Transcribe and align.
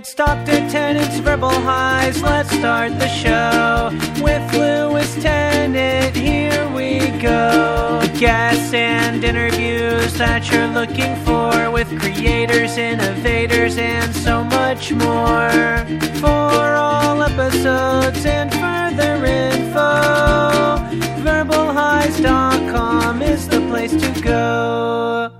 It's 0.00 0.14
Dr. 0.14 0.56
Tennant's 0.70 1.18
Verbal 1.18 1.50
Highs. 1.50 2.22
Let's 2.22 2.48
start 2.52 2.98
the 2.98 3.06
show 3.08 3.90
with 4.24 4.54
Lewis 4.54 5.14
Tennant. 5.22 6.16
Here 6.16 6.66
we 6.70 7.00
go. 7.20 8.00
Guests 8.18 8.72
and 8.72 9.22
interviews 9.22 10.14
that 10.14 10.50
you're 10.50 10.68
looking 10.68 11.14
for 11.16 11.70
with 11.70 12.00
creators, 12.00 12.78
innovators, 12.78 13.76
and 13.76 14.16
so 14.16 14.42
much 14.42 14.90
more. 14.90 15.84
For 16.22 16.76
all 16.80 17.22
episodes 17.22 18.24
and 18.24 18.50
further 18.54 19.22
info, 19.26 20.80
verbalhighs.com 21.28 23.20
is 23.20 23.46
the 23.50 23.60
place 23.68 23.92
to 23.92 24.22
go. 24.22 25.30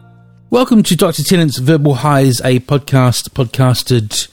Welcome 0.51 0.83
to 0.83 0.95
Dr. 0.97 1.23
Tennant's 1.23 1.57
Verbal 1.57 1.95
Highs, 1.95 2.43
a 2.43 2.61
podcast 2.61 3.31
podcasted 3.31 4.29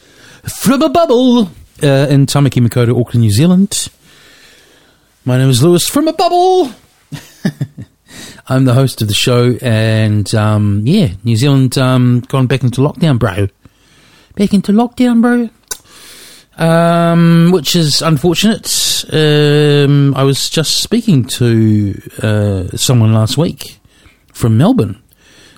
from 0.48 0.82
a 0.82 0.90
bubble 0.90 1.46
uh, 1.84 2.08
in 2.10 2.26
Tamaki 2.26 2.66
Makaurau, 2.66 3.00
Auckland, 3.00 3.22
New 3.22 3.32
Zealand. 3.32 3.90
My 5.26 5.38
name 5.38 5.50
is 5.50 5.62
Lewis 5.62 5.88
from 5.88 6.08
a 6.08 6.14
bubble. 6.14 6.72
I'm 8.48 8.66
the 8.66 8.74
host 8.74 9.02
of 9.02 9.10
the 9.10 9.14
show, 9.14 9.58
and 9.62 10.34
um, 10.34 10.82
yeah, 10.86 11.10
New 11.24 11.36
Zealand 11.36 11.78
um, 11.78 12.22
gone 12.22 12.48
back 12.48 12.64
into 12.64 12.82
lockdown, 12.82 13.20
bro. 13.20 13.48
Back 14.36 14.54
into 14.54 14.72
lockdown, 14.72 15.22
bro. 15.22 15.50
Um, 16.58 17.52
which 17.52 17.76
is 17.76 18.02
unfortunate. 18.02 19.06
Um, 19.12 20.16
I 20.16 20.24
was 20.24 20.50
just 20.50 20.82
speaking 20.82 21.26
to 21.26 22.02
uh, 22.24 22.78
someone 22.78 23.14
last 23.14 23.38
week 23.38 23.80
from 24.34 24.58
Melbourne 24.58 25.02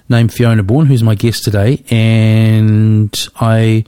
named 0.10 0.34
Fiona 0.34 0.64
Bourne, 0.64 0.88
who's 0.88 1.04
my 1.04 1.16
guest 1.16 1.44
today, 1.44 1.84
and 1.90 3.16
I 3.40 3.86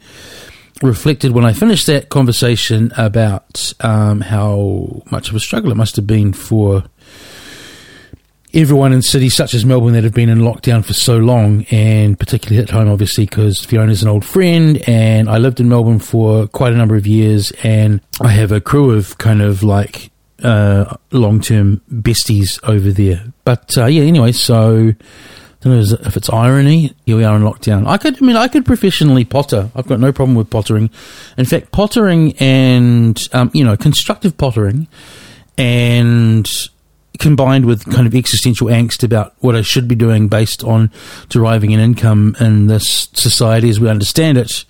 reflected 0.81 1.31
when 1.31 1.45
I 1.45 1.53
finished 1.53 1.87
that 1.87 2.09
conversation 2.09 2.91
about 2.97 3.73
um, 3.81 4.21
how 4.21 5.03
much 5.11 5.29
of 5.29 5.35
a 5.35 5.39
struggle 5.39 5.71
it 5.71 5.77
must 5.77 5.95
have 5.95 6.07
been 6.07 6.33
for 6.33 6.83
everyone 8.53 8.91
in 8.91 9.01
cities 9.01 9.35
such 9.35 9.53
as 9.53 9.65
Melbourne 9.65 9.93
that 9.93 10.03
have 10.03 10.13
been 10.13 10.29
in 10.29 10.39
lockdown 10.39 10.83
for 10.83 10.93
so 10.93 11.17
long, 11.17 11.65
and 11.71 12.19
particularly 12.19 12.61
at 12.61 12.69
home, 12.69 12.89
obviously, 12.89 13.25
because 13.25 13.63
Fiona's 13.63 14.03
an 14.03 14.09
old 14.09 14.25
friend, 14.25 14.81
and 14.87 15.29
I 15.29 15.37
lived 15.37 15.59
in 15.59 15.69
Melbourne 15.69 15.99
for 15.99 16.47
quite 16.47 16.73
a 16.73 16.77
number 16.77 16.95
of 16.95 17.07
years, 17.07 17.51
and 17.63 18.01
I 18.19 18.29
have 18.29 18.51
a 18.51 18.61
crew 18.61 18.91
of 18.91 19.17
kind 19.17 19.41
of 19.41 19.63
like 19.63 20.11
uh, 20.43 20.97
long 21.11 21.39
term 21.41 21.81
besties 21.91 22.59
over 22.63 22.91
there. 22.91 23.31
But 23.45 23.77
uh, 23.77 23.85
yeah, 23.85 24.03
anyway, 24.03 24.31
so. 24.31 24.93
Don't 25.61 25.73
know 25.73 25.97
if 26.07 26.17
it's 26.17 26.29
irony. 26.29 26.95
Here 27.05 27.15
we 27.15 27.23
are 27.23 27.35
in 27.35 27.43
lockdown. 27.43 27.87
I 27.87 27.97
could, 27.97 28.21
I 28.21 28.25
mean, 28.25 28.35
I 28.35 28.47
could 28.47 28.65
professionally 28.65 29.23
potter. 29.23 29.69
I've 29.75 29.87
got 29.87 29.99
no 29.99 30.11
problem 30.11 30.35
with 30.35 30.49
pottering. 30.49 30.89
In 31.37 31.45
fact, 31.45 31.71
pottering 31.71 32.33
and 32.39 33.21
um, 33.31 33.51
you 33.53 33.63
know 33.63 33.77
constructive 33.77 34.37
pottering, 34.37 34.87
and 35.59 36.47
combined 37.19 37.65
with 37.65 37.85
kind 37.93 38.07
of 38.07 38.15
existential 38.15 38.67
angst 38.67 39.03
about 39.03 39.35
what 39.39 39.55
I 39.55 39.61
should 39.61 39.87
be 39.87 39.93
doing 39.93 40.27
based 40.27 40.63
on 40.63 40.89
deriving 41.29 41.75
an 41.75 41.79
income 41.79 42.35
in 42.39 42.65
this 42.65 43.09
society 43.13 43.69
as 43.69 43.79
we 43.79 43.87
understand 43.87 44.39
it, 44.39 44.65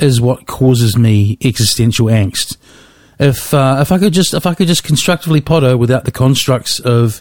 is 0.00 0.22
what 0.22 0.46
causes 0.46 0.96
me 0.96 1.36
existential 1.44 2.06
angst. 2.06 2.56
If 3.18 3.52
uh, 3.52 3.76
if 3.80 3.92
I 3.92 3.98
could 3.98 4.14
just 4.14 4.32
if 4.32 4.46
I 4.46 4.54
could 4.54 4.68
just 4.68 4.84
constructively 4.84 5.42
potter 5.42 5.76
without 5.76 6.06
the 6.06 6.10
constructs 6.10 6.80
of 6.80 7.20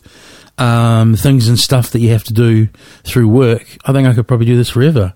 um, 0.58 1.16
things 1.16 1.48
and 1.48 1.60
stuff 1.60 1.92
that 1.92 2.00
you 2.00 2.10
have 2.10 2.24
to 2.26 2.34
do 2.34 2.68
through 3.04 3.28
work, 3.28 3.78
I 3.86 3.94
think 3.94 4.08
I 4.08 4.14
could 4.14 4.28
probably 4.28 4.46
do 4.46 4.58
this 4.58 4.70
forever. 4.70 5.14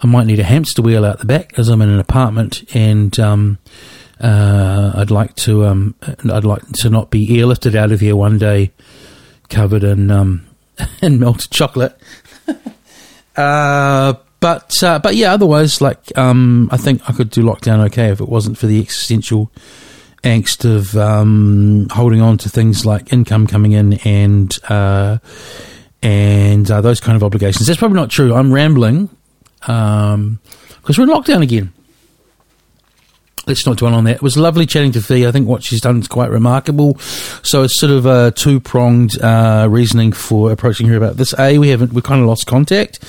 I 0.00 0.06
might 0.06 0.26
need 0.26 0.40
a 0.40 0.44
hamster 0.44 0.82
wheel 0.82 1.04
out 1.04 1.18
the 1.18 1.24
back 1.24 1.58
as 1.58 1.68
I'm 1.68 1.80
in 1.80 1.88
an 1.88 1.98
apartment, 1.98 2.64
and 2.74 3.18
um, 3.18 3.58
uh, 4.20 4.92
I'd 4.96 5.10
like 5.10 5.34
to 5.36 5.66
um, 5.66 5.94
I'd 6.30 6.44
like 6.44 6.62
to 6.80 6.90
not 6.90 7.10
be 7.10 7.28
airlifted 7.28 7.74
out 7.74 7.92
of 7.92 8.00
here 8.00 8.16
one 8.16 8.38
day 8.38 8.72
covered 9.48 9.84
in 9.84 10.10
um, 10.10 10.46
in 11.02 11.18
melted 11.18 11.50
chocolate. 11.50 11.98
uh, 13.36 14.14
but 14.40 14.82
uh, 14.82 14.98
but 14.98 15.14
yeah, 15.14 15.32
otherwise, 15.32 15.80
like 15.80 16.16
um, 16.18 16.68
I 16.70 16.76
think 16.76 17.08
I 17.08 17.12
could 17.12 17.30
do 17.30 17.42
lockdown 17.42 17.86
okay 17.86 18.08
if 18.08 18.20
it 18.20 18.28
wasn't 18.28 18.58
for 18.58 18.66
the 18.66 18.80
existential 18.80 19.50
angst 20.24 20.64
of 20.64 20.96
um, 20.96 21.88
holding 21.90 22.20
on 22.20 22.38
to 22.38 22.48
things 22.48 22.84
like 22.84 23.12
income 23.12 23.46
coming 23.46 23.72
in 23.72 23.94
and 24.04 24.58
uh, 24.68 25.18
and 26.02 26.70
uh, 26.70 26.80
those 26.80 27.00
kind 27.00 27.16
of 27.16 27.22
obligations. 27.22 27.66
That's 27.66 27.78
probably 27.78 27.96
not 27.96 28.10
true. 28.10 28.34
I'm 28.34 28.52
rambling 28.52 29.08
because 29.60 30.14
um, 30.14 30.40
we're 30.88 31.04
in 31.04 31.10
lockdown 31.10 31.42
again. 31.42 31.72
Let's 33.46 33.66
not 33.66 33.76
dwell 33.76 33.94
on 33.94 34.04
that. 34.04 34.16
It 34.16 34.22
was 34.22 34.36
lovely 34.36 34.64
chatting 34.64 34.92
to 34.92 35.02
Fee. 35.02 35.26
I 35.26 35.32
think 35.32 35.46
what 35.46 35.62
she's 35.62 35.80
done 35.80 35.98
is 35.98 36.08
quite 36.08 36.30
remarkable. 36.30 36.98
So 37.42 37.62
it's 37.62 37.78
sort 37.78 37.92
of 37.92 38.06
a 38.06 38.30
two 38.30 38.58
pronged 38.58 39.20
uh, 39.20 39.66
reasoning 39.70 40.12
for 40.12 40.50
approaching 40.50 40.86
her 40.88 40.96
about 40.96 41.16
this. 41.16 41.34
A, 41.38 41.58
we 41.58 41.68
haven't 41.68 41.92
we 41.92 42.00
kind 42.00 42.22
of 42.22 42.26
lost 42.26 42.46
contact, 42.46 43.00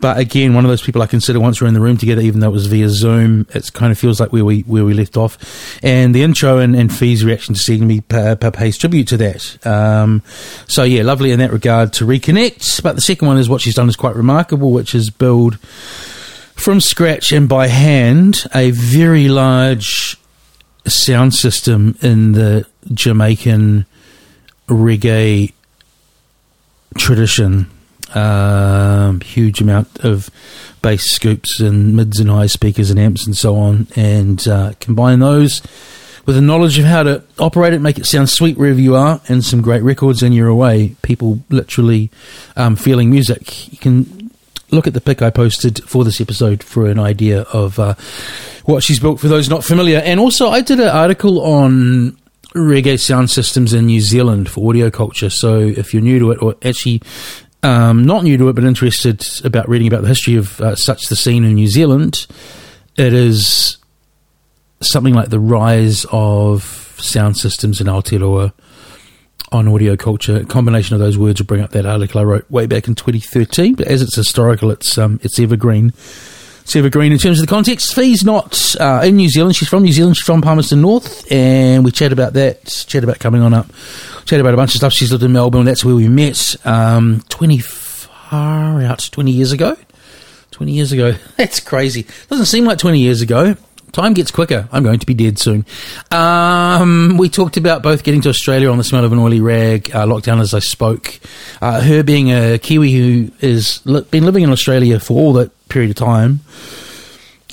but 0.00 0.18
again, 0.18 0.54
one 0.54 0.64
of 0.64 0.70
those 0.70 0.82
people 0.82 1.02
I 1.02 1.06
consider 1.06 1.40
once 1.40 1.60
we're 1.60 1.68
in 1.68 1.74
the 1.74 1.80
room 1.80 1.96
together, 1.96 2.22
even 2.22 2.40
though 2.40 2.48
it 2.48 2.52
was 2.52 2.66
via 2.66 2.88
Zoom, 2.88 3.46
it 3.50 3.72
kind 3.72 3.90
of 3.90 3.98
feels 3.98 4.20
like 4.20 4.32
where 4.32 4.44
we 4.44 4.60
where 4.62 4.84
we 4.84 4.94
left 4.94 5.16
off. 5.16 5.38
And 5.82 6.14
the 6.14 6.22
intro 6.22 6.58
and, 6.58 6.76
and 6.76 6.92
Fee's 6.92 7.24
reaction 7.24 7.54
to 7.54 7.60
seeing 7.60 7.86
me 7.86 8.00
pay, 8.00 8.36
pays 8.36 8.78
tribute 8.78 9.08
to 9.08 9.16
that. 9.16 9.66
Um, 9.66 10.22
so 10.68 10.84
yeah, 10.84 11.02
lovely 11.02 11.32
in 11.32 11.40
that 11.40 11.52
regard 11.52 11.92
to 11.94 12.06
reconnect. 12.06 12.82
But 12.82 12.94
the 12.94 13.02
second 13.02 13.26
one 13.26 13.38
is 13.38 13.48
what 13.48 13.60
she's 13.60 13.74
done 13.74 13.88
is 13.88 13.96
quite 13.96 14.14
remarkable, 14.14 14.70
which 14.70 14.94
is 14.94 15.10
build 15.10 15.58
from 16.60 16.78
scratch 16.78 17.32
and 17.32 17.48
by 17.48 17.68
hand 17.68 18.44
a 18.54 18.70
very 18.70 19.28
large 19.28 20.18
sound 20.86 21.34
system 21.34 21.96
in 22.02 22.32
the 22.32 22.66
Jamaican 22.92 23.86
reggae 24.68 25.52
tradition. 26.98 27.70
Um, 28.14 29.20
huge 29.20 29.60
amount 29.60 30.04
of 30.04 30.28
bass 30.82 31.04
scoops 31.10 31.60
and 31.60 31.94
mids 31.94 32.20
and 32.20 32.28
high 32.28 32.46
speakers 32.46 32.90
and 32.90 32.98
amps 32.98 33.24
and 33.24 33.36
so 33.36 33.56
on, 33.56 33.86
and 33.96 34.46
uh, 34.46 34.72
combine 34.80 35.20
those 35.20 35.62
with 36.26 36.36
a 36.36 36.40
knowledge 36.40 36.78
of 36.78 36.84
how 36.84 37.02
to 37.02 37.22
operate 37.38 37.72
it, 37.72 37.80
make 37.80 37.98
it 37.98 38.06
sound 38.06 38.28
sweet 38.28 38.58
wherever 38.58 38.80
you 38.80 38.96
are, 38.96 39.20
and 39.28 39.44
some 39.44 39.62
great 39.62 39.82
records, 39.82 40.22
and 40.22 40.34
you're 40.34 40.48
away. 40.48 40.96
People 41.02 41.40
literally 41.48 42.10
um, 42.56 42.76
feeling 42.76 43.10
music. 43.10 43.72
You 43.72 43.78
can 43.78 44.19
look 44.72 44.86
at 44.86 44.94
the 44.94 45.00
pic 45.00 45.22
I 45.22 45.30
posted 45.30 45.82
for 45.84 46.04
this 46.04 46.20
episode 46.20 46.62
for 46.62 46.86
an 46.86 46.98
idea 46.98 47.42
of 47.42 47.78
uh, 47.78 47.94
what 48.64 48.82
she's 48.82 49.00
built 49.00 49.20
for 49.20 49.28
those 49.28 49.48
not 49.48 49.64
familiar. 49.64 49.98
And 49.98 50.20
also, 50.20 50.48
I 50.48 50.60
did 50.60 50.80
an 50.80 50.88
article 50.88 51.40
on 51.40 52.16
reggae 52.54 52.98
sound 52.98 53.30
systems 53.30 53.72
in 53.72 53.86
New 53.86 54.00
Zealand 54.00 54.48
for 54.48 54.68
audio 54.68 54.90
culture. 54.90 55.30
So 55.30 55.58
if 55.58 55.94
you're 55.94 56.02
new 56.02 56.18
to 56.18 56.30
it, 56.32 56.42
or 56.42 56.56
actually 56.64 57.02
um, 57.62 58.04
not 58.04 58.24
new 58.24 58.36
to 58.38 58.48
it, 58.48 58.54
but 58.54 58.64
interested 58.64 59.24
about 59.44 59.68
reading 59.68 59.86
about 59.86 60.02
the 60.02 60.08
history 60.08 60.36
of 60.36 60.60
uh, 60.60 60.74
such 60.74 61.08
the 61.08 61.16
scene 61.16 61.44
in 61.44 61.54
New 61.54 61.68
Zealand, 61.68 62.26
it 62.96 63.12
is 63.12 63.76
something 64.82 65.14
like 65.14 65.28
the 65.28 65.40
rise 65.40 66.06
of 66.10 66.96
sound 66.98 67.36
systems 67.36 67.80
in 67.80 67.86
Aotearoa 67.86 68.52
on 69.52 69.68
audio 69.68 69.96
culture. 69.96 70.36
A 70.36 70.44
combination 70.44 70.94
of 70.94 71.00
those 71.00 71.18
words 71.18 71.40
will 71.40 71.46
bring 71.46 71.62
up 71.62 71.70
that 71.70 71.86
article 71.86 72.20
I 72.20 72.24
wrote 72.24 72.50
way 72.50 72.66
back 72.66 72.88
in 72.88 72.94
2013. 72.94 73.74
But 73.74 73.86
as 73.88 74.02
it's 74.02 74.14
historical, 74.16 74.70
it's 74.70 74.96
um, 74.98 75.20
it's 75.22 75.38
evergreen. 75.38 75.92
It's 76.62 76.76
evergreen 76.76 77.10
in 77.12 77.18
terms 77.18 77.40
of 77.40 77.46
the 77.46 77.50
context. 77.50 77.94
Fee's 77.94 78.24
not 78.24 78.76
uh, 78.78 79.00
in 79.04 79.16
New 79.16 79.28
Zealand. 79.28 79.56
She's 79.56 79.68
from 79.68 79.82
New 79.82 79.92
Zealand. 79.92 80.16
She's 80.16 80.24
from 80.24 80.42
Palmerston 80.42 80.80
North, 80.80 81.30
and 81.32 81.84
we 81.84 81.90
chat 81.90 82.12
about 82.12 82.34
that. 82.34 82.64
Chat 82.86 83.02
about 83.02 83.18
coming 83.18 83.42
on 83.42 83.52
up. 83.54 83.66
Chat 84.24 84.40
about 84.40 84.54
a 84.54 84.56
bunch 84.56 84.74
of 84.74 84.78
stuff. 84.78 84.92
She's 84.92 85.10
lived 85.10 85.24
in 85.24 85.32
Melbourne. 85.32 85.64
That's 85.64 85.84
where 85.84 85.96
we 85.96 86.08
met. 86.08 86.54
Um, 86.64 87.22
Twenty 87.28 87.58
far 87.58 88.82
out, 88.82 89.08
twenty 89.10 89.32
years 89.32 89.52
ago. 89.52 89.76
20 90.52 90.72
years 90.72 90.92
ago. 90.92 91.14
That's 91.36 91.58
crazy. 91.58 92.06
Doesn't 92.28 92.44
seem 92.44 92.66
like 92.66 92.76
20 92.76 92.98
years 92.98 93.22
ago. 93.22 93.56
Time 93.92 94.14
gets 94.14 94.30
quicker. 94.30 94.68
I'm 94.70 94.84
going 94.84 95.00
to 95.00 95.06
be 95.06 95.14
dead 95.14 95.38
soon. 95.38 95.66
Um, 96.12 97.16
we 97.18 97.28
talked 97.28 97.56
about 97.56 97.82
both 97.82 98.04
getting 98.04 98.20
to 98.22 98.28
Australia 98.28 98.70
on 98.70 98.78
the 98.78 98.84
smell 98.84 99.04
of 99.04 99.12
an 99.12 99.18
oily 99.18 99.40
rag, 99.40 99.90
uh, 99.92 100.06
lockdown 100.06 100.40
as 100.40 100.54
I 100.54 100.60
spoke. 100.60 101.18
Uh, 101.60 101.80
her 101.80 102.02
being 102.04 102.30
a 102.30 102.58
Kiwi 102.58 102.92
who 102.92 103.30
has 103.40 103.84
li- 103.86 104.06
been 104.10 104.24
living 104.24 104.44
in 104.44 104.50
Australia 104.50 105.00
for 105.00 105.14
all 105.14 105.32
that 105.34 105.50
period 105.68 105.90
of 105.90 105.96
time, 105.96 106.40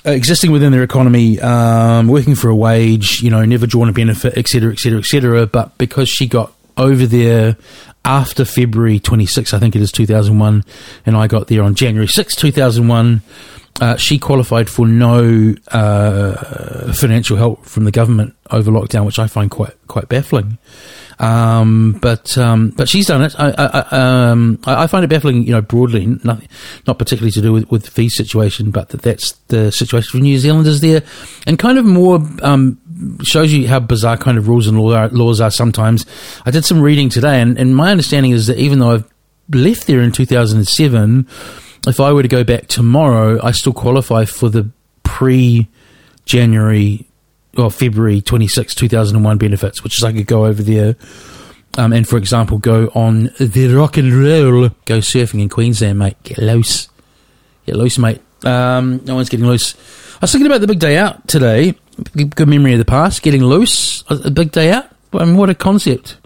uh, 0.06 0.11
existing 0.11 0.51
within 0.51 0.71
their 0.71 0.83
economy, 0.83 1.39
um, 1.39 2.07
working 2.07 2.35
for 2.35 2.50
a 2.50 2.56
wage, 2.56 3.21
you 3.21 3.31
know, 3.31 3.44
never 3.44 3.65
drawn 3.65 3.89
a 3.89 3.94
benefit, 3.94 4.38
etc., 4.38 4.73
etc., 4.73 5.00
etc. 5.00 5.47
But 5.47 5.75
because 5.79 6.07
she 6.07 6.27
got 6.27 6.53
over 6.77 7.07
there 7.07 7.57
after 8.06 8.45
February 8.45 9.00
26, 9.00 9.53
I 9.53 9.59
think 9.59 9.75
it 9.75 9.81
is 9.81 9.91
2001, 9.91 10.63
and 11.06 11.17
I 11.17 11.25
got 11.27 11.47
there 11.47 11.63
on 11.63 11.73
January 11.73 12.07
6, 12.07 12.35
2001 12.35 13.21
uh, 13.79 13.95
she 13.97 14.18
qualified 14.18 14.69
for 14.69 14.88
no 14.88 15.56
uh, 15.68 16.94
financial 16.94 17.38
help 17.38 17.65
from 17.65 17.83
the 17.83 17.91
government 17.91 18.35
over 18.50 18.71
lockdown, 18.71 19.06
which 19.06 19.19
I 19.19 19.27
find 19.27 19.51
quite 19.51 19.74
quite 19.88 20.09
baffling. 20.09 20.57
Um, 21.19 21.97
but 22.01 22.38
um, 22.38 22.69
but 22.71 22.88
she's 22.88 23.07
done 23.07 23.24
it. 23.24 23.35
I, 23.39 23.50
I, 23.50 24.29
um, 24.29 24.59
I, 24.65 24.85
find 24.85 25.03
it 25.03 25.07
baffling, 25.07 25.44
you 25.44 25.51
know, 25.51 25.62
broadly, 25.62 26.06
not, 26.24 26.41
not 26.85 27.00
particularly 27.00 27.31
to 27.31 27.41
do 27.41 27.51
with, 27.51 27.71
with 27.71 27.85
the 27.85 27.91
Fee 27.91 28.09
situation, 28.09 28.69
but 28.69 28.89
that 28.89 29.01
that's 29.01 29.31
the 29.47 29.71
situation 29.71 30.12
for 30.12 30.18
New 30.18 30.38
Zealanders 30.38 30.81
there, 30.81 31.01
and 31.47 31.57
kind 31.57 31.80
of 31.80 31.85
more 31.85 32.19
um, 32.44 32.80
shows 33.23 33.51
you 33.51 33.68
how 33.68 33.80
bizarre 33.80 34.18
kind 34.18 34.38
of 34.38 34.47
rules 34.47 34.68
and 34.68 34.80
law 34.80 35.07
laws 35.12 35.41
are 35.41 35.51
sometimes. 35.51 36.06
I 36.45 36.51
did 36.51 36.65
some 36.65 36.81
reading 36.81 37.09
today, 37.09 37.41
and, 37.41 37.57
and 37.57 37.75
my 37.75 37.91
understanding 37.91 38.31
is 38.31 38.45
that 38.47 38.59
even 38.59 38.77
though 38.77 38.91
I've 38.91 39.09
left 39.50 39.88
there 39.88 40.01
in 40.01 40.12
2007, 40.12 41.27
if 41.87 41.99
I 41.99 42.13
were 42.13 42.21
to 42.21 42.27
go 42.27 42.43
back 42.43 42.67
tomorrow, 42.67 43.39
I 43.43 43.51
still 43.51 43.73
qualify 43.73 44.25
for 44.25 44.49
the 44.49 44.69
pre 45.03 45.67
January 46.25 47.07
or 47.57 47.71
February 47.71 48.21
26, 48.21 48.75
2001 48.75 49.37
benefits, 49.37 49.83
which 49.83 49.97
is 49.97 50.03
I 50.03 50.13
could 50.13 50.27
go 50.27 50.45
over 50.45 50.61
there 50.61 50.95
um, 51.77 51.93
and, 51.93 52.07
for 52.07 52.17
example, 52.17 52.57
go 52.57 52.89
on 52.95 53.31
the 53.39 53.73
rock 53.75 53.97
and 53.97 54.11
roll, 54.11 54.69
go 54.85 54.97
surfing 54.97 55.41
in 55.41 55.47
Queensland, 55.47 55.99
mate. 55.99 56.21
Get 56.23 56.39
loose. 56.39 56.89
Get 57.67 57.75
loose, 57.75 57.99
mate. 57.99 58.19
Um, 58.43 59.01
no 59.05 59.15
one's 59.15 59.29
getting 59.29 59.45
loose. 59.45 59.75
I 60.15 60.19
was 60.21 60.31
thinking 60.31 60.47
about 60.47 60.61
the 60.61 60.67
big 60.67 60.79
day 60.79 60.97
out 60.97 61.27
today. 61.27 61.75
Good 62.15 62.47
memory 62.47 62.73
of 62.73 62.79
the 62.79 62.85
past. 62.85 63.21
Getting 63.21 63.43
loose. 63.43 64.03
A 64.09 64.31
big 64.31 64.51
day 64.51 64.71
out. 64.71 64.85
I 65.13 65.25
mean, 65.25 65.37
what 65.37 65.49
a 65.51 65.55
concept 65.55 66.17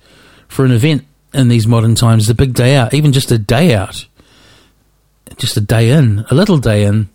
for 0.48 0.64
an 0.64 0.72
event 0.72 1.06
in 1.34 1.50
these 1.50 1.68
modern 1.68 1.96
times. 1.96 2.28
The 2.28 2.34
big 2.34 2.54
day 2.54 2.78
out. 2.78 2.94
Even 2.94 3.12
just 3.12 3.30
a 3.32 3.38
day 3.38 3.76
out. 3.76 4.06
Just 5.38 5.58
a 5.58 5.62
day 5.62 5.92
in. 5.92 6.26
A 6.30 6.36
little 6.36 6.58
day 6.58 6.84
in. 6.86 7.10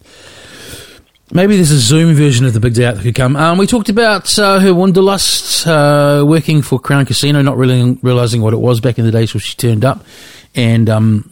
Maybe 1.32 1.56
there's 1.56 1.72
a 1.72 1.78
Zoom 1.78 2.14
version 2.14 2.46
of 2.46 2.52
the 2.52 2.60
big 2.60 2.74
day 2.74 2.84
out 2.84 2.94
that 2.94 3.02
could 3.02 3.16
come. 3.16 3.34
Um, 3.34 3.58
we 3.58 3.66
talked 3.66 3.88
about 3.88 4.38
uh, 4.38 4.60
her 4.60 4.72
wanderlust, 4.72 5.66
uh, 5.66 6.24
working 6.26 6.62
for 6.62 6.78
Crown 6.78 7.04
Casino, 7.04 7.42
not 7.42 7.56
really 7.56 7.98
realizing 8.02 8.42
what 8.42 8.54
it 8.54 8.58
was 8.58 8.80
back 8.80 8.98
in 8.98 9.04
the 9.04 9.10
days 9.10 9.34
when 9.34 9.40
she 9.40 9.56
turned 9.56 9.84
up, 9.84 10.04
and 10.54 10.88
um, 10.88 11.28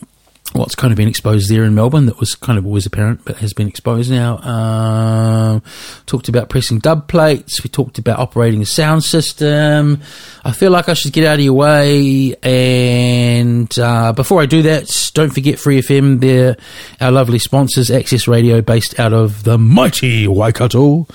what's 0.55 0.77
kind 0.77 0.93
of 0.93 0.97
been 0.97 1.09
exposed 1.09 1.51
there 1.51 1.65
in 1.65 1.75
Melbourne 1.75 2.07
that 2.07 2.21
was 2.21 2.37
kind 2.37 2.59
of 2.59 2.65
always 2.65 2.87
apparent 2.87 3.25
but 3.25 3.39
has 3.39 3.53
been 3.53 3.67
exposed 3.67 4.11
now. 4.11 4.39
Um, 4.39 5.63
talked 6.07 6.29
about 6.29 6.49
pressing 6.49 6.79
dub 6.79 7.09
plates. 7.09 7.63
We 7.65 7.69
talked 7.69 7.99
about 7.99 8.21
operating 8.21 8.63
a 8.63 8.67
sound 8.67 9.03
system. 9.03 10.01
I 10.45 10.53
feel 10.53 10.71
like 10.71 10.89
I 10.89 10.95
should 10.95 11.13
get 11.13 11.27
out 11.27 11.41
of 11.41 11.45
your 11.45 11.55
way. 11.55 12.37
And 12.43 13.77
uh, 13.79 14.13
before 14.13 14.41
I 14.41 14.47
do 14.47 14.63
that, 14.63 15.11
don't 15.13 15.31
forget 15.31 15.59
Free 15.59 15.81
FM. 15.81 16.21
They're 16.21 16.57
our 17.01 17.11
lovely 17.11 17.41
sponsors, 17.41 17.91
Access 17.91 18.29
Radio, 18.29 18.63
based 18.63 19.01
out 19.01 19.13
of 19.13 19.43
the 19.43 19.59
mighty 19.59 20.29
Waikato 20.29 21.09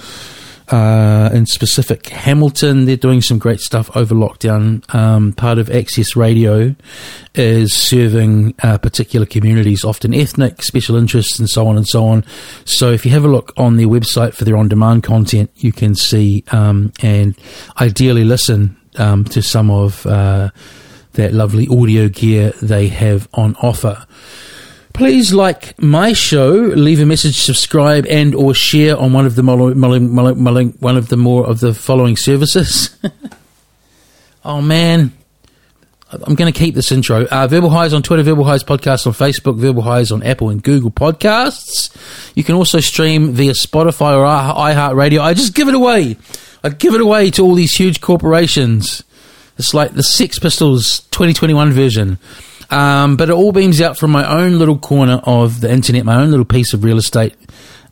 uh, 0.72 1.30
in 1.34 1.46
specific 1.46 2.08
Hamilton. 2.08 2.86
They're 2.86 2.96
doing 2.96 3.22
some 3.22 3.40
great 3.40 3.60
stuff 3.60 3.96
over 3.96 4.14
lockdown. 4.16 4.84
Um, 4.94 5.34
part 5.34 5.58
of 5.58 5.70
Access 5.70 6.16
Radio 6.16 6.76
is 7.36 7.74
serving 7.74 8.56
uh, 8.62 8.78
particular 8.78 9.26
communities, 9.26 9.84
often 9.84 10.14
ethnic, 10.14 10.62
special 10.64 10.96
interests, 10.96 11.40
and 11.40 11.50
so 11.50 11.68
on 11.68 11.78
and 11.78 11.88
so 11.88 12.06
on. 12.06 12.24
So 12.66 12.92
if 12.92 13.06
you 13.06 13.12
have 13.12 13.26
a 13.26 13.30
look 13.30 13.54
on 13.58 13.78
their 13.78 13.88
website 13.88 14.34
for 14.34 14.46
their 14.46 14.58
on 14.58 14.68
demand 14.68 15.04
content, 15.04 15.52
you 15.56 15.72
can 15.72 15.96
see 15.96 16.44
um, 16.52 16.92
and 17.02 17.38
ideally 17.80 18.24
listen 18.24 18.78
um, 18.98 19.26
to 19.26 19.42
some 19.42 19.70
of 19.70 20.06
uh, 20.06 20.50
that 21.14 21.34
lovely 21.34 21.68
audio 21.68 22.10
gear 22.10 22.54
they 22.62 22.88
have 22.88 23.28
on 23.34 23.56
offer. 23.56 24.06
Please 25.00 25.34
like 25.34 25.82
my 25.82 26.12
show, 26.12 26.52
leave 26.52 27.00
a 27.00 27.06
message, 27.06 27.40
subscribe, 27.40 28.06
and 28.08 28.36
or 28.36 28.54
share 28.54 28.98
on 28.98 29.14
one 29.14 29.26
of 29.26 29.36
the 29.36 29.44
one 29.44 30.98
of 30.98 31.08
the 31.08 31.16
more 31.16 31.48
of 31.48 31.62
the 31.62 31.74
following 31.74 32.18
services. 32.18 32.90
oh 34.44 34.62
man, 34.62 35.14
I'm 36.12 36.36
going 36.36 36.52
to 36.52 36.60
keep 36.60 36.76
this 36.76 36.92
intro. 36.92 37.26
Uh, 37.28 37.48
Verbal 37.48 37.70
Highs 37.70 37.94
on 37.94 38.04
Twitter, 38.04 38.24
Verbal 38.24 38.44
Highs 38.44 38.66
Podcast 38.66 39.08
on 39.08 39.14
Facebook, 39.14 39.56
Verbal 39.58 39.84
Highs 39.84 40.12
on 40.12 40.22
Apple 40.22 40.50
and 40.50 40.62
Google 40.62 40.92
Podcasts. 40.92 41.96
You 42.36 42.44
can 42.44 42.56
also 42.56 42.82
stream 42.82 43.32
via 43.32 43.54
Spotify 43.54 44.18
or 44.18 44.26
iHeartRadio. 44.26 45.22
I 45.22 45.34
just 45.34 45.56
give 45.56 45.70
it 45.70 45.76
away. 45.76 46.18
I 46.62 46.68
give 46.68 46.94
it 46.94 47.00
away 47.00 47.32
to 47.32 47.42
all 47.42 47.56
these 47.56 47.74
huge 47.74 48.02
corporations. 48.02 49.06
It's 49.58 49.74
like 49.74 49.94
the 49.94 50.04
Sex 50.04 50.40
Pistols 50.40 51.00
2021 51.12 51.72
version. 51.72 52.20
Um, 52.72 53.18
but 53.18 53.30
it 53.30 53.34
all 53.34 53.52
beams 53.52 53.82
out 53.82 53.98
from 53.98 54.12
my 54.12 54.28
own 54.30 54.60
little 54.60 54.78
corner 54.78 55.22
of 55.24 55.62
the 55.62 55.72
internet, 55.72 56.06
my 56.06 56.22
own 56.22 56.30
little 56.30 56.46
piece 56.46 56.74
of 56.74 56.84
real 56.84 56.98
estate, 56.98 57.36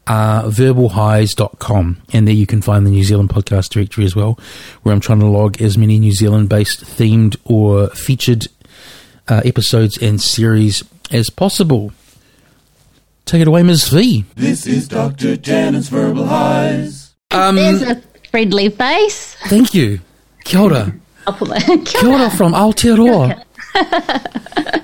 uh, 0.05 0.43
verbalhighs.com. 0.43 2.01
And 2.13 2.27
there 2.27 2.35
you 2.35 2.45
can 2.45 2.61
find 2.61 2.85
the 2.85 2.91
New 2.91 3.03
Zealand 3.03 3.29
podcast 3.29 3.69
directory 3.69 4.05
as 4.05 4.15
well, 4.15 4.39
where 4.83 4.93
I'm 4.93 5.01
trying 5.01 5.19
to 5.19 5.25
log 5.25 5.61
as 5.61 5.77
many 5.77 5.97
New 5.99 6.11
Zealand 6.11 6.49
based 6.49 6.83
themed 6.83 7.37
or 7.43 7.87
featured 7.89 8.47
uh, 9.27 9.41
episodes 9.43 9.97
and 10.01 10.21
series 10.21 10.83
as 11.11 11.29
possible. 11.29 11.91
Take 13.25 13.41
it 13.41 13.47
away, 13.47 13.63
Ms. 13.63 13.89
Fee. 13.89 14.25
This 14.35 14.65
is 14.65 14.87
Dr. 14.87 15.35
Tennant's 15.35 15.89
Verbal 15.89 16.27
Highs. 16.27 17.13
Um, 17.31 17.55
There's 17.57 17.81
a 17.81 18.01
friendly 18.31 18.69
face. 18.69 19.35
Thank 19.47 19.73
you. 19.73 19.99
Kia 20.45 20.61
ora. 20.61 20.93
Kia 21.83 22.09
ora 22.09 22.29
from 22.29 22.53
Aotearoa 22.53 23.43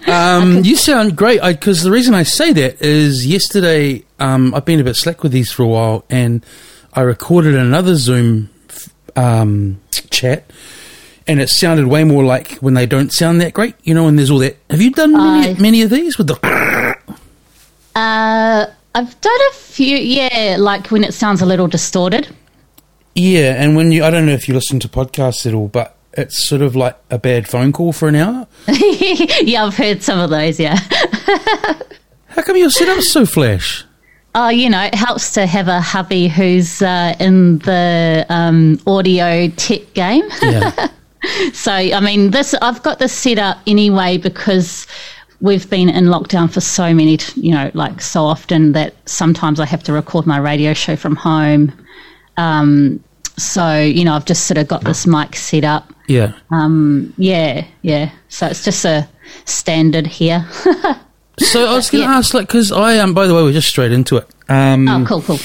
um, 0.07 0.63
you 0.63 0.75
sound 0.75 1.15
great 1.15 1.41
because 1.41 1.83
the 1.83 1.91
reason 1.91 2.13
I 2.13 2.23
say 2.23 2.53
that 2.53 2.81
is 2.81 3.25
yesterday 3.25 4.03
um, 4.19 4.53
I've 4.53 4.65
been 4.65 4.79
a 4.79 4.83
bit 4.83 4.95
slack 4.95 5.23
with 5.23 5.31
these 5.31 5.51
for 5.51 5.63
a 5.63 5.67
while 5.67 6.05
and 6.09 6.45
I 6.93 7.01
recorded 7.01 7.55
another 7.55 7.95
Zoom 7.95 8.49
um, 9.15 9.79
chat 10.09 10.49
and 11.27 11.39
it 11.39 11.49
sounded 11.49 11.87
way 11.87 12.03
more 12.03 12.23
like 12.23 12.53
when 12.55 12.73
they 12.73 12.85
don't 12.85 13.11
sound 13.11 13.41
that 13.41 13.53
great, 13.53 13.75
you 13.83 13.93
know, 13.93 14.07
and 14.07 14.17
there's 14.17 14.29
all 14.29 14.39
that. 14.39 14.57
Have 14.69 14.81
you 14.81 14.91
done 14.91 15.13
many, 15.13 15.53
uh, 15.53 15.61
many 15.61 15.81
of 15.81 15.89
these 15.89 16.17
with 16.17 16.27
the. 16.27 16.35
Uh, 17.95 18.65
I've 18.95 19.21
done 19.21 19.39
a 19.49 19.53
few, 19.53 19.97
yeah, 19.97 20.57
like 20.59 20.91
when 20.91 21.03
it 21.03 21.13
sounds 21.13 21.41
a 21.41 21.45
little 21.45 21.67
distorted. 21.67 22.27
Yeah, 23.15 23.53
and 23.61 23.75
when 23.75 23.91
you, 23.91 24.03
I 24.03 24.09
don't 24.09 24.25
know 24.25 24.33
if 24.33 24.47
you 24.47 24.53
listen 24.53 24.79
to 24.81 24.87
podcasts 24.89 25.45
at 25.45 25.53
all, 25.53 25.67
but 25.67 25.92
it's 26.13 26.47
sort 26.47 26.61
of 26.61 26.75
like 26.75 26.97
a 27.09 27.17
bad 27.17 27.47
phone 27.47 27.71
call 27.71 27.93
for 27.93 28.07
an 28.07 28.15
hour. 28.15 28.47
yeah, 28.67 29.65
I've 29.65 29.75
heard 29.75 30.03
some 30.03 30.19
of 30.19 30.29
those. 30.29 30.59
Yeah. 30.59 30.77
How 32.27 32.41
come 32.41 32.57
your 32.57 32.69
setup's 32.69 33.09
so 33.09 33.25
flash? 33.25 33.85
Oh, 34.35 34.49
you 34.49 34.69
know, 34.69 34.81
it 34.81 34.95
helps 34.95 35.33
to 35.33 35.45
have 35.45 35.67
a 35.67 35.79
hubby 35.79 36.27
who's 36.27 36.81
uh, 36.81 37.15
in 37.19 37.59
the 37.59 38.25
um, 38.29 38.79
audio 38.87 39.47
tech 39.49 39.93
game. 39.93 40.27
Yeah. 40.41 40.89
so, 41.53 41.71
I 41.71 41.99
mean, 41.99 42.31
this 42.31 42.55
I've 42.55 42.81
got 42.81 42.97
this 42.97 43.13
set 43.13 43.37
up 43.37 43.59
anyway 43.67 44.17
because 44.17 44.87
we've 45.41 45.69
been 45.69 45.89
in 45.89 46.05
lockdown 46.05 46.51
for 46.51 46.61
so 46.61 46.93
many, 46.93 47.19
you 47.35 47.51
know, 47.51 47.69
like 47.75 48.01
so 48.01 48.23
often 48.23 48.71
that 48.71 48.95
sometimes 49.07 49.59
I 49.59 49.65
have 49.65 49.83
to 49.83 49.93
record 49.93 50.25
my 50.25 50.37
radio 50.37 50.73
show 50.73 50.95
from 50.95 51.15
home. 51.15 51.71
Um, 52.37 53.03
so, 53.37 53.79
you 53.79 54.05
know, 54.05 54.13
I've 54.13 54.25
just 54.25 54.45
sort 54.45 54.57
of 54.57 54.67
got 54.67 54.83
this 54.83 55.07
mic 55.07 55.35
set 55.35 55.63
up. 55.63 55.91
Yeah. 56.07 56.33
Um, 56.51 57.13
yeah, 57.17 57.65
yeah. 57.81 58.11
So 58.29 58.47
it's 58.47 58.63
just 58.63 58.85
a 58.85 59.07
standard 59.45 60.07
here. 60.07 60.45
so 61.39 61.65
I 61.65 61.73
was 61.75 61.89
going 61.89 62.03
to 62.03 62.09
yeah. 62.09 62.17
ask, 62.17 62.33
like, 62.33 62.47
because 62.47 62.71
I 62.71 62.93
am, 62.93 63.09
um, 63.09 63.13
by 63.13 63.27
the 63.27 63.33
way, 63.33 63.43
we're 63.43 63.53
just 63.53 63.69
straight 63.69 63.91
into 63.91 64.17
it. 64.17 64.27
Um, 64.49 64.87
oh, 64.87 65.05
cool, 65.07 65.21
cool. 65.21 65.39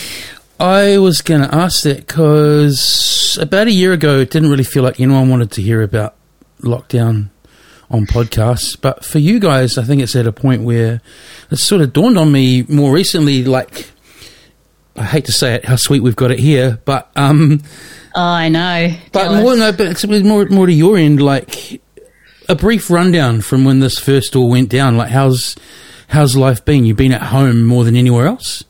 I 0.60 0.98
was 0.98 1.22
going 1.22 1.40
to 1.40 1.54
ask 1.54 1.84
that 1.84 1.98
because 1.98 3.38
about 3.40 3.68
a 3.68 3.72
year 3.72 3.92
ago, 3.92 4.18
it 4.18 4.30
didn't 4.30 4.50
really 4.50 4.64
feel 4.64 4.82
like 4.82 5.00
anyone 5.00 5.30
wanted 5.30 5.52
to 5.52 5.62
hear 5.62 5.82
about 5.82 6.14
lockdown 6.60 7.30
on 7.90 8.06
podcasts. 8.06 8.76
But 8.78 9.04
for 9.04 9.18
you 9.18 9.38
guys, 9.38 9.78
I 9.78 9.84
think 9.84 10.02
it's 10.02 10.16
at 10.16 10.26
a 10.26 10.32
point 10.32 10.62
where 10.62 11.00
it 11.50 11.56
sort 11.58 11.80
of 11.80 11.92
dawned 11.92 12.18
on 12.18 12.32
me 12.32 12.64
more 12.64 12.92
recently, 12.92 13.44
like, 13.44 13.90
I 14.98 15.04
hate 15.04 15.26
to 15.26 15.32
say 15.32 15.54
it, 15.54 15.64
how 15.64 15.76
sweet 15.76 16.02
we've 16.02 16.16
got 16.16 16.30
it 16.30 16.38
here, 16.38 16.80
but 16.84 17.10
um, 17.16 17.62
oh, 18.14 18.20
I 18.20 18.48
know. 18.48 18.94
But 19.12 19.42
more, 19.42 19.56
no, 19.56 19.72
but 19.72 20.04
more, 20.24 20.46
more 20.46 20.66
to 20.66 20.72
your 20.72 20.96
end, 20.96 21.22
like 21.22 21.80
a 22.48 22.54
brief 22.54 22.90
rundown 22.90 23.40
from 23.40 23.64
when 23.64 23.80
this 23.80 23.98
first 23.98 24.34
all 24.34 24.48
went 24.48 24.70
down. 24.70 24.96
Like, 24.96 25.10
how's 25.10 25.56
how's 26.08 26.36
life 26.36 26.64
been? 26.64 26.84
You've 26.84 26.96
been 26.96 27.12
at 27.12 27.22
home 27.22 27.64
more 27.64 27.84
than 27.84 27.96
anywhere 27.96 28.26
else. 28.26 28.64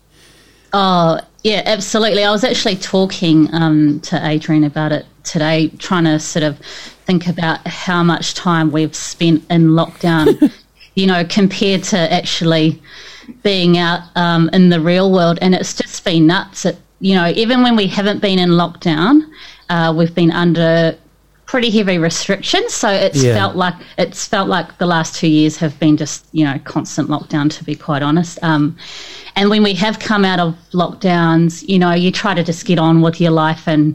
Oh 0.73 1.21
yeah, 1.45 1.63
absolutely. 1.65 2.25
I 2.25 2.31
was 2.31 2.45
actually 2.45 2.77
talking 2.77 3.53
um, 3.55 4.01
to 4.01 4.21
Adrian 4.27 4.65
about 4.65 4.93
it 4.93 5.07
today, 5.25 5.69
trying 5.79 6.05
to 6.05 6.19
sort 6.19 6.43
of 6.43 6.59
think 6.59 7.27
about 7.27 7.67
how 7.67 8.03
much 8.03 8.35
time 8.35 8.71
we've 8.71 8.95
spent 8.95 9.45
in 9.51 9.69
lockdown. 9.69 10.53
you 10.95 11.07
know, 11.07 11.25
compared 11.25 11.85
to 11.85 12.13
actually 12.13 12.83
being 13.43 13.79
out 13.79 14.01
um, 14.17 14.49
in 14.53 14.69
the 14.69 14.81
real 14.81 15.13
world, 15.13 15.39
and 15.41 15.55
it's 15.55 15.75
just 15.75 16.05
been 16.05 16.27
nuts. 16.27 16.65
It, 16.65 16.79
you 17.01 17.15
know, 17.15 17.29
even 17.29 17.63
when 17.63 17.77
we 17.77 17.87
haven't 17.87 18.21
been 18.21 18.39
in 18.39 18.51
lockdown, 18.51 19.23
uh, 19.69 19.95
we've 19.97 20.15
been 20.15 20.33
under 20.33 20.97
pretty 21.47 21.71
heavy 21.71 21.97
restrictions. 21.97 22.75
So 22.75 22.91
it's 22.91 23.23
Yeah. 23.23 23.35
felt 23.35 23.57
like 23.57 23.75
it's 23.97 24.27
felt 24.29 24.49
like 24.49 24.77
the 24.79 24.87
last 24.87 25.15
two 25.15 25.29
years 25.29 25.57
have 25.57 25.79
been 25.81 25.97
just 25.97 26.27
you 26.33 26.45
know 26.45 26.59
constant 26.65 27.09
lockdown. 27.09 27.51
To 27.57 27.65
be 27.65 27.75
quite 27.75 28.03
honest, 28.03 28.39
um, 28.43 28.77
and 29.35 29.49
when 29.49 29.63
we 29.63 29.73
have 29.75 29.99
come 29.99 30.25
out 30.25 30.41
of 30.41 30.55
lockdowns, 30.73 31.67
you 31.67 31.79
know, 31.79 31.93
you 31.93 32.11
try 32.11 32.35
to 32.35 32.45
just 32.45 32.67
get 32.67 32.79
on 32.79 33.01
with 33.01 33.21
your 33.21 33.31
life 33.31 33.67
and 33.67 33.95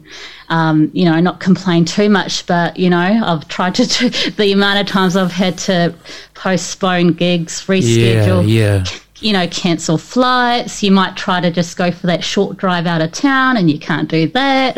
um, 0.49 0.89
you 0.93 1.05
know 1.05 1.19
not 1.19 1.39
complain 1.39 1.85
too 1.85 2.09
much. 2.09 2.45
But 2.47 2.77
you 2.77 2.89
know, 2.89 3.21
I've 3.23 3.47
tried 3.47 3.75
to 3.75 3.85
do 3.85 4.09
the 4.37 4.51
amount 4.51 4.79
of 4.79 4.87
times 4.87 5.15
I've 5.15 5.31
had 5.31 5.57
to 5.59 5.93
postpone 6.33 7.13
gigs, 7.13 7.65
reschedule 7.67 8.47
Yeah, 8.47 8.77
yeah. 8.79 8.83
You 9.23 9.33
know, 9.33 9.47
cancel 9.47 9.97
flights. 9.97 10.83
You 10.83 10.91
might 10.91 11.15
try 11.15 11.39
to 11.41 11.49
just 11.51 11.77
go 11.77 11.91
for 11.91 12.07
that 12.07 12.23
short 12.23 12.57
drive 12.57 12.85
out 12.85 13.01
of 13.01 13.11
town, 13.11 13.57
and 13.57 13.69
you 13.71 13.79
can't 13.79 14.09
do 14.09 14.27
that. 14.29 14.75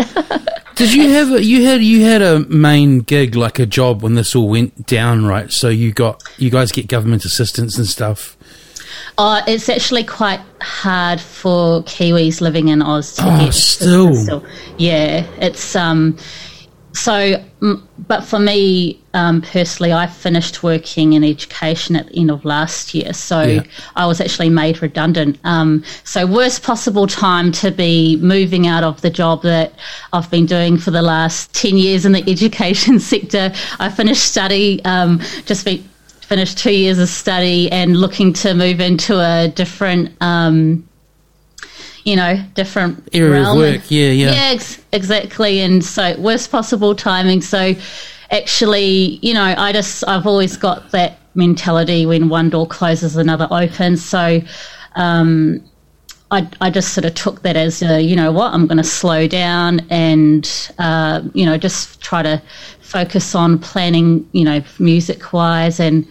Did 0.75 0.93
you 0.93 1.09
have 1.11 1.31
a, 1.31 1.43
you 1.43 1.65
had 1.65 1.81
you 1.81 2.03
had 2.03 2.21
a 2.21 2.39
main 2.41 2.99
gig 2.99 3.35
like 3.35 3.59
a 3.59 3.65
job 3.65 4.01
when 4.03 4.15
this 4.15 4.35
all 4.35 4.49
went 4.49 4.85
down, 4.85 5.25
right? 5.25 5.51
So 5.51 5.69
you 5.69 5.91
got 5.93 6.21
you 6.37 6.49
guys 6.49 6.71
get 6.71 6.87
government 6.87 7.23
assistance 7.25 7.77
and 7.77 7.87
stuff. 7.87 8.35
uh, 9.17 9.41
it's 9.47 9.69
actually 9.69 10.03
quite 10.03 10.41
hard 10.61 11.21
for 11.21 11.81
Kiwis 11.83 12.41
living 12.41 12.67
in 12.67 12.81
Oz 12.81 13.15
to 13.15 13.23
Oh, 13.25 13.45
get 13.45 13.53
still. 13.53 14.09
assistance 14.09 14.49
Yeah, 14.77 15.25
it's 15.39 15.75
um. 15.75 16.17
So, 16.95 17.43
but 18.07 18.21
for 18.23 18.39
me 18.39 18.99
um, 19.13 19.41
personally, 19.41 19.91
I 19.91 20.07
finished 20.07 20.63
working 20.63 21.13
in 21.13 21.23
education 21.23 21.95
at 21.95 22.07
the 22.07 22.19
end 22.19 22.31
of 22.31 22.45
last 22.45 22.93
year, 22.93 23.13
so 23.13 23.41
Yeah. 23.41 23.63
I 23.95 24.05
was 24.05 24.21
actually 24.21 24.49
made 24.49 24.81
redundant. 24.81 25.37
Um, 25.43 25.83
so, 26.03 26.25
worst 26.25 26.63
possible 26.63 27.05
time 27.05 27.51
to 27.53 27.71
be 27.71 28.17
moving 28.17 28.65
out 28.65 28.83
of 28.83 29.01
the 29.01 29.09
job 29.09 29.41
that 29.43 29.73
I've 30.13 30.31
been 30.31 30.45
doing 30.45 30.77
for 30.77 30.91
the 30.91 31.01
last 31.01 31.53
ten 31.53 31.77
years 31.77 32.05
in 32.05 32.13
the 32.13 32.23
education 32.31 32.99
sector. 32.99 33.51
I 33.79 33.89
finished 33.89 34.23
study, 34.23 34.83
um, 34.85 35.19
just 35.45 35.65
be, 35.65 35.85
finished 36.21 36.57
two 36.57 36.73
years 36.73 36.97
of 36.97 37.09
study, 37.09 37.69
and 37.71 37.97
looking 37.97 38.31
to 38.33 38.53
move 38.53 38.79
into 38.79 39.19
a 39.19 39.49
different. 39.49 40.15
Um, 40.21 40.87
you 42.05 42.15
know, 42.15 42.41
different 42.53 43.09
Area 43.13 43.41
of 43.41 43.45
realm. 43.47 43.57
work, 43.57 43.81
yeah, 43.89 44.11
yeah. 44.11 44.31
Yeah, 44.31 44.51
ex- 44.53 44.81
exactly. 44.93 45.59
And 45.59 45.83
so, 45.83 46.17
worst 46.19 46.51
possible 46.51 46.95
timing. 46.95 47.41
So, 47.41 47.75
actually, 48.31 49.19
you 49.21 49.33
know, 49.33 49.53
I 49.57 49.73
just, 49.73 50.07
I've 50.07 50.25
always 50.27 50.55
got 50.55 50.91
that 50.91 51.17
mentality 51.33 52.05
when 52.05 52.29
one 52.29 52.49
door 52.49 52.67
closes, 52.67 53.17
another 53.17 53.47
opens. 53.51 54.05
So, 54.05 54.39
um, 54.95 55.63
I, 56.31 56.49
I 56.61 56.69
just 56.69 56.93
sort 56.93 57.05
of 57.05 57.13
took 57.15 57.41
that 57.43 57.55
as, 57.55 57.81
a, 57.81 58.01
you 58.01 58.15
know 58.15 58.31
what, 58.31 58.53
I'm 58.53 58.67
going 58.67 58.77
to 58.77 58.83
slow 58.83 59.27
down 59.27 59.81
and, 59.89 60.71
uh, 60.79 61.21
you 61.33 61.45
know, 61.45 61.57
just 61.57 62.01
try 62.01 62.23
to 62.23 62.41
focus 62.81 63.35
on 63.35 63.59
planning, 63.59 64.27
you 64.31 64.43
know, 64.43 64.63
music 64.79 65.33
wise. 65.33 65.79
And, 65.79 66.07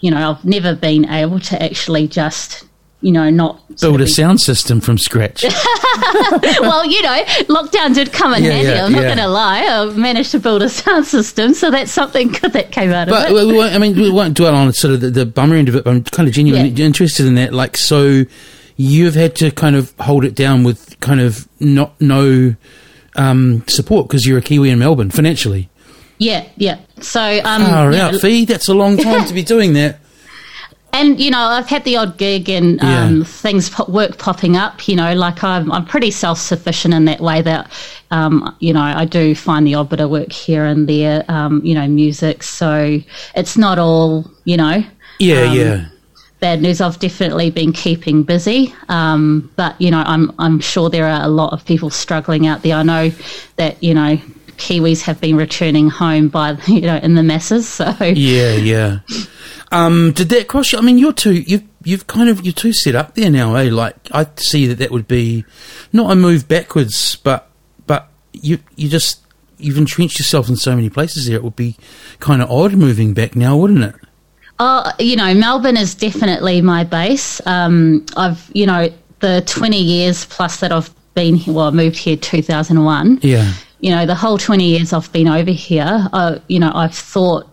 you 0.00 0.10
know, 0.10 0.30
I've 0.30 0.44
never 0.44 0.74
been 0.74 1.08
able 1.08 1.40
to 1.40 1.62
actually 1.62 2.08
just, 2.08 2.67
you 3.00 3.12
know, 3.12 3.30
not 3.30 3.60
Build 3.80 4.00
a 4.00 4.04
be- 4.04 4.10
sound 4.10 4.40
system 4.40 4.80
from 4.80 4.98
scratch. 4.98 5.44
well, 6.60 6.84
you 6.84 7.00
know, 7.02 7.22
lockdown 7.48 7.94
did 7.94 8.12
come 8.12 8.34
in 8.34 8.42
Yeah, 8.44 8.50
handy. 8.52 8.68
yeah, 8.68 8.84
I'm 8.84 8.92
not 8.92 9.02
yeah. 9.02 9.06
going 9.08 9.18
to 9.18 9.28
lie. 9.28 9.64
I 9.64 9.84
managed 9.96 10.32
to 10.32 10.40
build 10.40 10.62
a 10.62 10.68
sound 10.68 11.06
system, 11.06 11.54
so 11.54 11.70
that's 11.70 11.92
something 11.92 12.28
good 12.28 12.52
that 12.54 12.72
came 12.72 12.90
out 12.92 13.08
But 13.08 13.30
of 13.30 13.36
it. 13.36 13.46
we 13.46 13.56
won't, 13.56 13.74
I 13.74 13.78
mean, 13.78 13.94
we 13.96 14.10
won't 14.10 14.36
dwell 14.36 14.54
on 14.54 14.72
sort 14.72 14.94
of 14.94 15.00
the, 15.00 15.10
the 15.10 15.26
bummer 15.26 15.56
end 15.56 15.68
of 15.68 15.76
it. 15.76 15.84
But 15.84 15.90
I'm 15.90 16.02
kind 16.04 16.28
of 16.28 16.34
genuinely 16.34 16.70
Yeah. 16.70 16.86
interested 16.86 17.26
in 17.26 17.34
that. 17.36 17.52
Like, 17.54 17.76
so 17.76 18.24
you've 18.76 19.14
had 19.14 19.36
to 19.36 19.50
kind 19.52 19.76
of 19.76 19.92
hold 20.00 20.24
it 20.24 20.34
down 20.34 20.64
with 20.64 20.98
kind 21.00 21.20
of 21.20 21.48
not 21.60 22.00
no 22.00 22.54
um, 23.16 23.62
support 23.68 24.08
because 24.08 24.26
you're 24.26 24.38
a 24.38 24.42
Kiwi 24.42 24.70
in 24.70 24.78
Melbourne 24.78 25.10
financially. 25.10 25.68
yeah, 26.18 26.46
yeah. 26.56 26.78
So, 27.00 27.20
um, 27.44 27.62
Far 27.64 27.92
out, 27.94 28.16
Fee. 28.16 28.44
That's 28.44 28.68
a 28.68 28.74
long 28.74 28.96
time 28.96 29.24
to 29.26 29.34
be 29.34 29.42
doing 29.54 29.74
that. 29.74 30.00
And 30.92 31.20
you 31.20 31.30
know, 31.30 31.38
I've 31.38 31.66
had 31.68 31.84
the 31.84 31.96
odd 31.96 32.16
gig 32.18 32.48
and 32.48 32.80
um, 32.80 33.18
Yeah. 33.18 33.24
things 33.24 33.70
pop, 33.70 33.88
work 33.88 34.18
popping 34.18 34.56
up. 34.56 34.88
You 34.88 34.96
know, 34.96 35.14
like 35.14 35.44
I'm, 35.44 35.70
I'm 35.72 35.84
pretty 35.84 36.10
self 36.10 36.38
sufficient 36.38 36.94
in 36.94 37.04
that 37.06 37.20
way 37.20 37.42
that, 37.42 37.70
um, 38.10 38.56
you 38.60 38.72
know, 38.72 38.80
I 38.80 39.04
do 39.04 39.34
find 39.34 39.66
the 39.66 39.74
odd 39.74 39.88
bit 39.90 40.00
of 40.00 40.10
work 40.10 40.32
here 40.32 40.64
and 40.64 40.88
there. 40.88 41.24
Um, 41.28 41.60
you 41.64 41.74
know, 41.74 41.86
music. 41.86 42.42
So 42.42 43.00
it's 43.34 43.56
not 43.56 43.78
all, 43.78 44.30
you 44.44 44.56
know. 44.56 44.82
Yeah, 45.20 45.42
Um, 45.42 45.56
yeah. 45.56 45.84
bad 46.40 46.62
news. 46.62 46.80
I've 46.80 46.98
definitely 46.98 47.50
been 47.50 47.72
keeping 47.72 48.22
busy, 48.22 48.72
um, 48.88 49.50
but 49.56 49.80
you 49.80 49.90
know, 49.90 50.02
I'm 50.06 50.32
I'm 50.38 50.60
sure 50.60 50.88
there 50.88 51.06
are 51.06 51.22
a 51.22 51.28
lot 51.28 51.52
of 51.52 51.64
people 51.64 51.90
struggling 51.90 52.46
out 52.46 52.62
there. 52.62 52.76
I 52.76 52.82
know 52.84 53.10
that 53.56 53.82
you 53.82 53.94
know 53.94 54.16
Kiwis 54.58 55.02
have 55.02 55.20
been 55.20 55.36
returning 55.36 55.90
home 55.90 56.28
by 56.28 56.52
you 56.68 56.80
know 56.82 56.96
in 56.96 57.14
the 57.16 57.22
masses. 57.24 57.68
So 57.68 57.92
Yeah, 58.00 58.52
yeah. 58.54 58.98
Um, 59.70 60.12
did 60.12 60.28
that 60.30 60.48
cross 60.48 60.72
you? 60.72 60.78
I 60.78 60.82
mean, 60.82 60.98
you're 60.98 61.12
too. 61.12 61.32
You've 61.34 61.64
you've 61.84 62.06
kind 62.06 62.28
of 62.28 62.44
you're 62.44 62.52
too 62.52 62.72
set 62.72 62.94
up 62.94 63.14
there 63.14 63.30
now, 63.30 63.54
eh? 63.56 63.70
Like 63.70 63.96
I 64.12 64.26
see 64.36 64.66
that 64.66 64.78
that 64.78 64.90
would 64.90 65.06
be 65.08 65.44
not 65.92 66.10
a 66.10 66.16
move 66.16 66.48
backwards, 66.48 67.16
but 67.16 67.50
but 67.86 68.08
you 68.32 68.58
you 68.76 68.88
just 68.88 69.20
you've 69.58 69.76
entrenched 69.78 70.18
yourself 70.18 70.48
in 70.48 70.56
so 70.56 70.74
many 70.74 70.88
places 70.88 71.26
there. 71.26 71.36
It 71.36 71.44
would 71.44 71.56
be 71.56 71.76
kind 72.20 72.40
of 72.40 72.50
odd 72.50 72.74
moving 72.74 73.12
back 73.12 73.36
now, 73.36 73.56
wouldn't 73.56 73.82
it? 73.84 73.94
Oh, 74.60 74.90
you 74.98 75.16
know, 75.16 75.34
Melbourne 75.34 75.76
is 75.76 75.94
definitely 75.94 76.60
my 76.62 76.82
base. 76.82 77.40
Um, 77.46 78.04
I've, 78.16 78.50
you 78.54 78.66
know, 78.66 78.88
the 79.20 79.42
20 79.46 79.80
years 79.80 80.24
plus 80.24 80.58
that 80.60 80.72
I've 80.72 80.90
been 81.14 81.36
here, 81.36 81.54
well, 81.54 81.66
I 81.68 81.70
moved 81.70 81.96
here 81.96 82.16
2001. 82.16 83.20
Yeah, 83.22 83.52
You 83.80 83.90
know, 83.90 84.04
the 84.04 84.16
whole 84.16 84.36
20 84.36 84.64
years 84.64 84.92
I've 84.92 85.12
been 85.12 85.28
over 85.28 85.52
here, 85.52 86.08
uh, 86.12 86.38
you 86.48 86.58
know, 86.58 86.72
I've 86.74 86.94
thought 86.94 87.47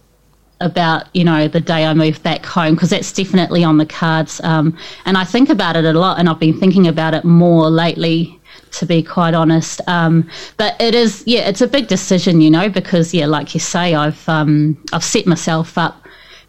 about, 0.61 1.07
you 1.13 1.23
know, 1.23 1.47
the 1.47 1.59
day 1.59 1.85
I 1.85 1.93
move 1.93 2.21
back 2.23 2.45
home 2.45 2.75
because 2.75 2.89
that's 2.89 3.11
definitely 3.11 3.63
on 3.63 3.77
the 3.77 3.85
cards. 3.85 4.39
Um, 4.43 4.77
and 5.05 5.17
I 5.17 5.23
think 5.23 5.49
about 5.49 5.75
it 5.75 5.85
a 5.85 5.93
lot 5.93 6.19
and 6.19 6.29
I've 6.29 6.39
been 6.39 6.59
thinking 6.59 6.87
about 6.87 7.13
it 7.13 7.23
more 7.23 7.69
lately 7.69 8.39
to 8.71 8.85
be 8.85 9.01
quite 9.01 9.33
honest. 9.33 9.81
Um, 9.87 10.29
but 10.57 10.79
it 10.81 10.95
is, 10.95 11.23
yeah, 11.25 11.47
it's 11.47 11.61
a 11.61 11.67
big 11.67 11.87
decision, 11.87 12.41
you 12.41 12.49
know, 12.49 12.69
because 12.69 13.13
yeah, 13.13 13.25
like 13.25 13.53
you 13.53 13.59
say, 13.59 13.95
I've 13.95 14.27
um, 14.27 14.77
I've 14.93 15.03
set 15.03 15.25
myself 15.25 15.77
up 15.77 16.04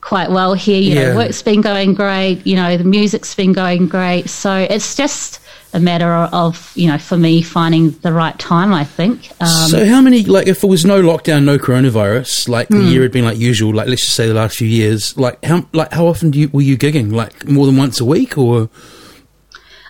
quite 0.07 0.31
well 0.31 0.55
here. 0.55 0.81
You 0.81 0.95
Yeah. 0.95 1.09
know, 1.11 1.17
work's 1.17 1.43
been 1.43 1.61
going 1.63 1.95
great. 1.95 2.47
You 2.47 2.55
know, 2.57 2.77
the 2.77 2.85
music's 2.85 3.35
been 3.35 3.53
going 3.53 3.89
great. 3.89 4.31
So 4.31 4.55
it's 4.55 4.95
just 4.95 5.41
a 5.75 5.81
matter 5.81 6.11
of 6.43 6.71
you 6.77 6.87
know, 6.87 6.97
for 6.97 7.17
me 7.19 7.43
finding 7.43 7.91
the 8.03 8.13
right 8.13 8.39
time. 8.39 8.73
I 8.73 8.85
think. 8.85 9.29
Um, 9.41 9.69
so 9.69 9.85
how 9.85 10.01
many 10.01 10.23
like 10.23 10.47
if 10.47 10.61
there 10.61 10.71
was 10.71 10.85
no 10.85 11.03
lockdown, 11.03 11.43
no 11.45 11.59
coronavirus, 11.59 12.49
like 12.49 12.69
Hmm. 12.69 12.79
the 12.79 12.85
year 12.93 13.03
had 13.03 13.11
been 13.13 13.25
like 13.25 13.37
usual, 13.39 13.75
like 13.75 13.89
let's 13.89 14.03
just 14.07 14.15
say 14.15 14.29
the 14.29 14.35
last 14.35 14.57
few 14.57 14.69
years, 14.69 15.17
like 15.19 15.45
how 15.45 15.67
like 15.73 15.93
how 15.93 16.07
often 16.07 16.31
do 16.31 16.39
you 16.39 16.49
were 16.53 16.63
you 16.63 16.79
gigging? 16.79 17.13
Like 17.13 17.47
more 17.49 17.67
than 17.67 17.77
once 17.77 18.01
a 18.01 18.05
week 18.05 18.39
or 18.39 18.71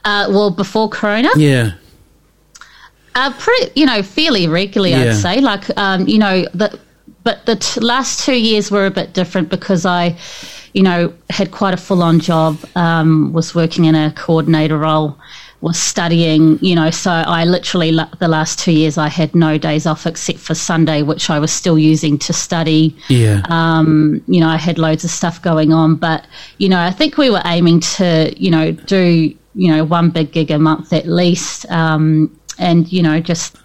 uh, 0.05 0.27
well, 0.31 0.51
before 0.51 0.89
Corona, 0.89 1.29
yeah, 1.37 1.73
Uh, 3.15 3.33
pretty, 3.39 3.73
you 3.81 3.87
know, 3.87 4.03
fairly 4.03 4.47
regularly, 4.47 4.93
Yeah. 4.93 5.11
I'd 5.13 5.17
say. 5.17 5.41
Like, 5.41 5.65
um, 5.79 6.07
you 6.07 6.19
know, 6.19 6.45
the, 6.55 6.79
but 7.27 7.45
the 7.45 7.57
t- 7.57 7.81
last 7.81 8.25
two 8.25 8.41
years 8.41 8.71
were 8.71 8.87
a 8.87 8.91
bit 8.91 9.13
different 9.13 9.49
because 9.49 9.85
I, 9.85 10.17
you 10.75 10.83
know, 10.85 11.13
had 11.29 11.51
quite 11.51 11.75
a 11.75 11.77
full 11.77 12.01
on 12.01 12.21
job, 12.21 12.57
um, 12.77 13.33
was 13.33 13.53
working 13.53 13.87
in 13.87 13.97
a 13.97 14.13
coordinator 14.13 14.79
role, 14.79 15.19
was 15.61 15.77
studying, 15.77 16.57
you 16.63 16.77
know, 16.77 16.93
so 16.93 17.11
I 17.11 17.43
literally, 17.45 17.91
la- 17.91 18.15
the 18.21 18.29
last 18.29 18.61
two 18.61 18.71
years, 18.71 18.97
I 18.97 19.09
had 19.09 19.35
no 19.35 19.59
days 19.59 19.87
off 19.87 20.07
except 20.07 20.39
for 20.39 20.55
Sunday, 20.55 21.03
which 21.03 21.29
I 21.29 21.41
was 21.41 21.51
still 21.51 21.77
using 21.77 22.17
to 22.19 22.33
study. 22.33 22.97
yeah. 23.09 23.43
Um, 23.49 24.23
you 24.29 24.39
know, 24.39 24.49
I 24.49 24.57
had 24.57 24.79
loads 24.79 25.03
of 25.03 25.11
stuff 25.11 25.43
going 25.43 25.73
on, 25.73 25.97
but 25.97 26.29
you 26.59 26.69
know, 26.69 26.79
I 26.79 26.93
think 26.93 27.19
we 27.19 27.29
were 27.29 27.43
aiming 27.45 27.81
to, 27.97 28.33
you 28.37 28.53
know, 28.53 28.71
do 28.71 29.35
you 29.57 29.73
know 29.73 29.83
one 29.85 30.11
big 30.11 30.31
gig 30.31 30.53
a 30.53 30.61
month 30.61 30.93
at 30.93 31.09
least, 31.09 31.69
um, 31.73 32.39
and 32.57 32.93
you 32.93 33.03
know, 33.03 33.19
just 33.19 33.57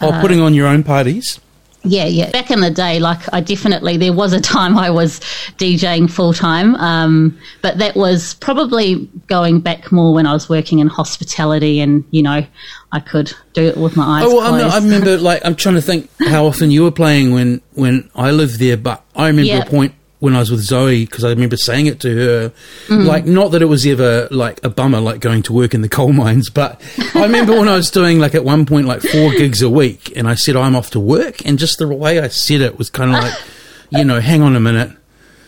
oh, 0.00 0.16
putting 0.20 0.40
on 0.40 0.54
your 0.54 0.68
own 0.68 0.84
parties. 0.84 1.40
Yeah, 1.84 2.04
yeah. 2.06 2.30
Back 2.30 2.50
in 2.50 2.60
the 2.60 2.70
day, 2.70 2.98
like 3.00 3.20
I 3.32 3.40
definitely 3.40 3.96
there 3.96 4.12
was 4.12 4.32
a 4.32 4.40
time 4.40 4.78
I 4.78 4.90
was 4.90 5.20
DJing 5.58 6.10
full 6.10 6.32
time, 6.32 6.74
um, 6.76 7.38
but 7.60 7.78
that 7.78 7.96
was 7.96 8.34
probably 8.34 9.08
going 9.26 9.60
back 9.60 9.90
more 9.92 10.14
when 10.14 10.26
I 10.26 10.32
was 10.32 10.48
working 10.48 10.78
in 10.78 10.86
hospitality, 10.88 11.80
and 11.80 12.04
you 12.10 12.22
know, 12.22 12.44
I 12.92 13.00
could 13.00 13.32
do 13.54 13.62
it 13.64 13.76
with 13.76 13.96
my 13.96 14.18
eyes 14.20 14.24
Oh, 14.26 14.36
well, 14.36 14.42
I'm 14.42 14.60
closed. 14.60 14.64
not, 14.66 14.74
I 14.74 14.84
remember, 14.84 15.16
like, 15.18 15.42
I'm 15.44 15.56
trying 15.56 15.74
to 15.76 15.82
think 15.82 16.10
how 16.20 16.46
often 16.46 16.70
you 16.70 16.82
were 16.84 16.90
playing 16.90 17.32
when, 17.32 17.60
when 17.74 18.10
I 18.14 18.30
lived 18.30 18.58
there, 18.58 18.76
but 18.76 19.02
I 19.16 19.26
remember 19.28 19.48
Yeah. 19.48 19.62
a 19.62 19.66
point 19.66 19.94
when 20.22 20.36
I 20.36 20.38
was 20.38 20.52
with 20.52 20.60
Zoe, 20.60 21.04
because 21.04 21.24
I 21.24 21.30
remember 21.30 21.56
saying 21.56 21.86
it 21.86 21.98
to 22.00 22.14
her, 22.16 22.52
Mm. 22.86 23.06
like, 23.06 23.26
not 23.26 23.50
that 23.50 23.60
it 23.60 23.64
was 23.64 23.84
ever, 23.84 24.28
like, 24.30 24.60
a 24.62 24.68
bummer, 24.70 25.00
like 25.00 25.18
going 25.18 25.42
to 25.42 25.52
work 25.52 25.74
in 25.74 25.82
the 25.82 25.88
coal 25.88 26.12
mines, 26.22 26.48
but 26.48 26.80
I 27.16 27.24
remember 27.24 27.58
when 27.58 27.66
I 27.68 27.74
was 27.74 27.90
doing, 27.90 28.20
like, 28.20 28.36
at 28.36 28.44
one 28.44 28.64
point, 28.64 28.86
like, 28.86 29.00
four 29.02 29.32
gigs 29.32 29.62
a 29.62 29.68
week, 29.68 30.12
and 30.14 30.28
I 30.28 30.36
said, 30.36 30.54
I'm 30.54 30.76
off 30.76 30.90
to 30.92 31.00
work, 31.00 31.44
and 31.44 31.58
just 31.58 31.78
the 31.78 31.88
way 31.88 32.20
I 32.20 32.28
said 32.28 32.60
it 32.60 32.78
was 32.78 32.88
kind 32.88 33.10
of 33.16 33.20
like, 33.20 33.34
you 33.90 34.04
know, 34.04 34.20
hang 34.20 34.42
on 34.42 34.54
a 34.54 34.60
minute. 34.60 34.92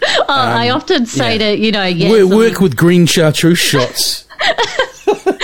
oh, 0.02 0.24
I 0.28 0.70
often 0.70 1.06
say 1.06 1.34
yeah. 1.38 1.52
to 1.52 1.56
you 1.58 1.70
know, 1.70 1.84
yeah, 1.84 2.10
Work, 2.10 2.28
work 2.30 2.60
with 2.60 2.76
green 2.76 3.06
chartreuse 3.06 3.60
shots. 3.60 4.24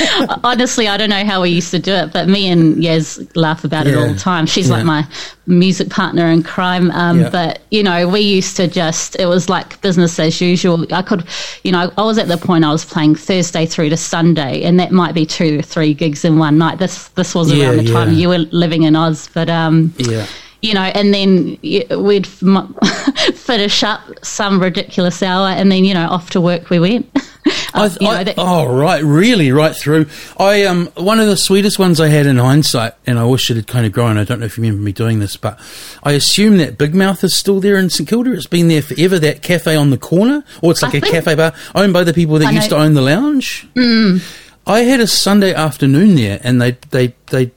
Honestly, 0.45 0.89
I 0.89 0.97
don't 0.97 1.11
know 1.11 1.25
how 1.25 1.43
we 1.43 1.51
used 1.51 1.71
to 1.73 1.79
do 1.79 1.93
it, 1.93 2.13
but 2.13 2.29
me 2.29 2.49
and 2.49 2.77
Yaz 2.77 3.31
laugh 3.37 3.65
about 3.65 3.87
yeah. 3.87 3.93
it 3.93 3.97
all 3.97 4.09
the 4.09 4.19
time. 4.19 4.47
She's 4.47 4.69
yeah. 4.69 4.77
like 4.77 4.85
my 4.85 5.07
music 5.47 5.91
partner 5.91 6.27
in 6.27 6.43
crime. 6.43 6.91
Um, 6.93 7.21
yeah. 7.21 7.31
But, 7.31 7.63
you 7.71 7.83
know, 7.83 8.09
we 8.09 8.21
used 8.21 8.57
to 8.57 8.69
just, 8.69 9.17
it 9.17 9.27
was 9.27 9.49
like 9.49 9.81
business 9.81 10.19
as 10.19 10.41
usual. 10.41 10.87
I 10.93 11.03
could, 11.03 11.25
you 11.65 11.73
know, 11.73 11.93
I 11.97 12.03
was 12.03 12.19
at 12.19 12.29
the 12.29 12.39
point 12.39 12.65
I 12.65 12.73
was 12.73 12.85
playing 12.85 13.17
Thursday 13.17 13.67
through 13.67 13.91
to 13.91 13.97
Sunday, 13.97 14.63
and 14.63 14.79
that 14.81 14.93
might 14.93 15.15
be 15.15 15.27
two 15.27 15.59
or 15.59 15.63
three 15.63 15.95
gigs 15.95 16.25
in 16.25 16.39
one 16.39 16.59
night. 16.59 16.79
This 16.79 17.09
this 17.09 17.35
was 17.35 17.53
around 17.53 17.79
the 17.79 17.93
time 17.93 18.15
you 18.15 18.29
were 18.29 18.39
living 18.39 18.85
in 18.85 18.97
Oz. 18.97 19.29
But, 19.33 19.49
um, 19.49 19.93
yeah 19.99 20.27
you 20.63 20.75
know, 20.75 20.83
and 20.83 21.15
then 21.15 21.59
we'd 22.03 22.27
finish 23.35 23.83
up 23.83 24.01
some 24.23 24.61
ridiculous 24.61 25.23
hour, 25.23 25.49
and 25.49 25.71
then 25.71 25.85
you 25.85 25.95
know, 25.95 26.07
off 26.09 26.31
to 26.31 26.41
work 26.41 26.71
we 26.71 26.79
went. 26.79 27.11
I, 27.73 27.85
I, 27.85 28.25
that, 28.25 28.35
oh, 28.37 28.67
right, 28.67 29.03
really, 29.03 29.53
right 29.53 29.75
through. 29.75 30.07
I 30.39 30.65
um, 30.65 30.89
one 30.97 31.21
of 31.21 31.27
the 31.27 31.37
sweetest 31.37 31.79
ones 31.79 32.01
I 32.01 32.09
had 32.09 32.27
in 32.27 32.37
hindsight, 32.37 32.95
and 33.07 33.19
I 33.19 33.25
wish 33.25 33.51
it 33.51 33.57
had 33.57 33.67
kind 33.67 33.87
of 33.87 33.93
grown. 33.93 34.19
I 34.19 34.25
don't 34.25 34.41
know 34.41 34.47
if 34.47 34.59
you 34.59 34.63
remember 34.63 34.83
me 34.83 34.93
doing 34.93 35.21
this, 35.21 35.37
but 35.37 35.59
I 36.03 36.13
assume 36.13 36.59
that 36.59 36.79
Big 36.79 36.95
Mouth 36.95 37.25
is 37.25 37.37
still 37.37 37.61
there 37.61 37.77
in 37.77 37.89
St 37.89 38.09
Kilda. 38.09 38.33
It's 38.33 38.47
been 38.47 38.69
there 38.69 38.83
forever. 38.83 39.19
That 39.19 39.43
cafe 39.43 39.77
on 39.77 39.91
the 39.91 39.99
corner, 39.99 40.45
or 40.63 40.73
it's 40.73 40.83
like 40.83 40.95
I 40.95 40.99
a 40.99 41.01
cafe 41.01 41.35
bar 41.35 41.55
owned 41.75 41.93
by 41.93 42.05
the 42.05 42.13
people 42.13 42.39
that 42.39 42.53
used 42.53 42.71
to 42.71 42.77
own 42.77 42.95
the 42.95 43.03
lounge. 43.03 43.67
Mm. 43.75 44.23
I 44.67 44.81
had 44.81 45.01
a 45.01 45.07
Sunday 45.07 45.55
afternoon 45.55 46.17
there, 46.17 46.41
and 46.43 46.61
they 46.61 46.73
they 46.91 47.15
they 47.31 47.53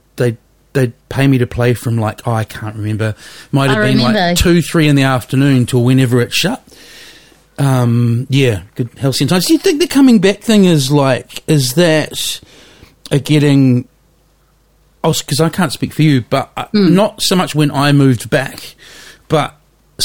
they'd 0.73 0.93
pay 1.09 1.27
me 1.27 1.37
to 1.37 1.47
play 1.47 1.73
from 1.73 1.97
like 1.97 2.27
oh, 2.27 2.33
I 2.33 2.43
can't 2.43 2.75
remember, 2.75 3.15
might 3.51 3.69
have 3.69 3.79
I 3.79 3.87
been 3.87 3.97
remember. 3.97 4.19
like 4.19 4.37
two, 4.37 4.61
three 4.61 4.87
in 4.87 4.95
the 4.95 5.03
afternoon 5.03 5.65
till 5.65 5.83
whenever 5.83 6.21
it 6.21 6.33
shut. 6.33 6.63
Um, 7.57 8.27
yeah, 8.29 8.63
good 8.75 8.89
halcyon 8.97 9.27
times. 9.27 9.45
Do 9.45 9.53
you 9.53 9.59
think 9.59 9.79
the 9.79 9.87
coming 9.87 10.19
back 10.19 10.39
thing 10.39 10.65
is 10.65 10.91
like 10.91 11.47
is 11.47 11.75
that 11.75 12.41
a 13.11 13.19
getting? 13.19 13.87
Because 15.01 15.41
I 15.41 15.49
can't 15.49 15.71
speak 15.71 15.93
for 15.93 16.01
you, 16.01 16.21
but 16.21 16.55
mm. 16.55 16.91
not 16.93 17.21
so 17.21 17.35
much 17.35 17.53
when 17.53 17.71
I 17.71 17.91
moved 17.91 18.29
back, 18.29 18.75
but 19.27 19.59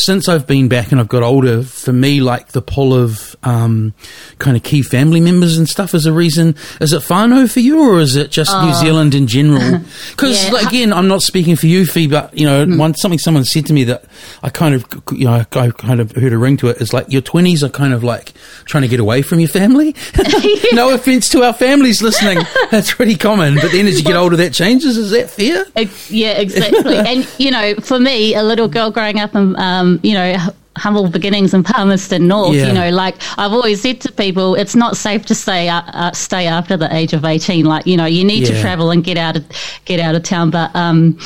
since 0.04 0.28
I've 0.28 0.46
been 0.46 0.68
back 0.68 0.92
and 0.92 1.00
I've 1.00 1.08
got 1.08 1.22
older, 1.22 1.62
for 1.62 1.92
me, 1.92 2.20
like 2.20 2.48
the 2.48 2.62
pull 2.62 2.94
of 2.94 3.36
um, 3.42 3.94
kind 4.38 4.56
of 4.56 4.62
key 4.62 4.82
family 4.82 5.20
members 5.20 5.56
and 5.56 5.68
stuff 5.68 5.94
is 5.94 6.06
a 6.06 6.12
reason. 6.12 6.54
Is 6.80 6.92
it 6.92 7.02
whānau 7.02 7.50
for 7.50 7.60
you, 7.60 7.80
or 7.80 8.00
is 8.00 8.16
it 8.16 8.30
just 8.30 8.50
New 8.52 8.70
oh. 8.70 8.80
Zealand 8.80 9.14
in 9.14 9.26
general? 9.26 9.82
Because 10.10 10.46
yeah. 10.46 10.52
like, 10.52 10.66
again, 10.66 10.92
I'm 10.92 11.06
not 11.06 11.22
speaking 11.22 11.54
for 11.54 11.66
you, 11.66 11.86
Fee, 11.86 12.08
but 12.08 12.36
you 12.36 12.46
know, 12.46 12.66
mm. 12.66 12.78
one 12.78 12.94
something 12.94 13.18
someone 13.18 13.44
said 13.44 13.66
to 13.66 13.72
me 13.72 13.84
that 13.84 14.04
I 14.42 14.50
kind 14.50 14.74
of, 14.74 14.84
you 15.12 15.26
know, 15.26 15.32
I 15.32 15.44
kind 15.44 16.00
of 16.00 16.12
heard 16.12 16.32
a 16.32 16.38
ring 16.38 16.56
to 16.58 16.68
it. 16.68 16.78
Is 16.78 16.92
like 16.92 17.10
your 17.10 17.22
20s 17.22 17.62
are 17.62 17.68
kind 17.68 17.92
of 17.92 18.02
like 18.02 18.32
trying 18.64 18.82
to 18.82 18.88
get 18.88 19.00
away 19.00 19.22
from 19.22 19.38
your 19.40 19.48
family. 19.48 19.94
no 20.72 20.92
offense 20.92 21.28
to 21.30 21.42
our 21.42 21.52
families 21.52 22.02
listening, 22.02 22.38
that's 22.70 22.92
pretty 22.92 23.16
common. 23.16 23.56
But 23.56 23.70
then 23.72 23.86
as 23.86 23.98
you 23.98 24.04
get 24.04 24.16
older, 24.16 24.36
that 24.36 24.52
changes. 24.52 24.96
Is 24.96 25.10
that 25.10 25.30
fair? 25.30 25.64
yeah, 26.08 26.32
exactly. 26.32 26.96
and 26.96 27.28
you 27.38 27.50
know, 27.50 27.74
for 27.76 27.98
me, 27.98 28.34
a 28.34 28.42
little 28.42 28.68
girl 28.68 28.90
growing 28.90 29.20
up 29.20 29.34
in 29.34 29.56
um, 29.58 29.87
um, 29.88 30.00
you 30.02 30.14
know, 30.14 30.36
humble 30.76 31.08
beginnings 31.08 31.54
in 31.54 31.64
Palmerston 31.64 32.28
North. 32.28 32.54
Yeah. 32.54 32.68
You 32.68 32.72
know, 32.72 32.90
like 32.90 33.16
I've 33.36 33.52
always 33.52 33.80
said 33.82 34.00
to 34.02 34.12
people, 34.12 34.54
it's 34.54 34.76
not 34.76 34.96
safe 34.96 35.26
to 35.26 35.34
stay 35.34 35.68
uh, 35.68 35.82
uh, 35.86 36.12
stay 36.12 36.46
after 36.46 36.76
the 36.76 36.94
age 36.94 37.12
of 37.12 37.24
eighteen. 37.24 37.64
Like 37.64 37.86
you 37.86 37.96
know, 37.96 38.06
you 38.06 38.24
need 38.24 38.46
yeah. 38.46 38.54
to 38.54 38.60
travel 38.60 38.90
and 38.90 39.02
get 39.02 39.16
out 39.16 39.36
of 39.36 39.44
get 39.84 40.00
out 40.00 40.14
of 40.14 40.22
town. 40.22 40.50
But 40.50 40.74
um, 40.74 41.18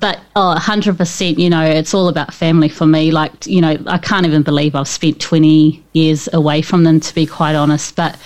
but 0.00 0.20
oh, 0.34 0.56
100%, 0.58 1.38
you 1.38 1.50
know, 1.50 1.62
it's 1.62 1.94
all 1.94 2.08
about 2.08 2.32
family 2.34 2.68
for 2.68 2.86
me. 2.86 3.10
Like, 3.10 3.46
you 3.46 3.60
know, 3.60 3.76
I 3.86 3.98
can't 3.98 4.26
even 4.26 4.42
believe 4.42 4.74
I've 4.74 4.88
spent 4.88 5.20
20 5.20 5.84
years 5.92 6.28
away 6.32 6.62
from 6.62 6.84
them, 6.84 6.98
to 7.00 7.14
be 7.14 7.26
quite 7.26 7.54
honest. 7.54 7.94
But 7.94 8.18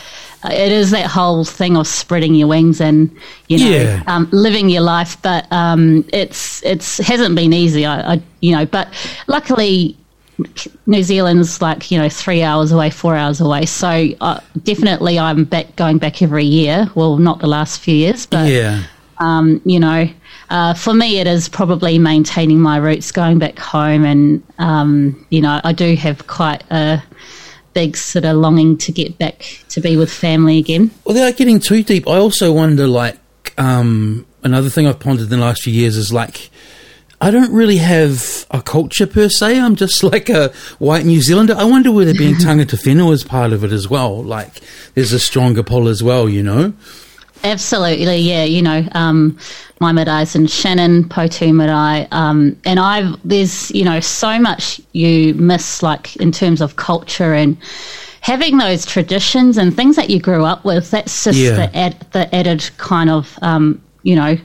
it 0.45 0.73
is 0.73 0.91
that 0.91 1.07
whole 1.07 1.45
thing 1.45 1.77
of 1.77 1.87
spreading 1.87 2.35
your 2.35 2.49
wings 2.49 2.81
and, 2.81 3.11
you 3.49 3.59
know, 3.59 3.71
yeah. 3.71 4.03
um, 4.07 4.29
living 4.33 4.69
your 4.69 4.83
life. 4.83 5.21
But 5.23 5.51
um, 5.53 6.05
it's 6.13 6.63
it's 6.65 6.99
hasn't 6.99 7.35
been 7.35 7.53
easy, 7.53 7.85
I, 7.85 8.15
I, 8.15 8.23
you 8.41 8.55
know, 8.55 8.67
but 8.67 8.89
luckily 9.27 9.97
New 10.87 11.03
Zealand's 11.03 11.61
like, 11.61 11.91
you 11.91 11.99
know, 11.99 12.09
three 12.09 12.43
hours 12.43 12.71
away, 12.71 12.91
four 12.91 13.17
hours 13.17 13.41
away. 13.41 13.67
So 13.67 14.09
uh, 14.21 14.41
definitely 14.63 15.19
I'm 15.19 15.45
back 15.45 15.75
going 15.77 15.99
back 15.99 16.23
every 16.23 16.45
year. 16.45 16.89
Well, 16.95 17.17
not 17.17 17.41
the 17.41 17.49
last 17.49 17.81
few 17.81 17.95
years, 17.95 18.27
but, 18.27 18.49
yeah. 18.49 18.85
um, 19.19 19.61
you 19.65 19.81
know, 19.81 20.09
uh, 20.51 20.75
for 20.75 20.95
me, 20.95 21.19
it 21.19 21.27
is 21.27 21.49
probably 21.49 21.99
maintaining 21.99 22.61
my 22.61 22.77
roots, 22.79 23.13
going 23.13 23.39
back 23.39 23.59
home, 23.59 24.05
and 24.05 24.43
um, 24.59 25.27
you 25.29 25.43
know, 25.43 25.61
I 25.63 25.73
do 25.73 25.95
have 25.97 26.27
quite 26.27 26.63
a 26.71 27.03
big 27.75 27.97
sort 27.97 28.25
of 28.25 28.37
longing 28.37 28.77
to 28.79 28.93
get 28.93 29.19
back 29.19 29.63
to 29.71 29.81
be 29.81 29.97
with 29.97 30.13
family 30.13 30.59
again. 30.59 30.91
Without 31.05 31.37
getting 31.37 31.61
too 31.61 31.83
deep, 31.83 32.09
I 32.09 32.17
also 32.17 32.53
wonder, 32.53 32.87
like, 32.87 33.19
um, 33.59 34.27
another 34.43 34.71
thing 34.71 34.87
I've 34.87 35.01
pondered 35.01 35.25
in 35.25 35.31
the 35.31 35.45
last 35.45 35.63
few 35.63 35.73
years 35.73 35.97
is 35.97 36.13
like. 36.13 36.51
I 37.21 37.33
don't 37.33 37.53
really 37.53 37.79
have 37.79 38.47
a 38.53 38.63
culture 38.63 39.05
per 39.05 39.29
se. 39.29 39.59
I'm 39.59 39.75
just 39.75 40.03
like 40.13 40.29
a 40.29 40.53
white 40.79 41.05
New 41.05 41.21
Zealander. 41.21 41.57
I 41.57 41.65
wonder 41.65 41.91
whether 41.91 42.15
being 42.15 42.35
tangata 42.37 42.77
whenua 42.77 43.13
is 43.13 43.25
part 43.25 43.53
of 43.53 43.65
it 43.65 43.73
as 43.73 43.89
well. 43.89 44.23
Like, 44.23 44.61
there's 44.95 45.13
a 45.13 45.19
stronger 45.19 45.65
pull 45.65 45.89
as 45.89 46.01
well, 46.01 46.29
you 46.29 46.45
know? 46.45 46.75
Absolutely, 47.45 48.19
yeah. 48.19 48.45
You 48.45 48.63
know, 48.63 48.87
um, 48.93 49.39
my 49.81 49.93
marae's 49.93 50.35
in 50.35 50.47
Shannon, 50.47 51.05
Poutu 51.05 51.55
marae, 51.55 52.09
um, 52.11 52.57
and 52.65 52.81
I've 52.81 53.17
there's 53.25 53.71
you 53.71 53.85
know 53.85 54.01
so 54.01 54.39
much 54.39 54.81
you 54.93 55.35
miss 55.35 55.83
like 55.83 56.17
in 56.17 56.33
terms 56.33 56.61
of 56.61 56.77
culture 56.77 57.35
and 57.35 57.57
having 58.21 58.59
those 58.59 58.85
traditions 58.85 59.57
and 59.57 59.75
things 59.75 59.97
that 59.97 60.11
you 60.11 60.21
grew 60.21 60.45
up 60.45 60.65
with. 60.65 60.91
That's 60.91 61.25
just 61.25 61.39
yeah. 61.39 61.67
the 61.67 61.77
ad, 61.77 62.07
the 62.13 62.35
added 62.35 62.69
kind 62.77 63.11
of 63.11 63.39
um, 63.43 63.81
you 64.03 64.17
know, 64.17 64.37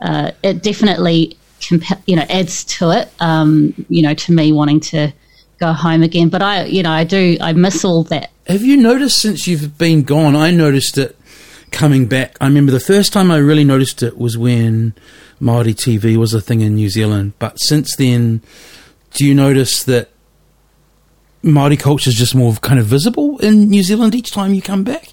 uh, 0.00 0.32
it 0.42 0.62
definitely 0.62 1.36
compa- 1.60 2.02
you 2.06 2.16
know 2.16 2.26
adds 2.28 2.64
to 2.64 2.90
it. 2.90 3.10
Um, 3.20 3.74
you 3.88 4.02
know, 4.02 4.14
to 4.14 4.32
me 4.32 4.52
wanting 4.52 4.80
to 4.80 5.12
go 5.58 5.72
home 5.72 6.02
again, 6.02 6.28
but 6.28 6.42
I 6.42 6.64
you 6.64 6.82
know 6.82 6.90
I 6.90 7.04
do 7.04 7.38
I 7.40 7.52
miss 7.52 7.84
all 7.84 8.04
that. 8.04 8.30
Have 8.46 8.62
you 8.62 8.76
noticed 8.76 9.20
since 9.20 9.46
you've 9.46 9.76
been 9.76 10.02
gone? 10.02 10.34
I 10.34 10.50
noticed 10.50 10.96
it 10.98 11.17
coming 11.70 12.06
back. 12.06 12.36
I 12.40 12.46
remember 12.46 12.72
the 12.72 12.80
first 12.80 13.12
time 13.12 13.30
I 13.30 13.38
really 13.38 13.64
noticed 13.64 14.02
it 14.02 14.18
was 14.18 14.36
when 14.36 14.94
Māori 15.40 15.74
TV 15.74 16.16
was 16.16 16.34
a 16.34 16.40
thing 16.40 16.60
in 16.60 16.74
New 16.74 16.90
Zealand. 16.90 17.34
But 17.38 17.58
since 17.60 17.94
then, 17.96 18.42
do 19.12 19.24
you 19.24 19.34
notice 19.34 19.84
that 19.84 20.10
Māori 21.42 21.78
culture 21.78 22.10
is 22.10 22.16
just 22.16 22.34
more 22.34 22.54
kind 22.54 22.80
of 22.80 22.86
visible 22.86 23.38
in 23.38 23.68
New 23.68 23.82
Zealand 23.82 24.14
each 24.14 24.32
time 24.32 24.54
you 24.54 24.62
come 24.62 24.84
back? 24.84 25.08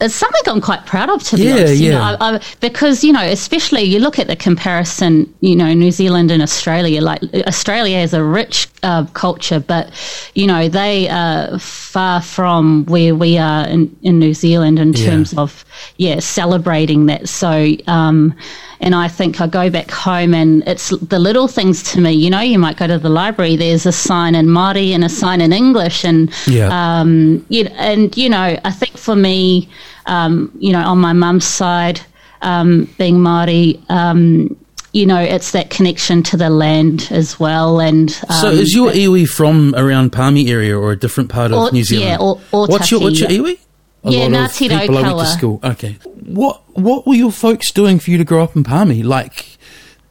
It's 0.00 0.14
something 0.14 0.42
I'm 0.46 0.60
quite 0.60 0.86
proud 0.86 1.10
of, 1.10 1.22
to 1.24 1.36
be 1.36 1.44
yeah, 1.44 1.52
honest. 1.52 1.76
You 1.76 1.90
yeah. 1.90 1.98
Know, 1.98 2.16
I, 2.20 2.34
I, 2.36 2.40
because 2.60 3.02
you 3.04 3.12
know, 3.12 3.22
especially 3.22 3.82
you 3.82 3.98
look 3.98 4.18
at 4.18 4.26
the 4.26 4.36
comparison, 4.36 5.32
you 5.40 5.56
know, 5.56 5.72
New 5.72 5.90
Zealand 5.90 6.30
and 6.30 6.42
Australia. 6.42 7.00
Like 7.00 7.22
Australia 7.46 7.98
has 7.98 8.14
a 8.14 8.22
rich 8.22 8.68
uh, 8.82 9.06
culture, 9.14 9.60
but 9.60 9.90
you 10.34 10.46
know, 10.46 10.68
they 10.68 11.08
are 11.08 11.58
far 11.58 12.20
from 12.20 12.84
where 12.86 13.14
we 13.14 13.38
are 13.38 13.66
in, 13.66 13.96
in 14.02 14.18
New 14.18 14.34
Zealand 14.34 14.78
in 14.78 14.92
yeah. 14.92 15.06
terms 15.06 15.36
of 15.36 15.64
yeah, 15.96 16.20
celebrating 16.20 17.06
that. 17.06 17.28
So. 17.28 17.72
Um, 17.86 18.34
and 18.80 18.94
I 18.94 19.08
think 19.08 19.40
I 19.40 19.46
go 19.46 19.70
back 19.70 19.90
home 19.90 20.34
and 20.34 20.62
it's 20.66 20.90
the 20.90 21.18
little 21.18 21.48
things 21.48 21.82
to 21.92 22.00
me. 22.00 22.12
You 22.12 22.30
know, 22.30 22.40
you 22.40 22.58
might 22.58 22.76
go 22.76 22.86
to 22.86 22.98
the 22.98 23.08
library. 23.08 23.56
There's 23.56 23.86
a 23.86 23.92
sign 23.92 24.34
in 24.34 24.46
Māori 24.46 24.90
and 24.90 25.04
a 25.04 25.08
sign 25.08 25.40
in 25.40 25.52
English, 25.52 26.04
and 26.04 26.30
yeah. 26.46 26.68
um, 26.70 27.44
you, 27.48 27.64
and 27.74 28.16
you 28.16 28.28
know, 28.28 28.58
I 28.64 28.70
think 28.70 28.96
for 28.96 29.16
me, 29.16 29.68
um, 30.06 30.50
you 30.58 30.72
know, 30.72 30.82
on 30.82 30.98
my 30.98 31.12
mum's 31.12 31.46
side, 31.46 32.00
um, 32.42 32.88
being 32.98 33.16
Māori, 33.16 33.82
um, 33.90 34.56
you 34.92 35.04
know, 35.04 35.20
it's 35.20 35.50
that 35.50 35.68
connection 35.68 36.22
to 36.22 36.36
the 36.36 36.48
land 36.48 37.08
as 37.10 37.38
well. 37.38 37.80
And 37.80 38.10
so, 38.10 38.50
is 38.50 38.74
your 38.74 38.90
iwi 38.90 39.28
from 39.28 39.74
around 39.76 40.10
Palmy 40.10 40.48
area 40.48 40.76
or 40.76 40.92
a 40.92 40.98
different 40.98 41.28
part 41.28 41.52
of 41.52 41.58
or, 41.58 41.70
New 41.70 41.84
Zealand? 41.84 42.08
Yeah, 42.08 42.16
or, 42.16 42.40
or 42.52 42.66
what's 42.66 42.90
your 42.90 43.00
what's 43.00 43.20
your 43.20 43.28
iwi? 43.28 43.58
A 44.06 44.10
yeah, 44.10 44.28
Ngāti 44.28 44.68
people 44.68 44.98
I 44.98 45.02
went 45.02 45.18
to 45.18 45.26
school. 45.26 45.60
Okay, 45.62 45.98
what 46.24 46.62
what 46.74 47.06
were 47.06 47.14
your 47.14 47.32
folks 47.32 47.70
doing 47.72 47.98
for 47.98 48.10
you 48.10 48.18
to 48.18 48.24
grow 48.24 48.42
up 48.44 48.54
in 48.54 48.62
Palmy? 48.62 49.02
Like, 49.02 49.58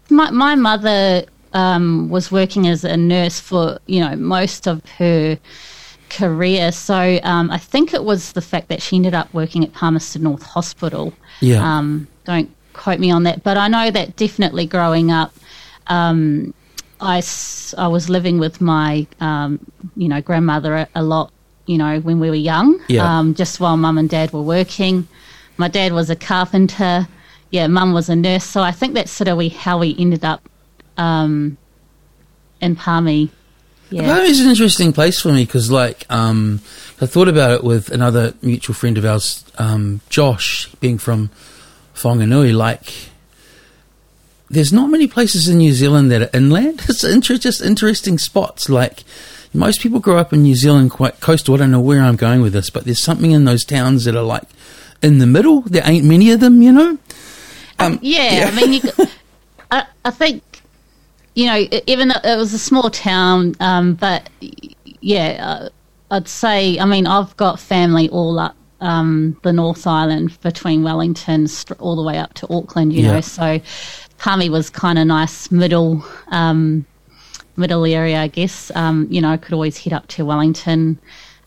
my 0.09 0.31
my 0.31 0.55
mother 0.55 1.25
um, 1.53 2.09
was 2.09 2.31
working 2.31 2.67
as 2.67 2.83
a 2.83 2.97
nurse 2.97 3.39
for 3.39 3.79
you 3.85 4.01
know 4.01 4.15
most 4.15 4.67
of 4.67 4.83
her 4.97 5.39
career. 6.09 6.71
So 6.71 7.19
um, 7.23 7.49
I 7.51 7.57
think 7.57 7.93
it 7.93 8.03
was 8.03 8.33
the 8.33 8.41
fact 8.41 8.67
that 8.69 8.81
she 8.81 8.95
ended 8.95 9.13
up 9.13 9.33
working 9.33 9.63
at 9.63 9.73
Palmerston 9.73 10.23
North 10.23 10.43
Hospital. 10.43 11.13
Yeah. 11.41 11.63
Um, 11.63 12.07
don't 12.25 12.49
quote 12.73 12.99
me 12.99 13.11
on 13.11 13.23
that, 13.23 13.43
but 13.43 13.57
I 13.57 13.67
know 13.67 13.91
that 13.91 14.15
definitely 14.15 14.65
growing 14.65 15.11
up. 15.11 15.33
Um, 15.87 16.53
I, 17.01 17.21
I 17.77 17.87
was 17.87 18.09
living 18.09 18.39
with 18.39 18.61
my, 18.61 19.05
um, 19.19 19.59
you 19.95 20.07
know, 20.07 20.21
grandmother 20.21 20.75
a, 20.75 20.87
a, 20.95 21.03
lot, 21.03 21.31
you 21.65 21.77
know, 21.77 21.99
when 21.99 22.19
we 22.19 22.29
were 22.29 22.35
young, 22.35 22.79
yeah. 22.87 23.19
Um, 23.19 23.33
just 23.33 23.59
while 23.59 23.77
mum 23.77 23.97
and 23.97 24.09
dad 24.09 24.33
were 24.33 24.41
working. 24.41 25.07
My 25.57 25.67
dad 25.67 25.93
was 25.93 26.09
a 26.09 26.15
carpenter. 26.15 27.07
Yeah, 27.51 27.67
mum 27.67 27.93
was 27.93 28.09
a 28.09 28.15
nurse. 28.15 28.43
So 28.43 28.61
I 28.61 28.71
think 28.71 28.93
that's 28.93 29.11
sort 29.11 29.27
of 29.27 29.37
we, 29.37 29.49
how 29.49 29.79
we 29.79 29.95
ended 29.97 30.25
up 30.25 30.47
um, 30.97 31.57
in 32.61 32.75
Palmy 32.75 33.31
yeah. 33.89 34.19
is 34.21 34.41
an 34.41 34.49
interesting 34.49 34.93
place 34.93 35.21
for 35.21 35.29
me 35.29 35.45
because, 35.45 35.69
like, 35.69 36.05
um, 36.09 36.61
I 37.01 37.05
thought 37.05 37.27
about 37.27 37.51
it 37.51 37.63
with 37.63 37.89
another 37.89 38.33
mutual 38.41 38.73
friend 38.73 38.97
of 38.97 39.05
ours, 39.05 39.45
um, 39.57 40.01
Josh, 40.09 40.67
being 40.75 40.97
from 40.97 41.29
Whanganui. 41.95 42.55
Like, 42.55 42.93
there's 44.49 44.73
not 44.73 44.89
many 44.89 45.07
places 45.07 45.47
in 45.47 45.57
New 45.57 45.73
Zealand 45.73 46.11
that 46.11 46.21
are 46.21 46.37
inland. 46.37 46.83
It's 46.89 47.03
inter- 47.03 47.37
just 47.37 47.61
interesting 47.61 48.17
spots. 48.17 48.69
Like, 48.69 49.03
most 49.55 49.81
people 49.81 49.99
grow 49.99 50.17
up 50.17 50.33
in 50.33 50.43
New 50.43 50.55
Zealand 50.55 50.91
quite 50.91 51.19
coastal. 51.19 51.55
I 51.55 51.57
don't 51.57 51.71
know 51.71 51.79
where 51.79 52.01
I'm 52.01 52.15
going 52.15 52.41
with 52.41 52.53
this, 52.53 52.69
but 52.69 52.85
there's 52.85 53.03
something 53.03 53.31
in 53.31 53.45
those 53.45 53.63
towns 53.63 54.05
that 54.05 54.15
are 54.15 54.23
like 54.23 54.43
in 55.01 55.19
the 55.19 55.27
middle. 55.27 55.61
There 55.61 55.83
ain't 55.85 56.05
many 56.05 56.31
of 56.31 56.39
them, 56.39 56.61
you 56.61 56.71
know. 56.71 56.97
Um, 57.79 57.99
yeah, 58.01 58.39
yeah, 58.39 58.47
I 58.47 58.55
mean, 58.55 58.73
you, 58.73 58.81
I, 59.71 59.85
I, 60.05 60.11
think 60.11 60.43
you 61.33 61.47
know, 61.47 61.65
even 61.87 62.07
though 62.07 62.19
it 62.23 62.37
was 62.37 62.53
a 62.53 62.59
small 62.59 62.89
town, 62.89 63.55
um, 63.59 63.95
but 63.95 64.29
yeah, 65.01 65.37
uh, 65.39 65.69
I'd 66.11 66.27
say. 66.27 66.79
I 66.79 66.85
mean, 66.85 67.07
I've 67.07 67.35
got 67.37 67.59
family 67.59 68.09
all 68.09 68.39
up 68.39 68.55
um, 68.81 69.37
the 69.43 69.51
North 69.51 69.87
Island 69.87 70.39
between 70.41 70.83
Wellington 70.83 71.47
all 71.79 71.95
the 71.95 72.03
way 72.03 72.17
up 72.17 72.33
to 72.35 72.47
Auckland. 72.53 72.93
You 72.93 73.03
yeah. 73.03 73.13
know, 73.13 73.21
so 73.21 73.59
Palmy 74.17 74.49
was 74.49 74.69
kind 74.69 74.97
of 74.97 75.07
nice 75.07 75.51
middle 75.51 76.05
um, 76.27 76.85
middle 77.57 77.85
area, 77.85 78.21
I 78.21 78.27
guess. 78.27 78.71
Um, 78.75 79.07
you 79.09 79.21
know, 79.21 79.29
I 79.29 79.37
could 79.37 79.53
always 79.53 79.77
head 79.77 79.93
up 79.93 80.07
to 80.09 80.25
Wellington 80.25 80.99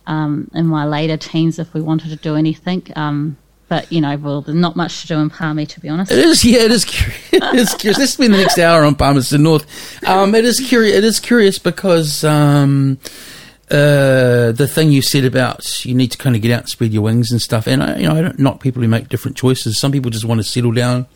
um, 0.06 0.50
in 0.54 0.66
my 0.66 0.86
later 0.86 1.16
teens 1.16 1.58
if 1.58 1.72
we 1.74 1.80
wanted 1.80 2.10
to 2.10 2.16
do 2.16 2.34
anything. 2.34 2.86
Um, 2.96 3.36
but 3.68 3.92
you 3.92 4.00
know, 4.00 4.16
well, 4.16 4.40
there's 4.40 4.56
not 4.56 4.76
much 4.76 5.02
to 5.02 5.06
do 5.08 5.18
in 5.18 5.28
Palmy, 5.28 5.66
to 5.66 5.80
be 5.80 5.88
honest. 5.88 6.10
It 6.10 6.18
is, 6.18 6.44
yeah, 6.44 6.60
it 6.60 6.72
is. 6.72 6.84
Curious. 6.84 7.22
it 7.32 7.54
is 7.54 7.74
curious. 7.74 7.98
Let's 7.98 8.12
spend 8.12 8.32
the 8.32 8.38
next 8.38 8.58
hour 8.58 8.84
on 8.84 8.94
Palmerston 8.94 9.42
North. 9.42 9.66
Um, 10.06 10.34
it 10.34 10.44
is 10.44 10.58
curious. 10.58 10.96
It 10.96 11.04
is 11.04 11.20
curious 11.20 11.58
because 11.58 12.24
um, 12.24 12.98
uh, 13.70 14.52
the 14.52 14.66
thing 14.66 14.90
you 14.90 15.02
said 15.02 15.26
about 15.26 15.84
you 15.84 15.94
need 15.94 16.10
to 16.12 16.18
kind 16.18 16.34
of 16.34 16.40
get 16.40 16.50
out 16.50 16.60
and 16.60 16.68
spread 16.68 16.92
your 16.92 17.02
wings 17.02 17.30
and 17.30 17.42
stuff. 17.42 17.66
And 17.66 17.82
I, 17.82 17.98
you 17.98 18.08
know, 18.08 18.14
I 18.14 18.22
don't 18.22 18.38
knock 18.38 18.60
people 18.60 18.80
who 18.80 18.88
make 18.88 19.10
different 19.10 19.36
choices. 19.36 19.78
Some 19.78 19.92
people 19.92 20.10
just 20.10 20.24
want 20.24 20.38
to 20.38 20.44
settle 20.44 20.72
down, 20.72 21.06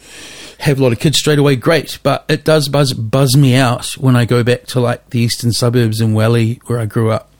have 0.62 0.78
a 0.78 0.82
lot 0.82 0.92
of 0.92 0.98
kids 1.00 1.18
straight 1.18 1.38
away. 1.38 1.56
Great, 1.56 1.98
but 2.02 2.24
it 2.28 2.44
does 2.44 2.68
buzz 2.68 2.92
buzz 2.92 3.36
me 3.36 3.54
out 3.54 3.86
when 3.98 4.16
I 4.16 4.24
go 4.24 4.42
back 4.42 4.66
to 4.66 4.80
like 4.80 5.10
the 5.10 5.20
eastern 5.20 5.52
suburbs 5.52 6.00
in 6.00 6.14
Welly 6.14 6.60
where 6.66 6.78
I 6.78 6.86
grew 6.86 7.10
up 7.10 7.30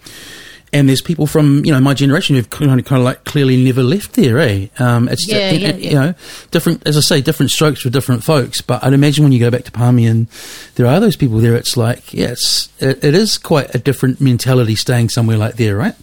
and 0.72 0.88
there's 0.88 1.02
people 1.02 1.26
from 1.26 1.64
you 1.64 1.72
know 1.72 1.80
my 1.80 1.94
generation 1.94 2.34
who've 2.36 2.48
kind 2.48 2.80
of 2.80 2.86
kind 2.86 3.00
of 3.00 3.04
like 3.04 3.24
clearly 3.24 3.62
never 3.62 3.82
left 3.82 4.14
there, 4.14 4.38
eh? 4.38 4.68
Um, 4.78 5.08
it's 5.08 5.28
yeah, 5.28 5.50
yeah, 5.50 5.68
it, 5.68 5.78
yeah. 5.78 5.90
you 5.90 5.94
know 5.96 6.14
different 6.50 6.86
as 6.86 6.96
I 6.96 7.00
say, 7.00 7.20
different 7.20 7.50
strokes 7.50 7.82
for 7.82 7.90
different 7.90 8.24
folks. 8.24 8.60
But 8.60 8.82
I'd 8.82 8.94
imagine 8.94 9.24
when 9.24 9.32
you 9.32 9.40
go 9.40 9.50
back 9.50 9.64
to 9.64 9.72
Palmy 9.72 10.06
and 10.06 10.28
there 10.76 10.86
are 10.86 10.98
those 10.98 11.16
people 11.16 11.38
there, 11.38 11.54
it's 11.54 11.76
like 11.76 12.14
yeah, 12.14 12.28
it's 12.28 12.70
it, 12.78 13.04
it 13.04 13.14
is 13.14 13.38
quite 13.38 13.74
a 13.74 13.78
different 13.78 14.20
mentality 14.20 14.76
staying 14.76 15.10
somewhere 15.10 15.36
like 15.36 15.56
there, 15.56 15.76
right? 15.76 15.94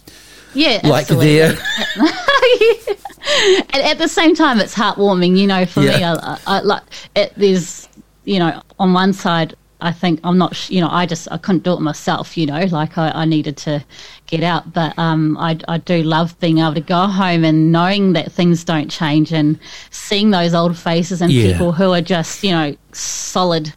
Yeah, 0.54 0.80
like 0.84 1.10
absolutely. 1.10 1.36
there. 1.36 1.58
and 3.72 3.82
at 3.82 3.98
the 3.98 4.08
same 4.08 4.34
time, 4.34 4.60
it's 4.60 4.74
heartwarming. 4.74 5.36
You 5.36 5.46
know, 5.46 5.66
for 5.66 5.82
yeah. 5.82 5.96
me, 5.96 6.04
I, 6.04 6.38
I, 6.46 6.60
like 6.60 6.82
it, 7.14 7.32
there's 7.36 7.88
you 8.24 8.38
know 8.38 8.62
on 8.78 8.92
one 8.92 9.12
side 9.12 9.54
I 9.82 9.92
think 9.92 10.20
I'm 10.24 10.38
not, 10.38 10.70
you 10.70 10.80
know, 10.80 10.88
I 10.90 11.06
just 11.06 11.28
I 11.30 11.38
couldn't 11.38 11.64
do 11.64 11.72
it 11.72 11.80
myself, 11.80 12.36
you 12.36 12.46
know, 12.46 12.60
like 12.64 12.98
I, 12.98 13.10
I 13.10 13.24
needed 13.24 13.56
to 13.58 13.84
get 14.26 14.42
out. 14.42 14.72
But 14.72 14.98
um, 14.98 15.36
I, 15.38 15.58
I 15.68 15.78
do 15.78 16.02
love 16.02 16.38
being 16.40 16.58
able 16.58 16.74
to 16.74 16.80
go 16.80 17.06
home 17.06 17.44
and 17.44 17.72
knowing 17.72 18.12
that 18.12 18.32
things 18.32 18.64
don't 18.64 18.90
change 18.90 19.32
and 19.32 19.58
seeing 19.90 20.30
those 20.30 20.54
old 20.54 20.76
faces 20.76 21.22
and 21.22 21.32
yeah. 21.32 21.52
people 21.52 21.72
who 21.72 21.92
are 21.92 22.00
just, 22.00 22.42
you 22.44 22.52
know, 22.52 22.76
solid. 22.92 23.72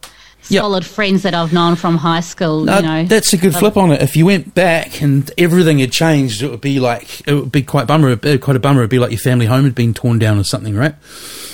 Yep. 0.48 0.60
Solid 0.60 0.84
friends 0.84 1.22
that 1.22 1.32
I've 1.32 1.54
known 1.54 1.74
from 1.74 1.96
high 1.96 2.20
school. 2.20 2.64
No, 2.64 2.76
you 2.76 2.82
know, 2.82 3.04
that's 3.04 3.32
a 3.32 3.38
good 3.38 3.54
flip 3.54 3.78
on 3.78 3.92
it. 3.92 4.02
If 4.02 4.14
you 4.14 4.26
went 4.26 4.54
back 4.54 5.00
and 5.00 5.30
everything 5.38 5.78
had 5.78 5.90
changed, 5.90 6.42
it 6.42 6.50
would 6.50 6.60
be 6.60 6.80
like 6.80 7.26
it 7.26 7.32
would 7.32 7.50
be 7.50 7.62
quite 7.62 7.86
bummer. 7.86 8.14
Quite 8.16 8.56
a 8.56 8.60
bummer. 8.60 8.80
It'd 8.80 8.90
be 8.90 8.98
like 8.98 9.10
your 9.10 9.18
family 9.18 9.46
home 9.46 9.64
had 9.64 9.74
been 9.74 9.94
torn 9.94 10.18
down 10.18 10.38
or 10.38 10.44
something, 10.44 10.74
right? 10.76 10.94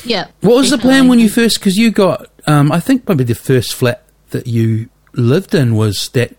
Yeah. 0.05 0.27
What 0.41 0.57
was 0.57 0.71
definitely. 0.71 0.77
the 0.77 0.83
plan 0.83 1.09
when 1.09 1.19
you 1.21 1.29
first? 1.29 1.61
Because 1.61 1.77
you 1.77 1.93
got, 1.93 2.27
um, 2.49 2.73
I 2.73 2.81
think 2.81 3.09
maybe 3.09 3.23
the 3.23 3.35
first 3.37 3.75
flat 3.75 4.03
that 4.31 4.49
you 4.49 4.89
lived 5.13 5.55
in 5.55 5.77
was 5.77 6.09
that 6.11 6.35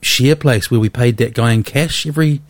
share 0.00 0.34
place 0.34 0.70
where 0.70 0.80
we 0.80 0.88
paid 0.88 1.18
that 1.18 1.34
guy 1.34 1.52
in 1.52 1.62
cash 1.62 2.06
every 2.06 2.40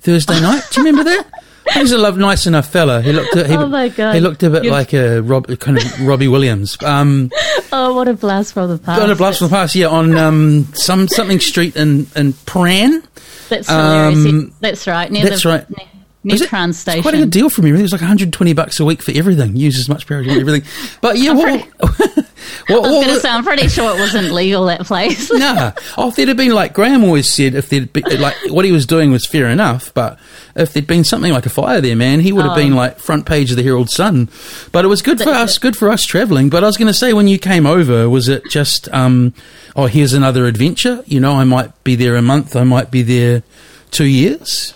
Thursday 0.00 0.40
night. 0.40 0.62
Do 0.70 0.80
you 0.80 0.86
remember 0.86 1.04
that? 1.10 1.26
He 1.70 1.80
was 1.80 1.92
a 1.92 1.98
love, 1.98 2.18
nice 2.18 2.46
enough 2.46 2.68
fella. 2.68 3.02
He 3.02 3.12
looked. 3.12 3.34
He, 3.34 3.42
oh 3.54 3.68
my 3.68 3.88
god! 3.88 4.14
He 4.14 4.20
looked 4.20 4.42
a 4.42 4.50
bit 4.50 4.64
You're... 4.64 4.72
like 4.72 4.92
a 4.92 5.20
Rob, 5.20 5.46
kind 5.58 5.78
of 5.78 6.00
Robbie 6.00 6.28
Williams. 6.28 6.76
Um, 6.82 7.30
oh, 7.72 7.94
what 7.94 8.08
a 8.08 8.14
blast 8.14 8.54
from 8.54 8.68
the 8.68 8.78
past! 8.78 9.00
What 9.00 9.10
a 9.10 9.14
blast 9.14 9.38
from 9.38 9.48
the 9.48 9.52
past. 9.52 9.74
Yeah, 9.74 9.86
on 9.86 10.16
um, 10.16 10.64
some 10.74 11.08
something 11.08 11.40
street 11.40 11.76
in 11.76 12.06
in 12.16 12.32
Prahran. 12.32 13.04
That's 13.48 13.68
um, 13.68 14.54
That's 14.60 14.86
right. 14.86 15.12
that's 15.12 15.42
the, 15.42 15.48
right. 15.48 15.70
Near, 15.70 15.88
It, 16.24 16.74
Station. 16.74 16.98
It's 16.98 17.02
quite 17.02 17.14
a 17.14 17.18
good 17.18 17.30
deal 17.30 17.50
for 17.50 17.62
me. 17.62 17.70
Really, 17.70 17.82
It 17.82 17.84
was 17.84 17.92
like 17.92 18.00
120 18.00 18.52
bucks 18.52 18.78
a 18.78 18.84
week 18.84 19.02
for 19.02 19.10
everything. 19.12 19.56
Use 19.56 19.78
as 19.78 19.88
much 19.88 20.06
power 20.06 20.20
as 20.20 20.28
everything. 20.28 20.62
But 21.00 21.18
yeah, 21.18 21.32
what, 21.32 21.44
pretty, 21.44 21.70
what, 21.80 21.90
I 22.70 22.78
was 22.78 22.90
going 22.90 23.08
to 23.08 23.20
say, 23.20 23.28
I'm 23.28 23.42
pretty 23.42 23.68
sure 23.68 23.96
it 23.96 23.98
wasn't 23.98 24.30
legal 24.30 24.66
that 24.66 24.82
place. 24.82 25.32
nah. 25.32 25.72
Oh, 25.98 26.08
if 26.08 26.16
there'd 26.16 26.28
have 26.28 26.36
been 26.36 26.54
like 26.54 26.74
Graham 26.74 27.02
always 27.02 27.32
said, 27.32 27.56
if 27.56 27.68
there'd 27.68 27.92
be 27.92 28.02
like 28.02 28.36
what 28.48 28.64
he 28.64 28.70
was 28.70 28.86
doing 28.86 29.10
was 29.10 29.26
fair 29.26 29.48
enough, 29.48 29.92
but 29.94 30.18
if 30.54 30.72
there'd 30.72 30.86
been 30.86 31.02
something 31.02 31.32
like 31.32 31.46
a 31.46 31.50
fire 31.50 31.80
there, 31.80 31.96
man, 31.96 32.20
he 32.20 32.32
would 32.32 32.44
have 32.44 32.56
oh. 32.56 32.62
been 32.62 32.74
like 32.74 32.98
front 32.98 33.26
page 33.26 33.50
of 33.50 33.56
the 33.56 33.64
Herald 33.64 33.90
Sun. 33.90 34.28
But 34.70 34.84
it 34.84 34.88
was 34.88 35.02
good 35.02 35.20
for 35.20 35.30
us, 35.30 35.58
good 35.58 35.76
for 35.76 35.90
us 35.90 36.04
travelling. 36.04 36.50
But 36.50 36.62
I 36.62 36.68
was 36.68 36.76
going 36.76 36.92
to 36.92 36.94
say, 36.94 37.12
when 37.12 37.26
you 37.26 37.38
came 37.38 37.66
over, 37.66 38.08
was 38.08 38.28
it 38.28 38.44
just, 38.48 38.88
um, 38.92 39.34
oh, 39.74 39.86
here's 39.86 40.12
another 40.12 40.46
adventure? 40.46 41.02
You 41.06 41.18
know, 41.18 41.32
I 41.32 41.44
might 41.44 41.82
be 41.82 41.96
there 41.96 42.14
a 42.14 42.22
month, 42.22 42.54
I 42.54 42.62
might 42.62 42.92
be 42.92 43.02
there 43.02 43.42
two 43.90 44.06
years, 44.06 44.74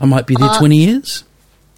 I 0.00 0.06
might 0.06 0.26
be 0.26 0.36
there 0.36 0.48
uh, 0.48 0.58
20 0.58 0.76
years. 0.76 1.24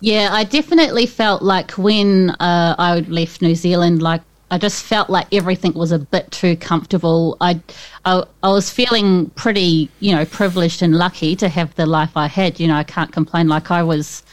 Yeah, 0.01 0.31
I 0.33 0.45
definitely 0.45 1.07
felt 1.07 1.43
like 1.43 1.73
when 1.73 2.31
uh, 2.31 2.75
I 2.79 3.01
left 3.01 3.43
New 3.43 3.55
Zealand, 3.55 4.03
like 4.03 4.23
I 4.51 4.59
just 4.59 4.83
felt 4.83 5.11
like 5.11 5.33
everything 5.33 5.75
was 5.75 5.93
a 5.93 5.99
bit 5.99 6.31
too 6.31 6.57
comfortable. 6.57 7.37
I, 7.41 7.61
I, 8.05 8.25
I, 8.43 8.49
was 8.49 8.69
feeling 8.69 9.31
pretty, 9.31 9.89
you 10.01 10.15
know, 10.15 10.25
privileged 10.25 10.83
and 10.83 10.97
lucky 10.97 11.37
to 11.37 11.49
have 11.49 11.75
the 11.77 11.87
life 11.87 12.17
I 12.17 12.27
had. 12.27 12.59
You 12.59 12.67
know, 12.67 12.75
I 12.75 12.83
can't 12.83 13.13
complain. 13.13 13.47
Like 13.47 13.71
I 13.71 13.83
was, 13.83 14.25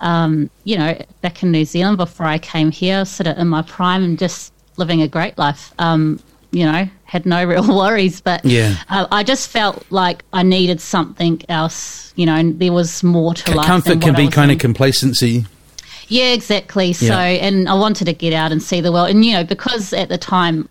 um, 0.00 0.50
you 0.64 0.76
know, 0.76 1.00
back 1.20 1.42
in 1.44 1.52
New 1.52 1.64
Zealand 1.64 1.96
before 1.96 2.26
I 2.26 2.38
came 2.38 2.72
here, 2.72 3.04
sort 3.04 3.28
of 3.28 3.38
in 3.38 3.46
my 3.48 3.62
prime 3.62 4.02
and 4.02 4.18
just 4.18 4.52
living 4.78 5.00
a 5.00 5.08
great 5.08 5.38
life. 5.38 5.72
Um, 5.78 6.18
you 6.50 6.64
know, 6.66 6.88
had 7.12 7.26
no 7.26 7.44
real 7.44 7.66
worries. 7.76 8.22
But 8.22 8.42
yeah. 8.42 8.76
Uh, 8.88 9.06
I 9.12 9.22
just 9.22 9.50
felt 9.50 9.84
like 9.90 10.24
I 10.32 10.42
needed 10.42 10.80
something 10.80 11.42
else, 11.50 12.10
you 12.16 12.24
know, 12.24 12.34
and 12.34 12.58
there 12.58 12.72
was 12.72 13.04
more 13.04 13.34
to 13.34 13.50
C- 13.50 13.54
life. 13.54 13.66
Comfort 13.66 14.00
can 14.00 14.14
be 14.14 14.28
kind 14.28 14.50
in. 14.50 14.56
of 14.56 14.60
complacency. 14.60 15.44
Yeah, 16.08 16.32
exactly. 16.32 16.94
So, 16.94 17.06
yeah. 17.06 17.46
and 17.46 17.68
I 17.68 17.74
wanted 17.74 18.06
to 18.06 18.14
get 18.14 18.32
out 18.32 18.50
and 18.50 18.62
see 18.62 18.80
the 18.80 18.90
world. 18.90 19.10
And, 19.10 19.24
you 19.26 19.34
know, 19.34 19.44
because 19.44 19.92
at 19.92 20.08
the 20.08 20.16
time 20.16 20.70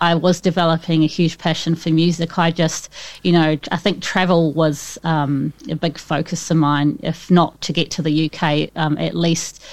I 0.00 0.14
was 0.14 0.40
developing 0.40 1.02
a 1.02 1.08
huge 1.08 1.36
passion 1.38 1.74
for 1.74 1.90
music, 1.90 2.38
I 2.38 2.52
just, 2.52 2.88
you 3.24 3.32
know, 3.32 3.58
I 3.72 3.76
think 3.76 4.02
travel 4.02 4.52
was 4.52 4.98
um, 5.02 5.52
a 5.68 5.74
big 5.74 5.98
focus 5.98 6.48
of 6.48 6.58
mine, 6.58 7.00
if 7.02 7.28
not 7.28 7.60
to 7.62 7.72
get 7.72 7.90
to 7.92 8.02
the 8.02 8.30
UK, 8.30 8.70
um, 8.76 8.96
at 8.98 9.16
least, 9.16 9.64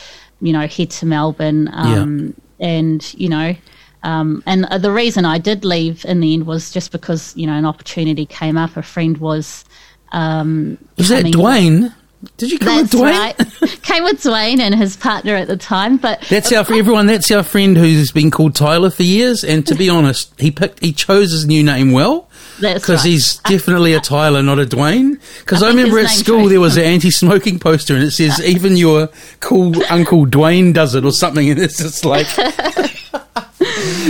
you 0.41 0.54
know, 0.54 0.65
head 0.65 0.89
to 0.89 1.06
Melbourne. 1.06 1.69
Um, 1.72 2.34
yeah. 2.58 2.67
And, 2.67 3.13
you 3.13 3.30
know, 3.30 3.56
um, 4.03 4.43
and 4.45 4.65
the 4.65 4.91
reason 4.91 5.25
I 5.25 5.38
did 5.38 5.65
leave 5.65 6.05
in 6.05 6.19
the 6.19 6.33
end 6.33 6.45
was 6.45 6.71
just 6.71 6.91
because 6.91 7.35
you 7.35 7.47
know 7.47 7.53
an 7.53 7.65
opportunity 7.65 8.25
came 8.25 8.57
up. 8.57 8.77
A 8.77 8.81
friend 8.81 9.17
was. 9.17 9.65
Um, 10.12 10.77
was 10.97 11.09
that 11.09 11.25
Dwayne? 11.25 11.93
Did 12.38 12.51
you 12.51 12.59
come 12.59 12.77
that's 12.77 12.93
with 12.93 13.03
Dwayne? 13.03 13.62
Right. 13.62 13.81
came 13.83 14.03
with 14.03 14.21
Dwayne 14.21 14.59
and 14.59 14.75
his 14.75 14.97
partner 14.97 15.35
at 15.35 15.47
the 15.47 15.55
time, 15.55 15.97
but 15.97 16.21
that's 16.29 16.51
our 16.51 16.65
everyone. 16.73 17.05
That's 17.05 17.31
our 17.31 17.43
friend 17.43 17.77
who's 17.77 18.12
been 18.12 18.29
called 18.29 18.55
Tyler 18.55 18.89
for 18.89 19.03
years. 19.03 19.43
And 19.43 19.65
to 19.67 19.75
be 19.75 19.89
honest, 19.89 20.33
he 20.39 20.51
picked 20.51 20.81
he 20.81 20.91
chose 20.91 21.31
his 21.31 21.45
new 21.45 21.63
name 21.63 21.91
well 21.91 22.29
because 22.59 22.89
right. 22.89 23.05
he's 23.05 23.38
definitely 23.38 23.93
a 23.93 24.01
Tyler, 24.01 24.43
not 24.43 24.59
a 24.59 24.65
Dwayne. 24.65 25.19
Because 25.39 25.63
I, 25.63 25.67
I 25.67 25.69
remember 25.69 25.99
at 25.99 26.09
school 26.09 26.49
there 26.49 26.59
was 26.59 26.75
an 26.75 26.83
anti-smoking 26.83 27.59
poster, 27.59 27.95
and 27.95 28.03
it 28.03 28.12
says 28.12 28.41
even 28.43 28.75
your 28.75 29.09
cool 29.39 29.73
uncle 29.89 30.25
Dwayne 30.25 30.73
does 30.73 30.95
it 30.95 31.05
or 31.05 31.12
something, 31.12 31.49
and 31.49 31.59
it's 31.59 31.77
just 31.77 32.05
like. 32.05 32.27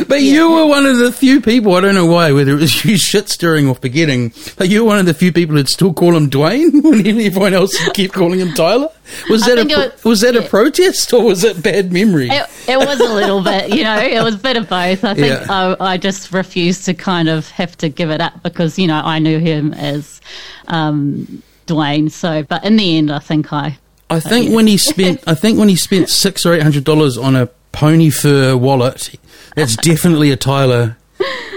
But 0.09 0.23
yeah. 0.23 0.33
you 0.33 0.51
were 0.51 0.65
one 0.65 0.87
of 0.87 0.97
the 0.97 1.11
few 1.11 1.39
people, 1.39 1.75
I 1.75 1.81
don't 1.81 1.93
know 1.93 2.07
why, 2.07 2.31
whether 2.31 2.53
it 2.53 2.59
was 2.59 2.83
you 2.85 2.97
shit 2.97 3.29
stirring 3.29 3.67
or 3.67 3.75
forgetting, 3.75 4.33
but 4.57 4.67
you 4.67 4.81
were 4.81 4.87
one 4.87 4.97
of 4.97 5.05
the 5.05 5.13
few 5.13 5.31
people 5.31 5.55
who'd 5.55 5.69
still 5.69 5.93
call 5.93 6.15
him 6.15 6.31
Dwayne 6.31 6.83
when 6.83 7.05
everyone 7.05 7.53
else 7.53 7.77
kept 7.91 8.11
calling 8.11 8.39
him 8.39 8.51
Tyler. 8.53 8.89
Was 9.29 9.45
that, 9.45 9.59
a, 9.59 9.65
was, 9.65 10.03
was, 10.03 10.21
that 10.21 10.33
yeah. 10.33 10.41
a 10.41 10.49
protest 10.49 11.13
or 11.13 11.23
was 11.23 11.43
it 11.43 11.61
bad 11.61 11.93
memory? 11.93 12.27
It, 12.27 12.49
it, 12.67 12.77
was 12.77 12.99
a 12.99 13.13
little 13.13 13.43
bit, 13.43 13.69
you 13.69 13.83
know, 13.83 13.99
it 13.99 14.23
was 14.23 14.33
a 14.33 14.39
bit 14.39 14.57
of 14.57 14.67
both. 14.67 15.03
I 15.03 15.13
think 15.13 15.27
yeah. 15.27 15.75
I, 15.79 15.93
I, 15.93 15.97
just 15.97 16.31
refused 16.31 16.85
to 16.85 16.95
kind 16.95 17.29
of 17.29 17.47
have 17.49 17.77
to 17.77 17.89
give 17.89 18.09
it 18.09 18.19
up 18.19 18.41
because, 18.41 18.79
you 18.79 18.87
know, 18.87 19.01
I 19.03 19.19
knew 19.19 19.37
him 19.37 19.73
as 19.75 20.21
um, 20.69 21.43
Dwayne. 21.67 22.09
So, 22.09 22.41
but 22.41 22.65
in 22.65 22.77
the 22.77 22.97
end, 22.97 23.11
I 23.11 23.19
think 23.19 23.53
I. 23.53 23.77
I 24.09 24.19
think 24.19 24.55
when 24.55 24.65
he 24.65 24.77
spent, 24.79 25.23
I 25.27 25.35
think 25.35 25.59
when 25.59 25.69
he 25.69 25.75
spent 25.75 26.09
six 26.09 26.47
or 26.47 26.53
eight 26.53 26.63
hundred 26.63 26.83
dollars 26.83 27.15
on 27.15 27.35
a 27.35 27.45
pony 27.71 28.09
fur 28.09 28.57
wallet, 28.57 29.11
that's 29.59 29.75
definitely 29.77 30.31
a 30.31 30.35
Tyler, 30.37 30.97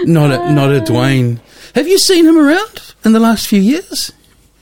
not 0.03 0.31
a 0.31 0.51
not 0.53 0.71
a 0.71 0.79
Dwayne. 0.81 1.39
Have 1.75 1.87
you 1.87 1.97
seen 1.97 2.25
him 2.25 2.37
around? 2.37 2.79
in 3.05 3.11
the 3.11 3.19
last 3.19 3.47
few 3.47 3.59
years? 3.59 4.13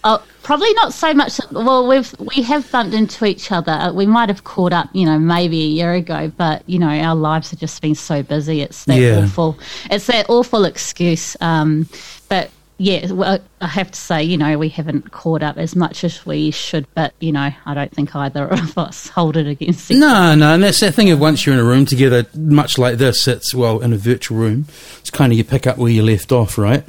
Oh, 0.03 0.23
probably 0.41 0.73
not 0.73 0.93
so 0.93 1.13
much. 1.13 1.39
Well, 1.51 1.87
we've 1.87 2.11
we 2.35 2.41
have 2.43 2.69
bumped 2.71 2.95
into 2.95 3.25
each 3.25 3.51
other. 3.51 3.71
Uh, 3.71 3.93
we 3.93 4.07
might 4.07 4.29
have 4.29 4.43
caught 4.43 4.73
up, 4.73 4.89
you 4.93 5.05
know, 5.05 5.19
maybe 5.19 5.61
a 5.61 5.67
year 5.67 5.93
ago, 5.93 6.31
but 6.35 6.63
you 6.67 6.79
know, 6.79 6.87
our 6.89 7.13
lives 7.15 7.51
have 7.51 7.59
just 7.59 7.79
been 7.83 7.93
so 7.93 8.23
busy. 8.23 8.61
It's 8.61 8.85
that 8.85 8.97
Yeah. 8.99 9.23
awful. 9.23 9.59
It's 9.91 10.07
that 10.07 10.27
awful 10.29 10.65
excuse. 10.65 11.37
Um, 11.39 11.87
but 12.29 12.49
yeah, 12.81 13.11
well, 13.11 13.39
I 13.61 13.67
have 13.67 13.91
to 13.91 13.99
say, 13.99 14.23
you 14.23 14.37
know, 14.37 14.57
we 14.57 14.69
haven't 14.69 15.11
caught 15.11 15.43
up 15.43 15.57
as 15.57 15.75
much 15.75 16.03
as 16.03 16.25
we 16.25 16.49
should. 16.49 16.87
But 16.95 17.13
you 17.19 17.31
know, 17.31 17.51
I 17.65 17.73
don't 17.75 17.91
think 17.91 18.15
either 18.15 18.47
of 18.51 18.75
us 18.75 19.07
hold 19.07 19.37
it 19.37 19.45
against 19.45 19.91
each 19.91 19.99
No, 19.99 20.33
no, 20.33 20.55
and 20.55 20.63
that's 20.63 20.79
that 20.79 20.95
thing 20.95 21.11
of 21.11 21.19
once 21.19 21.45
you're 21.45 21.53
in 21.53 21.61
a 21.61 21.63
room 21.63 21.85
together, 21.85 22.25
much 22.33 22.79
like 22.79 22.97
this, 22.97 23.27
it's 23.27 23.53
well 23.53 23.79
in 23.81 23.93
a 23.93 23.97
virtual 23.97 24.39
room. 24.39 24.65
It's 24.99 25.11
kind 25.11 25.31
of 25.31 25.37
you 25.37 25.43
pick 25.43 25.67
up 25.67 25.77
where 25.77 25.91
you 25.91 26.01
left 26.01 26.31
off, 26.31 26.57
right? 26.57 26.83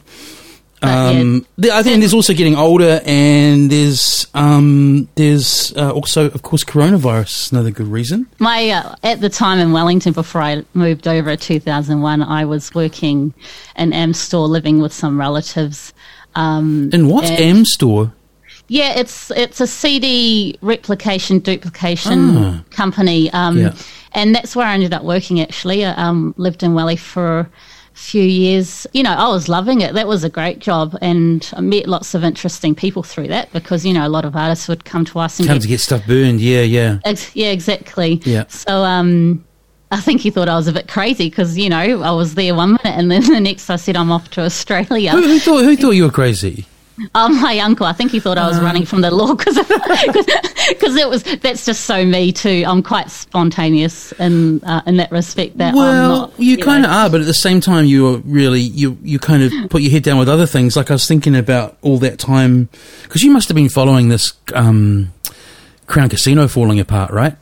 Yeah. 0.82 1.08
Um, 1.10 1.46
the- 1.58 1.70
I 1.72 1.82
think 1.82 2.00
there's 2.00 2.14
also 2.14 2.34
getting 2.34 2.56
older, 2.56 3.00
and 3.04 3.70
there's 3.70 4.26
um, 4.34 5.08
there's 5.14 5.72
uh, 5.76 5.92
also, 5.92 6.26
of 6.26 6.42
course, 6.42 6.64
coronavirus. 6.64 7.46
is 7.46 7.52
Another 7.52 7.70
good 7.70 7.86
reason. 7.88 8.26
My 8.38 8.70
uh, 8.70 8.94
at 9.02 9.20
the 9.20 9.28
time 9.28 9.58
in 9.60 9.72
Wellington 9.72 10.12
before 10.12 10.42
I 10.42 10.64
moved 10.74 11.06
over 11.06 11.30
in 11.30 11.38
2001, 11.38 12.22
I 12.22 12.44
was 12.44 12.74
working 12.74 13.32
in 13.76 13.92
M 13.92 14.12
store, 14.12 14.48
living 14.48 14.80
with 14.80 14.92
some 14.92 15.18
relatives. 15.20 15.92
Um, 16.34 16.90
In 16.92 17.08
what 17.08 17.24
M 17.30 17.64
store? 17.64 18.12
Yeah, 18.68 18.94
it's 18.98 19.30
it's 19.32 19.60
a 19.60 19.66
CD 19.66 20.56
replication 20.62 21.40
duplication 21.40 22.36
Ah. 22.38 22.62
company, 22.70 23.30
um, 23.32 23.58
Yeah. 23.58 23.74
and 24.14 24.34
that's 24.34 24.56
where 24.56 24.66
I 24.66 24.74
ended 24.74 24.94
up 24.94 25.02
working. 25.04 25.40
Actually, 25.40 25.84
I 25.84 25.92
um, 25.92 26.34
lived 26.38 26.62
in 26.62 26.72
Welly 26.74 26.96
for 26.96 27.48
few 27.94 28.22
years. 28.22 28.86
You 28.92 29.02
know, 29.02 29.12
I 29.12 29.28
was 29.28 29.48
loving 29.48 29.80
it. 29.80 29.94
That 29.94 30.06
was 30.06 30.24
a 30.24 30.28
great 30.28 30.58
job, 30.58 30.96
and 31.00 31.48
I 31.56 31.60
met 31.60 31.86
lots 31.86 32.14
of 32.14 32.24
interesting 32.24 32.74
people 32.74 33.02
through 33.02 33.28
that 33.28 33.52
because 33.52 33.84
you 33.84 33.92
know 33.92 34.06
a 34.06 34.08
lot 34.08 34.24
of 34.24 34.36
artists 34.36 34.68
would 34.68 34.84
come 34.84 35.04
to 35.06 35.18
us 35.18 35.38
and 35.38 35.48
Come 35.48 35.56
get 35.56 35.62
to 35.62 35.68
get 35.68 35.80
stuff 35.80 36.06
burned. 36.06 36.40
Yeah, 36.40 36.62
yeah. 36.62 36.98
Ex- 37.04 37.34
yeah, 37.34 37.50
exactly. 37.50 38.20
Yeah. 38.24 38.46
So, 38.48 38.84
um, 38.84 39.44
I 39.90 40.00
think 40.00 40.22
he 40.22 40.30
thought 40.30 40.48
I 40.48 40.56
was 40.56 40.68
a 40.68 40.72
bit 40.72 40.88
crazy 40.88 41.28
because 41.28 41.58
you 41.58 41.68
know 41.68 42.02
I 42.02 42.10
was 42.12 42.34
there 42.34 42.54
one 42.54 42.78
minute 42.82 42.98
and 42.98 43.10
then 43.10 43.22
the 43.32 43.40
next 43.40 43.68
I 43.68 43.76
said 43.76 43.96
I'm 43.96 44.10
off 44.10 44.30
to 44.30 44.42
Australia. 44.42 45.12
Who, 45.12 45.22
who 45.22 45.38
thought 45.38 45.64
who 45.64 45.76
thought 45.76 45.90
you 45.90 46.04
were 46.04 46.10
crazy? 46.10 46.66
Um, 47.14 47.40
my 47.40 47.58
uncle, 47.58 47.86
I 47.86 47.92
think 47.92 48.10
he 48.10 48.20
thought 48.20 48.38
I 48.38 48.42
Uh. 48.42 48.48
was 48.50 48.60
running 48.60 48.84
from 48.84 49.00
the 49.00 49.10
law 49.10 49.34
because 49.34 49.56
it 50.96 51.08
was 51.08 51.22
that's 51.40 51.64
just 51.66 51.84
so 51.84 52.04
me 52.04 52.32
too. 52.32 52.64
I'm 52.66 52.82
quite 52.82 53.10
spontaneous 53.10 54.12
in 54.12 54.62
uh, 54.64 54.82
in 54.86 54.96
that 54.98 55.10
respect. 55.10 55.58
That 55.58 55.70
I'm 55.70 55.74
Well, 55.76 56.08
not, 56.20 56.32
you 56.38 56.56
know. 56.58 56.64
kind 56.64 56.84
of 56.84 56.90
are, 56.92 57.10
but 57.10 57.20
at 57.20 57.26
the 57.26 57.34
same 57.34 57.60
time, 57.60 57.86
you 57.86 58.06
are 58.08 58.18
really 58.18 58.60
you 58.60 58.98
you 59.02 59.18
kind 59.18 59.42
of 59.42 59.70
put 59.70 59.82
your 59.82 59.90
head 59.90 60.02
down 60.02 60.18
with 60.18 60.28
other 60.28 60.46
things. 60.46 60.76
Like 60.76 60.90
I 60.90 60.94
was 60.94 61.06
thinking 61.08 61.34
about 61.34 61.76
all 61.82 61.98
that 61.98 62.18
time 62.18 62.68
because 63.04 63.22
you 63.22 63.30
must 63.30 63.48
have 63.48 63.54
been 63.56 63.68
following 63.70 64.08
this 64.08 64.34
um, 64.54 65.12
Crown 65.86 66.08
Casino 66.08 66.46
falling 66.48 66.78
apart, 66.78 67.10
right? 67.10 67.36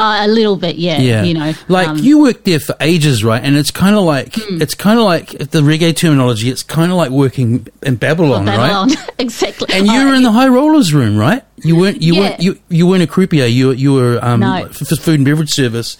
Uh, 0.00 0.26
a 0.26 0.28
little 0.28 0.56
bit, 0.56 0.76
yeah. 0.76 0.98
Yeah, 0.98 1.22
You 1.24 1.34
know, 1.34 1.52
like 1.68 1.88
um, 1.88 1.98
you 1.98 2.20
worked 2.22 2.44
there 2.46 2.58
for 2.60 2.74
ages, 2.80 3.22
right? 3.22 3.42
And 3.42 3.56
it's 3.56 3.70
kind 3.70 3.94
of 3.94 4.02
like 4.04 4.36
it's 4.36 4.74
kind 4.74 4.98
of 4.98 5.04
like 5.04 5.28
the 5.30 5.60
reggae 5.60 5.94
terminology. 5.94 6.48
It's 6.48 6.62
kind 6.62 6.90
of 6.90 6.96
like 6.96 7.10
working 7.10 7.66
in 7.82 7.96
Babylon, 7.96 8.46
right? 8.46 8.56
Babylon, 8.56 8.90
exactly. 9.18 9.68
And 9.74 9.86
you 9.86 10.06
were 10.06 10.14
in 10.14 10.22
the 10.22 10.32
high 10.32 10.48
rollers 10.48 10.94
room, 10.94 11.16
right? 11.18 11.42
You 11.62 11.76
weren't. 11.76 12.00
You 12.02 12.14
Yeah. 12.14 12.20
weren't. 12.20 12.40
You 12.40 12.58
you 12.70 12.86
weren't 12.86 13.02
a 13.02 13.06
croupier. 13.06 13.46
You 13.46 13.72
you 13.72 13.92
were 13.92 14.18
um, 14.24 14.40
No. 14.40 14.66
for 14.72 14.84
food 14.96 15.16
and 15.20 15.24
beverage 15.24 15.50
service. 15.50 15.98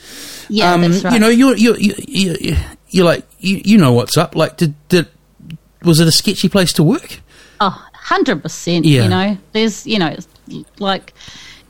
yeah, 0.49 0.73
um, 0.73 0.81
that's 0.83 1.05
right. 1.05 1.13
You 1.13 1.19
know, 1.21 1.29
you're 1.29 1.57
you 1.57 1.77
you 1.77 1.95
you 2.09 2.57
you're 2.89 3.05
like 3.05 3.25
you 3.39 3.61
you 3.65 3.77
know 3.79 3.93
what's 3.93 4.17
up. 4.17 4.35
Like, 4.35 4.57
did 4.57 4.75
did 4.89 5.07
was 5.83 6.01
it 6.01 6.09
a 6.09 6.13
sketchy 6.13 6.49
place 6.49 6.73
to 6.75 6.83
work? 6.83 7.21
Oh, 7.61 7.87
100%. 8.07 8.85
Yeah. 8.85 9.03
You 9.05 9.09
know, 9.09 9.39
there's, 9.53 9.87
you 9.87 9.99
know, 9.99 10.09
it's 10.09 10.27
like 10.79 11.13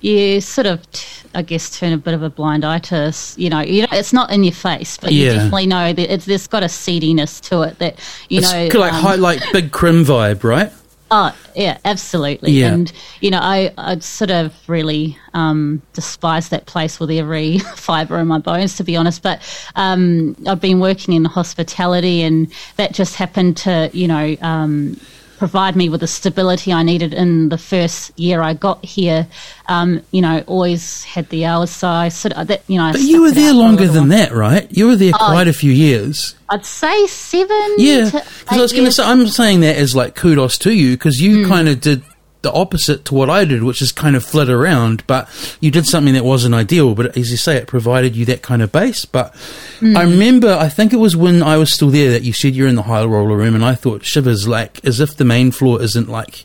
you 0.01 0.41
sort 0.41 0.67
of, 0.67 0.81
I 1.35 1.43
guess, 1.43 1.79
turn 1.79 1.93
a 1.93 1.99
bit 1.99 2.15
of 2.15 2.23
a 2.23 2.31
blind 2.31 2.65
eye 2.65 2.79
to, 2.79 3.15
you 3.37 3.51
know, 3.51 3.61
you 3.61 3.83
know, 3.83 3.89
it's 3.93 4.13
not 4.13 4.31
in 4.31 4.45
your 4.45 4.55
face, 4.55 4.97
but 4.97 5.13
you 5.13 5.27
definitely 5.27 5.67
know 5.67 5.93
that 5.93 6.13
it's, 6.13 6.25
there's 6.25 6.47
got 6.47 6.63
a 6.63 6.69
seediness 6.69 7.41
to 7.49 7.63
it 7.63 7.79
that, 7.79 7.99
you 8.29 8.39
it's 8.39 8.53
know. 8.53 8.81
like 8.81 8.93
um, 8.93 9.03
high, 9.03 9.15
like 9.17 9.41
big 9.53 9.73
crim 9.73 10.05
vibe, 10.05 10.43
right? 10.45 10.73
Oh, 11.13 11.37
yeah, 11.57 11.79
absolutely. 11.85 12.53
Yeah. 12.53 12.73
And, 12.73 12.93
you 13.21 13.33
know, 13.33 13.41
I, 13.43 13.73
I 13.77 13.99
sort 13.99 14.31
of 14.31 14.55
really 14.69 15.19
um, 15.35 15.83
despise 15.93 16.51
that 16.51 16.67
place 16.67 17.01
with 17.01 17.11
every 17.11 17.59
fibre 17.75 18.19
in 18.19 18.29
my 18.29 18.39
bones, 18.39 18.77
to 18.77 18.85
be 18.85 18.97
honest. 18.97 19.23
But 19.23 19.43
um, 19.75 20.37
I've 20.47 20.61
been 20.61 20.79
working 20.79 21.15
in 21.15 21.25
hospitality, 21.25 22.23
and 22.23 22.53
that 22.77 22.93
just 22.93 23.17
happened 23.17 23.57
to, 23.59 23.91
you 23.93 24.07
know, 24.07 24.37
um, 24.41 25.01
provide 25.41 25.75
me 25.75 25.89
with 25.89 26.01
the 26.01 26.07
stability 26.07 26.71
I 26.71 26.83
needed 26.83 27.15
in 27.15 27.49
the 27.49 27.57
first 27.57 28.17
year 28.19 28.43
I 28.43 28.53
got 28.53 28.85
here. 28.85 29.27
Um, 29.69 30.03
you 30.13 30.21
know, 30.21 30.45
always 30.47 31.03
had 31.05 31.31
the 31.31 31.47
hours, 31.47 31.71
so 31.71 31.89
I 31.89 32.11
sort 32.11 32.35
of, 32.35 32.49
that, 32.49 32.63
you 32.69 32.77
know, 32.77 32.85
I 32.85 32.93
But 32.93 33.01
you 33.01 33.23
were 33.23 33.31
there 33.31 33.49
out 33.49 33.53
for 33.53 33.57
a 33.57 33.63
longer 33.63 33.89
than 33.89 34.09
that, 34.09 34.33
right? 34.33 34.71
You 34.71 34.89
were 34.89 34.97
there 34.97 35.15
quite 35.15 35.49
a 35.49 35.55
few 35.55 35.73
years. 35.73 36.35
I'd 36.51 36.67
say 36.67 37.07
seven. 37.07 37.75
Yeah, 37.79 38.05
because 38.05 38.59
I 38.59 38.61
was 38.61 38.73
going 38.73 38.85
to 38.85 38.93
say 38.93 39.03
I'm 39.03 39.27
saying 39.29 39.61
that 39.61 39.77
as 39.77 39.97
like 39.97 40.15
kudos 40.15 40.59
to 40.59 40.73
you 40.75 40.93
because 40.93 41.17
you 41.17 41.49
kind 41.49 41.71
of 41.71 41.81
did 41.81 42.03
the 42.43 42.53
opposite 42.53 43.05
to 43.07 43.15
what 43.15 43.29
I 43.29 43.45
did, 43.45 43.63
which 43.63 43.83
is 43.83 43.93
kind 43.93 44.17
of 44.17 44.25
flit 44.25 44.49
around. 44.49 45.07
But 45.07 45.29
you 45.61 45.71
did 45.71 45.87
something 45.87 46.15
that 46.15 46.25
wasn't 46.25 46.55
ideal. 46.55 46.95
But 46.95 47.17
as 47.17 47.31
you 47.31 47.37
say, 47.37 47.57
it 47.57 47.67
provided 47.67 48.17
you 48.17 48.25
that 48.27 48.41
kind 48.43 48.63
of 48.63 48.73
base. 48.73 49.05
But 49.05 49.35
Hmm. 49.81 49.97
I 49.97 50.03
remember, 50.03 50.49
I 50.59 50.69
think 50.69 50.93
it 50.93 50.97
was 50.99 51.17
when 51.17 51.43
I 51.43 51.57
was 51.57 51.73
still 51.73 51.91
there 51.91 52.11
that 52.13 52.23
you 52.23 52.33
said 52.33 52.55
you're 52.55 52.69
in 52.69 52.77
the 52.77 52.83
high 52.83 53.05
roller 53.05 53.37
room, 53.37 53.55
and 53.55 53.65
I 53.65 53.75
thought 53.75 54.05
shivers 54.05 54.47
like 54.49 54.85
as 54.85 55.01
if 55.01 55.17
the 55.17 55.25
main 55.25 55.51
floor 55.53 55.83
isn't 55.83 56.09
like 56.09 56.45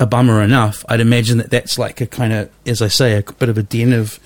a 0.00 0.06
bummer 0.06 0.42
enough. 0.42 0.84
I'd 0.88 1.00
imagine 1.00 1.38
that 1.38 1.50
that's 1.50 1.78
like 1.78 2.00
a 2.00 2.06
kind 2.06 2.32
of, 2.32 2.50
as 2.66 2.80
I 2.82 2.88
say, 2.88 3.16
a 3.16 3.22
bit 3.22 3.48
of 3.48 3.58
a 3.58 3.62
den 3.62 3.92
of 3.92 4.18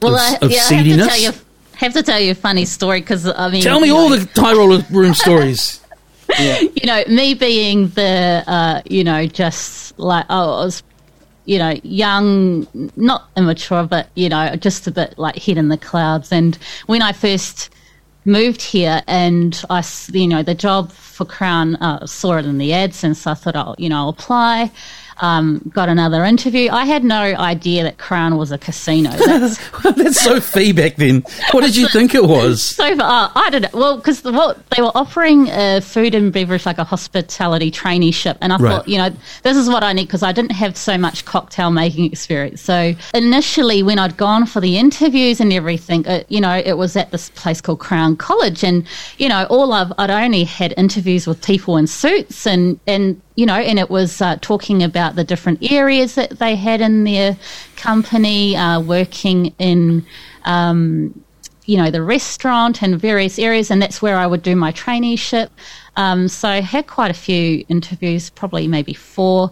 Well, 0.00 0.14
of, 0.14 0.20
I, 0.20 0.36
of 0.44 0.50
yeah, 0.50 0.58
I 0.68 0.74
have 0.74 0.84
to 0.86 0.96
tell 1.06 1.18
you, 1.18 1.32
have 1.74 1.92
to 1.94 2.02
tell 2.02 2.20
you 2.20 2.30
a 2.30 2.34
funny 2.34 2.64
story 2.64 3.00
because 3.00 3.26
I 3.26 3.50
mean, 3.50 3.62
Tell 3.62 3.80
me 3.80 3.90
all 3.90 4.08
know, 4.10 4.16
the 4.16 4.40
high 4.40 4.52
roller 4.54 4.84
room 4.90 5.14
stories. 5.24 5.80
You 6.38 6.86
know, 6.86 7.02
me 7.08 7.34
being 7.34 7.88
the, 7.88 8.44
uh, 8.46 8.82
you 8.84 9.02
know, 9.04 9.26
just 9.26 9.98
like 9.98 10.26
I 10.28 10.44
was, 10.44 10.82
you 11.44 11.58
know, 11.58 11.74
young, 11.82 12.66
not 12.96 13.28
immature, 13.36 13.84
but 13.84 14.08
you 14.14 14.28
know, 14.28 14.54
just 14.56 14.86
a 14.86 14.90
bit 14.90 15.18
like 15.18 15.36
head 15.36 15.56
in 15.56 15.68
the 15.68 15.78
clouds. 15.78 16.32
And 16.32 16.56
when 16.86 17.02
I 17.02 17.12
first 17.12 17.70
moved 18.26 18.60
here, 18.60 19.02
and 19.06 19.64
I, 19.70 19.84
you 20.12 20.26
know, 20.26 20.42
the 20.42 20.54
job 20.54 20.92
for 20.92 21.24
Crown 21.24 21.76
uh, 21.76 22.06
saw 22.06 22.36
it 22.36 22.44
in 22.44 22.58
the 22.58 22.72
ads, 22.72 23.02
and 23.04 23.16
so 23.16 23.30
I 23.30 23.34
thought, 23.34 23.56
I'll, 23.56 23.76
you 23.78 23.88
know, 23.88 23.96
I'll 23.96 24.08
apply. 24.10 24.70
Um, 25.18 25.62
got 25.72 25.88
another 25.88 26.24
interview. 26.24 26.70
I 26.70 26.84
had 26.84 27.02
no 27.04 27.20
idea 27.20 27.82
that 27.84 27.96
Crown 27.98 28.36
was 28.36 28.52
a 28.52 28.58
casino. 28.58 29.10
That's 29.26 29.58
That's 29.82 30.20
so 30.20 30.40
Fee 30.40 30.72
back 30.72 30.96
then. 30.96 31.24
What 31.52 31.62
did 31.62 31.74
you 31.76 31.88
think 31.88 32.14
it 32.14 32.24
was? 32.24 32.62
so 32.62 32.94
far, 32.96 33.32
I 33.34 33.50
didn't. 33.50 33.72
know. 33.72 33.78
Well, 33.80 33.96
because 33.96 34.22
what 34.24 34.58
they 34.70 34.82
were 34.82 34.92
offering 34.94 35.48
a 35.48 35.80
food 35.80 36.14
and 36.14 36.32
beverage, 36.32 36.66
like 36.66 36.78
a 36.78 36.84
hospitality 36.84 37.70
traineeship, 37.70 38.36
and 38.40 38.52
I 38.52 38.56
Right. 38.58 38.70
thought, 38.76 38.88
you 38.88 38.98
know, 38.98 39.10
this 39.42 39.56
is 39.56 39.68
what 39.68 39.82
I 39.82 39.92
need 39.92 40.06
because 40.06 40.22
I 40.22 40.32
didn't 40.32 40.52
have 40.52 40.76
so 40.76 40.98
much 40.98 41.24
cocktail 41.24 41.70
making 41.70 42.04
experience. 42.04 42.60
So 42.60 42.94
initially, 43.14 43.82
when 43.82 43.98
I'd 43.98 44.16
gone 44.16 44.44
for 44.46 44.60
the 44.60 44.78
interviews 44.78 45.40
and 45.40 45.52
everything, 45.52 46.04
it, 46.04 46.26
you 46.28 46.40
know, 46.40 46.56
it 46.64 46.76
was 46.76 46.96
at 46.96 47.10
this 47.10 47.30
place 47.30 47.60
called 47.60 47.80
Crown 47.80 48.16
College, 48.16 48.62
and 48.62 48.84
you 49.18 49.28
know, 49.28 49.46
all 49.48 49.72
I've 49.72 49.92
I'd 49.98 50.10
only 50.10 50.44
had 50.44 50.74
interviews 50.76 51.26
with 51.26 51.42
people 51.42 51.76
in 51.78 51.86
suits, 51.86 52.46
and 52.46 52.78
and 52.86 53.20
you 53.36 53.46
know, 53.46 53.54
and 53.54 53.78
it 53.78 53.90
was 53.90 54.20
uh, 54.20 54.36
talking 54.40 54.82
about 54.82 55.14
the 55.14 55.24
different 55.24 55.70
areas 55.70 56.14
that 56.16 56.38
they 56.38 56.56
had 56.56 56.80
in 56.80 57.04
their 57.04 57.38
company, 57.76 58.56
uh, 58.56 58.80
working 58.80 59.54
in. 59.58 60.04
Um, 60.44 61.22
you 61.68 61.76
know, 61.76 61.90
the 61.90 62.00
restaurant 62.00 62.80
and 62.80 63.00
various 63.00 63.40
areas, 63.40 63.72
and 63.72 63.82
that's 63.82 64.00
where 64.00 64.16
I 64.16 64.24
would 64.24 64.40
do 64.40 64.54
my 64.54 64.70
traineeship. 64.70 65.48
Um, 65.96 66.28
so 66.28 66.48
I 66.48 66.60
had 66.60 66.86
quite 66.86 67.10
a 67.10 67.14
few 67.14 67.64
interviews, 67.68 68.30
probably 68.30 68.68
maybe 68.68 68.94
four. 68.94 69.50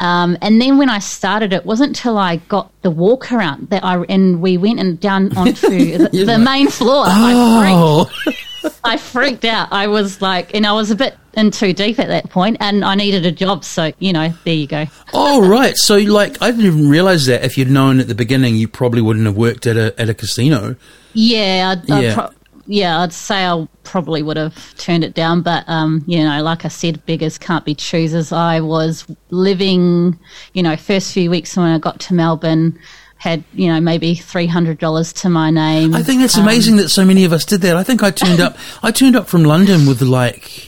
Um, 0.00 0.38
and 0.40 0.60
then 0.60 0.78
when 0.78 0.88
I 0.88 1.00
started, 1.00 1.52
it 1.52 1.66
wasn't 1.66 1.96
till 1.96 2.16
I 2.16 2.36
got 2.36 2.70
the 2.82 2.90
walk 2.90 3.32
around 3.32 3.70
that 3.70 3.84
I 3.84 4.00
and 4.04 4.40
we 4.40 4.56
went 4.56 4.78
and 4.78 5.00
down 5.00 5.32
onto 5.36 5.98
the, 5.98 6.24
the 6.24 6.38
main 6.38 6.68
floor. 6.68 7.04
I, 7.08 8.08
freaked, 8.12 8.72
Oh, 8.74 8.80
I 8.84 8.96
freaked 8.96 9.44
out. 9.44 9.72
I 9.72 9.88
was 9.88 10.22
like, 10.22 10.54
and 10.54 10.66
I 10.66 10.72
was 10.72 10.90
a 10.90 10.96
bit 10.96 11.16
in 11.38 11.50
too 11.50 11.72
deep 11.72 11.98
at 11.98 12.08
that 12.08 12.28
point, 12.30 12.56
and 12.60 12.84
I 12.84 12.94
needed 12.94 13.24
a 13.24 13.32
job. 13.32 13.64
So 13.64 13.92
you 13.98 14.12
know, 14.12 14.32
there 14.44 14.54
you 14.54 14.66
go. 14.66 14.86
oh, 15.14 15.48
right. 15.48 15.74
So, 15.76 15.96
like, 15.96 16.40
I 16.42 16.50
didn't 16.50 16.66
even 16.66 16.88
realize 16.90 17.26
that. 17.26 17.44
If 17.44 17.56
you'd 17.56 17.70
known 17.70 18.00
at 18.00 18.08
the 18.08 18.14
beginning, 18.14 18.56
you 18.56 18.68
probably 18.68 19.00
wouldn't 19.00 19.24
have 19.26 19.36
worked 19.36 19.66
at 19.66 19.76
a 19.76 19.98
at 20.00 20.08
a 20.10 20.14
casino. 20.14 20.76
Yeah, 21.14 21.74
I'd, 21.82 21.90
I'd 21.90 22.02
Yeah. 22.04 22.14
pro- 22.14 22.30
yeah, 22.70 23.00
I'd 23.00 23.14
say 23.14 23.46
I 23.46 23.66
probably 23.82 24.22
would 24.22 24.36
have 24.36 24.76
turned 24.76 25.02
it 25.02 25.14
down, 25.14 25.40
but 25.40 25.64
um, 25.68 26.04
you 26.06 26.22
know, 26.22 26.42
like 26.42 26.66
I 26.66 26.68
said, 26.68 27.04
beggars 27.06 27.38
can't 27.38 27.64
be 27.64 27.74
choosers. 27.74 28.30
I 28.30 28.60
was 28.60 29.06
living, 29.30 30.18
you 30.52 30.62
know, 30.62 30.76
first 30.76 31.12
few 31.14 31.30
weeks 31.30 31.56
when 31.56 31.66
I 31.66 31.78
got 31.78 31.98
to 32.00 32.14
Melbourne, 32.14 32.78
had 33.16 33.42
you 33.54 33.66
know 33.72 33.80
maybe 33.80 34.14
three 34.14 34.46
hundred 34.46 34.78
dollars 34.78 35.12
to 35.14 35.28
my 35.30 35.50
name. 35.50 35.94
I 35.94 36.02
think 36.02 36.20
that's 36.20 36.36
Um, 36.36 36.42
amazing 36.44 36.76
that 36.76 36.90
so 36.90 37.04
many 37.06 37.24
of 37.24 37.32
us 37.32 37.44
did 37.46 37.62
that. 37.62 37.74
I 37.76 37.82
think 37.82 38.02
I 38.02 38.10
turned 38.10 38.40
up. 38.40 38.56
I 38.82 38.90
turned 38.90 39.16
up 39.16 39.28
from 39.28 39.44
London 39.44 39.86
with 39.86 40.02
like 40.02 40.67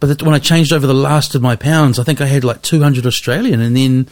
but 0.00 0.22
when 0.22 0.34
I 0.34 0.38
changed 0.38 0.72
over 0.72 0.86
the 0.86 0.94
last 0.94 1.34
of 1.34 1.42
my 1.42 1.56
pounds, 1.56 1.98
I 1.98 2.04
think 2.04 2.20
I 2.20 2.26
had 2.26 2.44
like 2.44 2.62
200 2.62 3.04
Australian, 3.06 3.60
and 3.60 3.76
then 3.76 4.04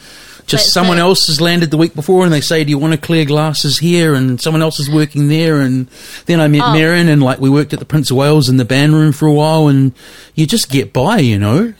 just 0.45 0.65
That's 0.65 0.73
someone 0.73 0.97
it. 0.97 1.01
else 1.01 1.27
has 1.27 1.41
landed 1.41 1.71
the 1.71 1.77
week 1.77 1.93
before, 1.95 2.23
and 2.23 2.31
they 2.33 2.41
say, 2.41 2.63
"Do 2.63 2.69
you 2.69 2.77
want 2.77 2.93
to 2.93 2.97
clear 2.99 3.25
glasses 3.25 3.79
here?" 3.79 4.13
And 4.13 4.39
someone 4.41 4.61
else 4.61 4.79
is 4.79 4.89
working 4.89 5.27
there, 5.27 5.59
and 5.61 5.87
then 6.25 6.39
I 6.39 6.47
met 6.47 6.61
Oh. 6.63 6.73
Marin, 6.73 7.07
and 7.09 7.21
like 7.21 7.39
we 7.39 7.49
worked 7.49 7.73
at 7.73 7.79
the 7.79 7.85
Prince 7.85 8.11
of 8.11 8.17
Wales 8.17 8.47
in 8.49 8.57
the 8.57 8.65
band 8.65 8.93
room 8.93 9.11
for 9.11 9.27
a 9.27 9.33
while, 9.33 9.67
and 9.67 9.91
you 10.35 10.45
just 10.45 10.69
get 10.69 10.93
by, 10.93 11.19
you 11.19 11.37
know. 11.39 11.73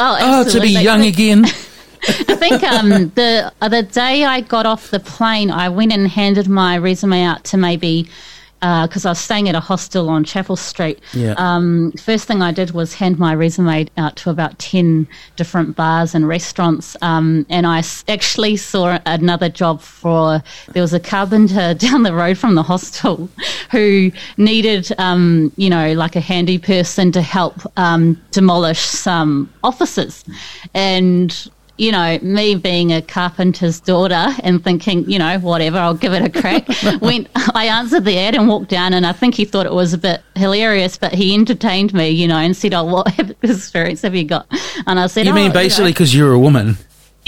Oh, 0.00 0.16
Oh, 0.20 0.50
to 0.50 0.60
be 0.60 0.70
young 0.70 1.04
again. 1.04 1.44
I 2.08 2.36
think 2.36 2.62
um, 2.62 2.88
the 3.16 3.52
uh, 3.60 3.68
the 3.68 3.82
day 3.82 4.24
I 4.24 4.40
got 4.40 4.66
off 4.66 4.90
the 4.90 5.00
plane, 5.00 5.50
I 5.50 5.68
went 5.68 5.92
and 5.92 6.06
handed 6.06 6.48
my 6.48 6.76
resume 6.78 7.22
out 7.24 7.42
to 7.44 7.56
maybe 7.56 8.08
because 8.60 9.06
I 9.06 9.10
was 9.10 9.18
staying 9.18 9.48
at 9.48 9.54
a 9.54 9.60
hostel 9.60 10.08
on 10.08 10.24
Chapel 10.24 10.56
Street. 10.56 10.98
Yeah. 11.12 11.34
Um, 11.36 11.92
first 11.92 12.26
thing 12.26 12.42
I 12.42 12.52
did 12.52 12.72
was 12.72 12.94
hand 12.94 13.18
my 13.18 13.34
resume 13.34 13.86
out 13.96 14.16
to 14.16 14.30
about 14.30 14.58
ten 14.58 15.06
different 15.36 15.76
bars 15.76 16.14
and 16.14 16.26
restaurants, 16.26 16.96
um, 17.02 17.46
and 17.48 17.66
I 17.66 17.78
s- 17.78 18.04
actually 18.08 18.56
saw 18.56 18.98
another 19.06 19.48
job 19.48 19.80
for. 19.80 20.42
There 20.72 20.82
was 20.82 20.92
a 20.92 21.00
carpenter 21.00 21.74
down 21.86 22.02
the 22.02 22.14
road 22.14 22.38
from 22.38 22.54
the 22.54 22.62
hostel 22.62 23.28
who 23.70 24.10
needed, 24.36 24.90
um, 24.98 25.52
you 25.56 25.70
know, 25.70 25.92
like 25.92 26.16
a 26.16 26.20
handy 26.20 26.58
person 26.58 27.12
to 27.12 27.22
help 27.22 27.54
um, 27.76 28.20
demolish 28.32 28.80
some 28.80 29.52
offices, 29.62 30.24
and 30.74 31.48
you 31.78 31.92
know, 31.92 32.18
me 32.22 32.54
being 32.56 32.92
a 32.92 33.00
carpenter's 33.00 33.80
daughter 33.80 34.26
and 34.42 34.62
thinking, 34.62 35.08
you 35.10 35.18
know, 35.18 35.38
whatever, 35.38 35.78
I'll 35.78 35.94
give 35.94 36.12
it 36.12 36.22
a 36.22 36.40
crack. 36.40 36.66
Went, 37.00 37.28
I 37.54 37.66
answered 37.66 38.04
the 38.04 38.18
ad 38.18 38.34
and 38.34 38.48
walked 38.48 38.68
down, 38.68 38.92
and 38.92 39.06
I 39.06 39.12
think 39.12 39.34
he 39.34 39.44
thought 39.44 39.64
it 39.66 39.72
was 39.72 39.94
a 39.94 39.98
bit 39.98 40.22
hilarious, 40.34 40.98
but 40.98 41.14
he 41.14 41.34
entertained 41.34 41.94
me, 41.94 42.08
you 42.10 42.26
know, 42.28 42.36
and 42.36 42.56
said, 42.56 42.74
"Oh, 42.74 42.84
what 42.84 43.16
experience 43.42 44.02
have 44.02 44.14
you 44.14 44.24
got?" 44.24 44.46
And 44.86 44.98
I 45.00 45.06
said, 45.06 45.26
You 45.26 45.32
"Oh, 45.32 45.34
mean 45.36 45.52
basically 45.52 45.92
because 45.92 46.14
you're 46.14 46.32
a 46.32 46.38
woman? 46.38 46.76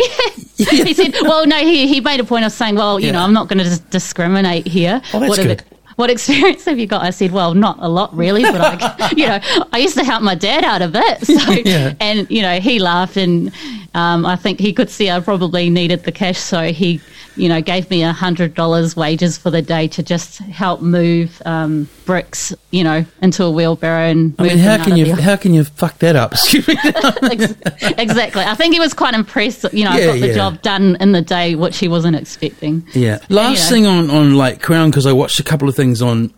he 0.57 0.95
said, 0.95 1.15
"Well, 1.23 1.47
no." 1.47 1.59
He 1.59 1.87
he 1.87 2.01
made 2.01 2.21
a 2.21 2.25
point 2.25 2.45
of 2.45 2.53
saying, 2.53 2.75
"Well, 2.77 2.99
you 2.99 3.07
Yeah. 3.07 3.13
know, 3.13 3.21
I'm 3.21 3.33
not 3.33 3.49
going 3.49 3.59
to 3.59 3.65
dis- 3.65 3.79
discriminate 3.81 4.67
here." 4.67 5.01
Oh, 5.13 5.21
that's 5.21 5.29
what 5.31 5.39
have 5.39 5.47
good. 5.59 5.65
What 6.01 6.11
experience 6.11 6.65
have 6.65 6.79
you 6.79 6.87
got? 6.87 7.03
I 7.03 7.11
said, 7.11 7.31
"Well, 7.31 7.55
not 7.55 7.77
a 7.81 7.89
lot, 7.89 8.17
really, 8.17 8.43
but 8.43 8.61
I, 8.61 9.13
you 9.17 9.27
know, 9.27 9.39
I 9.73 9.79
used 9.79 9.97
to 9.99 10.05
help 10.05 10.23
my 10.23 10.35
dad 10.35 10.65
out 10.65 10.83
a 10.83 10.89
bit." 10.89 11.27
So, 11.27 11.53
Yeah. 11.65 11.95
and 12.01 12.27
you 12.31 12.43
know, 12.43 12.59
he 12.59 12.79
laughed, 12.79 13.17
and 13.17 13.53
um, 13.95 14.25
I 14.27 14.37
think 14.37 14.59
he 14.59 14.73
could 14.73 14.91
see 14.91 15.11
I 15.11 15.21
probably 15.21 15.71
needed 15.71 16.05
the 16.05 16.13
cash, 16.13 16.39
so 16.39 16.73
he, 16.73 17.01
you 17.37 17.49
know, 17.49 17.61
gave 17.61 17.89
me 17.91 18.03
a 18.03 18.13
hundred 18.13 18.55
dollars 18.55 18.97
wages 18.97 19.39
for 19.39 19.51
the 19.51 19.63
day 19.63 19.89
to 19.89 20.03
just 20.03 20.39
help 20.39 20.81
move 20.81 21.41
um, 21.45 21.89
bricks, 22.05 22.53
you 22.71 22.85
know, 22.85 23.05
into 23.23 23.45
a 23.45 23.51
wheelbarrow 23.51 24.11
and. 24.11 24.35
I 24.39 24.43
mean, 24.43 24.59
how 24.59 24.83
can 24.83 24.97
you 24.97 25.15
the- 25.15 25.23
how 25.23 25.37
can 25.37 25.55
you 25.55 25.65
fuck 25.65 25.99
that 25.99 26.17
up? 26.17 26.35
Exactly. 27.99 28.43
I 28.43 28.55
think 28.55 28.75
he 28.75 28.81
was 28.81 28.95
quite 28.95 29.15
impressed. 29.15 29.63
that, 29.63 29.75
You 29.75 29.85
know, 29.85 29.91
I 29.91 30.07
got 30.07 30.21
the 30.21 30.29
yeah. 30.29 30.35
job 30.35 30.63
done 30.63 30.97
in 31.01 31.13
the 31.13 31.23
day, 31.23 31.55
which 31.55 31.79
he 31.79 31.89
wasn't 31.89 32.17
expecting. 32.17 32.87
Yeah. 32.93 33.19
Last 33.29 33.71
you 33.71 33.77
thing 33.77 33.87
on, 33.87 34.11
on 34.11 34.35
like 34.35 34.61
Crown 34.63 34.91
because 34.91 35.07
I 35.07 35.13
watched 35.13 35.41
a 35.41 35.43
couple 35.45 35.69
of 35.69 35.77
things 35.77 36.03
on 36.03 36.33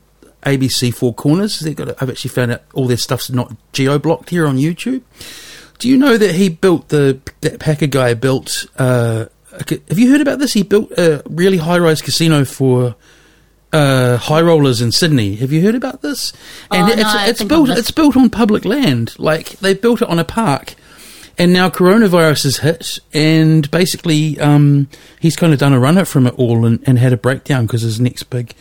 ABC 0.44 0.94
Four 0.94 1.14
Corners. 1.14 1.60
They 1.60 1.74
got. 1.74 2.02
I've 2.02 2.10
actually 2.10 2.30
found 2.30 2.52
out 2.52 2.62
all 2.74 2.86
their 2.86 2.96
stuff's 2.96 3.30
not 3.30 3.54
geo 3.72 3.98
blocked 3.98 4.30
here 4.30 4.46
on 4.46 4.56
YouTube. 4.56 5.02
Do 5.78 5.88
you 5.88 5.96
know 5.96 6.16
that 6.16 6.34
he 6.34 6.48
built 6.48 6.88
the 6.88 7.20
that 7.40 7.58
Packer 7.60 7.86
guy 7.86 8.14
built? 8.14 8.66
Uh, 8.76 9.26
have 9.88 9.98
you 9.98 10.10
heard 10.10 10.20
about 10.20 10.38
this? 10.38 10.52
He 10.52 10.62
built 10.62 10.90
a 10.92 11.22
really 11.28 11.58
high 11.58 11.78
rise 11.78 12.00
casino 12.00 12.44
for 12.44 12.96
uh, 13.72 14.16
high 14.16 14.40
rollers 14.42 14.80
in 14.80 14.92
Sydney. 14.92 15.36
Have 15.36 15.52
you 15.52 15.62
heard 15.62 15.74
about 15.74 16.02
this? 16.02 16.32
And 16.70 16.84
Oh, 16.84 16.86
no, 16.86 16.92
it's 17.00 17.04
I 17.04 17.26
it's 17.28 17.42
built 17.44 17.68
it's 17.70 17.90
built 17.90 18.16
on 18.16 18.30
public 18.30 18.64
land. 18.64 19.18
Like 19.18 19.50
they 19.60 19.74
built 19.74 20.02
it 20.02 20.08
on 20.08 20.18
a 20.18 20.24
park. 20.24 20.74
And 21.38 21.54
now 21.54 21.70
coronavirus 21.70 22.42
has 22.42 22.56
hit, 22.58 22.98
and 23.14 23.68
basically 23.70 24.38
um, 24.38 24.86
he's 25.18 25.34
kind 25.34 25.54
of 25.54 25.58
done 25.58 25.72
a 25.72 25.80
runner 25.80 26.04
from 26.04 26.26
it 26.26 26.34
all 26.38 26.66
and, 26.66 26.78
and 26.86 26.98
had 26.98 27.14
a 27.14 27.16
breakdown 27.16 27.64
because 27.64 27.80
his 27.80 27.98
next 27.98 28.24
big. 28.24 28.54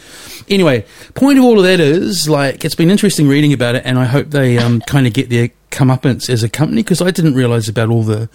Anyway, 0.47 0.85
point 1.13 1.37
of 1.37 1.43
all 1.43 1.57
of 1.59 1.65
that 1.65 1.81
is 1.81 2.29
like 2.29 2.63
it's 2.63 2.73
been 2.73 2.89
interesting 2.89 3.27
reading 3.27 3.51
about 3.51 3.75
it, 3.75 3.83
and 3.85 3.99
I 3.99 4.05
hope 4.05 4.29
they 4.29 4.57
um, 4.57 4.79
kind 4.79 5.05
of 5.05 5.11
get 5.11 5.29
their 5.29 5.49
comeuppance 5.71 6.29
as 6.29 6.43
a 6.43 6.49
company 6.49 6.83
because 6.83 7.01
I 7.01 7.11
didn't 7.11 7.33
realise 7.33 7.67
about 7.67 7.89
all 7.89 8.03
the 8.03 8.29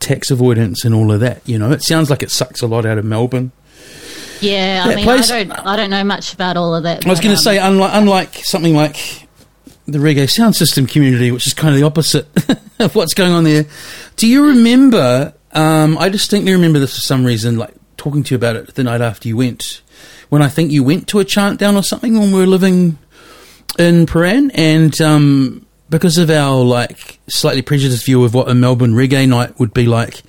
tax 0.00 0.30
avoidance 0.30 0.84
and 0.84 0.94
all 0.94 1.10
of 1.12 1.20
that. 1.20 1.40
You 1.48 1.58
know, 1.58 1.70
it 1.72 1.82
sounds 1.82 2.10
like 2.10 2.22
it 2.22 2.30
sucks 2.30 2.60
a 2.60 2.66
lot 2.66 2.84
out 2.84 2.98
of 2.98 3.04
Melbourne. 3.04 3.52
Yeah, 4.40 4.84
That 4.86 4.92
I 4.92 4.94
mean, 4.96 5.04
place- 5.04 5.30
I 5.30 5.44
don't, 5.44 5.66
I 5.66 5.76
don't 5.76 5.90
know 5.90 6.04
much 6.04 6.32
about 6.34 6.56
all 6.56 6.74
of 6.74 6.82
that. 6.84 7.06
I 7.06 7.10
was 7.10 7.20
going 7.20 7.34
to 7.34 7.38
um, 7.38 7.42
say, 7.42 7.58
unlike, 7.58 7.90
unlike 7.94 8.34
something 8.36 8.74
like 8.74 9.28
the 9.86 9.98
reggae 9.98 10.28
sound 10.30 10.56
system 10.56 10.86
community, 10.86 11.30
which 11.30 11.46
is 11.46 11.52
kind 11.54 11.74
of 11.74 11.80
the 11.80 11.86
opposite 11.86 12.26
of 12.78 12.94
what's 12.94 13.12
going 13.14 13.32
on 13.32 13.44
there. 13.44 13.66
Do 14.16 14.26
you 14.26 14.46
remember? 14.48 15.34
Um, 15.52 15.98
I 15.98 16.08
distinctly 16.08 16.52
remember 16.52 16.78
this 16.78 16.94
for 16.94 17.00
some 17.00 17.24
reason, 17.24 17.56
like 17.58 17.74
talking 17.96 18.22
to 18.22 18.34
you 18.34 18.36
about 18.36 18.56
it 18.56 18.74
the 18.74 18.84
night 18.84 19.00
after 19.00 19.28
you 19.28 19.36
went, 19.36 19.82
when 20.30 20.42
I 20.42 20.48
think 20.48 20.70
you 20.70 20.84
went 20.84 21.08
to 21.08 21.18
a 21.18 21.24
chant 21.24 21.58
down 21.58 21.76
or 21.76 21.82
something 21.82 22.18
when 22.18 22.30
we 22.32 22.38
were 22.38 22.46
living 22.46 22.98
in 23.78 24.06
Prahran, 24.06 24.50
and 24.54 24.98
um, 25.00 25.66
because 25.90 26.16
of 26.16 26.30
our 26.30 26.64
like 26.64 27.18
slightly 27.28 27.62
prejudiced 27.62 28.06
view 28.06 28.24
of 28.24 28.32
what 28.32 28.48
a 28.48 28.54
Melbourne 28.54 28.94
reggae 28.94 29.28
night 29.28 29.58
would 29.58 29.74
be 29.74 29.86
like, 29.86 30.22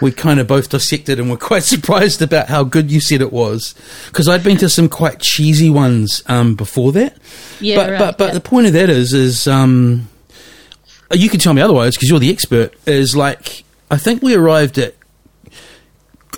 we 0.00 0.10
kind 0.10 0.40
of 0.40 0.48
both 0.48 0.70
dissected 0.70 1.20
and 1.20 1.30
were 1.30 1.36
quite 1.50 1.62
surprised 1.62 2.22
about 2.22 2.48
how 2.48 2.64
good 2.64 2.90
you 2.90 3.00
said 3.00 3.20
it 3.20 3.32
was. 3.32 3.74
Because 4.06 4.28
I'd 4.28 4.42
been 4.42 4.56
to 4.58 4.68
some 4.68 4.88
quite 4.88 5.20
cheesy 5.20 5.70
ones 5.70 6.22
um, 6.26 6.54
before 6.56 6.92
that. 6.92 7.16
Yeah, 7.60 7.76
but 7.76 7.90
right, 7.90 7.98
but 7.98 8.18
but 8.18 8.26
yeah. 8.28 8.34
the 8.34 8.40
point 8.40 8.66
of 8.66 8.72
that 8.72 8.90
is 8.90 9.12
is 9.12 9.46
um, 9.46 10.08
you 11.12 11.28
can 11.28 11.38
tell 11.38 11.54
me 11.54 11.62
otherwise 11.62 11.94
because 11.94 12.08
you're 12.08 12.18
the 12.18 12.32
expert. 12.32 12.74
Is 12.86 13.14
like 13.14 13.64
I 13.90 13.98
think 13.98 14.22
we 14.22 14.34
arrived 14.34 14.78
at 14.78 14.96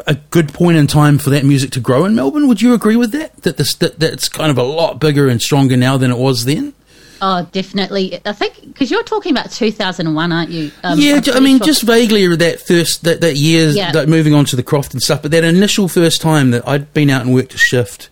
a 0.07 0.15
good 0.15 0.53
point 0.53 0.77
in 0.77 0.89
time 0.89 1.19
for 1.19 1.31
that 1.31 1.45
music 1.45 1.71
to 1.71 1.81
grow 1.81 2.05
in 2.05 2.17
Melbourne. 2.17 2.49
Would 2.49 2.61
you 2.61 2.75
agree 2.75 2.97
with 2.97 3.13
that? 3.13 3.43
That 3.43 3.57
this 3.57 3.75
that, 3.77 4.01
that 4.01 4.13
it's 4.13 4.29
kind 4.29 4.51
of 4.51 4.59
a 4.59 4.63
lot 4.63 4.99
bigger 4.99 5.29
and 5.29 5.41
stronger 5.41 5.77
now 5.77 5.97
than 5.97 6.11
it 6.11 6.19
was 6.19 6.45
then. 6.45 6.75
Oh, 7.27 7.49
definitely. 7.53 8.21
I 8.27 8.35
think 8.35 8.61
because 8.67 8.91
you're 8.91 9.03
talking 9.03 9.33
about 9.33 9.51
2001, 9.51 10.31
aren't 10.31 10.51
you? 10.51 10.71
Um, 10.83 10.99
yeah, 10.99 11.23
I 11.33 11.41
mean, 11.41 11.57
sure- 11.57 11.67
just 11.67 11.83
vaguely 11.83 12.27
that 12.37 12.61
first 12.61 13.05
that 13.05 13.23
that 13.23 13.37
year, 13.37 13.71
Yeah. 13.71 13.93
that 13.93 14.11
moving 14.11 14.35
on 14.35 14.45
to 14.47 14.57
the 14.57 14.63
Croft 14.63 14.93
and 14.93 15.03
stuff. 15.03 15.23
But 15.23 15.31
that 15.31 15.43
initial 15.43 15.89
first 15.89 16.21
time 16.21 16.51
that 16.51 16.69
I'd 16.69 16.93
been 16.93 17.09
out 17.09 17.23
and 17.23 17.33
worked 17.33 17.55
a 17.55 17.59
shift, 17.59 18.11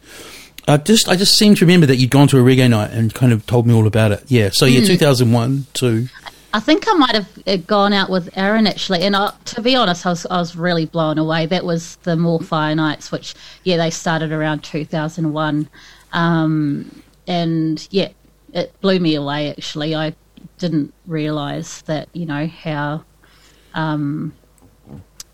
I 0.66 0.78
just 0.78 1.10
I 1.10 1.16
just 1.16 1.36
seem 1.36 1.54
to 1.56 1.64
remember 1.66 1.84
that 1.86 1.96
you'd 1.96 2.08
gone 2.10 2.26
to 2.28 2.38
a 2.38 2.42
reggae 2.42 2.70
night 2.70 2.92
and 2.92 3.12
kind 3.12 3.34
of 3.34 3.44
told 3.44 3.66
me 3.66 3.74
all 3.74 3.86
about 3.86 4.12
it. 4.12 4.24
Yeah, 4.28 4.48
so 4.50 4.64
yeah, 4.64 4.82
two 4.82 4.96
thousand 4.96 5.32
one, 5.32 5.66
two. 5.74 6.08
I 6.54 6.60
think 6.60 6.84
I 6.88 6.92
might 6.94 7.14
have 7.14 7.28
uh, 7.46 7.56
gone 7.56 7.92
out 7.92 8.08
with 8.08 8.30
Aaron 8.34 8.66
actually, 8.66 9.02
and 9.02 9.14
I, 9.14 9.32
to 9.46 9.60
be 9.60 9.74
honest, 9.76 10.06
I 10.06 10.10
was 10.10 10.24
I 10.30 10.38
was 10.38 10.56
really 10.56 10.86
blown 10.86 11.18
away. 11.18 11.44
That 11.44 11.66
was 11.66 11.96
the 12.04 12.16
More 12.16 12.40
Fire 12.40 12.74
Nights, 12.74 13.12
which 13.12 13.34
yeah 13.64 13.76
they 13.76 13.90
started 13.90 14.32
around 14.32 14.64
2001, 14.64 15.68
um, 16.14 17.02
and 17.26 17.86
yeah, 17.90 18.08
it 18.52 18.78
blew 18.80 18.98
me 19.00 19.14
away. 19.14 19.50
Actually, 19.50 19.94
I 19.94 20.14
didn't 20.58 20.92
realise 21.06 21.82
that 21.82 22.08
you 22.12 22.26
know 22.26 22.46
how, 22.46 23.04
um, 23.74 24.34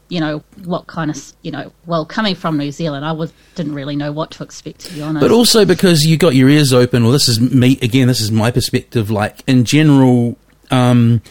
you 0.09 0.21
know 0.21 0.43
what 0.65 0.87
kind 0.87 1.11
of 1.11 1.33
you 1.43 1.51
know 1.51 1.73
well 1.87 2.07
coming 2.07 2.35
from 2.35 2.57
New 2.57 2.73
Zealand, 2.73 3.05
I 3.05 3.13
was 3.13 3.33
didn't 3.55 3.75
really 3.75 3.97
know 3.97 4.13
what 4.13 4.31
to 4.33 4.43
expect 4.43 4.81
to 4.81 4.95
be 4.95 5.03
honest. 5.03 5.21
But 5.21 5.33
also 5.33 5.65
because 5.65 6.03
you 6.03 6.17
got 6.17 6.35
your 6.35 6.49
ears 6.49 6.73
open. 6.73 7.03
Well, 7.03 7.13
this 7.13 7.29
is 7.29 7.41
me 7.41 7.79
again. 7.83 8.09
This 8.09 8.21
is 8.21 8.31
my 8.31 8.51
perspective. 8.51 9.11
Like 9.11 9.43
in 9.47 9.65
general, 9.65 10.37
um, 10.71 11.23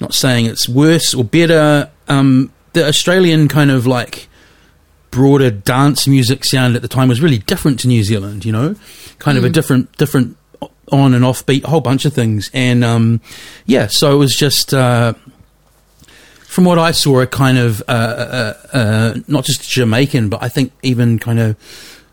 not 0.00 0.14
saying 0.14 0.46
it's 0.46 0.68
worse 0.68 1.14
or 1.14 1.24
better. 1.24 1.90
Um, 2.08 2.52
the 2.72 2.86
Australian 2.86 3.48
kind 3.48 3.70
of 3.70 3.86
like 3.86 4.28
broader 5.10 5.48
dance 5.48 6.08
music 6.08 6.44
sound 6.44 6.74
at 6.74 6.82
the 6.82 6.88
time 6.88 7.08
was 7.08 7.20
really 7.20 7.38
different 7.38 7.78
to 7.80 7.88
New 7.88 8.02
Zealand. 8.02 8.44
You 8.44 8.52
know, 8.52 8.74
kind 9.18 9.38
of 9.38 9.44
a 9.44 9.50
different 9.50 9.96
different 9.96 10.36
on 10.92 11.14
and 11.14 11.24
off 11.24 11.44
beat, 11.46 11.64
a 11.64 11.68
whole 11.68 11.80
bunch 11.80 12.04
of 12.04 12.12
things. 12.12 12.50
And 12.52 12.84
um, 12.84 13.20
yeah, 13.66 13.88
so 13.88 14.12
it 14.12 14.16
was 14.16 14.36
just. 14.36 14.74
Uh, 14.74 15.14
from 16.54 16.64
what 16.64 16.78
I 16.78 16.92
saw, 16.92 17.18
a 17.18 17.26
kind 17.26 17.58
of 17.58 17.82
uh, 17.88 17.92
uh, 17.92 18.54
uh, 18.72 19.14
not 19.26 19.44
just 19.44 19.68
Jamaican, 19.68 20.28
but 20.28 20.40
I 20.40 20.48
think 20.48 20.70
even 20.84 21.18
kind 21.18 21.40
of 21.40 21.56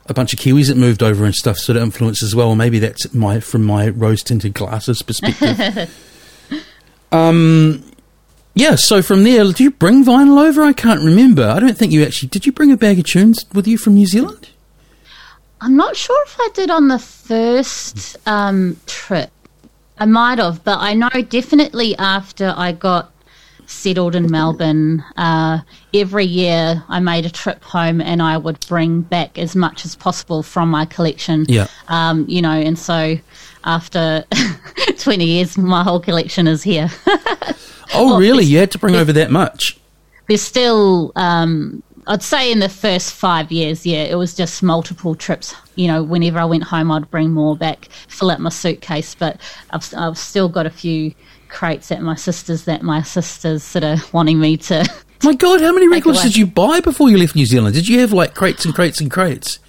a 0.07 0.15
bunch 0.15 0.33
of 0.33 0.39
Kiwis 0.39 0.67
that 0.69 0.77
moved 0.77 1.03
over 1.03 1.25
and 1.25 1.35
stuff 1.35 1.57
sort 1.57 1.77
of 1.77 1.83
influence 1.83 2.23
as 2.23 2.35
well. 2.35 2.55
Maybe 2.55 2.79
that's 2.79 3.13
my 3.13 3.39
from 3.39 3.63
my 3.63 3.89
rose 3.89 4.23
tinted 4.23 4.55
glasses 4.55 5.03
perspective. 5.03 5.93
um, 7.11 7.83
yeah. 8.55 8.75
So 8.75 9.01
from 9.01 9.23
there, 9.23 9.43
do 9.51 9.63
you 9.63 9.71
bring 9.71 10.03
vinyl 10.03 10.43
over? 10.43 10.63
I 10.63 10.73
can't 10.73 11.01
remember. 11.01 11.47
I 11.47 11.59
don't 11.59 11.77
think 11.77 11.91
you 11.91 12.03
actually 12.03 12.29
did. 12.29 12.45
You 12.45 12.51
bring 12.51 12.71
a 12.71 12.77
bag 12.77 12.97
of 12.97 13.05
tunes 13.05 13.45
with 13.53 13.67
you 13.67 13.77
from 13.77 13.93
New 13.93 14.07
Zealand? 14.07 14.49
I'm 15.61 15.75
not 15.75 15.95
sure 15.95 16.21
if 16.25 16.35
I 16.39 16.49
did 16.53 16.71
on 16.71 16.87
the 16.87 16.99
first 16.99 18.17
um, 18.25 18.77
trip. 18.87 19.29
I 19.99 20.05
might 20.05 20.39
have, 20.39 20.63
but 20.63 20.79
I 20.79 20.95
know 20.95 21.09
definitely 21.29 21.95
after 21.97 22.53
I 22.57 22.71
got 22.71 23.11
settled 23.67 24.15
in 24.15 24.29
Melbourne, 24.29 25.03
uh, 25.15 25.59
every 25.93 26.25
year 26.25 26.83
I 26.89 26.99
made 26.99 27.27
a 27.27 27.29
trip 27.29 27.63
home 27.63 28.01
and 28.01 28.21
I 28.21 28.37
would 28.37 28.59
bring 28.67 29.01
back 29.01 29.37
as 29.37 29.55
much 29.55 29.85
as 29.85 29.95
possible 29.95 30.41
from 30.41 30.69
my 30.69 30.85
collection. 30.85 31.45
Yeah. 31.47 31.67
Um, 31.87 32.25
you 32.27 32.41
know, 32.41 32.51
and 32.51 32.77
so 32.77 33.17
after 33.63 34.25
20 34.97 35.23
years, 35.23 35.57
my 35.57 35.83
whole 35.83 35.99
collection 35.99 36.47
is 36.47 36.63
here. 36.63 36.89
Oh, 37.93 38.05
well, 38.05 38.19
really? 38.19 38.45
You 38.45 38.57
had 38.57 38.71
to 38.71 38.77
bring 38.77 38.95
over 38.95 39.11
that 39.11 39.31
much? 39.31 39.77
There's 40.29 40.41
still, 40.41 41.11
um, 41.17 41.83
I'd 42.11 42.21
say 42.21 42.51
in 42.51 42.59
the 42.59 42.67
first 42.67 43.13
five 43.13 43.53
years, 43.53 43.85
yeah, 43.85 44.03
it 44.03 44.15
was 44.15 44.35
just 44.35 44.61
multiple 44.61 45.15
trips. 45.15 45.55
You 45.75 45.87
know, 45.87 46.03
whenever 46.03 46.39
I 46.39 46.43
went 46.43 46.63
home, 46.63 46.91
I'd 46.91 47.09
bring 47.09 47.31
more 47.31 47.55
back, 47.55 47.85
fill 48.09 48.31
up 48.31 48.39
my 48.41 48.49
suitcase. 48.49 49.15
But 49.15 49.39
I've, 49.69 49.93
I've 49.95 50.17
still 50.17 50.49
got 50.49 50.65
a 50.65 50.69
few 50.69 51.13
crates 51.47 51.89
at 51.89 52.01
my 52.01 52.15
sister's 52.15 52.65
that 52.65 52.81
my 52.81 53.01
sister's 53.01 53.63
sort 53.63 53.85
of 53.85 54.13
wanting 54.13 54.41
me 54.41 54.57
to. 54.57 54.85
My 55.23 55.35
God, 55.35 55.61
how 55.61 55.71
many 55.71 55.87
records 55.87 56.21
did 56.23 56.35
you 56.35 56.47
buy 56.47 56.81
before 56.81 57.09
you 57.09 57.17
left 57.17 57.35
New 57.35 57.45
Zealand? 57.45 57.75
Did 57.75 57.87
you 57.87 57.99
have 57.99 58.11
like 58.11 58.33
crates 58.33 58.65
and 58.65 58.73
crates 58.73 58.99
and 58.99 59.09
crates? 59.09 59.59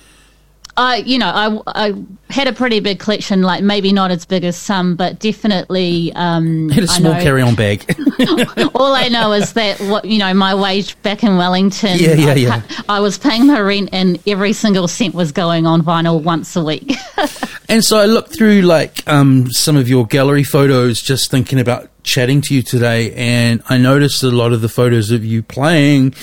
I, 0.77 0.97
you 0.97 1.19
know, 1.19 1.27
I, 1.27 1.89
I 1.89 2.05
had 2.31 2.49
a 2.49 2.53
pretty 2.53 2.81
big 2.81 2.99
collection, 2.99 3.43
like 3.43 3.63
maybe 3.63 3.93
not 3.93 4.11
as 4.11 4.25
big 4.25 4.43
as 4.43 4.57
some, 4.57 4.97
but 4.97 5.19
definitely. 5.19 6.13
Um, 6.15 6.69
had 6.71 6.85
a 6.85 6.89
small 6.89 7.13
carry-on 7.15 7.55
bag. 7.55 7.85
all 8.75 8.95
I 8.95 9.09
know 9.09 9.33
is 9.33 9.53
that 9.53 9.79
what 9.81 10.07
you 10.07 10.19
know, 10.19 10.33
my 10.33 10.55
wage 10.55 11.01
back 11.03 11.23
in 11.23 11.37
Wellington. 11.37 11.99
Yeah, 11.99 12.15
yeah, 12.15 12.31
I, 12.31 12.35
yeah. 12.35 12.63
I 12.89 13.01
was 13.01 13.19
paying 13.19 13.47
my 13.47 13.61
rent, 13.61 13.91
and 13.93 14.19
every 14.27 14.55
single 14.55 14.89
cent 14.89 15.15
was 15.15 15.31
going 15.31 15.67
on 15.67 15.83
vinyl 15.83 16.23
once 16.23 16.57
a 16.57 16.65
week. 16.65 16.95
and 17.69 17.85
so 17.85 17.99
I 17.99 18.07
looked 18.07 18.35
through 18.35 18.63
like 18.63 19.07
um, 19.07 19.51
some 19.51 19.77
of 19.77 19.91
your 19.91 20.07
gallery 20.07 20.45
photos, 20.45 21.03
just 21.03 21.31
thinking 21.31 21.61
about 21.61 21.91
chatting 22.03 22.41
to 22.43 22.55
you 22.55 22.63
today, 22.63 23.13
and 23.13 23.63
I 23.69 23.77
noticed 23.77 24.23
a 24.23 24.31
lot 24.31 24.55
of 24.55 24.63
the 24.63 24.71
photos 24.71 25.11
of 25.11 25.23
you 25.23 25.43
playing. 25.43 26.15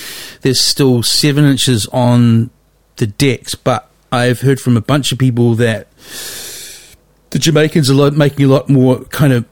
There's 0.42 0.60
still 0.60 1.04
seven 1.04 1.46
inches 1.46 1.86
on 1.88 2.50
the 2.96 3.08
decks, 3.08 3.54
but 3.56 3.89
I've 4.12 4.42
heard 4.42 4.60
from 4.60 4.78
a 4.78 4.82
bunch 4.82 5.12
of 5.12 5.20
people 5.20 5.56
that 5.56 5.88
the 7.32 7.40
Jamaicans 7.40 7.90
are 7.90 8.12
making 8.12 8.46
a 8.46 8.50
lot 8.50 8.70
more 8.70 9.04
kind 9.06 9.34
of 9.34 9.46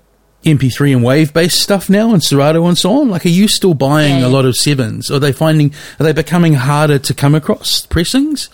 MP3 0.43 0.95
and 0.95 1.03
wave 1.03 1.33
based 1.33 1.59
stuff 1.59 1.89
now 1.89 2.13
and 2.13 2.23
Serato 2.23 2.65
and 2.65 2.77
so 2.77 3.01
on. 3.01 3.09
Like, 3.09 3.25
are 3.25 3.29
you 3.29 3.47
still 3.47 3.73
buying 3.73 4.19
yeah. 4.19 4.27
a 4.27 4.29
lot 4.29 4.45
of 4.45 4.55
sevens? 4.55 5.11
Are 5.11 5.19
they 5.19 5.31
finding, 5.31 5.73
are 5.99 6.03
they 6.03 6.13
becoming 6.13 6.53
harder 6.53 6.99
to 6.99 7.13
come 7.13 7.35
across 7.35 7.85
pressings? 7.85 8.49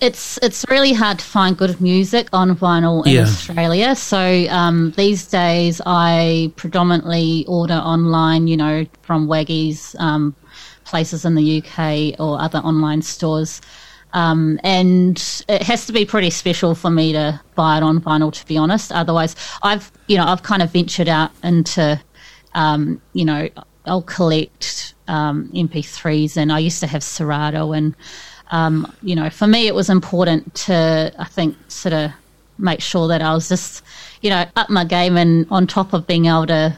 It's 0.00 0.36
it's 0.42 0.64
really 0.68 0.92
hard 0.92 1.20
to 1.20 1.24
find 1.24 1.56
good 1.56 1.80
music 1.80 2.28
on 2.32 2.56
vinyl 2.56 3.06
in 3.06 3.12
yeah. 3.12 3.22
Australia. 3.22 3.94
So 3.94 4.18
um, 4.48 4.90
these 4.96 5.28
days, 5.28 5.80
I 5.86 6.52
predominantly 6.56 7.44
order 7.46 7.74
online. 7.74 8.48
You 8.48 8.56
know, 8.56 8.86
from 9.02 9.28
Waggies, 9.28 9.94
um, 10.00 10.34
places 10.84 11.24
in 11.24 11.36
the 11.36 11.62
UK 11.62 12.18
or 12.18 12.40
other 12.40 12.58
online 12.58 13.02
stores. 13.02 13.60
Um, 14.12 14.60
and 14.62 15.44
it 15.48 15.62
has 15.62 15.86
to 15.86 15.92
be 15.92 16.04
pretty 16.04 16.30
special 16.30 16.74
for 16.74 16.90
me 16.90 17.12
to 17.12 17.40
buy 17.54 17.78
it 17.78 17.82
on 17.82 18.00
vinyl, 18.00 18.32
to 18.32 18.46
be 18.46 18.56
honest. 18.56 18.92
Otherwise, 18.92 19.36
I've 19.62 19.90
you 20.06 20.16
know 20.16 20.24
I've 20.24 20.42
kind 20.42 20.62
of 20.62 20.70
ventured 20.70 21.08
out 21.08 21.30
into 21.42 22.00
um, 22.54 23.00
you 23.12 23.24
know 23.24 23.48
I'll 23.86 24.02
collect 24.02 24.94
um, 25.08 25.50
MP3s, 25.54 26.36
and 26.36 26.52
I 26.52 26.58
used 26.58 26.80
to 26.80 26.86
have 26.86 27.02
Serato, 27.02 27.72
and 27.72 27.94
um, 28.50 28.92
you 29.02 29.16
know 29.16 29.30
for 29.30 29.46
me 29.46 29.66
it 29.66 29.74
was 29.74 29.88
important 29.88 30.54
to 30.66 31.12
I 31.18 31.24
think 31.24 31.56
sort 31.68 31.94
of 31.94 32.12
make 32.58 32.80
sure 32.80 33.08
that 33.08 33.22
I 33.22 33.32
was 33.32 33.48
just 33.48 33.82
you 34.20 34.30
know 34.30 34.44
up 34.56 34.68
my 34.68 34.84
game 34.84 35.16
and 35.16 35.46
on 35.50 35.66
top 35.66 35.92
of 35.92 36.06
being 36.06 36.26
able 36.26 36.46
to 36.48 36.76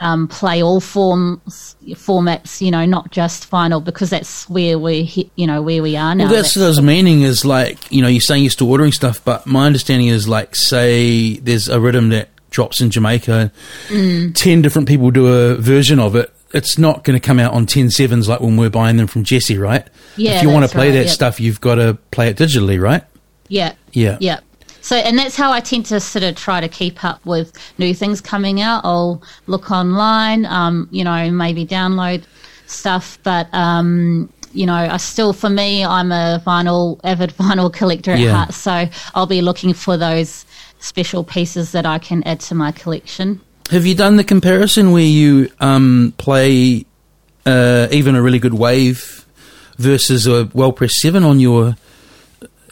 um, 0.00 0.28
play 0.28 0.62
all 0.62 0.80
forms 0.80 1.76
formats, 1.88 2.60
you 2.60 2.70
know, 2.70 2.84
not 2.84 3.10
just 3.10 3.50
vinyl, 3.50 3.82
because 3.82 4.10
that's 4.10 4.48
where 4.48 4.78
we, 4.78 5.30
you 5.36 5.46
know, 5.46 5.62
where 5.62 5.82
we 5.82 5.96
are 5.96 6.14
now. 6.14 6.24
Well, 6.24 6.34
that's, 6.34 6.54
that's 6.54 6.80
meaning 6.80 7.22
is 7.22 7.44
like, 7.44 7.90
you 7.90 8.02
know, 8.02 8.08
you're 8.08 8.20
saying 8.20 8.42
you're 8.42 8.50
still 8.50 8.70
ordering 8.70 8.92
stuff, 8.92 9.24
but 9.24 9.46
my 9.46 9.66
understanding 9.66 10.08
is 10.08 10.28
like, 10.28 10.54
say, 10.54 11.36
there's 11.38 11.68
a 11.68 11.80
rhythm 11.80 12.10
that 12.10 12.28
drops 12.50 12.80
in 12.80 12.90
Jamaica, 12.90 13.52
mm. 13.88 14.34
ten 14.34 14.62
different 14.62 14.88
people 14.88 15.10
do 15.10 15.26
a 15.26 15.56
version 15.56 15.98
of 15.98 16.16
it. 16.16 16.32
It's 16.54 16.78
not 16.78 17.04
going 17.04 17.18
to 17.18 17.24
come 17.24 17.38
out 17.38 17.52
on 17.52 17.66
10 17.66 17.90
sevens 17.90 18.26
like 18.26 18.40
when 18.40 18.56
we're 18.56 18.70
buying 18.70 18.96
them 18.96 19.06
from 19.06 19.22
Jesse, 19.22 19.58
right? 19.58 19.86
Yeah. 20.16 20.36
If 20.36 20.42
you 20.42 20.48
want 20.48 20.64
to 20.64 20.74
play 20.74 20.88
right, 20.88 20.94
that 20.94 21.04
yep. 21.04 21.10
stuff, 21.10 21.40
you've 21.40 21.60
got 21.60 21.74
to 21.74 21.98
play 22.10 22.28
it 22.28 22.38
digitally, 22.38 22.80
right? 22.80 23.04
Yeah. 23.48 23.74
Yeah. 23.92 24.16
Yeah. 24.18 24.40
So, 24.80 24.96
and 24.96 25.18
that's 25.18 25.36
how 25.36 25.52
I 25.52 25.60
tend 25.60 25.86
to 25.86 26.00
sort 26.00 26.22
of 26.22 26.36
try 26.36 26.60
to 26.60 26.68
keep 26.68 27.04
up 27.04 27.24
with 27.26 27.52
new 27.78 27.94
things 27.94 28.20
coming 28.20 28.60
out. 28.60 28.84
I'll 28.84 29.22
look 29.46 29.70
online, 29.70 30.46
um, 30.46 30.88
you 30.90 31.04
know, 31.04 31.30
maybe 31.30 31.66
download 31.66 32.24
stuff, 32.66 33.18
but, 33.22 33.52
um, 33.52 34.32
you 34.52 34.66
know, 34.66 34.74
I 34.74 34.96
still, 34.96 35.32
for 35.32 35.50
me, 35.50 35.84
I'm 35.84 36.12
a 36.12 36.42
vinyl, 36.46 37.00
avid 37.04 37.30
vinyl 37.38 37.72
collector 37.72 38.12
at 38.12 38.20
yeah. 38.20 38.32
heart. 38.32 38.54
So 38.54 38.88
I'll 39.14 39.26
be 39.26 39.42
looking 39.42 39.74
for 39.74 39.96
those 39.96 40.46
special 40.78 41.24
pieces 41.24 41.72
that 41.72 41.84
I 41.84 41.98
can 41.98 42.22
add 42.24 42.40
to 42.40 42.54
my 42.54 42.72
collection. 42.72 43.40
Have 43.70 43.84
you 43.84 43.94
done 43.94 44.16
the 44.16 44.24
comparison 44.24 44.92
where 44.92 45.02
you 45.02 45.50
um, 45.60 46.14
play 46.16 46.86
uh, 47.44 47.88
even 47.90 48.14
a 48.14 48.22
really 48.22 48.38
good 48.38 48.54
wave 48.54 49.26
versus 49.76 50.26
a 50.26 50.50
well 50.52 50.72
pressed 50.72 50.96
seven 50.96 51.24
on 51.24 51.40
your 51.40 51.76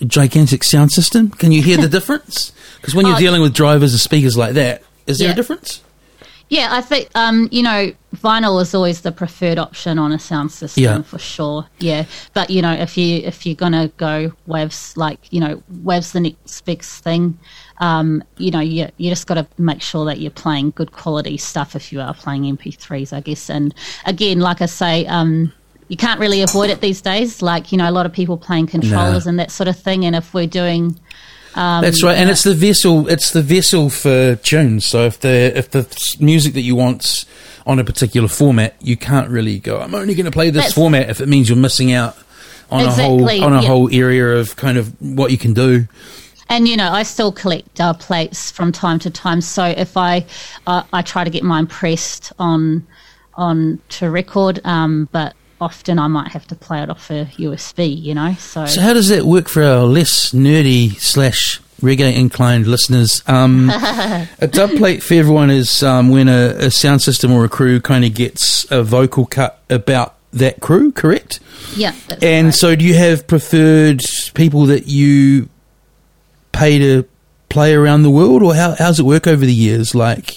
gigantic 0.04 0.64
sound 0.64 0.92
system? 0.92 1.30
Can 1.30 1.52
you 1.52 1.62
hear 1.62 1.76
the 1.76 1.88
difference? 1.98 2.52
Because 2.76 2.94
when 2.94 3.06
you're 3.06 3.16
uh, 3.16 3.20
dealing 3.20 3.42
with 3.42 3.54
drivers 3.54 3.92
and 3.92 4.00
speakers 4.00 4.36
like 4.36 4.54
that, 4.54 4.82
is 5.06 5.18
there 5.18 5.28
yeah. 5.28 5.32
a 5.32 5.36
difference? 5.36 5.82
Yeah, 6.48 6.68
I 6.70 6.80
think 6.80 7.08
um, 7.16 7.48
you 7.50 7.62
know 7.62 7.92
vinyl 8.14 8.62
is 8.62 8.72
always 8.72 9.00
the 9.00 9.10
preferred 9.10 9.58
option 9.58 9.98
on 9.98 10.12
a 10.12 10.18
sound 10.18 10.52
system 10.52 10.82
yeah. 10.82 11.02
for 11.02 11.18
sure. 11.18 11.66
Yeah, 11.80 12.04
but 12.34 12.50
you 12.50 12.62
know 12.62 12.72
if 12.72 12.96
you 12.96 13.18
if 13.18 13.44
you're 13.44 13.56
gonna 13.56 13.88
go 13.96 14.32
waves 14.46 14.96
like 14.96 15.32
you 15.32 15.40
know 15.40 15.62
waves 15.82 16.12
the 16.12 16.20
next 16.20 16.60
big 16.60 16.82
thing, 16.82 17.36
um, 17.78 18.22
you 18.38 18.52
know 18.52 18.60
you 18.60 18.88
you 18.96 19.10
just 19.10 19.26
got 19.26 19.34
to 19.34 19.46
make 19.58 19.82
sure 19.82 20.04
that 20.04 20.20
you're 20.20 20.30
playing 20.30 20.70
good 20.70 20.92
quality 20.92 21.36
stuff 21.36 21.74
if 21.74 21.92
you 21.92 22.00
are 22.00 22.14
playing 22.14 22.44
MP3s, 22.44 23.12
I 23.12 23.20
guess. 23.20 23.50
And 23.50 23.74
again, 24.04 24.38
like 24.38 24.62
I 24.62 24.66
say, 24.66 25.04
um, 25.06 25.52
you 25.88 25.96
can't 25.96 26.20
really 26.20 26.42
avoid 26.42 26.70
it 26.70 26.80
these 26.80 27.00
days. 27.00 27.42
Like 27.42 27.72
you 27.72 27.78
know, 27.78 27.88
a 27.88 27.92
lot 27.92 28.06
of 28.06 28.12
people 28.12 28.36
playing 28.36 28.66
controllers 28.66 29.26
and 29.26 29.38
that 29.38 29.50
sort 29.50 29.68
of 29.68 29.78
thing. 29.78 30.04
And 30.04 30.16
if 30.16 30.34
we're 30.34 30.46
doing 30.46 30.98
um, 31.56 31.82
That's 31.82 32.02
right, 32.02 32.18
and 32.18 32.28
it's 32.28 32.42
the 32.42 32.54
vessel. 32.54 33.08
It's 33.08 33.30
the 33.30 33.40
vessel 33.40 33.88
for 33.88 34.36
tunes. 34.36 34.84
So 34.84 35.06
if 35.06 35.20
the 35.20 35.56
if 35.56 35.70
the 35.70 35.86
music 36.20 36.52
that 36.52 36.60
you 36.60 36.76
want 36.76 37.24
on 37.66 37.78
a 37.78 37.84
particular 37.84 38.28
format, 38.28 38.76
you 38.80 38.96
can't 38.98 39.30
really 39.30 39.58
go. 39.58 39.80
I'm 39.80 39.94
only 39.94 40.14
going 40.14 40.26
to 40.26 40.30
play 40.30 40.50
this 40.50 40.74
format 40.74 41.08
if 41.08 41.22
it 41.22 41.28
means 41.28 41.48
you're 41.48 41.56
missing 41.56 41.92
out 41.92 42.14
on 42.70 42.84
exactly, 42.84 43.38
a 43.38 43.40
whole 43.40 43.44
on 43.44 43.52
a 43.54 43.62
yeah. 43.62 43.68
whole 43.68 43.94
area 43.94 44.36
of 44.36 44.56
kind 44.56 44.76
of 44.76 45.00
what 45.00 45.30
you 45.30 45.38
can 45.38 45.54
do. 45.54 45.88
And 46.50 46.68
you 46.68 46.76
know, 46.76 46.92
I 46.92 47.04
still 47.04 47.32
collect 47.32 47.80
uh, 47.80 47.94
plates 47.94 48.50
from 48.50 48.70
time 48.70 48.98
to 49.00 49.10
time. 49.10 49.40
So 49.40 49.64
if 49.64 49.96
I 49.96 50.26
uh, 50.66 50.82
I 50.92 51.00
try 51.00 51.24
to 51.24 51.30
get 51.30 51.42
mine 51.42 51.66
pressed 51.68 52.34
on 52.38 52.86
on 53.32 53.80
to 53.88 54.10
record, 54.10 54.60
um, 54.64 55.08
but 55.10 55.34
often 55.60 55.98
I 55.98 56.06
might 56.06 56.28
have 56.28 56.46
to 56.48 56.54
play 56.54 56.82
it 56.82 56.90
off 56.90 57.10
a 57.10 57.26
USB, 57.36 58.00
you 58.00 58.14
know. 58.14 58.34
So, 58.34 58.66
so 58.66 58.80
how 58.80 58.92
does 58.92 59.08
that 59.08 59.24
work 59.24 59.48
for 59.48 59.62
our 59.62 59.84
less 59.84 60.32
nerdy 60.32 60.94
slash 60.96 61.60
reggae 61.80 62.14
inclined 62.14 62.66
listeners? 62.66 63.22
Um, 63.26 63.70
a 64.38 64.48
dub 64.50 64.70
plate 64.70 65.02
for 65.02 65.14
everyone 65.14 65.50
is 65.50 65.82
um, 65.82 66.10
when 66.10 66.28
a, 66.28 66.54
a, 66.58 66.70
sound 66.70 67.02
system 67.02 67.32
or 67.32 67.44
a 67.44 67.48
crew 67.48 67.80
kind 67.80 68.04
of 68.04 68.14
gets 68.14 68.70
a 68.70 68.82
vocal 68.82 69.26
cut 69.26 69.62
about 69.70 70.14
that 70.32 70.60
crew, 70.60 70.92
correct? 70.92 71.40
Yeah. 71.74 71.94
and 72.22 72.46
right. 72.46 72.54
so, 72.54 72.76
do 72.76 72.84
you 72.84 72.94
have 72.94 73.26
preferred 73.26 74.00
people 74.34 74.66
that 74.66 74.86
you 74.86 75.48
pay 76.52 76.78
to 76.78 77.08
play 77.48 77.74
around 77.74 78.02
the 78.02 78.10
world, 78.10 78.42
or 78.42 78.54
how 78.54 78.74
how's 78.78 79.00
it 79.00 79.04
work 79.04 79.26
over 79.26 79.44
the 79.44 79.54
years? 79.54 79.94
Like. 79.94 80.32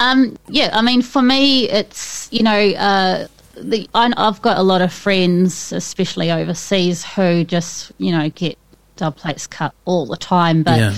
Um, 0.00 0.36
yeah, 0.48 0.70
I 0.72 0.80
mean, 0.80 1.02
for 1.02 1.22
me, 1.22 1.68
it's 1.68 2.28
you 2.30 2.44
know, 2.44 2.56
uh, 2.56 3.26
the, 3.62 3.88
I've 3.94 4.42
got 4.42 4.58
a 4.58 4.62
lot 4.62 4.80
of 4.80 4.92
friends, 4.92 5.72
especially 5.72 6.30
overseas, 6.30 7.04
who 7.04 7.44
just 7.44 7.92
you 7.98 8.12
know 8.12 8.30
get 8.30 8.58
dub 8.96 9.16
plates 9.16 9.46
cut 9.46 9.74
all 9.84 10.06
the 10.06 10.16
time. 10.16 10.62
But 10.62 10.78
yeah. 10.78 10.90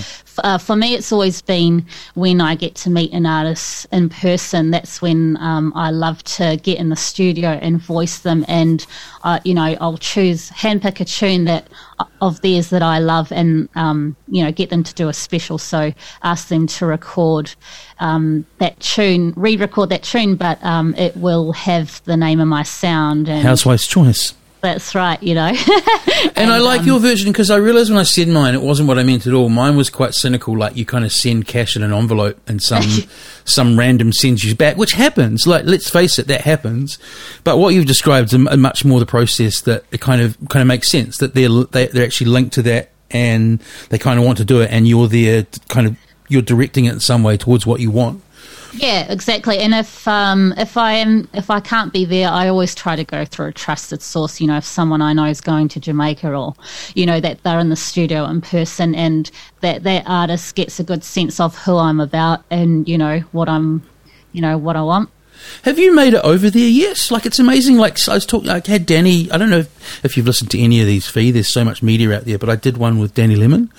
Uh, 0.43 0.57
for 0.57 0.75
me, 0.75 0.93
it's 0.93 1.11
always 1.11 1.41
been 1.41 1.85
when 2.15 2.41
I 2.41 2.55
get 2.55 2.75
to 2.75 2.89
meet 2.89 3.11
an 3.13 3.25
artist 3.25 3.87
in 3.91 4.09
person. 4.09 4.71
That's 4.71 5.01
when 5.01 5.37
um, 5.37 5.71
I 5.75 5.91
love 5.91 6.23
to 6.23 6.57
get 6.61 6.77
in 6.77 6.89
the 6.89 6.95
studio 6.95 7.49
and 7.49 7.79
voice 7.79 8.19
them. 8.19 8.45
And 8.47 8.85
uh, 9.23 9.39
you 9.43 9.53
know, 9.53 9.75
I'll 9.79 9.97
choose 9.97 10.49
handpick 10.49 10.99
a 10.99 11.05
tune 11.05 11.45
that 11.45 11.67
uh, 11.99 12.05
of 12.21 12.41
theirs 12.41 12.69
that 12.69 12.83
I 12.83 12.99
love, 12.99 13.31
and 13.31 13.69
um, 13.75 14.15
you 14.27 14.43
know, 14.43 14.51
get 14.51 14.69
them 14.69 14.83
to 14.83 14.93
do 14.93 15.09
a 15.09 15.13
special. 15.13 15.57
So 15.57 15.93
ask 16.23 16.47
them 16.47 16.67
to 16.67 16.85
record 16.85 17.53
um, 17.99 18.45
that 18.57 18.79
tune, 18.79 19.33
re-record 19.35 19.89
that 19.89 20.03
tune, 20.03 20.35
but 20.35 20.63
um, 20.63 20.95
it 20.95 21.15
will 21.17 21.53
have 21.53 22.03
the 22.05 22.17
name 22.17 22.39
of 22.39 22.47
my 22.47 22.63
sound. 22.63 23.29
And 23.29 23.43
Housewife's 23.43 23.87
Choice. 23.87 24.33
That's 24.61 24.93
right, 24.93 25.21
you 25.23 25.33
know. 25.33 25.47
and, 25.47 25.57
and, 26.35 26.51
I 26.51 26.59
like 26.59 26.81
um, 26.81 26.85
your 26.85 26.99
version 26.99 27.31
because 27.31 27.49
I 27.49 27.55
realised 27.55 27.89
when 27.89 27.97
I 27.97 28.03
said 28.03 28.27
mine, 28.27 28.53
it 28.53 28.61
wasn't 28.61 28.87
what 28.87 28.99
I 28.99 29.03
meant 29.03 29.25
at 29.25 29.33
all. 29.33 29.49
Mine 29.49 29.75
was 29.75 29.89
quite 29.89 30.13
cynical, 30.13 30.55
like 30.55 30.75
you 30.75 30.85
kind 30.85 31.03
of 31.03 31.11
send 31.11 31.47
cash 31.47 31.75
in 31.75 31.81
an 31.81 31.91
envelope 31.91 32.39
and 32.47 32.61
some 32.61 32.83
some 33.43 33.77
random 33.77 34.13
sends 34.13 34.43
you 34.43 34.55
back, 34.55 34.77
which 34.77 34.91
happens. 34.91 35.47
Like 35.47 35.65
let's 35.65 35.89
face 35.89 36.19
it, 36.19 36.27
that 36.27 36.41
happens. 36.41 36.99
But 37.43 37.57
what 37.57 37.73
you've 37.73 37.87
described 37.87 38.33
is 38.33 38.37
much 38.37 38.85
more 38.85 38.99
the 38.99 39.05
process 39.07 39.61
that 39.61 39.83
it 39.91 39.99
kind 39.99 40.21
of 40.21 40.37
kind 40.49 40.61
of 40.61 40.67
makes 40.67 40.89
sense 40.89 41.17
that 41.17 41.33
they're 41.33 41.49
they, 41.49 41.85
are 41.85 41.87
they 41.87 42.01
are 42.01 42.05
actually 42.05 42.29
linked 42.29 42.53
to 42.53 42.61
that 42.63 42.91
and 43.09 43.61
they 43.89 43.97
kind 43.97 44.19
of 44.19 44.25
want 44.25 44.37
to 44.37 44.45
do 44.45 44.61
it, 44.61 44.69
and 44.71 44.87
you're 44.87 45.07
there, 45.07 45.45
kind 45.67 45.87
of 45.87 45.97
you're 46.27 46.41
directing 46.41 46.85
it 46.85 46.93
in 46.93 46.99
some 46.99 47.23
way 47.23 47.35
towards 47.37 47.65
what 47.65 47.79
you 47.79 47.91
want. 47.91 48.23
Yeah, 48.73 49.11
exactly. 49.11 49.57
And 49.59 49.73
if 49.73 50.07
um, 50.07 50.53
if 50.57 50.77
I 50.77 50.93
am 50.93 51.27
if 51.33 51.49
I 51.49 51.59
can't 51.59 51.91
be 51.91 52.05
there, 52.05 52.29
I 52.29 52.47
always 52.47 52.73
try 52.73 52.95
to 52.95 53.03
go 53.03 53.25
through 53.25 53.47
a 53.47 53.51
trusted 53.51 54.01
source. 54.01 54.39
You 54.39 54.47
know, 54.47 54.57
if 54.57 54.65
someone 54.65 55.01
I 55.01 55.13
know 55.13 55.25
is 55.25 55.41
going 55.41 55.67
to 55.69 55.79
Jamaica, 55.79 56.33
or 56.33 56.55
you 56.95 57.05
know 57.05 57.19
that 57.19 57.43
they're 57.43 57.59
in 57.59 57.69
the 57.69 57.75
studio 57.75 58.25
in 58.25 58.41
person, 58.41 58.95
and 58.95 59.29
that 59.61 59.83
that 59.83 60.03
artist 60.05 60.55
gets 60.55 60.79
a 60.79 60.83
good 60.83 61.03
sense 61.03 61.39
of 61.39 61.57
who 61.57 61.77
I'm 61.77 61.99
about, 61.99 62.43
and 62.49 62.87
you 62.87 62.97
know 62.97 63.19
what 63.31 63.49
I'm, 63.49 63.83
you 64.31 64.41
know 64.41 64.57
what 64.57 64.75
I 64.75 64.83
want. 64.83 65.09
Have 65.63 65.79
you 65.79 65.93
made 65.93 66.13
it 66.13 66.23
over 66.23 66.49
there? 66.49 66.67
Yes. 66.67 67.11
Like 67.11 67.25
it's 67.25 67.39
amazing. 67.39 67.77
Like 67.77 67.97
I 68.07 68.13
was 68.13 68.25
talking, 68.25 68.49
I 68.49 68.61
had 68.65 68.85
Danny. 68.85 69.29
I 69.31 69.37
don't 69.37 69.49
know 69.49 69.59
if, 69.59 70.05
if 70.05 70.15
you've 70.15 70.27
listened 70.27 70.51
to 70.51 70.59
any 70.59 70.81
of 70.81 70.87
these. 70.87 71.07
Fee, 71.07 71.31
there's 71.31 71.51
so 71.51 71.65
much 71.65 71.81
media 71.83 72.15
out 72.15 72.25
there, 72.25 72.37
but 72.37 72.49
I 72.49 72.55
did 72.55 72.77
one 72.77 72.99
with 72.99 73.15
Danny 73.15 73.35
Lemon 73.35 73.71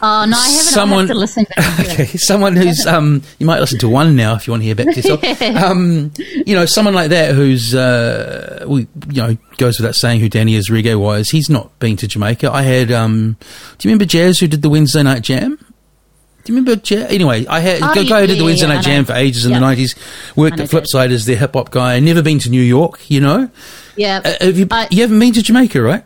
Oh 0.00 0.24
no, 0.24 0.36
I 0.36 0.48
haven't. 0.48 0.64
Someone, 0.64 1.06
have 1.06 1.08
to 1.08 1.14
listen. 1.14 1.46
okay, 1.80 2.06
someone 2.06 2.56
who's 2.56 2.86
um, 2.86 3.22
you 3.38 3.46
might 3.46 3.60
listen 3.60 3.78
to 3.80 3.88
one 3.88 4.14
now 4.14 4.34
if 4.34 4.46
you 4.46 4.52
want 4.52 4.62
to 4.62 4.66
hear 4.66 4.74
back 4.74 4.94
to 4.94 4.96
yourself. 4.96 5.42
um, 5.62 6.12
you 6.18 6.54
know, 6.54 6.66
someone 6.66 6.94
like 6.94 7.10
that 7.10 7.34
who's 7.34 7.74
uh, 7.74 8.64
we, 8.68 8.86
you 9.10 9.22
know, 9.22 9.36
goes 9.56 9.78
without 9.78 9.94
saying 9.94 10.20
who 10.20 10.28
Danny 10.28 10.54
is 10.54 10.70
reggae 10.70 10.98
wise. 10.98 11.30
He's 11.30 11.50
not 11.50 11.76
been 11.78 11.96
to 11.96 12.08
Jamaica. 12.08 12.50
I 12.52 12.62
had. 12.62 12.92
Um, 12.92 13.36
do 13.78 13.88
you 13.88 13.92
remember 13.92 14.04
Jazz 14.04 14.38
who 14.38 14.46
did 14.46 14.62
the 14.62 14.70
Wednesday 14.70 15.02
night 15.02 15.22
jam? 15.22 15.56
Do 15.56 16.52
you 16.52 16.58
remember 16.58 16.80
Jazz? 16.80 17.10
Anyway, 17.12 17.46
I 17.46 17.60
had 17.60 17.82
oh, 17.82 18.08
guy 18.08 18.20
who 18.20 18.26
did 18.28 18.38
the 18.38 18.44
Wednesday 18.44 18.68
yeah, 18.68 18.74
night 18.74 18.84
jam 18.84 19.04
for 19.04 19.14
ages 19.14 19.46
in 19.46 19.52
the 19.52 19.60
nineties. 19.60 19.94
Worked 20.36 20.60
at 20.60 20.70
Flipside 20.70 21.10
as 21.10 21.26
their 21.26 21.36
hip 21.36 21.54
hop 21.54 21.70
guy. 21.70 21.98
Never 22.00 22.22
been 22.22 22.38
to 22.40 22.50
New 22.50 22.62
York. 22.62 23.10
You 23.10 23.20
know. 23.20 23.50
Yeah. 23.96 24.22
Uh, 24.24 24.44
have 24.44 24.58
you, 24.58 24.68
you 24.90 25.02
haven't 25.02 25.18
been 25.18 25.32
to 25.32 25.42
Jamaica, 25.42 25.82
right? 25.82 26.04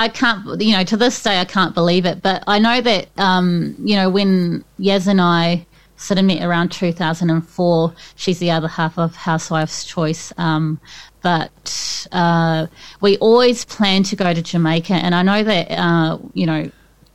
I 0.00 0.08
can't, 0.08 0.62
you 0.62 0.72
know, 0.72 0.82
to 0.84 0.96
this 0.96 1.22
day, 1.22 1.38
I 1.38 1.44
can't 1.44 1.74
believe 1.74 2.06
it. 2.06 2.22
But 2.22 2.42
I 2.46 2.58
know 2.58 2.80
that, 2.80 3.08
um, 3.18 3.76
you 3.78 3.96
know, 3.96 4.08
when 4.08 4.64
Yaz 4.78 5.06
and 5.06 5.20
I 5.20 5.66
sort 5.96 6.18
of 6.18 6.24
met 6.24 6.42
around 6.42 6.72
2004, 6.72 7.94
she's 8.16 8.38
the 8.38 8.50
other 8.50 8.66
half 8.66 8.98
of 8.98 9.14
Housewife's 9.14 9.84
Choice. 9.84 10.32
Um, 10.38 10.80
but 11.20 12.08
uh, 12.12 12.68
we 13.02 13.18
always 13.18 13.66
planned 13.66 14.06
to 14.06 14.16
go 14.16 14.32
to 14.32 14.40
Jamaica. 14.40 14.94
And 14.94 15.14
I 15.14 15.20
know 15.20 15.42
that, 15.42 15.70
uh, 15.70 16.18
you 16.32 16.46
know, 16.46 16.70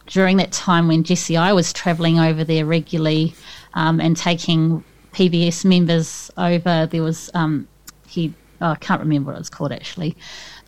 during 0.06 0.38
that 0.38 0.52
time 0.52 0.88
when 0.88 1.04
Jesse 1.04 1.38
I 1.38 1.54
was 1.54 1.74
traveling 1.74 2.20
over 2.20 2.44
there 2.44 2.68
regularly 2.68 3.34
um, 3.74 4.00
and 4.00 4.16
taking 4.16 4.84
PBS 5.12 5.66
members 5.66 6.30
over, 6.38 6.86
there 6.86 7.02
was, 7.02 7.32
um, 7.34 7.68
he, 8.06 8.32
oh, 8.62 8.70
I 8.70 8.76
can't 8.76 9.02
remember 9.02 9.32
what 9.32 9.38
it 9.38 9.40
was 9.40 9.50
called 9.50 9.72
actually. 9.72 10.16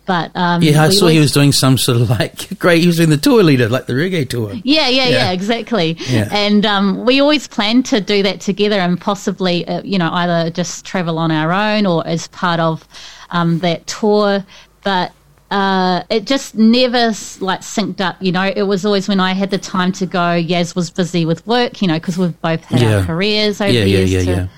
But 0.08 0.34
um, 0.34 0.62
yeah, 0.62 0.82
I 0.82 0.88
saw 0.88 1.02
always, 1.02 1.14
he 1.16 1.20
was 1.20 1.32
doing 1.32 1.52
some 1.52 1.76
sort 1.76 2.00
of 2.00 2.08
like 2.08 2.58
great. 2.58 2.80
He 2.80 2.86
was 2.86 2.96
doing 2.96 3.10
the 3.10 3.18
tour 3.18 3.42
leader, 3.42 3.68
like 3.68 3.84
the 3.84 3.92
reggae 3.92 4.26
tour. 4.26 4.54
Yeah, 4.54 4.88
yeah, 4.88 4.88
yeah, 4.88 5.08
yeah 5.08 5.32
exactly. 5.32 5.98
Yeah. 6.08 6.30
And 6.32 6.64
um, 6.64 7.04
we 7.04 7.20
always 7.20 7.46
planned 7.46 7.84
to 7.86 8.00
do 8.00 8.22
that 8.22 8.40
together, 8.40 8.76
and 8.76 8.98
possibly, 8.98 9.68
uh, 9.68 9.82
you 9.82 9.98
know, 9.98 10.10
either 10.10 10.50
just 10.50 10.86
travel 10.86 11.18
on 11.18 11.30
our 11.30 11.52
own 11.52 11.84
or 11.84 12.06
as 12.06 12.26
part 12.28 12.58
of 12.58 12.88
um, 13.32 13.58
that 13.58 13.86
tour. 13.86 14.46
But 14.82 15.12
uh, 15.50 16.04
it 16.08 16.24
just 16.24 16.54
never 16.54 17.08
like 17.44 17.60
synced 17.60 18.00
up. 18.00 18.16
You 18.18 18.32
know, 18.32 18.50
it 18.56 18.62
was 18.62 18.86
always 18.86 19.08
when 19.08 19.20
I 19.20 19.34
had 19.34 19.50
the 19.50 19.58
time 19.58 19.92
to 19.92 20.06
go. 20.06 20.18
Yaz 20.42 20.74
was 20.74 20.88
busy 20.88 21.26
with 21.26 21.46
work. 21.46 21.82
You 21.82 21.88
know, 21.88 21.98
because 21.98 22.16
we've 22.16 22.40
both 22.40 22.64
had 22.64 22.80
yeah. 22.80 22.96
our 22.96 23.04
careers 23.04 23.60
over 23.60 23.70
yeah, 23.70 23.82
the 23.82 23.90
years. 23.90 24.10
Yeah, 24.10 24.20
yeah, 24.20 24.36
yeah 24.36 24.48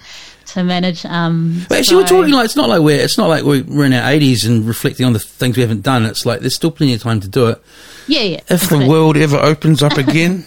to 0.54 0.64
manage. 0.64 1.04
Um, 1.04 1.64
but 1.68 1.78
actually, 1.78 1.84
so 1.84 1.96
we're 1.98 2.06
talking 2.06 2.32
like 2.34 2.44
it's 2.44 2.56
not 2.56 2.68
like 2.68 2.80
we're 2.82 2.98
it's 3.00 3.18
not 3.18 3.28
like 3.28 3.44
we're 3.44 3.84
in 3.84 3.92
our 3.92 4.10
eighties 4.10 4.44
and 4.44 4.66
reflecting 4.66 5.06
on 5.06 5.12
the 5.12 5.18
things 5.18 5.56
we 5.56 5.62
haven't 5.62 5.82
done. 5.82 6.04
It's 6.04 6.24
like 6.26 6.40
there's 6.40 6.56
still 6.56 6.70
plenty 6.70 6.94
of 6.94 7.02
time 7.02 7.20
to 7.20 7.28
do 7.28 7.48
it. 7.48 7.62
Yeah, 8.06 8.22
yeah. 8.22 8.40
If 8.48 8.68
the 8.68 8.86
world 8.86 9.16
ever 9.16 9.36
opens 9.38 9.82
up 9.82 9.92
again, 9.96 10.44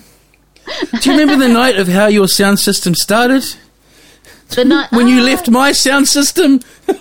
do 1.02 1.12
you 1.12 1.18
remember 1.18 1.48
the 1.48 1.54
night 1.54 1.78
of 1.78 1.88
how 1.88 2.08
your 2.08 2.28
sound 2.28 2.60
system 2.60 2.96
started? 2.96 3.44
The 4.50 4.66
night 4.66 4.92
when 4.92 5.08
you 5.08 5.22
ah. 5.22 5.26
left 5.26 5.50
my 5.50 5.72
sound 5.72 6.08
system. 6.08 6.60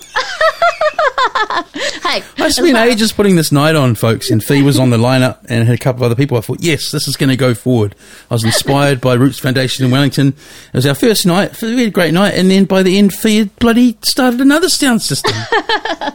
hey, 2.03 2.23
I 2.37 2.49
spent 2.49 2.77
ages 2.77 3.11
putting 3.11 3.35
this 3.35 3.51
night 3.51 3.75
on, 3.75 3.95
folks, 3.95 4.29
and 4.29 4.43
Fee 4.43 4.63
was 4.63 4.79
on 4.79 4.89
the 4.89 4.97
lineup 4.97 5.39
and 5.49 5.65
had 5.67 5.75
a 5.75 5.79
couple 5.79 6.03
of 6.03 6.11
other 6.11 6.15
people. 6.15 6.37
I 6.37 6.41
thought, 6.41 6.61
yes, 6.61 6.91
this 6.91 7.07
is 7.07 7.15
going 7.15 7.29
to 7.29 7.35
go 7.35 7.53
forward. 7.53 7.95
I 8.29 8.33
was 8.35 8.43
inspired 8.43 9.01
by 9.01 9.13
Roots 9.13 9.39
Foundation 9.39 9.85
in 9.85 9.91
Wellington. 9.91 10.29
It 10.29 10.73
was 10.73 10.85
our 10.85 10.95
first 10.95 11.25
night. 11.25 11.59
We 11.61 11.77
had 11.77 11.87
a 11.87 11.91
great 11.91 12.13
night, 12.13 12.33
and 12.35 12.49
then 12.49 12.65
by 12.65 12.83
the 12.83 12.97
end, 12.97 13.13
Fee 13.13 13.37
had 13.37 13.55
bloody 13.57 13.97
started 14.03 14.41
another 14.41 14.69
sound 14.69 15.01
system. 15.01 15.33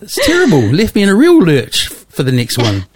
it's 0.00 0.26
terrible. 0.26 0.60
Left 0.60 0.94
me 0.94 1.02
in 1.02 1.08
a 1.08 1.14
real 1.14 1.38
lurch 1.38 1.88
for 1.88 2.22
the 2.22 2.32
next 2.32 2.58
one. 2.58 2.86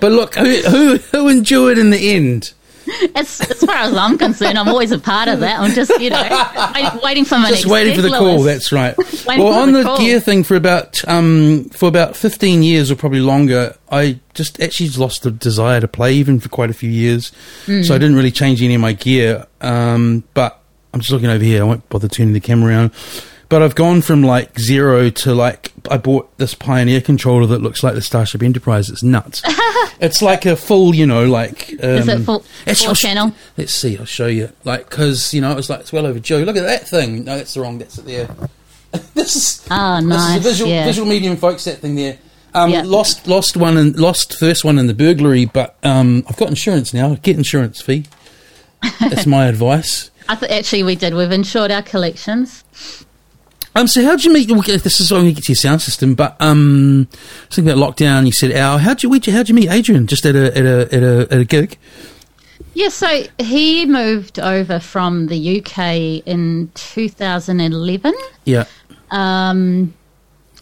But 0.00 0.12
look, 0.12 0.34
who, 0.34 0.62
who, 0.62 0.96
who 0.96 1.28
endured 1.28 1.78
in 1.78 1.90
the 1.90 2.14
end? 2.14 2.52
as, 3.14 3.40
as 3.40 3.64
far 3.64 3.76
as 3.76 3.94
I'm 3.94 4.18
concerned, 4.18 4.58
I'm 4.58 4.68
always 4.68 4.92
a 4.92 4.98
part 4.98 5.28
of 5.28 5.40
that. 5.40 5.60
I'm 5.60 5.72
just, 5.72 5.90
you 6.00 6.10
know, 6.10 6.72
waiting, 6.74 7.00
waiting 7.02 7.24
for 7.24 7.38
my 7.38 7.50
just 7.50 7.66
waiting 7.66 7.94
for 7.94 8.02
the 8.02 8.10
call. 8.10 8.42
That's 8.42 8.72
right. 8.72 8.96
well, 9.26 9.48
on 9.48 9.72
the, 9.72 9.82
the 9.82 9.96
gear 9.96 10.20
thing 10.20 10.44
for 10.44 10.54
about 10.54 11.06
um, 11.08 11.64
for 11.70 11.88
about 11.88 12.16
15 12.16 12.62
years 12.62 12.90
or 12.90 12.96
probably 12.96 13.20
longer, 13.20 13.76
I 13.90 14.20
just 14.34 14.60
actually 14.60 14.90
lost 14.90 15.22
the 15.22 15.30
desire 15.30 15.80
to 15.80 15.88
play 15.88 16.14
even 16.14 16.40
for 16.40 16.48
quite 16.48 16.70
a 16.70 16.74
few 16.74 16.90
years. 16.90 17.32
Mm. 17.66 17.84
So 17.84 17.94
I 17.94 17.98
didn't 17.98 18.16
really 18.16 18.32
change 18.32 18.62
any 18.62 18.74
of 18.74 18.80
my 18.80 18.92
gear. 18.92 19.46
Um, 19.60 20.24
but 20.34 20.60
I'm 20.92 21.00
just 21.00 21.12
looking 21.12 21.28
over 21.28 21.44
here. 21.44 21.62
I 21.62 21.64
won't 21.64 21.88
bother 21.88 22.08
turning 22.08 22.34
the 22.34 22.40
camera 22.40 22.70
around. 22.70 22.92
But 23.48 23.62
I've 23.62 23.76
gone 23.76 24.02
from 24.02 24.22
like 24.22 24.58
zero 24.58 25.08
to 25.08 25.34
like 25.34 25.72
I 25.88 25.98
bought 25.98 26.36
this 26.38 26.54
Pioneer 26.54 27.00
controller 27.00 27.46
that 27.46 27.62
looks 27.62 27.82
like 27.84 27.94
the 27.94 28.02
Starship 28.02 28.42
Enterprise. 28.42 28.90
It's 28.90 29.04
nuts. 29.04 29.40
it's 30.00 30.20
like 30.20 30.46
a 30.46 30.56
full, 30.56 30.94
you 30.94 31.06
know, 31.06 31.26
like 31.26 31.70
um, 31.82 31.90
is 31.90 32.08
it 32.08 32.24
full, 32.24 32.40
full 32.40 32.94
channel? 32.94 33.32
let's 33.56 33.72
see. 33.72 33.96
I'll 33.98 34.04
show 34.04 34.26
you. 34.26 34.50
Like 34.64 34.90
because 34.90 35.32
you 35.32 35.40
know 35.40 35.52
it 35.52 35.56
was 35.56 35.70
like 35.70 35.80
it's 35.80 35.92
well 35.92 36.06
over 36.06 36.10
overdue. 36.10 36.44
Look 36.44 36.56
at 36.56 36.64
that 36.64 36.88
thing. 36.88 37.24
No, 37.24 37.36
that's 37.36 37.54
the 37.54 37.60
wrong. 37.60 37.78
That's 37.78 37.98
it 37.98 38.04
there. 38.04 38.28
this 39.14 39.36
is 39.36 39.68
oh 39.70 40.00
nice. 40.00 40.08
This 40.08 40.20
is 40.30 40.36
a 40.36 40.50
visual 40.50 40.70
yeah. 40.70 40.84
visual 40.86 41.08
medium, 41.08 41.36
folks. 41.36 41.64
That 41.64 41.78
thing 41.78 41.94
there. 41.94 42.18
Um, 42.54 42.70
yep. 42.70 42.86
Lost 42.86 43.28
lost 43.28 43.56
one 43.56 43.76
and 43.76 43.96
lost 43.96 44.38
first 44.38 44.64
one 44.64 44.78
in 44.78 44.86
the 44.86 44.94
burglary, 44.94 45.44
but 45.44 45.76
um, 45.82 46.24
I've 46.28 46.36
got 46.36 46.48
insurance 46.48 46.92
now. 46.92 47.14
Get 47.16 47.36
insurance 47.36 47.80
fee. 47.80 48.06
That's 48.98 49.26
my 49.26 49.46
advice. 49.48 50.10
I 50.28 50.34
th- 50.34 50.50
actually 50.50 50.82
we 50.82 50.96
did. 50.96 51.14
We've 51.14 51.30
insured 51.30 51.70
our 51.70 51.82
collections. 51.82 52.64
Um, 53.76 53.86
so 53.86 54.02
how 54.02 54.12
did 54.12 54.24
you 54.24 54.32
meet? 54.32 54.50
Well, 54.50 54.62
this 54.62 55.00
is 55.00 55.12
when 55.12 55.26
you 55.26 55.32
get 55.32 55.44
to 55.44 55.52
your 55.52 55.56
sound 55.56 55.82
system, 55.82 56.14
but 56.14 56.34
um, 56.40 57.08
thinking 57.50 57.70
about 57.70 57.96
lockdown. 57.96 58.24
You 58.24 58.32
said, 58.32 58.52
"Al, 58.52 58.78
how'd 58.78 59.02
you 59.02 59.10
meet? 59.10 59.26
How'd 59.26 59.50
you 59.50 59.54
meet 59.54 59.68
Adrian? 59.68 60.06
Just 60.06 60.24
at 60.24 60.34
a 60.34 60.56
at 60.56 60.64
a 60.64 60.94
at 60.94 61.02
a, 61.02 61.28
at 61.30 61.38
a 61.40 61.44
gig?" 61.44 61.76
Yeah, 62.72 62.88
so 62.88 63.24
he 63.38 63.84
moved 63.84 64.38
over 64.38 64.80
from 64.80 65.26
the 65.26 65.60
UK 65.60 66.26
in 66.26 66.70
2011. 66.74 68.14
Yeah. 68.44 68.64
Um, 69.10 69.92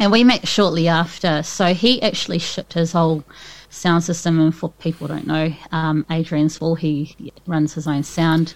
and 0.01 0.13
we 0.13 0.25
met 0.25 0.47
shortly 0.49 0.89
after. 0.89 1.45
So 1.45 1.73
he 1.73 2.03
actually 2.03 2.39
shipped 2.41 2.73
his 2.73 2.93
whole 2.93 3.23
sound 3.71 4.03
system. 4.03 4.41
And 4.41 4.55
for 4.55 4.71
people 4.71 5.07
who 5.07 5.15
don't 5.15 5.27
know, 5.27 5.55
um, 5.71 6.05
Adrian's 6.11 6.61
well, 6.61 6.75
he 6.75 7.33
runs 7.47 7.75
his 7.75 7.87
own 7.87 8.03
sound. 8.03 8.55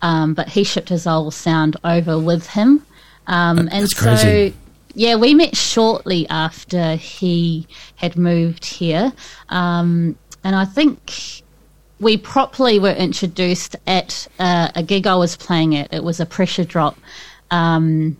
Um, 0.00 0.34
but 0.34 0.48
he 0.48 0.64
shipped 0.64 0.88
his 0.88 1.04
whole 1.04 1.30
sound 1.30 1.76
over 1.84 2.18
with 2.18 2.48
him. 2.48 2.84
Um, 3.26 3.68
and 3.70 3.88
so, 3.88 4.52
yeah, 4.94 5.16
we 5.16 5.34
met 5.34 5.56
shortly 5.56 6.28
after 6.28 6.96
he 6.96 7.66
had 7.96 8.16
moved 8.16 8.64
here. 8.64 9.12
Um, 9.48 10.16
and 10.44 10.56
I 10.56 10.64
think 10.64 11.42
we 12.00 12.16
properly 12.16 12.78
were 12.78 12.92
introduced 12.92 13.76
at 13.86 14.26
uh, 14.38 14.70
a 14.74 14.82
gig 14.82 15.06
I 15.06 15.14
was 15.14 15.36
playing 15.36 15.76
at. 15.76 15.92
It 15.92 16.02
was 16.02 16.18
a 16.20 16.26
pressure 16.26 16.64
drop. 16.64 16.98
Um, 17.50 18.16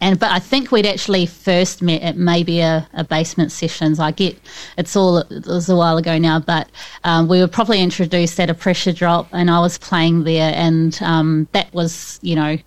and 0.00 0.18
but 0.18 0.30
I 0.30 0.38
think 0.38 0.70
we'd 0.70 0.86
actually 0.86 1.26
first 1.26 1.82
met 1.82 2.02
at 2.02 2.16
maybe 2.16 2.60
a, 2.60 2.88
a, 2.94 3.02
basement 3.02 3.50
sessions. 3.50 3.98
I 3.98 4.12
get 4.12 4.38
it's 4.76 4.94
all 4.94 5.18
it 5.18 5.46
was 5.46 5.68
a 5.68 5.76
while 5.76 5.96
ago 5.96 6.18
now, 6.18 6.38
but 6.38 6.68
um, 7.04 7.26
we 7.26 7.40
were 7.40 7.48
probably 7.48 7.82
introduced 7.82 8.38
at 8.38 8.48
a 8.48 8.54
pressure 8.54 8.92
drop, 8.92 9.28
and 9.32 9.50
I 9.50 9.58
was 9.58 9.76
playing 9.76 10.22
there, 10.22 10.52
and 10.54 10.96
um, 11.02 11.48
that 11.52 11.72
was 11.74 12.20
you 12.22 12.36
know 12.36 12.58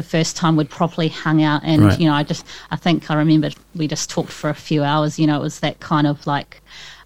the 0.00 0.08
first 0.08 0.34
time 0.34 0.56
we'd 0.56 0.70
properly 0.70 1.08
hung 1.08 1.42
out. 1.42 1.62
And, 1.62 1.84
right. 1.84 2.00
you 2.00 2.08
know, 2.08 2.14
I 2.14 2.22
just, 2.22 2.46
I 2.70 2.76
think 2.76 3.10
I 3.10 3.14
remember 3.14 3.50
we 3.74 3.86
just 3.86 4.08
talked 4.08 4.32
for 4.32 4.48
a 4.48 4.54
few 4.54 4.82
hours. 4.82 5.18
You 5.18 5.26
know, 5.26 5.36
it 5.36 5.42
was 5.42 5.60
that 5.60 5.80
kind 5.80 6.06
of 6.06 6.26
like, 6.26 6.62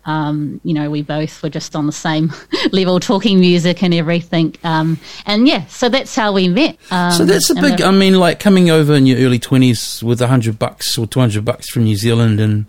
um, 0.07 0.61
you 0.63 0.75
know, 0.75 0.91
we 0.91 1.03
both 1.03 1.43
were 1.43 1.49
just 1.49 1.75
on 1.75 1.87
the 1.87 1.93
same 1.93 2.33
level, 2.73 3.01
talking 3.01 3.41
music 3.41 3.83
and 3.83 3.93
everything. 3.93 4.55
Um, 4.63 4.99
and 5.27 5.49
yeah, 5.49 5.67
so 5.67 5.89
that's 5.89 6.15
how 6.15 6.33
we 6.33 6.47
met. 6.47 6.77
Um, 6.91 7.13
so 7.13 7.25
that's 7.25 7.51
a 7.51 7.55
big. 7.55 7.83
I 7.83 7.91
mean, 7.91 8.15
like 8.15 8.39
coming 8.39 8.71
over 8.71 8.95
in 8.95 9.07
your 9.07 9.19
early 9.19 9.39
twenties 9.39 10.03
with 10.05 10.21
a 10.21 10.29
hundred 10.29 10.59
bucks 10.59 10.97
or 10.99 11.07
two 11.07 11.21
hundred 11.21 11.45
bucks 11.45 11.71
from 11.71 11.85
New 11.85 11.97
Zealand 11.97 12.39
and 12.39 12.67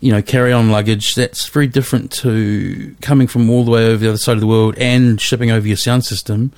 you 0.00 0.12
know 0.12 0.22
carry 0.22 0.52
on 0.52 0.70
luggage. 0.70 1.14
That's 1.14 1.46
very 1.48 1.66
different 1.66 2.10
to 2.12 2.96
coming 3.02 3.26
from 3.26 3.50
all 3.50 3.64
the 3.64 3.70
way 3.70 3.86
over 3.86 3.98
the 3.98 4.08
other 4.08 4.18
side 4.18 4.34
of 4.34 4.40
the 4.40 4.46
world 4.46 4.74
and 4.78 5.20
shipping 5.20 5.50
over 5.50 5.66
your 5.66 5.76
sound 5.76 6.04
system. 6.04 6.52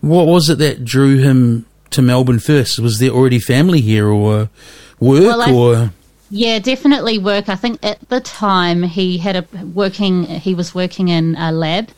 What 0.00 0.26
was 0.26 0.48
it 0.48 0.58
that 0.58 0.84
drew 0.84 1.18
him 1.18 1.66
to 1.90 2.02
Melbourne 2.02 2.38
first? 2.38 2.78
Was 2.78 2.98
there 2.98 3.10
already 3.10 3.38
family 3.40 3.80
here 3.80 4.08
or 4.08 4.48
work 5.00 5.22
well, 5.38 5.54
or? 5.54 5.90
Yeah, 6.30 6.58
definitely 6.58 7.18
work. 7.18 7.48
I 7.48 7.56
think 7.56 7.78
at 7.84 8.06
the 8.08 8.20
time 8.20 8.82
he 8.82 9.18
had 9.18 9.36
a 9.36 9.46
working. 9.66 10.24
He 10.24 10.54
was 10.54 10.74
working 10.74 11.08
in 11.08 11.36
a 11.36 11.50
lab, 11.52 11.88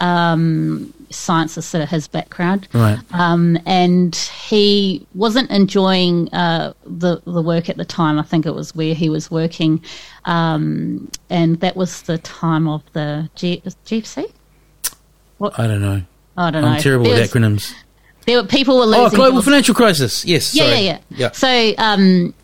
um, 0.00 0.92
science 1.10 1.56
is 1.58 1.64
sort 1.66 1.82
of 1.84 1.90
his 1.90 2.08
background. 2.08 2.66
Right. 2.72 2.98
Um, 3.12 3.58
and 3.66 4.14
he 4.16 5.06
wasn't 5.14 5.50
enjoying 5.50 6.32
uh, 6.32 6.72
the 6.86 7.20
the 7.26 7.42
work 7.42 7.68
at 7.68 7.76
the 7.76 7.84
time. 7.84 8.18
I 8.18 8.22
think 8.22 8.46
it 8.46 8.54
was 8.54 8.74
where 8.74 8.94
he 8.94 9.08
was 9.10 9.30
working, 9.30 9.84
um, 10.24 11.10
and 11.28 11.60
that 11.60 11.76
was 11.76 12.02
the 12.02 12.18
time 12.18 12.66
of 12.68 12.82
the 12.94 13.28
G- 13.34 13.62
GFC. 13.86 14.32
What? 15.38 15.58
I 15.58 15.66
don't 15.66 15.82
know. 15.82 16.02
I 16.36 16.50
don't 16.50 16.64
I'm 16.64 16.74
know. 16.76 16.80
terrible 16.80 17.04
There 17.04 17.20
with 17.20 17.34
was- 17.34 17.42
acronyms. 17.42 17.74
There 18.26 18.40
were 18.40 18.48
people 18.48 18.78
were 18.78 18.86
losing. 18.86 19.04
Oh, 19.04 19.10
global 19.10 19.36
jobs. 19.38 19.44
financial 19.46 19.74
crisis. 19.74 20.24
Yes. 20.24 20.54
Yeah, 20.54 20.68
yeah, 20.68 20.78
yeah, 20.78 20.98
Yeah. 21.10 21.30
So, 21.32 21.74
um, 21.78 22.34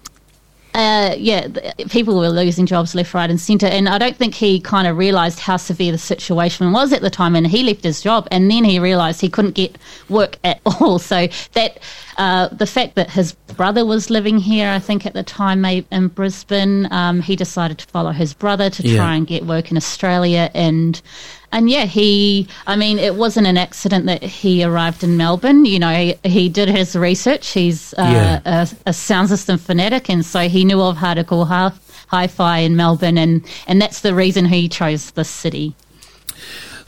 uh, 0.72 1.14
yeah, 1.18 1.48
th- 1.48 1.90
people 1.90 2.16
were 2.16 2.28
losing 2.28 2.64
jobs 2.64 2.94
left, 2.94 3.12
right, 3.12 3.28
and 3.28 3.40
centre, 3.40 3.66
and 3.66 3.88
I 3.88 3.98
don't 3.98 4.16
think 4.16 4.34
he 4.36 4.60
kind 4.60 4.86
of 4.86 4.96
realised 4.96 5.40
how 5.40 5.56
severe 5.56 5.90
the 5.90 5.98
situation 5.98 6.70
was 6.70 6.92
at 6.92 7.02
the 7.02 7.10
time, 7.10 7.34
and 7.34 7.44
he 7.46 7.64
left 7.64 7.82
his 7.82 8.00
job, 8.00 8.28
and 8.30 8.48
then 8.48 8.62
he 8.62 8.78
realised 8.78 9.20
he 9.20 9.28
couldn't 9.28 9.54
get 9.56 9.76
work 10.08 10.36
at 10.44 10.60
all. 10.66 11.00
So 11.00 11.26
that 11.54 11.80
uh, 12.20 12.48
the 12.62 12.66
fact 12.66 12.94
that 12.96 13.08
his 13.10 13.32
brother 13.56 13.84
was 13.86 14.10
living 14.10 14.38
here, 14.38 14.68
I 14.70 14.78
think 14.78 15.06
at 15.06 15.14
the 15.14 15.22
time 15.22 15.64
in 15.64 16.08
Brisbane, 16.08 16.86
um, 16.92 17.20
he 17.22 17.34
decided 17.34 17.78
to 17.78 17.86
follow 17.86 18.12
his 18.12 18.34
brother 18.34 18.68
to 18.70 18.82
Yeah. 18.82 18.96
try 18.96 19.14
and 19.16 19.26
get 19.26 19.46
work 19.46 19.70
in 19.70 19.76
Australia, 19.76 20.50
and 20.54 21.00
and 21.52 21.68
yeah, 21.68 21.86
he, 21.86 22.46
I 22.66 22.76
mean, 22.76 22.98
it 23.00 23.14
wasn't 23.16 23.46
an 23.48 23.56
accident 23.58 24.06
that 24.06 24.22
he 24.22 24.62
arrived 24.62 25.02
in 25.02 25.16
Melbourne. 25.16 25.64
You 25.64 25.78
know, 25.80 25.92
he, 25.92 26.14
he 26.36 26.48
did 26.48 26.68
his 26.68 26.94
research. 26.94 27.48
He's 27.48 27.92
uh, 27.94 28.02
Yeah. 28.16 28.40
a, 28.44 28.68
a 28.90 28.92
sound 28.92 29.28
system 29.30 29.58
fanatic, 29.58 30.08
and 30.10 30.24
so 30.24 30.40
he 30.48 30.64
knew 30.64 30.80
of 30.80 30.96
hardcore 30.98 31.46
hi- 31.48 31.72
hi-fi 32.08 32.58
in 32.58 32.76
Melbourne, 32.76 33.18
and, 33.18 33.42
and 33.66 33.80
that's 33.82 34.00
the 34.02 34.14
reason 34.14 34.44
he 34.46 34.68
chose 34.68 35.10
this 35.12 35.28
city. 35.30 35.74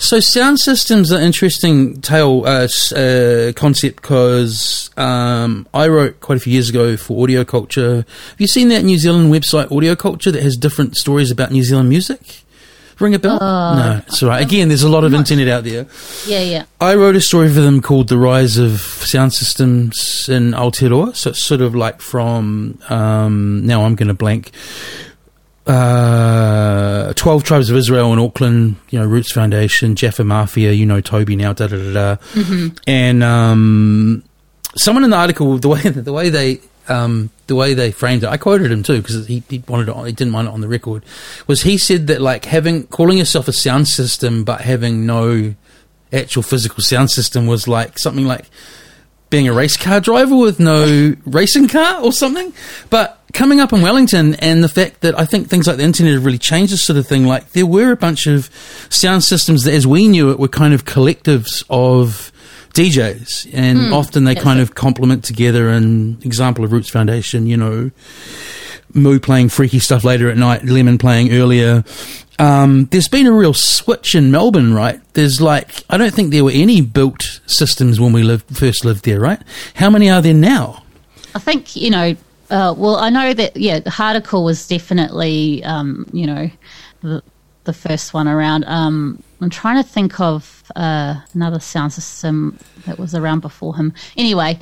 So 0.02 0.18
sound 0.18 0.58
systems 0.58 1.12
are 1.12 1.20
interesting 1.20 2.00
tale 2.00 2.44
uh, 2.44 2.66
uh, 2.96 3.52
concept 3.52 4.02
because 4.02 4.90
um, 4.96 5.68
I 5.72 5.86
wrote 5.86 6.18
quite 6.18 6.38
a 6.38 6.40
few 6.40 6.52
years 6.52 6.68
ago 6.68 6.96
for 6.96 7.22
Audio 7.22 7.44
Culture. 7.44 8.04
Have 8.30 8.40
you 8.40 8.48
seen 8.48 8.68
that 8.70 8.82
New 8.82 8.98
Zealand 8.98 9.32
website 9.32 9.70
Audio 9.70 9.94
Culture 9.94 10.32
that 10.32 10.42
has 10.42 10.56
different 10.56 10.96
stories 10.96 11.30
about 11.30 11.52
New 11.52 11.62
Zealand 11.62 11.88
music? 11.88 12.42
Ring 12.98 13.14
a 13.14 13.18
bell? 13.20 13.38
no, 13.40 14.02
it's 14.08 14.24
all 14.24 14.28
right. 14.28 14.44
Again, 14.44 14.66
there's 14.66 14.82
a 14.82 14.88
lot 14.88 15.04
of 15.04 15.14
internet 15.14 15.46
out 15.46 15.62
there. 15.62 15.86
Yeah, 16.26 16.40
yeah. 16.40 16.64
I 16.80 16.96
wrote 16.96 17.14
a 17.14 17.20
story 17.20 17.48
for 17.48 17.60
them 17.60 17.80
called 17.80 18.08
"The 18.08 18.18
Rise 18.18 18.58
of 18.58 18.80
Sound 18.80 19.32
Systems 19.32 20.28
in 20.28 20.50
Aotearoa." 20.50 21.14
So 21.14 21.30
it's 21.30 21.44
sort 21.44 21.60
of 21.60 21.76
like 21.76 22.00
from 22.00 22.80
um, 22.90 23.64
now 23.64 23.84
I'm 23.84 23.94
going 23.94 24.08
to 24.08 24.14
blank. 24.14 24.50
Uh, 25.66 27.12
Twelve 27.14 27.44
Tribes 27.44 27.70
of 27.70 27.76
Israel 27.76 28.12
in 28.12 28.18
Auckland, 28.18 28.76
you 28.90 28.98
know, 28.98 29.06
Roots 29.06 29.32
Foundation, 29.32 29.94
Jeff 29.94 30.18
and 30.18 30.28
Mafia, 30.28 30.72
you 30.72 30.86
know, 30.86 31.00
Toby 31.00 31.36
now, 31.36 31.52
da 31.52 31.68
da 31.68 31.76
da 31.76 31.92
da, 31.92 32.16
and 32.86 33.22
um, 33.22 34.24
someone 34.76 35.04
in 35.04 35.10
the 35.10 35.16
article, 35.16 35.58
the 35.58 35.68
way 35.68 35.80
the 35.82 36.12
way 36.12 36.30
they 36.30 36.60
um, 36.88 37.30
the 37.46 37.54
way 37.54 37.74
they 37.74 37.92
framed 37.92 38.24
it, 38.24 38.28
I 38.28 38.36
quoted 38.36 38.72
him 38.72 38.82
too 38.82 39.00
because 39.00 39.26
he, 39.26 39.42
he 39.48 39.62
wanted 39.68 39.88
it, 39.88 39.94
on, 39.94 40.06
he 40.06 40.12
didn't 40.12 40.32
mind 40.32 40.48
it 40.48 40.54
on 40.54 40.60
the 40.60 40.68
record. 40.68 41.04
Was 41.46 41.62
he 41.62 41.78
said 41.78 42.06
that 42.08 42.20
like 42.20 42.44
having 42.44 42.86
calling 42.88 43.18
yourself 43.18 43.48
a 43.48 43.52
sound 43.52 43.88
system 43.88 44.44
but 44.44 44.62
having 44.62 45.06
no 45.06 45.54
actual 46.12 46.42
physical 46.42 46.82
sound 46.82 47.10
system 47.10 47.46
was 47.46 47.66
like 47.66 47.98
something 47.98 48.26
like 48.26 48.46
being 49.30 49.48
a 49.48 49.52
race 49.52 49.76
car 49.76 50.00
driver 50.00 50.36
with 50.36 50.60
no 50.60 51.14
racing 51.24 51.68
car 51.68 52.02
or 52.02 52.12
something. 52.12 52.52
But 52.90 53.18
coming 53.32 53.60
up 53.60 53.72
in 53.72 53.82
Wellington 53.82 54.34
and 54.36 54.62
the 54.62 54.68
fact 54.68 55.00
that 55.00 55.18
I 55.18 55.24
think 55.24 55.48
things 55.48 55.66
like 55.66 55.76
the 55.76 55.84
internet 55.84 56.14
have 56.14 56.24
really 56.24 56.38
changed 56.38 56.72
this 56.72 56.84
sort 56.84 56.98
of 56.98 57.06
thing, 57.06 57.26
like 57.26 57.50
there 57.52 57.66
were 57.66 57.92
a 57.92 57.96
bunch 57.96 58.26
of 58.26 58.50
sound 58.90 59.24
systems 59.24 59.64
that 59.64 59.74
as 59.74 59.86
we 59.86 60.08
knew 60.08 60.30
it 60.30 60.38
were 60.38 60.48
kind 60.48 60.74
of 60.74 60.84
collectives 60.84 61.64
of 61.70 62.32
DJs 62.74 63.50
and 63.52 63.92
often 63.92 64.24
they 64.24 64.34
kind 64.34 64.58
it. 64.58 64.62
of 64.62 64.74
complement 64.74 65.24
together 65.24 65.68
and 65.68 66.24
example 66.24 66.64
of 66.64 66.72
Roots 66.72 66.90
Foundation, 66.90 67.46
you 67.46 67.56
know, 67.56 67.90
Moo 68.94 69.18
playing 69.18 69.48
freaky 69.48 69.78
stuff 69.78 70.04
later 70.04 70.30
at 70.30 70.36
night, 70.36 70.64
Lemon 70.64 70.98
playing 70.98 71.32
earlier. 71.32 71.84
Um, 72.38 72.86
there's 72.86 73.08
been 73.08 73.26
a 73.26 73.32
real 73.32 73.54
switch 73.54 74.14
in 74.14 74.30
Melbourne, 74.30 74.74
right? 74.74 75.00
There's 75.14 75.40
like, 75.40 75.84
I 75.88 75.96
don't 75.96 76.12
think 76.12 76.30
there 76.30 76.44
were 76.44 76.50
any 76.52 76.80
built 76.80 77.40
systems 77.46 78.00
when 78.00 78.12
we 78.12 78.22
lived, 78.22 78.56
first 78.56 78.84
lived 78.84 79.04
there, 79.04 79.20
right? 79.20 79.40
How 79.74 79.90
many 79.90 80.10
are 80.10 80.20
there 80.20 80.34
now? 80.34 80.82
I 81.34 81.38
think 81.38 81.76
you 81.76 81.90
know. 81.90 82.16
Uh, 82.52 82.74
well, 82.76 82.96
I 82.96 83.08
know 83.10 83.32
that 83.34 83.56
yeah, 83.56 83.80
hardcore 83.80 84.44
was 84.44 84.68
definitely 84.68 85.64
um, 85.64 86.06
you 86.12 86.26
know 86.26 86.50
the 87.00 87.22
the 87.64 87.72
first 87.72 88.12
one 88.12 88.28
around. 88.28 88.64
Um, 88.66 89.22
I'm 89.40 89.50
trying 89.50 89.82
to 89.82 89.88
think 89.88 90.20
of 90.20 90.62
uh, 90.76 91.14
another 91.34 91.60
sound 91.60 91.92
system 91.92 92.58
that 92.86 92.98
was 92.98 93.14
around 93.14 93.40
before 93.40 93.74
him. 93.76 93.92
Anyway, 94.16 94.58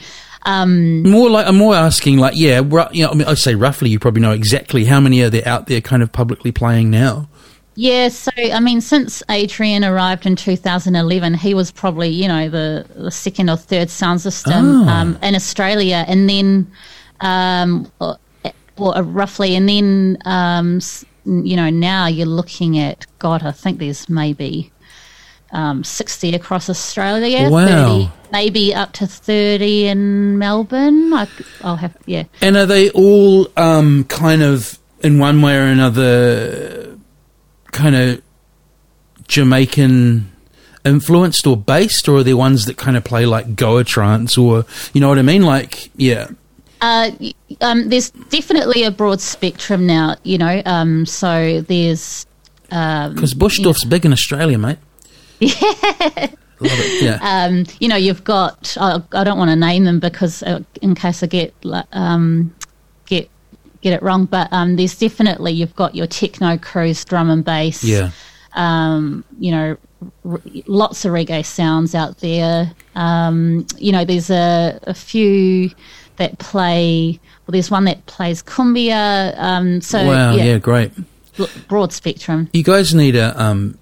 um, 0.46 1.02
More 1.02 1.28
like, 1.30 1.46
I'm 1.46 1.56
more 1.56 1.74
asking, 1.74 2.18
like, 2.18 2.34
yeah, 2.36 2.60
ru- 2.64 2.84
you 2.92 3.04
know, 3.04 3.10
I 3.10 3.14
mean, 3.14 3.26
I'd 3.26 3.38
say 3.38 3.54
roughly, 3.54 3.90
you 3.90 3.98
probably 3.98 4.20
know 4.22 4.32
exactly 4.32 4.84
how 4.84 5.00
many 5.00 5.22
are 5.22 5.30
there 5.30 5.46
out 5.46 5.66
there 5.66 5.80
kind 5.80 6.02
of 6.02 6.12
publicly 6.12 6.52
playing 6.52 6.90
now. 6.90 7.28
Yeah, 7.74 8.08
so 8.08 8.30
I 8.36 8.60
mean, 8.60 8.80
since 8.82 9.22
Adrian 9.30 9.84
arrived 9.84 10.26
in 10.26 10.36
2011, 10.36 11.34
he 11.34 11.54
was 11.54 11.70
probably 11.70 12.08
you 12.08 12.28
know 12.28 12.48
the, 12.48 12.86
the 12.94 13.10
second 13.10 13.48
or 13.48 13.56
third 13.56 13.88
sound 13.90 14.20
system 14.20 14.82
Oh. 14.82 14.88
um, 14.88 15.18
in 15.22 15.34
Australia, 15.34 16.04
and 16.06 16.28
then 16.28 16.70
um, 17.20 17.90
or, 18.00 18.18
or 18.76 19.02
roughly, 19.02 19.54
and 19.54 19.68
then 19.68 20.18
um, 20.24 20.80
you 21.24 21.56
know 21.56 21.70
now 21.70 22.06
you're 22.06 22.26
looking 22.26 22.78
at 22.78 23.06
God, 23.18 23.42
I 23.42 23.52
think 23.52 23.78
there's 23.78 24.08
maybe 24.08 24.72
um, 25.52 25.84
60 25.84 26.34
across 26.34 26.70
Australia, 26.70 27.50
Wow. 27.50 27.66
30, 27.66 28.10
maybe 28.32 28.74
up 28.74 28.92
to 28.94 29.06
30 29.06 29.86
in 29.86 30.38
Melbourne. 30.38 31.12
I, 31.12 31.28
I'll 31.62 31.76
have 31.76 31.96
yeah. 32.06 32.24
And 32.40 32.56
are 32.56 32.66
they 32.66 32.90
all 32.90 33.48
um, 33.56 34.04
kind 34.04 34.42
of, 34.42 34.78
in 35.02 35.18
one 35.18 35.42
way 35.42 35.56
or 35.56 35.62
another, 35.62 36.96
kind 37.72 37.94
of 37.94 38.22
Jamaican 39.26 40.30
influenced 40.84 41.46
or 41.46 41.56
based, 41.56 42.08
or 42.08 42.18
are 42.18 42.22
there 42.22 42.36
ones 42.36 42.66
that 42.66 42.76
kind 42.76 42.96
of 42.96 43.04
play 43.04 43.26
like 43.26 43.56
Goa 43.56 43.84
trance, 43.84 44.38
or 44.38 44.64
you 44.92 45.00
know 45.00 45.08
what 45.08 45.18
I 45.18 45.22
mean? 45.22 45.42
Like, 45.42 45.90
yeah, 45.96 46.28
Uh, 46.80 47.10
um, 47.60 47.88
there's 47.88 48.10
definitely 48.10 48.84
a 48.84 48.90
broad 48.90 49.20
spectrum 49.20 49.86
now, 49.86 50.16
you 50.22 50.38
know. 50.38 50.62
Um, 50.64 51.04
so 51.06 51.60
there's 51.62 52.26
um, 52.70 53.14
because 53.14 53.34
Bush 53.34 53.58
doof's 53.60 53.84
big 53.84 54.04
in 54.04 54.12
Australia, 54.12 54.58
mate. 54.58 54.78
Yeah, 56.60 56.68
love 56.68 56.78
it. 56.78 57.02
Yeah, 57.02 57.18
um, 57.22 57.64
you 57.78 57.88
know, 57.88 57.96
you've 57.96 58.22
got. 58.24 58.76
I 58.78 59.02
I 59.12 59.24
don't 59.24 59.38
want 59.38 59.50
to 59.50 59.56
name 59.56 59.84
them 59.84 59.98
because 59.98 60.42
uh, 60.42 60.60
in 60.82 60.94
case 60.94 61.22
I 61.22 61.26
get 61.26 61.54
um, 61.92 62.54
get 63.06 63.30
get 63.80 63.94
it 63.94 64.02
wrong, 64.02 64.26
but 64.26 64.52
um, 64.52 64.76
there's 64.76 64.98
definitely 64.98 65.52
you've 65.52 65.74
got 65.74 65.94
your 65.94 66.06
techno 66.06 66.58
crews 66.58 67.02
drum 67.06 67.30
and 67.30 67.44
bass. 67.44 67.82
yeah. 67.82 68.10
Um, 68.52 69.24
you 69.38 69.52
know, 69.52 69.76
r- 70.28 70.42
lots 70.66 71.04
of 71.04 71.12
reggae 71.12 71.44
sounds 71.46 71.94
out 71.94 72.18
there. 72.18 72.72
Um, 72.94 73.66
you 73.78 73.92
know, 73.92 74.04
there's 74.04 74.28
a, 74.28 74.78
a 74.82 74.92
few 74.92 75.70
that 76.20 76.38
play. 76.38 77.18
Well, 77.46 77.52
there's 77.52 77.70
one 77.70 77.84
that 77.84 78.06
plays 78.06 78.42
cumbia. 78.42 79.36
Um, 79.36 79.80
so 79.80 80.06
wow, 80.06 80.34
yeah. 80.34 80.44
yeah, 80.44 80.58
great. 80.58 80.92
broad 81.68 81.92
spectrum. 81.92 82.48
You 82.52 82.62
guys 82.62 82.94
need 82.94 83.16
a 83.16 83.40
um, 83.42 83.76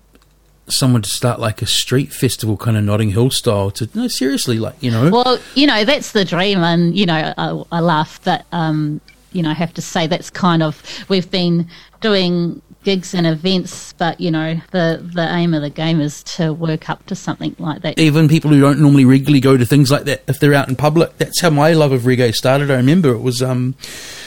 someone 0.69 1.03
to 1.03 1.09
start 1.11 1.41
like 1.41 1.61
a 1.63 1.67
street 1.67 2.13
festival, 2.13 2.57
kind 2.57 2.77
of 2.77 2.85
Notting 2.85 3.11
Hill 3.11 3.31
style. 3.31 3.71
To 3.73 3.89
no, 3.95 4.09
seriously, 4.09 4.59
like 4.59 4.77
you 4.81 4.91
know, 4.91 5.11
Well, 5.11 5.39
you 5.55 5.67
know, 5.67 5.85
that's 5.85 6.13
the 6.13 6.25
dream, 6.25 6.61
and 6.61 6.97
you 6.97 7.07
know, 7.07 7.35
I, 7.37 7.63
I 7.71 7.81
laugh, 7.81 8.21
but 8.25 8.47
um, 8.53 9.01
you 9.33 9.43
know, 9.43 9.51
I 9.51 9.55
have 9.55 9.75
to 9.75 9.83
say 9.83 10.07
that's 10.07 10.31
kind 10.31 10.63
of 10.63 10.83
we've 11.09 11.31
been 11.31 11.69
doing 12.01 12.63
gigs 12.89 13.13
and 13.13 13.27
events, 13.27 13.93
but 13.99 14.19
you 14.19 14.31
know, 14.31 14.59
the 14.71 15.07
the 15.15 15.29
aim 15.35 15.53
of 15.53 15.61
the 15.61 15.69
game 15.69 16.01
is 16.01 16.23
to 16.23 16.55
work 16.55 16.89
up 16.89 17.05
to 17.05 17.15
something 17.15 17.55
like 17.59 17.83
that. 17.83 17.99
even 17.99 18.29
people 18.29 18.51
who 18.51 18.63
don't 18.63 18.81
normally 18.81 19.05
regularly 19.05 19.41
go 19.41 19.59
to 19.59 19.67
things 19.67 19.91
like 19.91 20.05
that, 20.05 20.23
if 20.27 20.41
they're 20.41 20.55
out 20.55 20.71
in 20.71 20.75
public, 20.75 21.19
that's 21.19 21.39
how 21.43 21.51
my 21.51 21.75
love 21.75 21.93
of 21.93 22.03
reggae 22.03 22.33
started. 22.33 22.71
I 22.71 22.77
remember 22.77 23.11
it 23.11 23.19
was 23.19 23.43
um, 23.43 23.75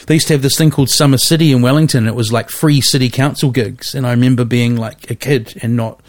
they 0.06 0.14
used 0.14 0.28
to 0.28 0.36
have 0.36 0.44
this 0.44 0.56
thing 0.56 0.70
called 0.70 0.92
Summer 0.92 1.18
City 1.18 1.52
in 1.52 1.64
Wellington. 1.64 2.06
It 2.06 2.14
was 2.14 2.32
like 2.32 2.52
free 2.52 2.82
city 2.82 3.10
council 3.10 3.50
gigs, 3.50 3.96
and 3.96 4.06
I 4.06 4.12
remember 4.12 4.46
being 4.46 4.76
like 4.76 5.10
a 5.10 5.16
kid 5.16 5.58
and 5.64 5.76
not. 5.76 6.00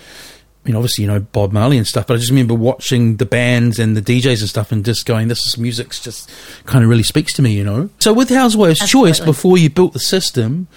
I 0.65 0.69
mean, 0.69 0.77
obviously, 0.77 1.05
you 1.05 1.11
know 1.11 1.21
Bob 1.21 1.53
Marley 1.53 1.79
and 1.79 1.87
stuff, 1.87 2.07
but 2.07 2.15
I 2.15 2.17
just 2.19 2.31
remember 2.31 2.55
watching 2.55 3.17
the 3.17 3.25
bands 3.25 3.79
and 3.79 3.97
the 3.97 4.03
DJs 4.03 4.41
and 4.41 4.49
stuff, 4.49 4.73
and 4.73 4.85
just 4.85 5.07
going, 5.07 5.29
"This 5.29 5.41
is 5.47 5.57
music's 5.57 6.01
just 6.01 6.31
kind 6.67 6.85
of 6.85 6.91
really 6.91 7.03
speaks 7.03 7.33
to 7.33 7.43
me," 7.43 7.53
you 7.53 7.65
know. 7.65 7.89
So 7.99 8.13
with 8.13 8.29
Housewives' 8.29 8.87
Choice, 8.87 9.21
before 9.21 9.57
you 9.57 9.71
built 9.71 9.95
the 9.95 9.99
system, 10.01 10.69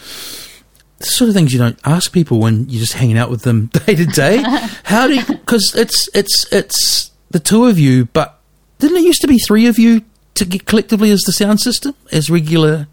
the 1.00 1.06
sort 1.06 1.30
of 1.30 1.36
things 1.36 1.54
you 1.54 1.60
don't 1.60 1.80
ask 1.86 2.12
people 2.12 2.40
when 2.40 2.70
you're 2.70 2.80
just 2.80 2.94
hanging 2.94 3.18
out 3.18 3.30
with 3.30 3.42
them 3.42 3.66
day 3.86 3.96
to 3.96 4.06
day. 4.06 4.38
How 4.84 5.08
do 5.08 5.16
you? 5.16 5.26
Because 5.26 5.74
it's 5.76 6.10
it's 6.14 6.52
it's 6.52 7.12
the 7.32 7.40
two 7.40 7.66
of 7.66 7.78
you, 7.78 8.06
but 8.06 8.40
didn't 8.80 8.98
it 8.98 9.04
used 9.04 9.22
to 9.22 9.28
be 9.28 9.38
three 9.38 9.68
of 9.68 9.78
you 9.80 10.02
to 10.36 10.46
get 10.46 10.66
collectively 10.66 11.12
as 11.12 11.22
the 11.22 11.32
sound 11.32 11.60
system 11.60 11.96
as 12.12 12.30
regular? 12.30 12.88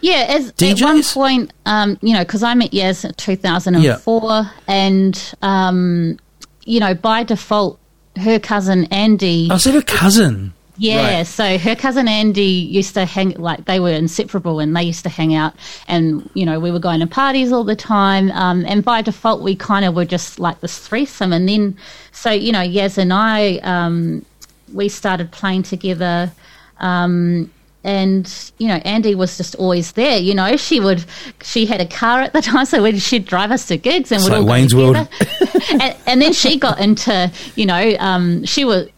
Yeah, 0.00 0.26
as, 0.28 0.52
at 0.62 0.80
one 0.80 1.02
point, 1.02 1.52
um, 1.66 1.98
you 2.02 2.12
know, 2.12 2.20
because 2.20 2.42
I 2.42 2.54
met 2.54 2.70
Yaz 2.70 3.04
in 3.04 3.14
2004, 3.14 4.50
and, 4.68 5.34
um, 5.42 6.18
you 6.64 6.78
know, 6.78 6.94
by 6.94 7.24
default, 7.24 7.80
her 8.16 8.38
cousin 8.38 8.84
Andy. 8.92 9.48
I 9.50 9.56
said 9.56 9.74
her 9.74 9.82
cousin. 9.82 10.52
Yeah, 10.80 11.18
Right. 11.18 11.26
so 11.26 11.58
her 11.58 11.74
cousin 11.74 12.06
Andy 12.06 12.42
used 12.42 12.94
to 12.94 13.04
hang 13.04 13.30
like 13.30 13.64
they 13.64 13.80
were 13.80 13.90
inseparable, 13.90 14.60
and 14.60 14.74
they 14.76 14.84
used 14.84 15.02
to 15.02 15.08
hang 15.08 15.34
out, 15.34 15.54
and 15.88 16.28
you 16.34 16.46
know 16.46 16.60
we 16.60 16.70
were 16.70 16.78
going 16.78 17.00
to 17.00 17.06
parties 17.06 17.50
all 17.52 17.64
the 17.64 17.74
time, 17.76 18.30
um, 18.30 18.64
and 18.66 18.84
by 18.84 19.02
default 19.02 19.42
we 19.42 19.56
kind 19.56 19.84
of 19.84 19.94
were 19.94 20.04
just 20.04 20.38
like 20.38 20.60
this 20.60 20.78
threesome, 20.78 21.32
and 21.32 21.48
then 21.48 21.76
so 22.12 22.30
you 22.30 22.52
know 22.52 22.60
Yaz 22.60 22.96
and 22.96 23.12
I 23.12 23.56
um, 23.58 24.24
we 24.72 24.88
started 24.88 25.32
playing 25.32 25.64
together. 25.64 26.30
Um, 26.78 27.50
and 27.88 28.52
you 28.58 28.68
know 28.68 28.74
Andy 28.84 29.14
was 29.14 29.38
just 29.38 29.54
always 29.54 29.92
there. 29.92 30.18
You 30.18 30.34
know 30.34 30.56
she 30.58 30.78
would 30.78 31.04
she 31.42 31.64
had 31.64 31.80
a 31.80 31.86
car 31.86 32.20
at 32.20 32.34
the 32.34 32.42
time, 32.42 32.66
so 32.66 32.82
when 32.82 32.98
she'd 32.98 33.24
drive 33.24 33.50
us 33.50 33.66
to 33.68 33.78
gigs 33.78 34.12
and 34.12 34.20
It's 34.20 34.28
we'd 34.28 34.36
like 34.36 34.42
all 34.42 34.48
Wayne's 34.48 34.74
World. 34.74 34.96
and, 35.70 35.96
and 36.06 36.20
then 36.20 36.34
she 36.34 36.58
got 36.58 36.78
into 36.80 37.32
you 37.56 37.64
know 37.64 37.96
um, 37.98 38.44
she 38.44 38.66
was 38.66 38.88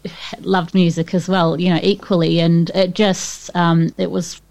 loved 0.40 0.74
music 0.74 1.14
as 1.14 1.28
well. 1.28 1.58
You 1.58 1.70
know 1.70 1.80
equally, 1.82 2.40
and 2.40 2.68
it 2.70 2.94
just 2.94 3.54
um, 3.54 3.94
it 3.96 4.10
was 4.10 4.42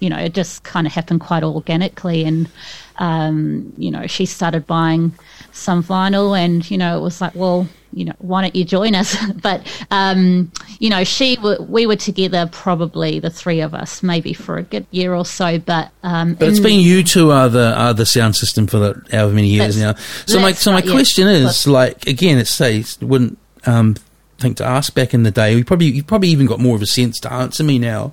you 0.00 0.08
know 0.08 0.18
it 0.18 0.32
just 0.32 0.62
kind 0.62 0.86
of 0.86 0.92
happened 0.94 1.20
quite 1.20 1.44
organically, 1.44 2.24
and 2.24 2.48
um, 2.96 3.70
you 3.76 3.90
know 3.90 4.06
she 4.06 4.24
started 4.24 4.66
buying 4.66 5.12
some 5.52 5.84
vinyl, 5.84 6.38
and 6.38 6.70
you 6.70 6.78
know 6.78 6.96
it 6.96 7.02
was 7.02 7.20
like 7.20 7.34
well 7.34 7.68
you 7.94 8.04
know, 8.04 8.14
why 8.18 8.42
don't 8.42 8.54
you 8.54 8.64
join 8.64 8.94
us? 8.94 9.16
but, 9.42 9.66
um, 9.90 10.50
you 10.78 10.90
know, 10.90 11.04
she, 11.04 11.36
w- 11.36 11.62
we 11.62 11.86
were 11.86 11.96
together 11.96 12.48
probably 12.52 13.20
the 13.20 13.30
three 13.30 13.60
of 13.60 13.74
us, 13.74 14.02
maybe 14.02 14.32
for 14.32 14.58
a 14.58 14.62
good 14.62 14.86
year 14.90 15.14
or 15.14 15.24
so. 15.24 15.58
But, 15.58 15.90
um, 16.02 16.34
But 16.34 16.48
it's 16.48 16.60
been 16.60 16.80
you 16.80 17.02
two 17.02 17.30
are 17.30 17.48
the 17.48 17.74
are 17.74 17.94
the 17.94 18.06
sound 18.06 18.36
system 18.36 18.66
for 18.66 18.78
the 18.78 19.02
however 19.10 19.34
many 19.34 19.48
years 19.48 19.78
now. 19.78 19.94
So 20.26 20.40
my 20.40 20.52
so 20.52 20.70
my 20.70 20.76
right, 20.76 20.84
yeah. 20.84 20.92
question 20.92 21.28
is 21.28 21.66
like 21.66 22.06
again, 22.06 22.38
it 22.38 22.48
says, 22.48 23.00
wouldn't 23.00 23.38
um, 23.66 23.96
think 24.38 24.56
to 24.58 24.64
ask 24.64 24.94
back 24.94 25.14
in 25.14 25.22
the 25.22 25.30
day. 25.30 25.54
We 25.54 25.64
probably 25.64 25.86
you 25.86 26.02
probably 26.02 26.28
even 26.28 26.46
got 26.46 26.60
more 26.60 26.76
of 26.76 26.82
a 26.82 26.86
sense 26.86 27.18
to 27.20 27.32
answer 27.32 27.64
me 27.64 27.78
now. 27.78 28.12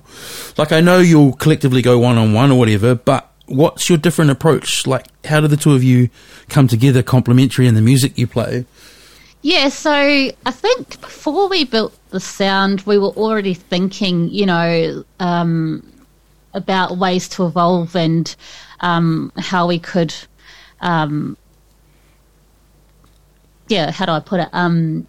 Like 0.56 0.72
I 0.72 0.80
know 0.80 0.98
you'll 0.98 1.34
collectively 1.34 1.82
go 1.82 1.98
one 1.98 2.18
on 2.18 2.32
one 2.32 2.50
or 2.50 2.58
whatever, 2.58 2.94
but 2.94 3.30
what's 3.46 3.88
your 3.88 3.98
different 3.98 4.30
approach? 4.30 4.86
Like 4.86 5.06
how 5.24 5.40
do 5.40 5.48
the 5.48 5.56
two 5.56 5.74
of 5.74 5.82
you 5.82 6.08
come 6.48 6.68
together 6.68 7.02
complementary 7.02 7.66
in 7.66 7.74
the 7.74 7.82
music 7.82 8.16
you 8.18 8.26
play? 8.26 8.64
Yeah, 9.44 9.70
so 9.70 9.90
I 9.92 10.50
think 10.50 11.00
before 11.00 11.48
we 11.48 11.64
built 11.64 11.98
the 12.10 12.20
sound, 12.20 12.82
we 12.82 12.96
were 12.96 13.08
already 13.08 13.54
thinking, 13.54 14.28
you 14.28 14.46
know, 14.46 15.04
um, 15.18 15.84
about 16.54 16.96
ways 16.96 17.28
to 17.30 17.46
evolve 17.46 17.96
and 17.96 18.34
um, 18.80 19.32
how 19.36 19.66
we 19.66 19.80
could, 19.80 20.14
um, 20.80 21.36
yeah, 23.66 23.90
how 23.90 24.06
do 24.06 24.12
I 24.12 24.20
put 24.20 24.38
it? 24.38 24.48
Um, 24.52 25.08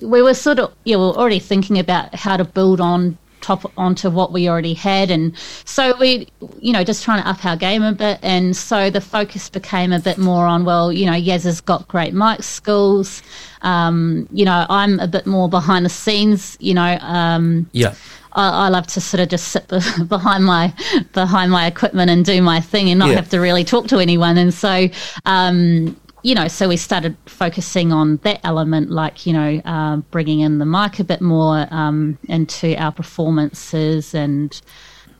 we 0.00 0.20
were 0.20 0.34
sort 0.34 0.58
of, 0.58 0.74
yeah, 0.82 0.96
we 0.96 1.02
were 1.02 1.16
already 1.16 1.38
thinking 1.38 1.78
about 1.78 2.12
how 2.12 2.36
to 2.36 2.44
build 2.44 2.80
on 2.80 3.18
top 3.44 3.70
onto 3.76 4.08
what 4.08 4.32
we 4.32 4.48
already 4.48 4.72
had 4.74 5.10
and 5.10 5.36
so 5.64 5.94
we 6.00 6.26
you 6.60 6.72
know 6.72 6.82
just 6.82 7.04
trying 7.04 7.22
to 7.22 7.28
up 7.28 7.44
our 7.44 7.56
game 7.56 7.82
a 7.82 7.92
bit 7.92 8.18
and 8.22 8.56
so 8.56 8.88
the 8.88 9.00
focus 9.00 9.50
became 9.50 9.92
a 9.92 9.98
bit 10.00 10.16
more 10.18 10.46
on 10.46 10.64
well 10.64 10.90
you 10.90 11.04
know 11.04 11.12
Yaz 11.12 11.44
has 11.44 11.60
got 11.60 11.86
great 11.86 12.14
mic 12.14 12.42
skills 12.42 13.22
um, 13.62 14.26
you 14.32 14.44
know 14.44 14.64
I'm 14.70 14.98
a 15.00 15.06
bit 15.06 15.26
more 15.26 15.48
behind 15.48 15.84
the 15.84 15.90
scenes 15.90 16.56
you 16.60 16.74
know 16.74 16.96
um, 17.00 17.68
Yeah. 17.72 17.94
I, 18.32 18.66
I 18.66 18.68
love 18.68 18.86
to 18.88 19.00
sort 19.00 19.20
of 19.20 19.28
just 19.28 19.48
sit 19.48 19.68
be- 19.68 20.04
behind 20.08 20.44
my 20.44 20.72
behind 21.12 21.52
my 21.52 21.66
equipment 21.66 22.10
and 22.10 22.24
do 22.24 22.40
my 22.42 22.60
thing 22.60 22.88
and 22.90 22.98
not 22.98 23.10
Yeah. 23.10 23.16
have 23.16 23.28
to 23.30 23.38
really 23.40 23.62
talk 23.64 23.86
to 23.88 23.98
anyone. 23.98 24.36
And 24.38 24.52
so, 24.52 24.88
um, 25.24 25.96
you 26.24 26.34
know, 26.34 26.48
so 26.48 26.68
we 26.68 26.78
started 26.78 27.16
focusing 27.26 27.92
on 27.92 28.16
that 28.18 28.40
element, 28.44 28.90
like 28.90 29.26
you 29.26 29.34
know, 29.34 29.60
um, 29.66 30.06
bringing 30.10 30.40
in 30.40 30.58
the 30.58 30.64
mic 30.64 30.98
a 30.98 31.04
bit 31.04 31.20
more 31.20 31.68
um, 31.70 32.18
into 32.28 32.74
our 32.76 32.90
performances 32.90 34.14
and. 34.14 34.60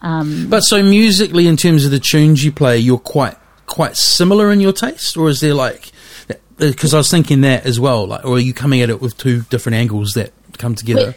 But 0.02 0.60
so 0.60 0.82
musically, 0.82 1.46
in 1.46 1.56
terms 1.56 1.84
of 1.84 1.90
the 1.90 1.98
tunes 1.98 2.44
you 2.44 2.52
play, 2.52 2.78
you're 2.78 2.98
quite 2.98 3.36
quite 3.66 3.96
similar 3.96 4.50
in 4.50 4.60
your 4.60 4.72
taste, 4.72 5.16
or 5.16 5.28
is 5.28 5.40
there 5.40 5.54
like? 5.54 5.92
Because 6.56 6.94
I 6.94 6.98
was 6.98 7.10
thinking 7.10 7.42
that 7.42 7.66
as 7.66 7.78
well. 7.78 8.06
Like, 8.06 8.24
or 8.24 8.36
are 8.36 8.38
you 8.38 8.54
coming 8.54 8.80
at 8.80 8.90
it 8.90 9.00
with 9.00 9.16
two 9.16 9.42
different 9.42 9.76
angles 9.76 10.12
that 10.12 10.32
come 10.58 10.74
together? 10.74 11.14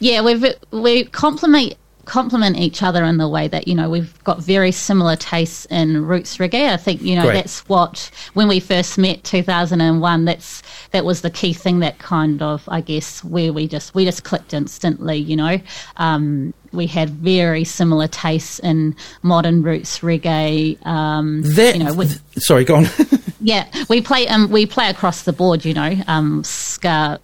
Yeah, 0.00 0.22
we 0.22 0.54
we 0.70 1.04
complement 1.04 1.76
complement 2.10 2.56
each 2.56 2.82
other 2.82 3.04
in 3.04 3.18
the 3.18 3.28
way 3.28 3.46
that 3.46 3.68
you 3.68 3.74
know 3.74 3.88
we've 3.88 4.22
got 4.24 4.42
very 4.42 4.72
similar 4.72 5.14
tastes 5.14 5.64
in 5.66 6.04
roots 6.04 6.38
reggae. 6.38 6.68
I 6.68 6.76
think 6.76 7.00
you 7.02 7.14
know 7.14 7.22
Great. 7.22 7.34
that's 7.34 7.60
what 7.68 8.10
when 8.34 8.48
we 8.48 8.58
first 8.58 8.98
met, 8.98 9.22
two 9.22 9.44
thousand 9.44 9.80
and 9.80 10.00
one. 10.00 10.24
That's 10.24 10.60
that 10.90 11.04
was 11.04 11.20
the 11.20 11.30
key 11.30 11.52
thing 11.52 11.78
that 11.78 12.00
kind 12.00 12.42
of 12.42 12.68
I 12.68 12.80
guess 12.80 13.22
where 13.22 13.52
we 13.52 13.68
just 13.68 13.94
we 13.94 14.04
just 14.04 14.24
clicked 14.24 14.52
instantly. 14.52 15.18
You 15.18 15.36
know, 15.36 15.60
um, 15.98 16.52
we 16.72 16.88
had 16.88 17.10
very 17.10 17.62
similar 17.62 18.08
tastes 18.08 18.58
in 18.58 18.96
modern 19.22 19.62
roots 19.62 20.00
reggae. 20.00 20.84
Um, 20.84 21.42
that 21.42 21.76
you 21.76 21.84
know, 21.84 21.94
we, 21.94 22.06
sorry, 22.38 22.64
go 22.64 22.74
on. 22.74 22.86
yeah, 23.40 23.70
we 23.88 24.00
play 24.00 24.26
um 24.26 24.50
we 24.50 24.66
play 24.66 24.90
across 24.90 25.22
the 25.22 25.32
board, 25.32 25.64
you 25.64 25.74
know, 25.74 25.94
um 26.08 26.42
ska, 26.42 27.20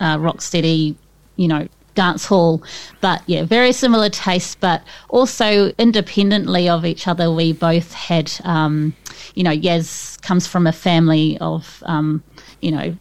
uh, 0.00 0.16
rocksteady, 0.16 0.96
you 1.36 1.48
know, 1.48 1.68
dance 1.94 2.24
hall, 2.24 2.62
but 3.00 3.22
yeah, 3.26 3.44
very 3.44 3.72
similar 3.72 4.08
tastes, 4.08 4.54
but 4.54 4.82
also 5.08 5.68
independently 5.78 6.68
of 6.68 6.84
each 6.84 7.06
other, 7.06 7.30
we 7.30 7.52
both 7.52 7.92
had, 7.92 8.32
um, 8.44 8.94
you 9.34 9.42
know, 9.42 9.50
Yaz 9.50 10.20
comes 10.22 10.46
from 10.46 10.66
a 10.66 10.72
family 10.72 11.38
of, 11.40 11.82
um, 11.86 12.22
you 12.60 12.70
know, 12.70 12.96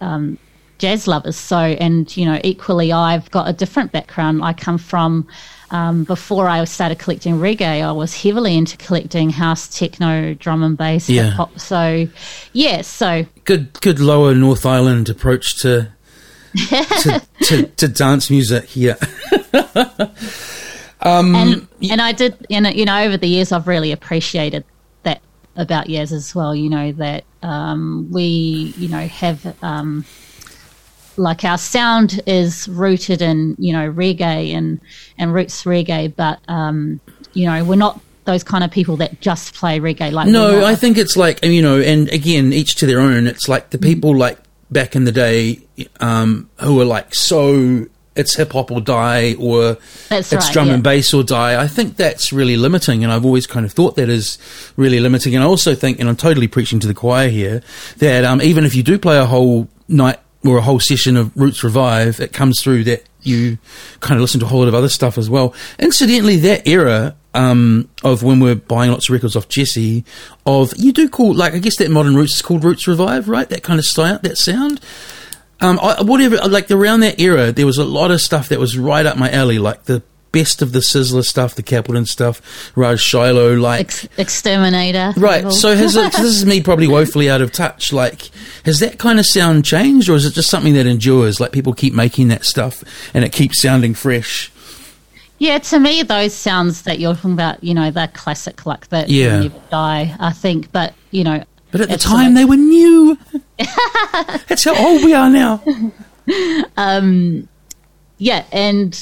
um, 0.00 0.38
jazz 0.78 1.06
lovers. 1.06 1.36
So, 1.36 1.56
and 1.56 2.14
you 2.16 2.26
know, 2.26 2.40
equally, 2.44 2.92
I've 2.92 3.30
got 3.30 3.48
a 3.48 3.52
different 3.52 3.92
background. 3.92 4.42
I 4.44 4.52
come 4.52 4.78
from. 4.78 5.26
Um, 5.70 6.04
before 6.04 6.46
I 6.48 6.62
started 6.64 7.00
collecting 7.00 7.38
reggae, 7.40 7.82
I 7.82 7.90
was 7.90 8.14
heavily 8.22 8.56
into 8.56 8.76
collecting 8.76 9.30
house, 9.30 9.66
techno, 9.66 10.34
drum 10.34 10.62
and 10.62 10.76
bass, 10.78 11.10
Yeah. 11.10 11.24
hip 11.24 11.32
hop. 11.34 11.58
So, 11.58 12.06
yeah, 12.52 12.82
so 12.82 13.26
good, 13.44 13.72
good 13.80 13.98
lower 13.98 14.36
North 14.36 14.64
Island 14.64 15.08
approach 15.08 15.56
to 15.62 15.88
to, 16.56 17.22
to, 17.42 17.62
to 17.66 17.88
dance 17.88 18.30
music 18.30 18.64
here. 18.64 18.96
Um, 21.04 21.34
and 21.34 21.68
and 21.90 22.00
I 22.00 22.12
did, 22.12 22.46
you 22.48 22.60
know, 22.60 22.70
you 22.70 22.86
know, 22.86 23.04
over 23.04 23.16
the 23.16 23.26
years, 23.26 23.52
I've 23.52 23.68
really 23.68 23.92
appreciated 23.92 24.64
that 25.02 25.20
about 25.54 25.86
Yaz 25.86 26.12
as 26.12 26.34
well. 26.34 26.54
You 26.54 26.70
know 26.70 26.92
that 26.92 27.24
um, 27.42 28.08
we, 28.10 28.74
you 28.78 28.88
know, 28.88 29.06
have 29.06 29.54
um, 29.62 30.06
like 31.16 31.44
our 31.44 31.58
sound 31.58 32.20
is 32.26 32.66
rooted 32.68 33.20
in 33.20 33.54
you 33.58 33.72
know 33.72 33.92
reggae 33.92 34.54
and 34.54 34.80
and 35.18 35.34
roots 35.34 35.64
reggae, 35.64 36.14
but 36.14 36.40
um, 36.48 37.00
you 37.34 37.46
know 37.46 37.62
we're 37.64 37.76
not 37.76 38.00
those 38.24 38.42
kind 38.42 38.64
of 38.64 38.70
people 38.70 38.96
that 38.96 39.20
just 39.20 39.54
play 39.54 39.80
reggae. 39.80 40.10
Like 40.10 40.28
No, 40.28 40.64
I 40.64 40.74
think 40.74 40.96
it's 40.96 41.18
like 41.18 41.44
you 41.44 41.60
know, 41.60 41.80
and 41.80 42.10
again, 42.12 42.54
each 42.54 42.76
to 42.76 42.86
their 42.86 43.00
own. 43.00 43.26
It's 43.26 43.46
like 43.46 43.70
the 43.70 43.78
people 43.78 44.16
like 44.16 44.38
back 44.74 44.94
in 44.94 45.04
the 45.04 45.12
day 45.12 45.60
um, 46.00 46.50
who 46.60 46.74
were 46.76 46.84
like 46.84 47.14
so. 47.14 47.86
It's 48.16 48.36
hip 48.36 48.52
hop 48.52 48.70
or 48.70 48.80
die, 48.80 49.34
or 49.40 49.76
That's 50.08 50.32
it's 50.32 50.46
right, 50.46 50.52
drum 50.52 50.68
yeah. 50.68 50.74
and 50.74 50.84
bass 50.84 51.12
or 51.12 51.24
die. 51.24 51.60
I 51.60 51.66
think 51.66 51.96
that's 51.96 52.32
really 52.32 52.56
limiting, 52.56 53.02
and 53.02 53.12
I've 53.12 53.24
always 53.24 53.44
kind 53.44 53.66
of 53.66 53.72
thought 53.72 53.96
that 53.96 54.08
is 54.08 54.38
really 54.76 55.00
limiting. 55.00 55.34
And 55.34 55.42
I 55.42 55.48
also 55.48 55.74
think, 55.74 55.98
and 55.98 56.08
I'm 56.08 56.14
totally 56.14 56.46
preaching 56.46 56.78
to 56.78 56.86
the 56.86 56.94
choir 56.94 57.28
here, 57.28 57.60
that 57.98 58.24
um, 58.24 58.40
even 58.40 58.64
if 58.64 58.76
you 58.76 58.84
do 58.84 59.00
play 59.00 59.18
a 59.18 59.24
whole 59.24 59.66
night 59.88 60.20
or 60.44 60.58
a 60.58 60.62
whole 60.62 60.78
session 60.78 61.16
of 61.16 61.36
Roots 61.36 61.64
Revive, 61.64 62.20
it 62.20 62.32
comes 62.32 62.62
through 62.62 62.84
that 62.84 63.02
you 63.22 63.58
kind 63.98 64.14
of 64.14 64.20
listen 64.20 64.38
to 64.38 64.46
a 64.46 64.48
whole 64.48 64.60
lot 64.60 64.68
of 64.68 64.74
other 64.76 64.88
stuff 64.88 65.18
as 65.18 65.28
well. 65.28 65.52
Incidentally, 65.80 66.36
that 66.36 66.68
era 66.68 67.16
um, 67.34 67.88
of 68.02 68.22
when 68.22 68.40
we're 68.40 68.54
buying 68.54 68.90
lots 68.90 69.08
of 69.08 69.12
records 69.12 69.36
off 69.36 69.48
Jesse, 69.48 70.04
of 70.46 70.72
you 70.76 70.92
do 70.92 71.08
call 71.08 71.34
like 71.34 71.54
I 71.54 71.58
guess 71.58 71.76
that 71.78 71.90
modern 71.90 72.14
Roots 72.14 72.36
is 72.36 72.42
called 72.42 72.64
Roots 72.64 72.86
Revive, 72.86 73.28
right? 73.28 73.48
That 73.48 73.62
kind 73.62 73.78
of 73.78 73.84
style, 73.84 74.18
that 74.22 74.38
sound. 74.38 74.80
Um, 75.60 75.78
I, 75.80 76.02
whatever, 76.02 76.36
like 76.48 76.70
around 76.70 77.00
that 77.00 77.20
era, 77.20 77.52
there 77.52 77.66
was 77.66 77.78
a 77.78 77.84
lot 77.84 78.10
of 78.10 78.20
stuff 78.20 78.48
that 78.48 78.58
was 78.58 78.76
right 78.76 79.06
up 79.06 79.16
my 79.16 79.30
alley, 79.30 79.58
like 79.58 79.84
the 79.84 80.02
best 80.34 80.62
of 80.62 80.72
the 80.72 80.80
Sizzla 80.80 81.24
stuff, 81.24 81.54
the 81.54 81.62
Capleton 81.62 82.06
stuff, 82.06 82.72
Ras 82.76 83.00
Shiloh, 83.00 83.54
like 83.54 83.80
Ex- 83.80 84.08
exterminator. 84.18 85.14
Right. 85.16 85.44
level. 85.44 85.52
So 85.52 85.76
has 85.76 85.94
it, 85.94 86.12
this 86.16 86.24
is 86.24 86.44
me 86.44 86.60
probably 86.60 86.88
woefully 86.88 87.30
out 87.30 87.40
of 87.40 87.52
touch. 87.52 87.92
Like, 87.92 88.30
has 88.64 88.80
that 88.80 88.98
kind 88.98 89.20
of 89.20 89.26
sound 89.26 89.64
changed, 89.64 90.08
or 90.08 90.16
is 90.16 90.26
it 90.26 90.34
just 90.34 90.50
something 90.50 90.74
that 90.74 90.86
endures? 90.86 91.40
Like 91.40 91.52
people 91.52 91.72
keep 91.72 91.94
making 91.94 92.28
that 92.28 92.44
stuff, 92.44 92.82
and 93.14 93.24
it 93.24 93.32
keeps 93.32 93.62
sounding 93.62 93.94
fresh. 93.94 94.50
Yeah, 95.44 95.58
to 95.58 95.78
me, 95.78 96.02
those 96.02 96.32
sounds 96.32 96.82
that 96.82 96.98
you're 96.98 97.14
talking 97.14 97.34
about, 97.34 97.62
you 97.62 97.74
know, 97.74 97.90
they're 97.90 98.08
classic, 98.08 98.64
like 98.64 98.88
that 98.88 99.10
Yeah. 99.10 99.40
never 99.40 99.60
die, 99.70 100.16
I 100.18 100.32
think. 100.32 100.72
But, 100.72 100.94
you 101.10 101.22
know. 101.22 101.44
But 101.70 101.82
at 101.82 101.90
the 101.90 101.98
time, 101.98 102.32
like- 102.32 102.34
they 102.34 102.44
were 102.46 102.56
new. 102.56 103.18
That's 104.48 104.64
how 104.64 104.74
old 104.74 105.04
we 105.04 105.12
are 105.12 105.28
now. 105.28 105.62
yeah, 108.16 108.44
and 108.52 108.98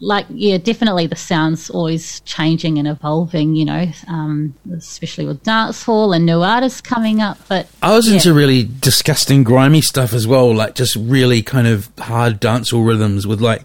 like 0.00 0.26
yeah, 0.28 0.58
definitely 0.58 1.06
the 1.06 1.16
sound's 1.16 1.70
always 1.70 2.20
changing 2.20 2.78
and 2.78 2.86
evolving. 2.86 3.54
You 3.54 3.64
know, 3.64 3.86
um, 4.08 4.54
especially 4.76 5.24
with 5.24 5.42
dance 5.42 5.82
hall 5.82 6.12
and 6.12 6.26
new 6.26 6.42
artists 6.42 6.82
coming 6.82 7.22
up. 7.22 7.38
But 7.48 7.66
I 7.82 7.94
was 7.94 8.08
yeah. 8.08 8.16
into 8.16 8.34
really 8.34 8.68
disgusting, 8.80 9.42
grimy 9.42 9.80
stuff 9.80 10.12
as 10.12 10.26
well, 10.26 10.54
like 10.54 10.74
just 10.74 10.96
really 10.96 11.42
kind 11.42 11.66
of 11.66 11.88
hard 11.98 12.40
dance 12.40 12.72
dancehall 12.72 12.86
rhythms 12.86 13.26
with 13.26 13.40
like 13.40 13.62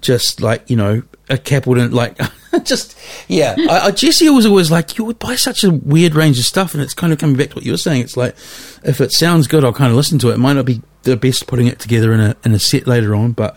just 0.00 0.40
like 0.40 0.68
you 0.68 0.76
know 0.76 1.02
a 1.28 1.38
cap 1.38 1.66
wouldn't 1.66 1.92
like 1.92 2.18
just 2.64 2.96
yeah. 3.28 3.54
I, 3.56 3.86
I, 3.86 3.90
Jesse 3.90 4.28
was 4.28 4.46
always 4.46 4.70
like 4.70 4.98
you 4.98 5.04
would 5.04 5.18
buy 5.18 5.36
such 5.36 5.64
a 5.64 5.70
weird 5.70 6.14
range 6.14 6.38
of 6.38 6.44
stuff, 6.44 6.74
and 6.74 6.82
it's 6.82 6.94
kind 6.94 7.12
of 7.12 7.18
coming 7.18 7.36
back 7.36 7.50
to 7.50 7.56
what 7.56 7.64
you 7.64 7.72
were 7.72 7.78
saying. 7.78 8.02
It's 8.02 8.16
like 8.16 8.34
if 8.82 9.00
it 9.00 9.12
sounds 9.12 9.46
good, 9.46 9.64
I'll 9.64 9.72
kind 9.72 9.90
of 9.90 9.96
listen 9.96 10.18
to 10.20 10.30
it. 10.30 10.34
It 10.34 10.38
might 10.38 10.54
not 10.54 10.66
be 10.66 10.82
the 11.02 11.16
best 11.16 11.46
putting 11.46 11.66
it 11.66 11.78
together 11.78 12.12
in 12.12 12.20
a 12.20 12.36
in 12.44 12.52
a 12.52 12.58
set 12.58 12.86
later 12.86 13.14
on, 13.14 13.32
but. 13.32 13.56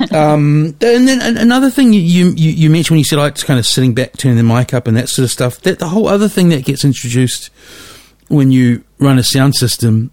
um, 0.12 0.74
and 0.80 1.06
then 1.06 1.36
another 1.36 1.68
thing 1.68 1.92
you, 1.92 2.00
you, 2.00 2.30
you 2.36 2.70
mentioned 2.70 2.94
when 2.94 2.98
you 3.00 3.04
said 3.04 3.18
I 3.18 3.24
like 3.24 3.36
kind 3.40 3.58
of 3.58 3.66
sitting 3.66 3.92
back, 3.92 4.16
turning 4.16 4.38
the 4.38 4.42
mic 4.42 4.72
up, 4.72 4.86
and 4.88 4.96
that 4.96 5.10
sort 5.10 5.24
of 5.24 5.30
stuff. 5.30 5.60
That 5.60 5.78
the 5.78 5.88
whole 5.88 6.08
other 6.08 6.26
thing 6.26 6.48
that 6.48 6.64
gets 6.64 6.86
introduced 6.86 7.50
when 8.28 8.50
you 8.50 8.82
run 8.98 9.18
a 9.18 9.22
sound 9.22 9.56
system, 9.56 10.10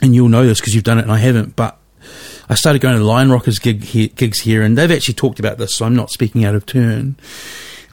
and 0.00 0.14
you'll 0.14 0.30
know 0.30 0.46
this 0.46 0.58
because 0.58 0.74
you've 0.74 0.84
done 0.84 0.98
it 0.98 1.02
and 1.02 1.12
I 1.12 1.18
haven't, 1.18 1.54
but 1.54 1.77
I 2.48 2.54
started 2.54 2.80
going 2.80 2.96
to 2.96 3.04
Lion 3.04 3.30
Rockers 3.30 3.58
gig 3.58 3.84
here, 3.84 4.08
gigs 4.08 4.40
here, 4.40 4.62
and 4.62 4.76
they've 4.76 4.90
actually 4.90 5.14
talked 5.14 5.38
about 5.38 5.58
this, 5.58 5.74
so 5.74 5.84
I'm 5.84 5.94
not 5.94 6.10
speaking 6.10 6.44
out 6.44 6.54
of 6.54 6.64
turn. 6.66 7.16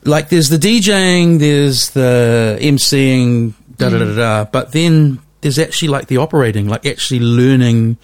Like, 0.03 0.30
there's 0.30 0.49
the 0.49 0.58
DJing, 0.58 1.39
there's 1.39 1.89
the 1.91 2.58
MCing, 2.62 3.53
da 3.78 3.89
da 3.89 3.97
da 3.97 4.16
da, 4.16 4.45
but 4.45 4.72
then 4.72 5.20
there's 5.41 5.60
actually 5.60 5.89
like 5.89 6.08
the 6.08 6.18
operating, 6.18 6.68
like 6.68 6.86
actually 6.86 7.20
learning 7.20 7.97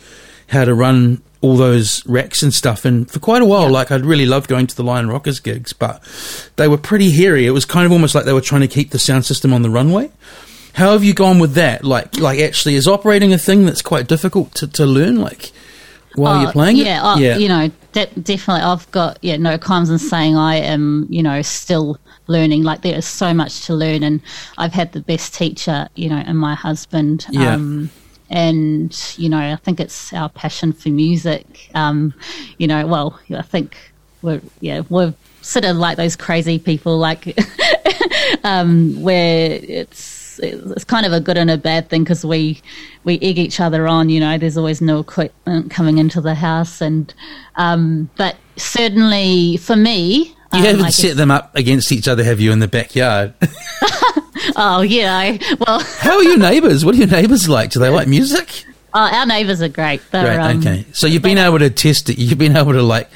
how 0.47 0.65
to 0.65 0.73
run 0.73 1.21
all 1.41 1.57
those 1.57 2.05
racks 2.05 2.43
and 2.43 2.53
stuff. 2.53 2.85
And 2.85 3.09
for 3.09 3.19
quite 3.19 3.41
a 3.41 3.45
while, 3.45 3.63
yeah. 3.63 3.69
like 3.69 3.91
I'd 3.91 4.05
really 4.05 4.25
loved 4.25 4.47
going 4.47 4.67
to 4.67 4.75
the 4.75 4.83
Lion 4.83 5.09
Rockers 5.09 5.39
gigs, 5.39 5.73
but 5.73 6.03
they 6.57 6.67
were 6.67 6.77
pretty 6.77 7.11
hairy. 7.11 7.45
It 7.45 7.51
was 7.51 7.65
kind 7.65 7.85
of 7.85 7.91
almost 7.91 8.13
like 8.13 8.25
they 8.25 8.33
were 8.33 8.41
trying 8.41 8.61
to 8.61 8.67
keep 8.67 8.91
the 8.91 8.99
sound 8.99 9.25
system 9.25 9.53
on 9.53 9.61
the 9.61 9.69
runway. 9.69 10.11
How 10.73 10.91
have 10.91 11.03
you 11.03 11.13
gone 11.13 11.39
with 11.39 11.53
that? 11.55 11.83
Like, 11.83 12.17
like 12.17 12.39
actually, 12.39 12.75
is 12.75 12.87
operating 12.87 13.33
a 13.33 13.37
thing 13.37 13.65
that's 13.65 13.81
quite 13.81 14.07
difficult 14.07 14.53
to, 14.55 14.67
to 14.67 14.85
learn? 14.85 15.19
Like, 15.19 15.51
while 16.15 16.39
uh, 16.39 16.43
you're 16.43 16.51
playing 16.51 16.77
yeah, 16.77 16.97
it? 16.97 17.03
Uh, 17.03 17.17
yeah, 17.17 17.37
you 17.37 17.47
know, 17.47 17.71
definitely. 17.91 18.61
I've 18.61 18.89
got 18.91 19.17
yeah, 19.21 19.37
no 19.37 19.57
qualms 19.57 19.89
in 19.89 19.99
saying 19.99 20.35
I 20.35 20.55
am, 20.55 21.07
you 21.09 21.23
know, 21.23 21.41
still 21.41 21.99
learning. 22.27 22.63
Like 22.63 22.81
there 22.81 22.97
is 22.97 23.05
so 23.05 23.33
much 23.33 23.65
to 23.65 23.73
learn, 23.73 24.03
and 24.03 24.21
I've 24.57 24.73
had 24.73 24.91
the 24.93 25.01
best 25.01 25.33
teacher, 25.33 25.87
you 25.95 26.09
know, 26.09 26.19
in 26.19 26.37
my 26.37 26.55
husband. 26.55 27.25
Yeah. 27.29 27.53
Um, 27.53 27.89
and 28.29 29.13
you 29.17 29.27
know, 29.29 29.39
I 29.39 29.57
think 29.57 29.79
it's 29.79 30.13
our 30.13 30.29
passion 30.29 30.73
for 30.73 30.89
music. 30.89 31.69
Um, 31.75 32.13
you 32.57 32.67
know, 32.67 32.87
well, 32.87 33.19
I 33.29 33.41
think 33.41 33.75
we're 34.21 34.41
yeah 34.61 34.81
we're 34.89 35.13
sort 35.41 35.65
of 35.65 35.75
like 35.77 35.97
those 35.97 36.15
crazy 36.15 36.59
people, 36.59 36.97
like 36.97 37.37
um, 38.43 39.01
where 39.01 39.59
it's 39.61 40.20
it's 40.39 40.83
kind 40.83 41.05
of 41.05 41.13
a 41.13 41.19
good 41.19 41.37
and 41.37 41.49
a 41.49 41.57
bad 41.57 41.89
thing 41.89 42.03
because 42.03 42.25
we 42.25 42.61
we 43.03 43.19
egg 43.19 43.39
each 43.39 43.59
other 43.59 43.87
on. 43.87 44.09
You 44.09 44.19
know, 44.19 44.37
there's 44.37 44.57
always 44.57 44.81
new 44.81 44.99
equipment 44.99 45.71
coming 45.71 45.97
into 45.97 46.21
the 46.21 46.35
house, 46.35 46.81
and 46.81 47.13
um, 47.55 48.09
but 48.17 48.35
certainly 48.57 49.57
for 49.57 49.75
me, 49.75 50.35
you 50.53 50.59
um, 50.59 50.63
haven't 50.63 50.91
set 50.91 51.17
them 51.17 51.31
up 51.31 51.55
against 51.55 51.91
each 51.91 52.07
other, 52.07 52.23
have 52.23 52.39
you, 52.39 52.51
in 52.51 52.59
the 52.59 52.67
backyard? 52.67 53.33
oh 54.55 54.81
yeah, 54.87 55.37
well. 55.65 55.79
How 55.99 56.17
are 56.17 56.23
your 56.23 56.37
neighbours? 56.37 56.83
What 56.83 56.95
are 56.95 56.99
your 56.99 57.07
neighbours 57.07 57.47
like? 57.47 57.71
Do 57.71 57.79
they 57.79 57.89
like 57.89 58.07
music? 58.07 58.65
Oh, 58.93 58.99
our 58.99 59.25
neighbours 59.25 59.61
are 59.61 59.69
great. 59.69 60.01
They're, 60.11 60.35
great. 60.35 60.37
Um, 60.37 60.59
okay, 60.59 60.85
so 60.91 61.07
you've 61.07 61.21
been 61.21 61.37
able 61.37 61.59
to 61.59 61.69
test 61.69 62.09
it. 62.09 62.17
You've 62.17 62.37
been 62.37 62.57
able 62.57 62.73
to 62.73 62.83
like 62.83 63.09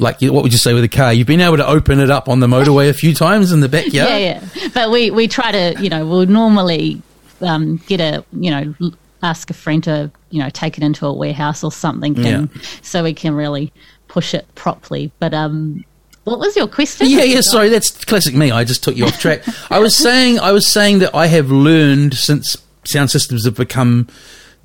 like 0.00 0.20
what 0.22 0.42
would 0.42 0.52
you 0.52 0.58
say 0.58 0.74
with 0.74 0.84
a 0.84 0.88
car? 0.88 1.12
You've 1.12 1.26
been 1.26 1.40
able 1.40 1.58
to 1.58 1.66
open 1.66 2.00
it 2.00 2.10
up 2.10 2.28
on 2.28 2.40
the 2.40 2.46
motorway 2.46 2.88
a 2.88 2.94
few 2.94 3.14
times 3.14 3.52
in 3.52 3.60
the 3.60 3.68
backyard. 3.68 4.10
yeah, 4.10 4.16
yeah. 4.16 4.68
But 4.74 4.90
we 4.90 5.10
we 5.10 5.28
try 5.28 5.52
to, 5.52 5.80
you 5.80 5.88
know, 5.88 6.06
we'll 6.06 6.26
normally 6.26 7.02
um, 7.40 7.76
get 7.86 8.00
a, 8.00 8.24
you 8.32 8.50
know, 8.50 8.74
ask 9.22 9.50
a 9.50 9.54
friend 9.54 9.84
to, 9.84 10.10
you 10.30 10.42
know, 10.42 10.50
take 10.50 10.78
it 10.78 10.84
into 10.84 11.06
a 11.06 11.12
warehouse 11.12 11.62
or 11.62 11.70
something, 11.70 12.16
and 12.18 12.50
yeah. 12.52 12.62
so 12.82 13.04
we 13.04 13.14
can 13.14 13.34
really 13.34 13.72
push 14.08 14.34
it 14.34 14.46
properly. 14.54 15.12
But 15.18 15.34
um, 15.34 15.84
what 16.24 16.38
was 16.38 16.56
your 16.56 16.68
question? 16.68 17.08
Yeah, 17.08 17.22
yeah. 17.22 17.40
Sorry, 17.42 17.68
that's 17.68 18.04
classic 18.04 18.34
me. 18.34 18.50
I 18.50 18.64
just 18.64 18.82
took 18.82 18.96
you 18.96 19.06
off 19.06 19.18
track. 19.20 19.42
I 19.70 19.78
was 19.78 19.96
saying, 19.96 20.38
I 20.38 20.52
was 20.52 20.66
saying 20.68 21.00
that 21.00 21.14
I 21.14 21.26
have 21.26 21.50
learned 21.50 22.14
since 22.14 22.56
sound 22.84 23.10
systems 23.10 23.44
have 23.44 23.56
become 23.56 24.08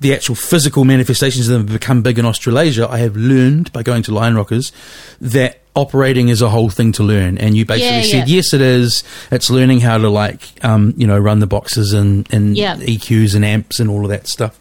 the 0.00 0.14
actual 0.14 0.34
physical 0.34 0.84
manifestations 0.84 1.48
of 1.48 1.52
them 1.52 1.68
have 1.68 1.80
become 1.80 2.02
big 2.02 2.18
in 2.18 2.24
Australasia, 2.24 2.88
I 2.88 2.98
have 2.98 3.16
learned 3.16 3.72
by 3.72 3.82
going 3.82 4.02
to 4.04 4.12
Lion 4.12 4.36
Rockers 4.36 4.72
that 5.20 5.60
operating 5.74 6.28
is 6.28 6.42
a 6.42 6.48
whole 6.48 6.70
thing 6.70 6.92
to 6.92 7.02
learn. 7.02 7.38
And 7.38 7.56
you 7.56 7.64
basically 7.64 7.96
yeah, 7.96 8.02
said, 8.02 8.28
yeah. 8.28 8.36
yes, 8.36 8.52
it 8.54 8.60
is. 8.60 9.04
It's 9.30 9.50
learning 9.50 9.80
how 9.80 9.98
to 9.98 10.08
like, 10.08 10.64
um, 10.64 10.94
you 10.96 11.06
know, 11.06 11.18
run 11.18 11.38
the 11.38 11.46
boxes 11.46 11.92
and, 11.92 12.26
and 12.32 12.56
yeah. 12.56 12.76
EQs 12.76 13.34
and 13.34 13.44
amps 13.44 13.78
and 13.78 13.88
all 13.88 14.02
of 14.02 14.10
that 14.10 14.26
stuff. 14.26 14.58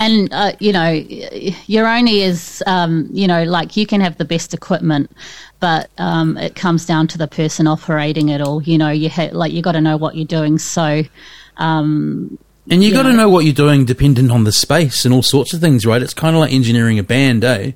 And, 0.00 0.32
uh, 0.32 0.52
you 0.58 0.72
know, 0.72 0.90
you're 1.66 1.86
only 1.86 2.22
as, 2.24 2.62
um, 2.66 3.08
you 3.12 3.28
know, 3.28 3.44
like 3.44 3.76
you 3.76 3.86
can 3.86 4.00
have 4.00 4.18
the 4.18 4.24
best 4.24 4.52
equipment, 4.52 5.10
but 5.60 5.88
um, 5.98 6.36
it 6.36 6.56
comes 6.56 6.84
down 6.84 7.06
to 7.08 7.18
the 7.18 7.28
person 7.28 7.66
operating 7.66 8.28
it 8.28 8.40
all. 8.40 8.62
You 8.62 8.76
know, 8.76 8.90
you 8.90 9.08
ha- 9.08 9.30
like 9.32 9.52
you 9.52 9.62
got 9.62 9.72
to 9.72 9.80
know 9.80 9.96
what 9.96 10.16
you're 10.16 10.26
doing. 10.26 10.58
So, 10.58 11.04
um, 11.58 12.38
and 12.70 12.82
you 12.82 12.92
got 12.92 13.02
to 13.02 13.12
know 13.12 13.28
what 13.28 13.44
you're 13.44 13.54
doing 13.54 13.84
dependent 13.84 14.30
on 14.30 14.44
the 14.44 14.52
space 14.52 15.04
and 15.04 15.12
all 15.12 15.22
sorts 15.22 15.52
of 15.52 15.60
things, 15.60 15.84
right? 15.84 16.02
It's 16.02 16.14
kind 16.14 16.34
of 16.34 16.40
like 16.40 16.52
engineering 16.52 16.98
a 16.98 17.02
band, 17.02 17.44
eh? 17.44 17.72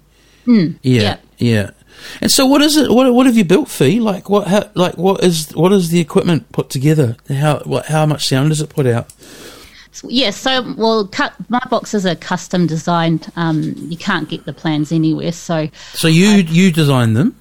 Mm, 0.47 0.79
yeah, 0.83 1.03
yeah, 1.03 1.17
yeah. 1.39 1.71
And 2.21 2.31
so, 2.31 2.47
what 2.47 2.63
is 2.63 2.77
it? 2.77 2.91
What 2.91 3.13
what 3.13 3.27
have 3.27 3.37
you 3.37 3.45
built, 3.45 3.69
Fee? 3.69 4.01
Like 4.01 4.31
what? 4.31 4.47
How, 4.47 4.71
like 4.75 4.97
what 4.97 5.23
is 5.23 5.51
what 5.55 5.73
is 5.73 5.91
the 5.91 6.01
equipment 6.01 6.51
put 6.53 6.71
together? 6.71 7.17
How 7.29 7.59
what? 7.61 7.87
How 7.87 8.07
much 8.07 8.27
sound 8.27 8.51
does 8.51 8.61
it 8.61 8.71
put 8.71 8.87
out? 8.87 9.13
Yes, 10.05 10.05
yeah, 10.05 10.31
so 10.31 10.75
well, 10.77 11.09
cut, 11.09 11.35
my 11.49 11.61
boxes 11.71 12.07
are 12.07 12.15
custom 12.15 12.67
designed. 12.67 13.31
Um, 13.37 13.75
you 13.77 13.97
can't 13.97 14.29
get 14.29 14.45
the 14.45 14.53
plans 14.53 14.93
anywhere, 14.93 15.33
so 15.33 15.69
so 15.93 16.09
you 16.09 16.29
I, 16.29 16.37
you 16.37 16.73
designed 16.73 17.17
them. 17.17 17.37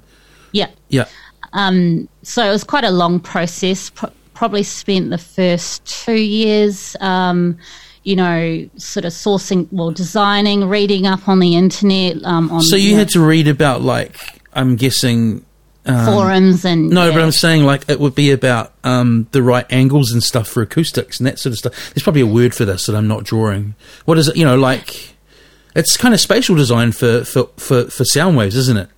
Yeah, 0.51 0.69
yeah. 0.89 1.05
Um, 1.53 2.09
so 2.23 2.43
it 2.43 2.51
was 2.51 2.63
quite 2.63 2.83
a 2.83 2.91
long 2.91 3.19
process. 3.19 3.89
Pro- 3.89 4.11
probably 4.37 4.61
spent 4.61 5.09
the 5.09 5.17
first 5.17 5.83
two 5.85 6.13
years, 6.13 6.95
um, 6.99 7.57
you 8.03 8.15
know, 8.15 8.69
sort 8.77 9.03
of 9.03 9.11
sourcing, 9.11 9.67
well, 9.71 9.89
designing, 9.89 10.69
reading 10.69 11.07
up 11.07 11.27
on 11.27 11.39
the 11.39 11.55
internet. 11.55 12.23
Um, 12.23 12.51
on, 12.51 12.61
so 12.61 12.75
you, 12.75 12.95
had 12.95 13.09
to 13.09 13.19
read 13.19 13.47
about, 13.47 13.81
like, 13.81 14.15
I'm 14.53 14.75
guessing. 14.75 15.43
Um, 15.87 16.05
forums 16.05 16.65
and 16.65 16.89
no, 16.89 17.05
yeah. 17.05 17.13
but 17.13 17.21
I'm 17.21 17.31
saying 17.31 17.63
like 17.63 17.89
it 17.89 17.97
would 17.97 18.13
be 18.13 18.31
about 18.31 18.73
um, 18.83 19.25
the 19.31 19.41
right 19.41 19.65
angles 19.69 20.11
and 20.11 20.21
stuff 20.21 20.49
for 20.49 20.61
acoustics 20.61 21.17
and 21.17 21.27
that 21.27 21.39
sort 21.39 21.51
of 21.51 21.59
stuff. 21.59 21.93
There's 21.93 22.03
probably 22.03 22.19
a 22.19 22.27
word 22.27 22.53
for 22.53 22.65
this 22.65 22.87
that 22.87 22.95
I'm 22.95 23.07
not 23.07 23.23
drawing. 23.23 23.73
What 24.03 24.17
is 24.17 24.27
it? 24.27 24.35
You 24.35 24.43
know, 24.43 24.57
like 24.57 25.15
it's 25.77 25.95
kind 25.95 26.13
of 26.13 26.19
spatial 26.19 26.57
design 26.57 26.91
for 26.91 27.23
for 27.23 27.45
for, 27.55 27.85
for 27.85 28.03
sound 28.03 28.35
waves, 28.35 28.57
isn't 28.57 28.75
it? 28.75 28.89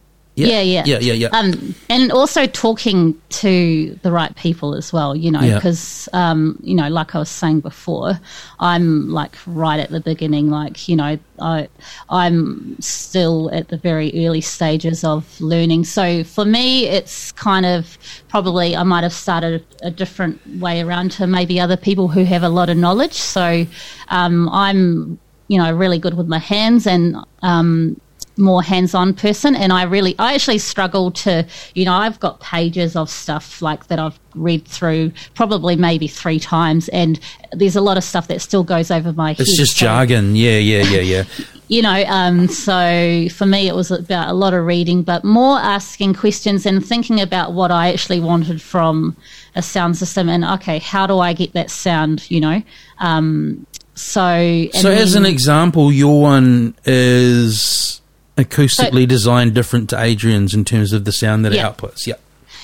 Yeah, 0.47 0.61
yeah, 0.61 0.83
yeah, 0.85 0.99
yeah, 0.99 1.13
yeah. 1.13 1.27
Um, 1.27 1.75
and 1.89 2.11
also 2.11 2.45
talking 2.45 3.19
to 3.29 3.97
the 4.03 4.11
right 4.11 4.35
people 4.35 4.75
as 4.75 4.93
well, 4.93 5.15
you 5.15 5.31
know, 5.31 5.41
because 5.41 6.07
yeah. 6.13 6.31
um, 6.31 6.59
you 6.61 6.75
know, 6.75 6.87
like 6.89 7.15
I 7.15 7.19
was 7.19 7.29
saying 7.29 7.61
before, 7.61 8.19
I'm 8.59 9.09
like 9.09 9.35
right 9.45 9.79
at 9.79 9.89
the 9.89 9.99
beginning, 9.99 10.49
like 10.49 10.87
you 10.87 10.95
know, 10.95 11.17
I 11.41 11.67
I'm 12.09 12.79
still 12.81 13.49
at 13.53 13.69
the 13.69 13.77
very 13.77 14.11
early 14.25 14.41
stages 14.41 15.03
of 15.03 15.39
learning. 15.41 15.85
So 15.85 16.23
for 16.23 16.45
me, 16.45 16.85
it's 16.85 17.31
kind 17.33 17.65
of 17.65 17.97
probably 18.29 18.75
I 18.75 18.83
might 18.83 19.03
have 19.03 19.13
started 19.13 19.65
a 19.81 19.91
different 19.91 20.39
way 20.59 20.81
around 20.81 21.11
to 21.13 21.27
maybe 21.27 21.59
other 21.59 21.77
people 21.77 22.07
who 22.07 22.23
have 22.23 22.43
a 22.43 22.49
lot 22.49 22.69
of 22.69 22.77
knowledge. 22.77 23.13
So 23.13 23.65
um, 24.09 24.49
I'm 24.49 25.19
you 25.47 25.57
know 25.57 25.73
really 25.73 25.99
good 25.99 26.15
with 26.15 26.27
my 26.27 26.39
hands 26.39 26.87
and 26.87 27.17
um, 27.41 27.99
more 28.39 28.63
hands-on 28.63 29.13
person 29.13 29.55
and 29.55 29.73
I 29.73 29.83
really 29.83 30.15
I 30.17 30.33
actually 30.33 30.57
struggle 30.59 31.11
to 31.11 31.45
you 31.75 31.85
know 31.85 31.93
I've 31.93 32.19
got 32.19 32.39
pages 32.39 32.95
of 32.95 33.09
stuff 33.09 33.61
like 33.61 33.87
that 33.87 33.99
I've 33.99 34.19
read 34.33 34.65
through 34.65 35.11
probably 35.35 35.75
maybe 35.75 36.07
three 36.07 36.39
times 36.39 36.87
and 36.89 37.19
there's 37.51 37.75
a 37.75 37.81
lot 37.81 37.97
of 37.97 38.03
stuff 38.03 38.27
that 38.27 38.41
still 38.41 38.63
goes 38.63 38.91
over 38.91 39.11
my 39.11 39.29
head. 39.29 39.41
It's 39.41 39.57
just 39.57 39.77
so, 39.77 39.85
jargon. 39.85 40.35
Yeah, 40.35 40.57
yeah, 40.57 40.83
yeah, 40.83 41.01
yeah. 41.01 41.23
you 41.67 41.81
know, 41.81 42.03
um, 42.07 42.47
so 42.47 43.27
for 43.29 43.45
me 43.45 43.67
it 43.67 43.75
was 43.75 43.91
about 43.91 44.29
a 44.29 44.33
lot 44.33 44.53
of 44.53 44.65
reading 44.65 45.03
but 45.03 45.23
more 45.23 45.59
asking 45.59 46.13
questions 46.13 46.65
and 46.65 46.85
thinking 46.85 47.19
about 47.19 47.53
what 47.53 47.71
I 47.71 47.91
actually 47.91 48.21
wanted 48.21 48.61
from 48.61 49.17
a 49.55 49.61
sound 49.61 49.97
system 49.97 50.29
and 50.29 50.45
okay, 50.45 50.79
how 50.79 51.05
do 51.05 51.19
I 51.19 51.33
get 51.33 51.53
that 51.53 51.69
sound, 51.69 52.29
you 52.31 52.39
know? 52.39 52.63
Um, 52.99 53.65
so 53.95 54.67
So 54.73 54.89
as 54.89 55.15
an 55.15 55.25
example, 55.25 55.91
your 55.91 56.21
one 56.21 56.73
is 56.85 57.99
acoustically 58.43 59.07
designed 59.07 59.53
different 59.53 59.89
to 59.91 60.01
Adrian's 60.01 60.53
in 60.53 60.65
terms 60.65 60.93
of 60.93 61.05
the 61.05 61.11
sound 61.11 61.45
that 61.45 61.53
yeah. 61.53 61.67
it 61.67 61.77
outputs. 61.77 62.07
Yeah. 62.07 62.15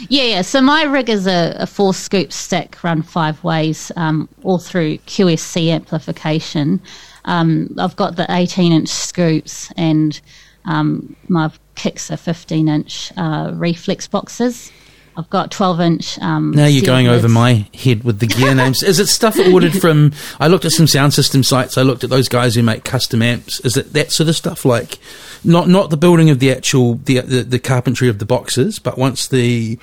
Yeah, 0.09 0.23
yeah. 0.23 0.41
So 0.41 0.61
my 0.61 0.83
rig 0.83 1.09
is 1.09 1.25
a, 1.25 1.55
a 1.57 1.67
four 1.67 1.93
scoop 1.93 2.33
stack 2.33 2.83
run 2.83 3.01
five 3.01 3.41
ways, 3.43 3.91
um, 3.95 4.27
all 4.43 4.59
through 4.59 4.97
QSC 4.99 5.69
amplification. 5.69 6.81
Um, 7.23 7.73
I've 7.79 7.95
got 7.95 8.17
the 8.17 8.25
18 8.29 8.73
inch 8.73 8.89
scoops 8.89 9.71
and 9.77 10.19
um, 10.65 11.15
I've 11.35 11.59
kicks 11.75 12.09
are 12.09 12.17
15 12.17 12.67
inch 12.67 13.11
uh, 13.17 13.51
reflex 13.53 14.07
boxes. 14.07 14.71
I've 15.17 15.29
got 15.29 15.51
12 15.51 15.79
inch. 15.79 16.19
Um, 16.19 16.51
now 16.51 16.65
you're 16.65 16.85
going 16.85 17.07
over 17.07 17.29
my 17.29 17.67
head 17.73 18.03
with 18.03 18.19
the 18.19 18.27
gear 18.27 18.53
names. 18.53 18.83
Is 18.83 18.99
it 18.99 19.07
stuff 19.07 19.39
ordered 19.39 19.73
from? 19.81 20.11
I 20.41 20.47
looked 20.47 20.65
at 20.65 20.71
some 20.71 20.87
sound 20.87 21.13
system 21.13 21.41
sites. 21.41 21.77
I 21.77 21.83
looked 21.83 22.03
at 22.03 22.09
those 22.09 22.27
guys 22.27 22.55
who 22.55 22.63
make 22.63 22.83
custom 22.83 23.21
amps. 23.21 23.61
Is 23.61 23.77
it 23.77 23.93
that 23.93 24.11
sort 24.11 24.27
of 24.27 24.35
stuff? 24.35 24.65
Like, 24.65 24.99
not 25.45 25.67
not 25.67 25.89
the 25.89 25.97
building 25.97 26.29
of 26.29 26.39
the 26.39 26.51
actual 26.51 26.95
the 26.95 27.19
the, 27.21 27.43
the 27.43 27.59
carpentry 27.59 28.09
of 28.09 28.19
the 28.19 28.25
boxes, 28.25 28.79
but 28.79 28.97
once 28.97 29.27
the 29.27 29.79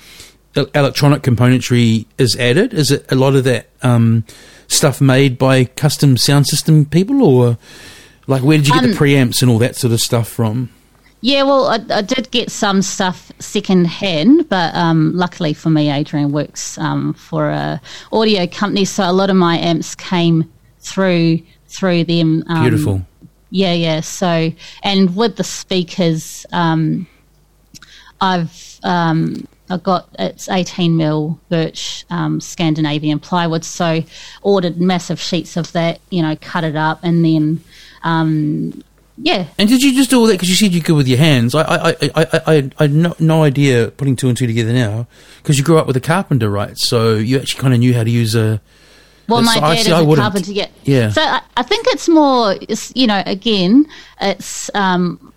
electronic 0.55 1.23
componentry 1.23 2.05
is 2.17 2.35
added, 2.37 2.73
is 2.73 2.91
it 2.91 3.11
a 3.11 3.15
lot 3.15 3.35
of 3.35 3.43
that 3.43 3.67
um, 3.81 4.23
stuff 4.67 5.01
made 5.01 5.37
by 5.37 5.65
custom 5.65 6.17
sound 6.17 6.47
system 6.47 6.85
people, 6.85 7.23
or 7.23 7.57
like 8.27 8.43
where 8.43 8.57
did 8.57 8.67
you 8.67 8.73
get 8.73 8.83
um, 8.83 8.91
the 8.91 8.95
preamps 8.95 9.41
and 9.41 9.49
all 9.49 9.57
that 9.59 9.75
sort 9.75 9.93
of 9.93 9.99
stuff 9.99 10.27
from? 10.27 10.69
Yeah, 11.21 11.43
well, 11.43 11.67
I, 11.67 11.79
I, 11.89 12.01
did 12.01 12.31
get 12.31 12.51
some 12.51 12.81
stuff 12.81 13.31
second 13.39 13.87
hand, 13.87 14.49
but 14.49 14.75
um, 14.75 15.15
luckily 15.15 15.53
for 15.53 15.69
me, 15.69 15.89
Adrian 15.89 16.33
works 16.33 16.77
um, 16.77 17.13
for 17.13 17.49
a 17.49 17.81
audio 18.11 18.45
company, 18.45 18.83
so 18.83 19.09
a 19.09 19.13
lot 19.13 19.29
of 19.29 19.37
my 19.37 19.57
amps 19.57 19.95
came 19.95 20.51
through 20.79 21.39
through 21.67 22.03
them. 22.03 22.43
Um, 22.47 22.61
Beautiful. 22.63 23.05
Yeah, 23.53 23.73
yeah. 23.73 23.99
So, 23.99 24.51
and 24.81 25.15
with 25.15 25.35
the 25.35 25.43
speakers, 25.43 26.43
um, 26.51 27.05
I've 28.19 28.79
um, 28.81 29.47
I 29.69 29.77
got 29.77 30.09
it's 30.17 30.49
18 30.49 30.97
mil 30.97 31.39
birch 31.49 32.03
um, 32.09 32.41
Scandinavian 32.41 33.19
plywood, 33.19 33.63
so 33.63 34.01
ordered 34.41 34.81
massive 34.81 35.21
sheets 35.21 35.55
of 35.55 35.71
that. 35.73 35.99
You 36.09 36.23
know, 36.23 36.35
cut 36.41 36.63
it 36.63 36.75
up, 36.75 37.01
and 37.03 37.23
then 37.23 37.63
um, 38.01 38.81
yeah. 39.19 39.45
And 39.59 39.69
did 39.69 39.83
you 39.83 39.93
just 39.93 40.09
do 40.09 40.19
all 40.19 40.25
that 40.25 40.33
because 40.33 40.49
you 40.49 40.55
said 40.55 40.73
you 40.73 40.81
could 40.81 40.95
with 40.95 41.07
your 41.07 41.19
hands? 41.19 41.53
I 41.53 41.61
I 41.61 41.89
I 41.89 41.95
I, 42.15 42.25
I, 42.47 42.71
I 42.79 42.81
had 42.81 42.91
no, 42.91 43.15
no 43.19 43.43
idea 43.43 43.91
putting 43.91 44.15
two 44.15 44.29
and 44.29 44.35
two 44.35 44.47
together 44.47 44.73
now 44.73 45.05
because 45.43 45.59
you 45.59 45.63
grew 45.63 45.77
up 45.77 45.85
with 45.85 45.95
a 45.95 46.01
carpenter, 46.01 46.49
right? 46.49 46.73
So 46.75 47.17
you 47.17 47.37
actually 47.37 47.61
kind 47.61 47.75
of 47.75 47.81
knew 47.81 47.93
how 47.93 48.03
to 48.03 48.09
use 48.09 48.33
a. 48.33 48.61
Well, 49.27 49.41
my 49.41 49.59
dad 49.59 49.79
is 49.79 49.87
a 49.87 50.15
carpenter. 50.15 50.51
Yeah. 50.51 50.67
yeah. 50.83 51.09
So 51.09 51.21
I, 51.21 51.41
I 51.57 51.63
think 51.63 51.87
it's 51.87 52.09
more, 52.09 52.55
it's, 52.61 52.91
you 52.95 53.07
know, 53.07 53.23
again, 53.25 53.85
it's 54.19 54.69
um, 54.75 55.32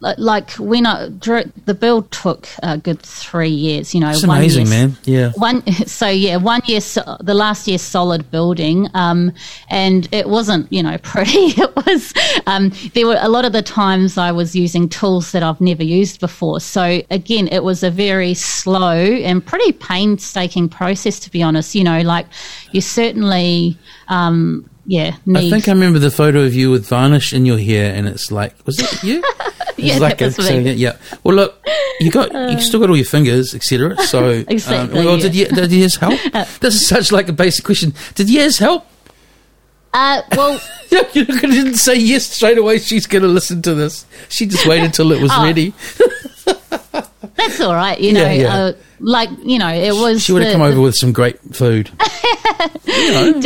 like 0.00 0.52
when 0.52 0.86
I 0.86 1.08
drew 1.08 1.44
the 1.66 1.74
build 1.74 2.10
took 2.10 2.48
a 2.62 2.78
good 2.78 3.00
three 3.00 3.48
years. 3.48 3.94
You 3.94 4.00
know, 4.00 4.10
it's 4.10 4.22
amazing, 4.22 4.66
year, 4.66 4.88
man. 4.88 4.98
Yeah. 5.04 5.32
One 5.36 5.66
so 5.86 6.08
yeah, 6.08 6.36
one 6.36 6.62
year 6.66 6.80
the 6.80 7.34
last 7.34 7.66
year 7.66 7.78
solid 7.78 8.30
building, 8.30 8.88
um, 8.94 9.32
and 9.68 10.08
it 10.12 10.28
wasn't 10.28 10.72
you 10.72 10.82
know 10.82 10.98
pretty. 11.02 11.54
It 11.58 11.74
was 11.76 12.12
um, 12.46 12.72
there 12.94 13.06
were 13.06 13.18
a 13.20 13.28
lot 13.28 13.44
of 13.44 13.52
the 13.52 13.62
times 13.62 14.18
I 14.18 14.32
was 14.32 14.54
using 14.54 14.88
tools 14.88 15.32
that 15.32 15.42
I've 15.42 15.60
never 15.60 15.84
used 15.84 16.20
before. 16.20 16.60
So 16.60 17.02
again, 17.10 17.48
it 17.48 17.64
was 17.64 17.82
a 17.82 17.90
very 17.90 18.34
slow 18.34 18.92
and 18.92 19.44
pretty 19.44 19.72
painstaking 19.72 20.68
process 20.68 21.18
to 21.20 21.30
be 21.30 21.42
honest. 21.42 21.74
You 21.74 21.84
know, 21.84 22.00
like 22.02 22.26
you 22.72 22.80
certainly. 22.80 23.78
Um, 24.08 24.70
yeah, 24.90 25.16
need. 25.26 25.48
I 25.48 25.50
think 25.50 25.68
I 25.68 25.72
remember 25.72 25.98
the 25.98 26.10
photo 26.10 26.40
of 26.40 26.54
you 26.54 26.70
with 26.70 26.86
varnish 26.88 27.34
in 27.34 27.44
your 27.44 27.58
hair, 27.58 27.94
and 27.94 28.08
it's 28.08 28.32
like, 28.32 28.54
was 28.64 28.78
it 28.78 29.04
you? 29.04 29.22
yeah, 29.78 29.98
like 29.98 30.20
a, 30.20 30.30
so, 30.30 30.52
yeah. 30.52 30.96
Well, 31.24 31.36
look, 31.36 31.66
you 32.00 32.10
got 32.10 32.32
you 32.32 32.38
uh. 32.38 32.60
still 32.60 32.80
got 32.80 32.90
all 32.90 32.96
your 32.96 33.06
fingers, 33.06 33.54
etc. 33.54 33.96
So, 34.08 34.30
um, 34.30 34.44
exactly. 34.48 34.98
Um, 35.00 35.04
well, 35.04 35.18
did, 35.18 35.34
you, 35.34 35.46
did 35.46 35.72
yours 35.72 35.96
help? 35.96 36.18
Uh. 36.34 36.44
this 36.60 36.74
is 36.74 36.88
such 36.88 37.12
like 37.12 37.28
a 37.28 37.32
basic 37.32 37.64
question. 37.64 37.94
Did 38.14 38.30
yours 38.30 38.58
help? 38.58 38.86
Uh, 39.92 40.22
well, 40.36 40.60
you 40.90 41.24
didn't 41.24 41.76
say 41.76 41.96
yes 41.96 42.26
straight 42.26 42.58
away. 42.58 42.78
She's 42.78 43.06
going 43.06 43.22
to 43.22 43.28
listen 43.28 43.62
to 43.62 43.74
this. 43.74 44.04
She 44.28 44.46
just 44.46 44.66
waited 44.66 44.92
till 44.92 45.10
it 45.12 45.20
was 45.22 45.30
oh. 45.34 45.42
ready. 45.42 45.72
That's 47.38 47.60
all 47.60 47.74
right. 47.74 47.98
You 48.00 48.12
know, 48.12 48.28
yeah, 48.28 48.32
yeah. 48.32 48.54
Uh, 48.54 48.72
like 48.98 49.30
you 49.44 49.58
know, 49.58 49.68
it 49.68 49.94
was. 49.94 50.24
She 50.24 50.32
would 50.32 50.42
have 50.42 50.52
come 50.52 50.62
over 50.62 50.80
with 50.80 50.96
some 50.96 51.12
great 51.12 51.38
food. 51.54 51.88
you 52.84 53.12
know. 53.12 53.40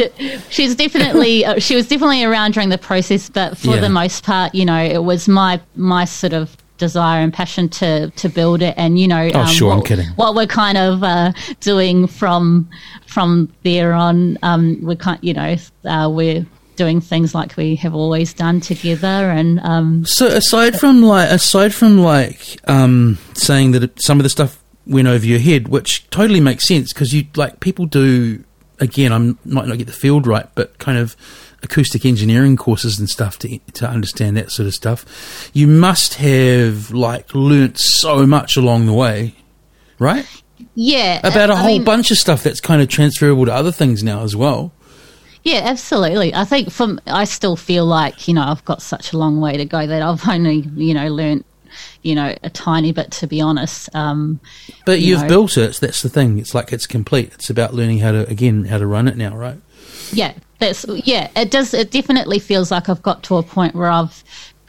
She's 0.48 0.74
definitely 0.74 1.44
uh, 1.44 1.58
she 1.60 1.76
was 1.76 1.88
definitely 1.88 2.24
around 2.24 2.54
during 2.54 2.70
the 2.70 2.78
process, 2.78 3.28
but 3.28 3.58
for 3.58 3.74
yeah. 3.74 3.80
the 3.80 3.90
most 3.90 4.24
part, 4.24 4.54
you 4.54 4.64
know, 4.64 4.82
it 4.82 5.04
was 5.04 5.28
my 5.28 5.60
my 5.76 6.06
sort 6.06 6.32
of 6.32 6.56
desire 6.78 7.22
and 7.22 7.34
passion 7.34 7.68
to 7.68 8.10
to 8.12 8.28
build 8.28 8.60
it 8.60 8.74
and 8.76 8.98
you 8.98 9.06
know 9.06 9.30
oh 9.34 9.40
um, 9.42 9.46
sure 9.46 9.68
what, 9.68 9.76
I'm 9.76 9.82
kidding 9.84 10.06
what 10.16 10.34
we're 10.34 10.48
kind 10.48 10.76
of 10.76 11.04
uh, 11.04 11.32
doing 11.60 12.08
from 12.08 12.68
from 13.06 13.52
there 13.62 13.92
on 13.92 14.36
um, 14.42 14.80
we're 14.82 14.96
kind 14.96 15.20
you 15.22 15.32
know 15.32 15.54
uh, 15.84 16.10
we're 16.12 16.44
doing 16.82 17.00
things 17.00 17.34
like 17.34 17.56
we 17.56 17.76
have 17.76 17.94
always 17.94 18.32
done 18.32 18.60
together 18.60 19.30
and 19.30 19.60
um, 19.60 20.04
so 20.04 20.26
aside 20.26 20.78
from 20.78 21.02
like 21.02 21.30
aside 21.30 21.72
from 21.74 21.98
like 21.98 22.58
um, 22.68 23.18
saying 23.34 23.72
that 23.72 24.00
some 24.02 24.18
of 24.18 24.24
the 24.24 24.30
stuff 24.30 24.62
went 24.86 25.06
over 25.06 25.24
your 25.24 25.38
head 25.38 25.68
which 25.68 26.08
totally 26.10 26.40
makes 26.40 26.66
sense 26.66 26.92
because 26.92 27.12
you 27.12 27.24
like 27.36 27.60
people 27.60 27.86
do 27.86 28.42
again, 28.82 29.12
I 29.12 29.18
might 29.48 29.68
not 29.68 29.78
get 29.78 29.86
the 29.86 29.92
field 29.92 30.26
right, 30.26 30.46
but 30.54 30.78
kind 30.78 30.98
of 30.98 31.16
acoustic 31.62 32.04
engineering 32.04 32.56
courses 32.56 32.98
and 32.98 33.08
stuff 33.08 33.38
to 33.38 33.58
to 33.74 33.88
understand 33.88 34.36
that 34.36 34.50
sort 34.50 34.66
of 34.66 34.74
stuff. 34.74 35.50
You 35.54 35.66
must 35.68 36.14
have 36.14 36.90
like 36.90 37.34
learnt 37.34 37.78
so 37.78 38.26
much 38.26 38.56
along 38.56 38.86
the 38.86 38.92
way, 38.92 39.36
right? 39.98 40.26
Yeah, 40.74 41.20
about 41.20 41.50
a 41.50 41.54
I 41.54 41.56
whole 41.56 41.68
mean, 41.78 41.84
bunch 41.84 42.10
of 42.10 42.18
stuff 42.18 42.42
that's 42.42 42.60
kind 42.60 42.82
of 42.82 42.88
transferable 42.88 43.46
to 43.46 43.54
other 43.54 43.72
things 43.72 44.02
now 44.02 44.22
as 44.22 44.34
well. 44.36 44.72
Yeah, 45.44 45.62
absolutely. 45.64 46.34
I 46.34 46.44
think 46.44 46.70
from 46.70 47.00
I 47.06 47.24
still 47.24 47.56
feel 47.56 47.84
like 47.84 48.28
you 48.28 48.34
know 48.34 48.42
I've 48.42 48.64
got 48.64 48.80
such 48.80 49.12
a 49.12 49.18
long 49.18 49.40
way 49.40 49.56
to 49.56 49.64
go 49.64 49.86
that 49.86 50.02
I've 50.02 50.28
only 50.28 50.68
you 50.76 50.94
know 50.94 51.08
learnt 51.08 51.46
you 52.02 52.14
know, 52.14 52.34
a 52.42 52.50
tiny 52.50 52.92
bit 52.92 53.10
to 53.10 53.26
be 53.26 53.40
honest. 53.40 53.94
Um, 53.94 54.40
but 54.84 55.00
you 55.00 55.16
have 55.16 55.28
built 55.28 55.56
it. 55.56 55.76
That's 55.80 56.02
the 56.02 56.08
thing. 56.08 56.38
It's 56.38 56.54
like 56.54 56.72
it's 56.72 56.86
complete. 56.86 57.32
It's 57.34 57.50
about 57.50 57.74
learning 57.74 58.00
how 58.00 58.12
to 58.12 58.28
again 58.28 58.64
how 58.64 58.78
to 58.78 58.86
run 58.86 59.08
it 59.08 59.16
now, 59.16 59.36
right? 59.36 59.58
Yeah, 60.12 60.34
that's 60.58 60.84
yeah. 61.04 61.30
It 61.36 61.50
does. 61.50 61.74
It 61.74 61.90
definitely 61.90 62.38
feels 62.38 62.70
like 62.70 62.88
I've 62.88 63.02
got 63.02 63.22
to 63.24 63.36
a 63.36 63.42
point 63.42 63.74
where 63.74 63.90
I've 63.90 64.22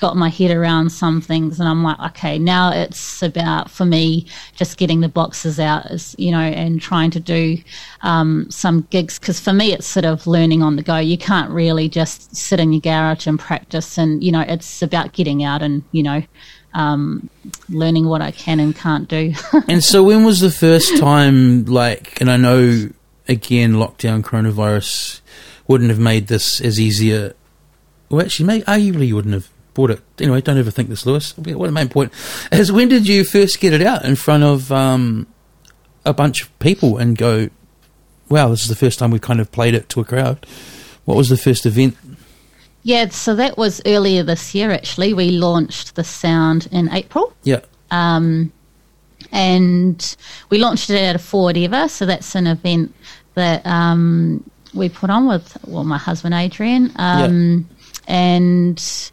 got 0.03 0.17
my 0.17 0.27
head 0.27 0.51
around 0.51 0.89
some 0.89 1.21
things 1.21 1.61
and 1.61 1.69
I'm 1.69 1.81
like, 1.81 1.97
okay, 2.11 2.37
now 2.37 2.73
it's 2.73 3.23
about 3.23 3.71
for 3.71 3.85
me 3.85 4.27
just 4.53 4.75
getting 4.75 4.99
the 4.99 5.07
boxes 5.07 5.61
out, 5.61 5.85
as 5.85 6.13
you 6.17 6.29
know, 6.29 6.41
and 6.41 6.81
trying 6.81 7.09
to 7.11 7.21
do 7.21 7.57
um, 8.01 8.51
some 8.51 8.85
gigs 8.89 9.17
because 9.17 9.39
for 9.39 9.53
me 9.53 9.71
it's 9.71 9.87
sort 9.87 10.03
of 10.03 10.27
learning 10.27 10.61
on 10.61 10.75
the 10.75 10.83
go. 10.83 10.97
You 10.97 11.17
can't 11.17 11.49
really 11.51 11.87
just 11.87 12.35
sit 12.35 12.59
in 12.59 12.73
your 12.73 12.81
garage 12.81 13.27
and 13.27 13.39
practice, 13.39 13.97
and 13.97 14.21
you 14.21 14.29
know, 14.29 14.41
it's 14.41 14.81
about 14.81 15.13
getting 15.13 15.41
out 15.45 15.61
and 15.61 15.83
you 15.93 16.03
know 16.03 16.21
um, 16.73 17.29
learning 17.69 18.05
what 18.05 18.21
I 18.21 18.31
can 18.31 18.59
and 18.59 18.75
can't 18.75 19.07
do. 19.07 19.33
and 19.69 19.81
so, 19.81 20.03
when 20.03 20.25
was 20.25 20.41
the 20.41 20.51
first 20.51 20.97
time, 20.97 21.63
like, 21.63 22.19
and 22.19 22.29
I 22.29 22.35
know 22.35 22.89
again, 23.29 23.71
lockdown, 23.75 24.21
coronavirus 24.21 25.21
wouldn't 25.65 25.91
have 25.91 25.99
made 25.99 26.27
this 26.27 26.59
as 26.59 26.77
easier. 26.77 27.35
Well, 28.09 28.19
actually, 28.19 28.47
maybe 28.47 28.65
arguably 28.65 29.07
you 29.07 29.15
wouldn't 29.15 29.33
have 29.33 29.49
bought 29.74 29.91
it. 29.91 30.01
Anyway, 30.19 30.41
don't 30.41 30.57
overthink 30.57 30.88
this, 30.88 31.05
Lewis. 31.05 31.38
What 31.38 31.65
the 31.65 31.71
main 31.71 31.89
point 31.89 32.11
is, 32.51 32.71
when 32.71 32.89
did 32.89 33.07
you 33.07 33.24
first 33.24 33.59
get 33.59 33.74
it 33.74 33.82
out 33.82 34.05
in 34.05 34.15
front 34.15 34.43
of 34.43 34.71
um, 34.71 35.28
a 36.05 36.13
bunch 36.13 36.43
of 36.43 36.59
people 36.59 36.97
and 36.97 37.17
go, 37.17 37.49
wow, 38.30 38.49
this 38.49 38.61
is 38.61 38.67
the 38.67 38.76
first 38.76 38.99
time 38.99 39.11
we've 39.11 39.21
kind 39.21 39.39
of 39.39 39.51
played 39.51 39.74
it 39.74 39.89
to 39.89 40.01
a 40.01 40.05
crowd? 40.05 40.45
What 41.05 41.17
was 41.17 41.30
the 41.30 41.38
first 41.38 41.65
event 41.65 41.97
yeah, 42.84 43.07
so 43.09 43.36
that 43.36 43.57
was 43.57 43.82
earlier 43.86 44.24
this 44.24 44.53
year. 44.53 44.69
Actually, 44.69 45.13
we 45.13 45.32
launched 45.32 45.95
the 45.95 46.03
sound 46.03 46.67
in 46.71 46.91
April. 46.91 47.34
Yeah. 47.43 47.61
Um, 47.91 48.51
and 49.32 50.17
we 50.49 50.57
launched 50.57 50.89
it 50.89 51.01
at 51.01 51.15
a 51.15 51.19
Ford 51.19 51.57
Ever. 51.57 51.88
So 51.88 52.05
that's 52.05 52.36
an 52.36 52.45
event 52.45 52.93
that 53.36 53.65
um, 53.65 54.49
we 54.74 54.89
put 54.89 55.09
on 55.09 55.28
with 55.28 55.57
well, 55.65 55.86
my 55.86 55.97
husband 55.97 56.36
Adrian. 56.36 56.91
Um, 56.97 57.69
yeah. 57.69 58.13
And 58.13 59.11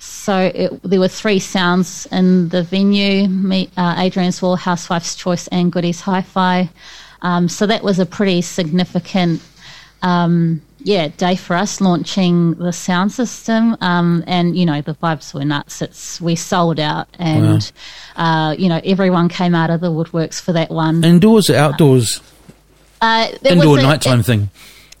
so 0.00 0.50
it, 0.52 0.82
there 0.82 0.98
were 0.98 1.08
three 1.08 1.38
sounds 1.38 2.06
in 2.10 2.48
the 2.48 2.64
venue: 2.64 3.28
me, 3.28 3.70
uh, 3.76 3.94
Adrian's 3.98 4.42
Wall, 4.42 4.56
Housewife's 4.56 5.14
Choice, 5.14 5.46
and 5.48 5.70
Goodies 5.70 6.00
Hi-Fi. 6.00 6.68
Um, 7.22 7.48
so 7.48 7.66
that 7.66 7.84
was 7.84 7.98
a 7.98 8.06
pretty 8.06 8.42
significant 8.42 9.42
um, 10.02 10.62
yeah, 10.82 11.08
day 11.08 11.36
for 11.36 11.54
us 11.54 11.80
launching 11.80 12.54
the 12.54 12.72
sound 12.72 13.12
system. 13.12 13.76
Um, 13.80 14.24
and, 14.26 14.56
you 14.56 14.64
know, 14.64 14.80
the 14.80 14.94
vibes 14.94 15.34
were 15.34 15.44
nuts. 15.44 15.82
It's, 15.82 16.20
we 16.20 16.36
sold 16.36 16.80
out 16.80 17.08
and, 17.18 17.70
wow. 18.16 18.50
uh, 18.50 18.52
you 18.52 18.68
know, 18.68 18.80
everyone 18.84 19.28
came 19.28 19.54
out 19.54 19.70
of 19.70 19.80
the 19.80 19.90
woodworks 19.90 20.40
for 20.40 20.52
that 20.52 20.70
one. 20.70 21.04
Indoors 21.04 21.50
or 21.50 21.56
outdoors? 21.56 22.22
Uh, 23.00 23.28
Indoor 23.44 23.78
a, 23.78 23.82
nighttime 23.82 24.20
it, 24.20 24.26
thing. 24.26 24.50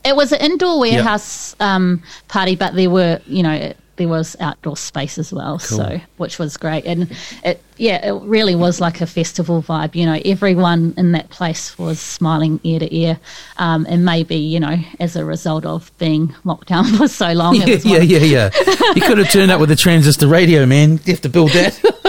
It 0.04 0.16
was 0.16 0.32
an 0.32 0.40
indoor 0.40 0.80
warehouse 0.80 1.54
yep. 1.58 1.66
um, 1.66 2.02
party, 2.28 2.56
but 2.56 2.74
there 2.74 2.90
were, 2.90 3.20
you 3.26 3.42
know, 3.42 3.72
there 4.00 4.08
was 4.08 4.34
outdoor 4.40 4.78
space 4.78 5.18
as 5.18 5.30
well, 5.30 5.58
cool. 5.58 5.76
so 5.76 6.00
which 6.16 6.38
was 6.38 6.56
great. 6.56 6.86
And 6.86 7.14
it, 7.44 7.62
yeah, 7.76 8.02
it 8.06 8.22
really 8.22 8.54
was 8.54 8.80
like 8.80 9.02
a 9.02 9.06
festival 9.06 9.62
vibe. 9.62 9.94
You 9.94 10.06
know, 10.06 10.18
everyone 10.24 10.94
in 10.96 11.12
that 11.12 11.28
place 11.28 11.78
was 11.78 12.00
smiling 12.00 12.60
ear 12.64 12.78
to 12.78 12.96
ear, 12.96 13.20
um, 13.58 13.86
and 13.90 14.06
maybe 14.06 14.36
you 14.36 14.58
know, 14.58 14.78
as 14.98 15.16
a 15.16 15.24
result 15.26 15.66
of 15.66 15.92
being 15.98 16.34
locked 16.44 16.68
down 16.68 16.84
for 16.96 17.08
so 17.08 17.32
long. 17.32 17.56
Yeah, 17.56 17.76
yeah, 17.84 17.98
yeah, 17.98 18.18
yeah. 18.18 18.50
you 18.96 19.02
could 19.02 19.18
have 19.18 19.30
turned 19.30 19.50
up 19.50 19.60
with 19.60 19.70
a 19.70 19.76
transistor 19.76 20.28
radio, 20.28 20.64
man. 20.64 20.92
You 21.04 21.12
have 21.12 21.20
to 21.20 21.28
build 21.28 21.50
that. 21.50 21.78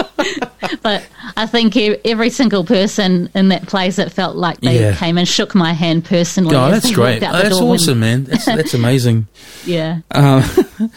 but 0.82 1.06
I 1.36 1.46
think 1.46 1.76
every 1.76 2.30
single 2.30 2.64
person 2.64 3.30
in 3.34 3.48
that 3.48 3.66
place, 3.66 3.98
it 3.98 4.12
felt 4.12 4.36
like 4.36 4.60
they 4.60 4.80
Yeah. 4.80 4.94
came 4.94 5.18
and 5.18 5.26
shook 5.26 5.54
my 5.54 5.72
hand 5.72 6.04
personally. 6.04 6.54
Oh, 6.56 6.70
that's 6.70 6.90
great. 6.92 7.20
the 7.20 7.26
That's 7.26 7.54
awesome, 7.60 8.00
man. 8.00 8.24
That's, 8.24 8.44
that's 8.46 8.74
amazing. 8.74 9.26
yeah. 9.64 10.00
Um, 10.12 10.42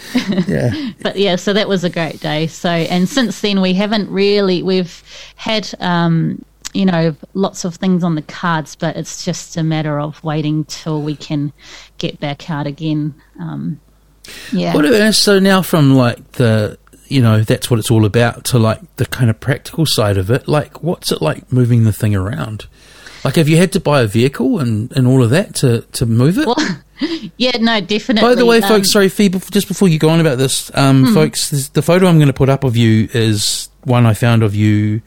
yeah. 0.48 0.92
but 1.02 1.18
yeah, 1.18 1.36
so 1.36 1.54
that 1.54 1.68
was 1.68 1.84
a 1.84 1.90
great 1.90 2.20
day. 2.20 2.48
So, 2.48 2.70
and 2.70 3.08
since 3.08 3.42
then, 3.42 3.62
we 3.62 3.74
haven't 3.74 4.10
really, 4.10 4.64
we've 4.64 5.04
had, 5.36 5.70
um, 5.80 6.44
you 6.74 6.86
know, 6.86 7.16
lots 7.34 7.64
of 7.66 7.76
things 7.76 8.04
on 8.04 8.16
the 8.16 8.22
cards, 8.22 8.76
but 8.76 8.96
it's 8.98 9.24
just 9.24 9.56
a 9.58 9.64
matter 9.64 10.00
of 10.00 10.22
waiting 10.24 10.66
till 10.66 11.02
we 11.02 11.16
can 11.16 11.54
get 11.98 12.20
back 12.20 12.50
out 12.50 12.68
again. 12.68 13.16
Um, 13.40 13.80
yeah. 14.52 14.74
What 14.74 14.86
about 14.86 15.14
so 15.14 15.40
now 15.40 15.62
from 15.62 15.96
like 15.96 16.32
the 16.34 16.78
you 17.08 17.22
know 17.22 17.42
that's 17.42 17.70
what 17.70 17.80
it's 17.80 17.92
all 17.92 18.06
about 18.06 18.44
to 18.46 18.60
like 18.60 18.80
the 18.98 19.06
kind 19.06 19.30
of 19.30 19.40
practical 19.40 19.86
side 19.86 20.18
of 20.18 20.30
it. 20.32 20.48
Like, 20.48 20.84
what's 20.84 21.12
it 21.12 21.22
like 21.22 21.52
moving 21.52 21.84
the 21.84 21.94
thing 21.94 22.16
around? 22.16 22.68
Like, 23.24 23.36
have 23.38 23.50
you 23.50 23.58
had 23.58 23.72
to 23.74 23.80
buy 23.80 24.02
a 24.02 24.08
vehicle 24.08 24.60
and, 24.60 24.92
and 24.96 25.08
all 25.08 25.24
of 25.24 25.32
that 25.32 25.56
to, 25.56 25.82
to 25.94 26.06
move 26.06 26.38
it? 26.38 26.46
Well, 26.46 26.58
yeah, 27.38 27.58
no, 27.60 27.82
definitely. 27.82 28.22
By 28.22 28.36
the 28.36 28.46
way, 28.46 28.62
um, 28.62 28.70
folks, 28.70 28.92
sorry, 28.92 29.10
Fee, 29.10 29.30
just 29.30 29.68
before 29.68 29.88
you 29.88 29.98
go 29.98 30.10
on 30.10 30.20
about 30.20 30.38
this, 30.38 30.70
um, 30.76 31.06
Hmm. 31.06 31.14
folks, 31.16 31.50
this, 31.50 31.70
the 31.70 31.82
photo 31.82 32.06
I'm 32.06 32.18
going 32.18 32.28
to 32.28 32.34
put 32.34 32.50
up 32.50 32.64
of 32.64 32.78
you 32.78 33.10
is 33.14 33.70
one 33.84 34.06
I 34.06 34.14
found 34.14 34.44
of 34.44 34.54
you 34.54 35.02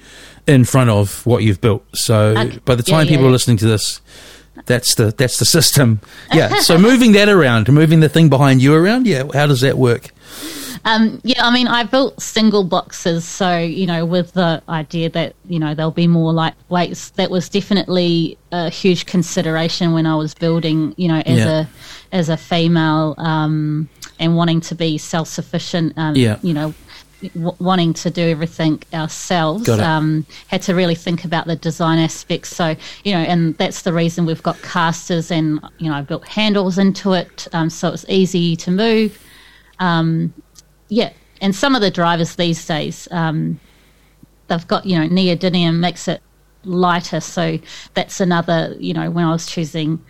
in 0.49 0.65
front 0.65 0.91
of 0.91 1.25
what 1.27 1.45
you've 1.45 1.61
built. 1.61 1.85
So 1.95 2.35
Okay. 2.37 2.59
by 2.65 2.75
the 2.75 2.83
time 2.83 3.05
yeah, 3.07 3.11
people 3.11 3.23
yeah. 3.25 3.29
are 3.29 3.33
listening 3.33 3.59
to 3.59 3.67
this, 3.67 4.01
that's 4.67 4.97
the 4.97 5.15
that's 5.17 5.39
the 5.39 5.45
system. 5.45 6.01
Yeah. 6.35 6.59
so 6.59 6.77
moving 6.77 7.13
that 7.13 7.29
around, 7.29 7.69
moving 7.73 8.01
the 8.01 8.09
thing 8.09 8.29
behind 8.29 8.61
you 8.61 8.75
around, 8.75 9.07
yeah. 9.07 9.23
How 9.33 9.47
does 9.47 9.61
that 9.61 9.79
work? 9.79 10.11
Um, 10.85 11.21
yeah, 11.25 11.45
I 11.47 11.53
mean, 11.53 11.69
I 11.69 11.85
built 11.85 12.21
single 12.21 12.65
boxes, 12.65 13.25
so 13.25 13.59
you 13.59 13.87
know, 13.87 14.05
with 14.05 14.33
the 14.33 14.63
idea 14.69 15.11
that 15.11 15.35
you 15.49 15.59
know 15.59 15.75
they'll 15.75 15.91
be 15.91 16.07
more 16.07 16.33
lightweights. 16.33 17.13
That 17.15 17.31
was 17.31 17.49
definitely 17.49 18.39
a 18.53 18.71
huge 18.71 19.07
consideration 19.07 19.93
when 19.93 20.07
I 20.07 20.15
was 20.15 20.35
building. 20.35 20.95
You 20.97 21.09
know, 21.09 21.23
as 21.27 21.39
Yeah. 21.39 21.61
a 21.61 21.67
as 22.17 22.29
a 22.29 22.37
female 22.37 23.15
um, 23.19 23.89
and 24.19 24.37
wanting 24.37 24.61
to 24.63 24.75
be 24.75 24.99
self 24.99 25.29
sufficient. 25.29 25.95
Um, 25.97 26.15
Yeah. 26.17 26.39
you 26.43 26.55
know. 26.55 26.75
W- 27.35 27.57
wanting 27.59 27.95
to 27.95 28.11
do 28.11 28.23
everything 28.29 28.81
ourselves, 28.95 29.69
um, 29.69 30.25
had 30.47 30.63
to 30.63 30.73
really 30.73 30.95
think 30.95 31.25
about 31.25 31.49
the 31.49 31.57
design 31.57 31.99
aspects. 31.99 32.55
So 32.55 32.77
you 33.03 33.13
know, 33.13 33.19
and 33.19 33.59
that's 33.59 33.83
the 33.83 33.93
reason 33.93 34.25
we've 34.25 34.43
got 34.45 34.63
casters, 34.63 35.33
and 35.33 35.59
you 35.79 35.89
know, 35.91 35.97
I 35.97 36.03
built 36.03 36.29
handles 36.29 36.79
into 36.79 37.15
it, 37.15 37.49
um, 37.53 37.71
so 37.71 37.89
it's 37.89 38.05
easy 38.09 38.55
to 38.55 38.71
move. 38.71 39.19
Um, 39.81 40.33
yeah, 40.89 41.13
and 41.41 41.55
some 41.55 41.75
of 41.75 41.81
the 41.81 41.91
drivers 41.91 42.37
these 42.37 42.65
days, 42.67 43.09
um, 43.11 43.61
they've 44.49 44.67
got 44.67 44.87
you 44.87 44.99
know 44.99 45.09
neodymium 45.09 45.79
makes 45.79 46.09
it 46.09 46.23
lighter, 46.65 47.21
so 47.21 47.59
that's 47.95 48.21
another 48.21 48.77
you 48.79 48.95
know 48.95 49.11
when 49.11 49.25
I 49.25 49.33
was 49.33 49.47
choosing 49.47 50.05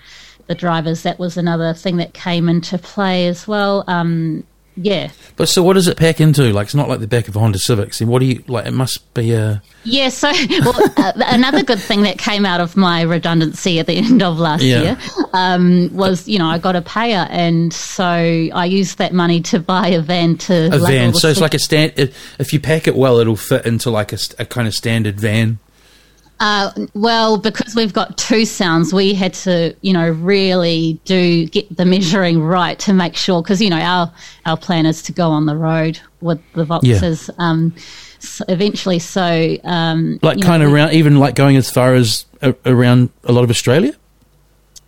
the 0.48 0.54
drivers, 0.54 1.02
that 1.02 1.18
was 1.18 1.36
another 1.36 1.74
thing 1.74 1.98
that 1.98 2.14
came 2.14 2.48
into 2.48 2.78
play 2.78 3.28
as 3.28 3.46
well. 3.46 3.84
Um, 3.86 4.44
yeah, 4.80 5.10
But 5.36 5.48
so, 5.48 5.62
what 5.62 5.74
does 5.74 5.88
it 5.88 5.96
pack 5.96 6.20
into? 6.20 6.52
Like, 6.52 6.66
it's 6.66 6.74
not 6.74 6.88
like 6.88 7.00
the 7.00 7.06
back 7.06 7.28
of 7.28 7.36
a 7.36 7.38
Honda 7.38 7.58
Civic. 7.58 7.94
So, 7.94 8.06
what 8.06 8.20
do 8.20 8.26
you 8.26 8.42
like? 8.46 8.66
It 8.66 8.72
must 8.72 9.12
be 9.14 9.32
a 9.32 9.62
yeah. 9.84 10.08
So 10.08 10.30
well, 10.60 10.74
uh, 10.96 11.12
another 11.26 11.62
good 11.62 11.78
thing 11.80 12.02
that 12.02 12.18
came 12.18 12.44
out 12.44 12.60
of 12.60 12.76
my 12.76 13.02
redundancy 13.02 13.78
at 13.78 13.86
the 13.86 13.96
end 13.96 14.22
of 14.22 14.38
last 14.38 14.62
Yeah. 14.62 14.82
year 14.82 14.98
um, 15.32 15.90
was 15.94 16.28
you 16.28 16.38
know 16.38 16.46
I 16.46 16.58
got 16.58 16.76
a 16.76 16.82
payer, 16.82 17.26
and 17.30 17.72
so 17.72 18.04
I 18.04 18.64
used 18.66 18.98
that 18.98 19.12
money 19.12 19.40
to 19.42 19.58
buy 19.58 19.88
a 19.88 20.00
van 20.00 20.36
to 20.38 20.66
a 20.74 20.78
van. 20.78 21.14
So 21.14 21.28
it's 21.28 21.40
like 21.40 21.54
a 21.54 21.58
stand. 21.58 21.92
If 21.96 22.40
if 22.40 22.52
you 22.52 22.60
pack 22.60 22.86
it 22.86 22.94
well, 22.96 23.18
it'll 23.18 23.36
fit 23.36 23.66
into 23.66 23.90
like 23.90 24.12
a, 24.12 24.18
a 24.38 24.44
kind 24.44 24.68
of 24.68 24.74
standard 24.74 25.18
van. 25.20 25.58
Uh, 26.40 26.70
well, 26.94 27.36
because 27.36 27.74
we've 27.74 27.92
got 27.92 28.16
two 28.16 28.44
sounds, 28.44 28.92
we 28.92 29.12
had 29.12 29.34
to, 29.34 29.74
you 29.80 29.92
know, 29.92 30.08
really 30.08 31.00
do 31.04 31.46
get 31.46 31.76
the 31.76 31.84
measuring 31.84 32.40
right 32.40 32.78
to 32.80 32.92
make 32.92 33.16
sure. 33.16 33.42
Because 33.42 33.60
you 33.60 33.70
know, 33.70 33.80
our 33.80 34.12
our 34.46 34.56
plan 34.56 34.86
is 34.86 35.02
to 35.02 35.12
go 35.12 35.30
on 35.30 35.46
the 35.46 35.56
road 35.56 36.00
with 36.20 36.40
the 36.52 36.64
Voxes. 36.64 37.28
Um, 37.38 37.74
so 38.20 38.44
eventually, 38.48 38.98
so 38.98 39.56
um, 39.64 40.18
Like 40.22 40.38
you 40.38 40.42
know, 40.42 40.46
kind 40.46 40.62
of 40.62 40.72
around, 40.72 40.92
even 40.92 41.18
like 41.18 41.34
going 41.34 41.56
as 41.56 41.70
far 41.70 41.94
as 41.94 42.26
a, 42.42 42.54
around 42.66 43.10
a 43.24 43.32
lot 43.32 43.44
of 43.44 43.50
Australia. 43.50 43.94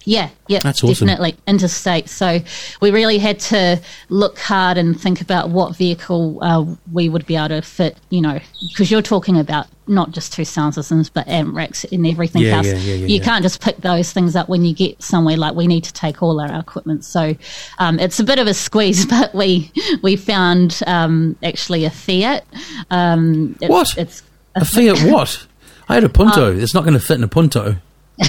Yeah, 0.07 0.31
yeah, 0.49 0.61
That's 0.61 0.83
awesome. 0.83 1.09
definitely 1.09 1.37
interstate. 1.47 2.09
So 2.09 2.41
we 2.81 2.91
really 2.91 3.19
had 3.19 3.39
to 3.41 3.81
look 4.09 4.39
hard 4.39 4.79
and 4.79 4.99
think 4.99 5.21
about 5.21 5.51
what 5.51 5.77
vehicle 5.77 6.39
uh, 6.43 6.65
we 6.91 7.11
would 7.11 7.27
be 7.27 7.37
able 7.37 7.49
to 7.49 7.61
fit. 7.63 7.99
You 8.09 8.23
know, 8.23 8.41
because 8.69 8.91
you're 8.91 9.03
talking 9.03 9.39
about 9.39 9.67
not 9.87 10.13
just 10.13 10.33
two 10.33 10.45
sound 10.45 10.75
systems, 10.75 11.11
but 11.11 11.29
amp 11.29 11.55
racks 11.55 11.85
and 11.85 12.07
everything 12.07 12.43
Yeah, 12.43 12.57
else. 12.57 12.67
yeah, 12.67 12.75
yeah, 12.77 13.07
you 13.07 13.21
can't 13.21 13.43
just 13.43 13.61
pick 13.61 13.77
those 13.79 14.11
things 14.13 14.35
up 14.37 14.49
when 14.49 14.65
you 14.65 14.75
get 14.75 15.03
somewhere. 15.03 15.37
Like 15.37 15.55
we 15.55 15.67
need 15.67 15.85
to 15.85 15.93
take 15.93 16.23
all 16.23 16.41
our 16.41 16.59
equipment. 16.59 17.05
So 17.05 17.37
um, 17.79 17.99
it's 17.99 18.19
a 18.19 18.25
bit 18.25 18.39
of 18.39 18.47
a 18.47 18.55
squeeze, 18.55 19.05
but 19.15 19.35
we 19.35 19.71
we 20.03 20.17
found 20.17 20.81
um, 20.87 21.37
actually 21.43 21.85
a 21.85 21.91
Fiat. 21.91 22.45
Um, 22.91 23.55
it's, 23.61 23.69
What? 23.71 23.99
It's 23.99 24.23
A 24.55 24.65
Fiat 24.65 24.99
what? 25.13 25.47
I 25.91 25.95
had 25.95 26.05
a 26.05 26.09
Punto. 26.09 26.57
it's 26.57 26.73
not 26.73 26.85
going 26.85 26.95
to 26.95 27.01
fit 27.01 27.19
in 27.19 27.25
a 27.25 27.29
Punto. 27.29 27.77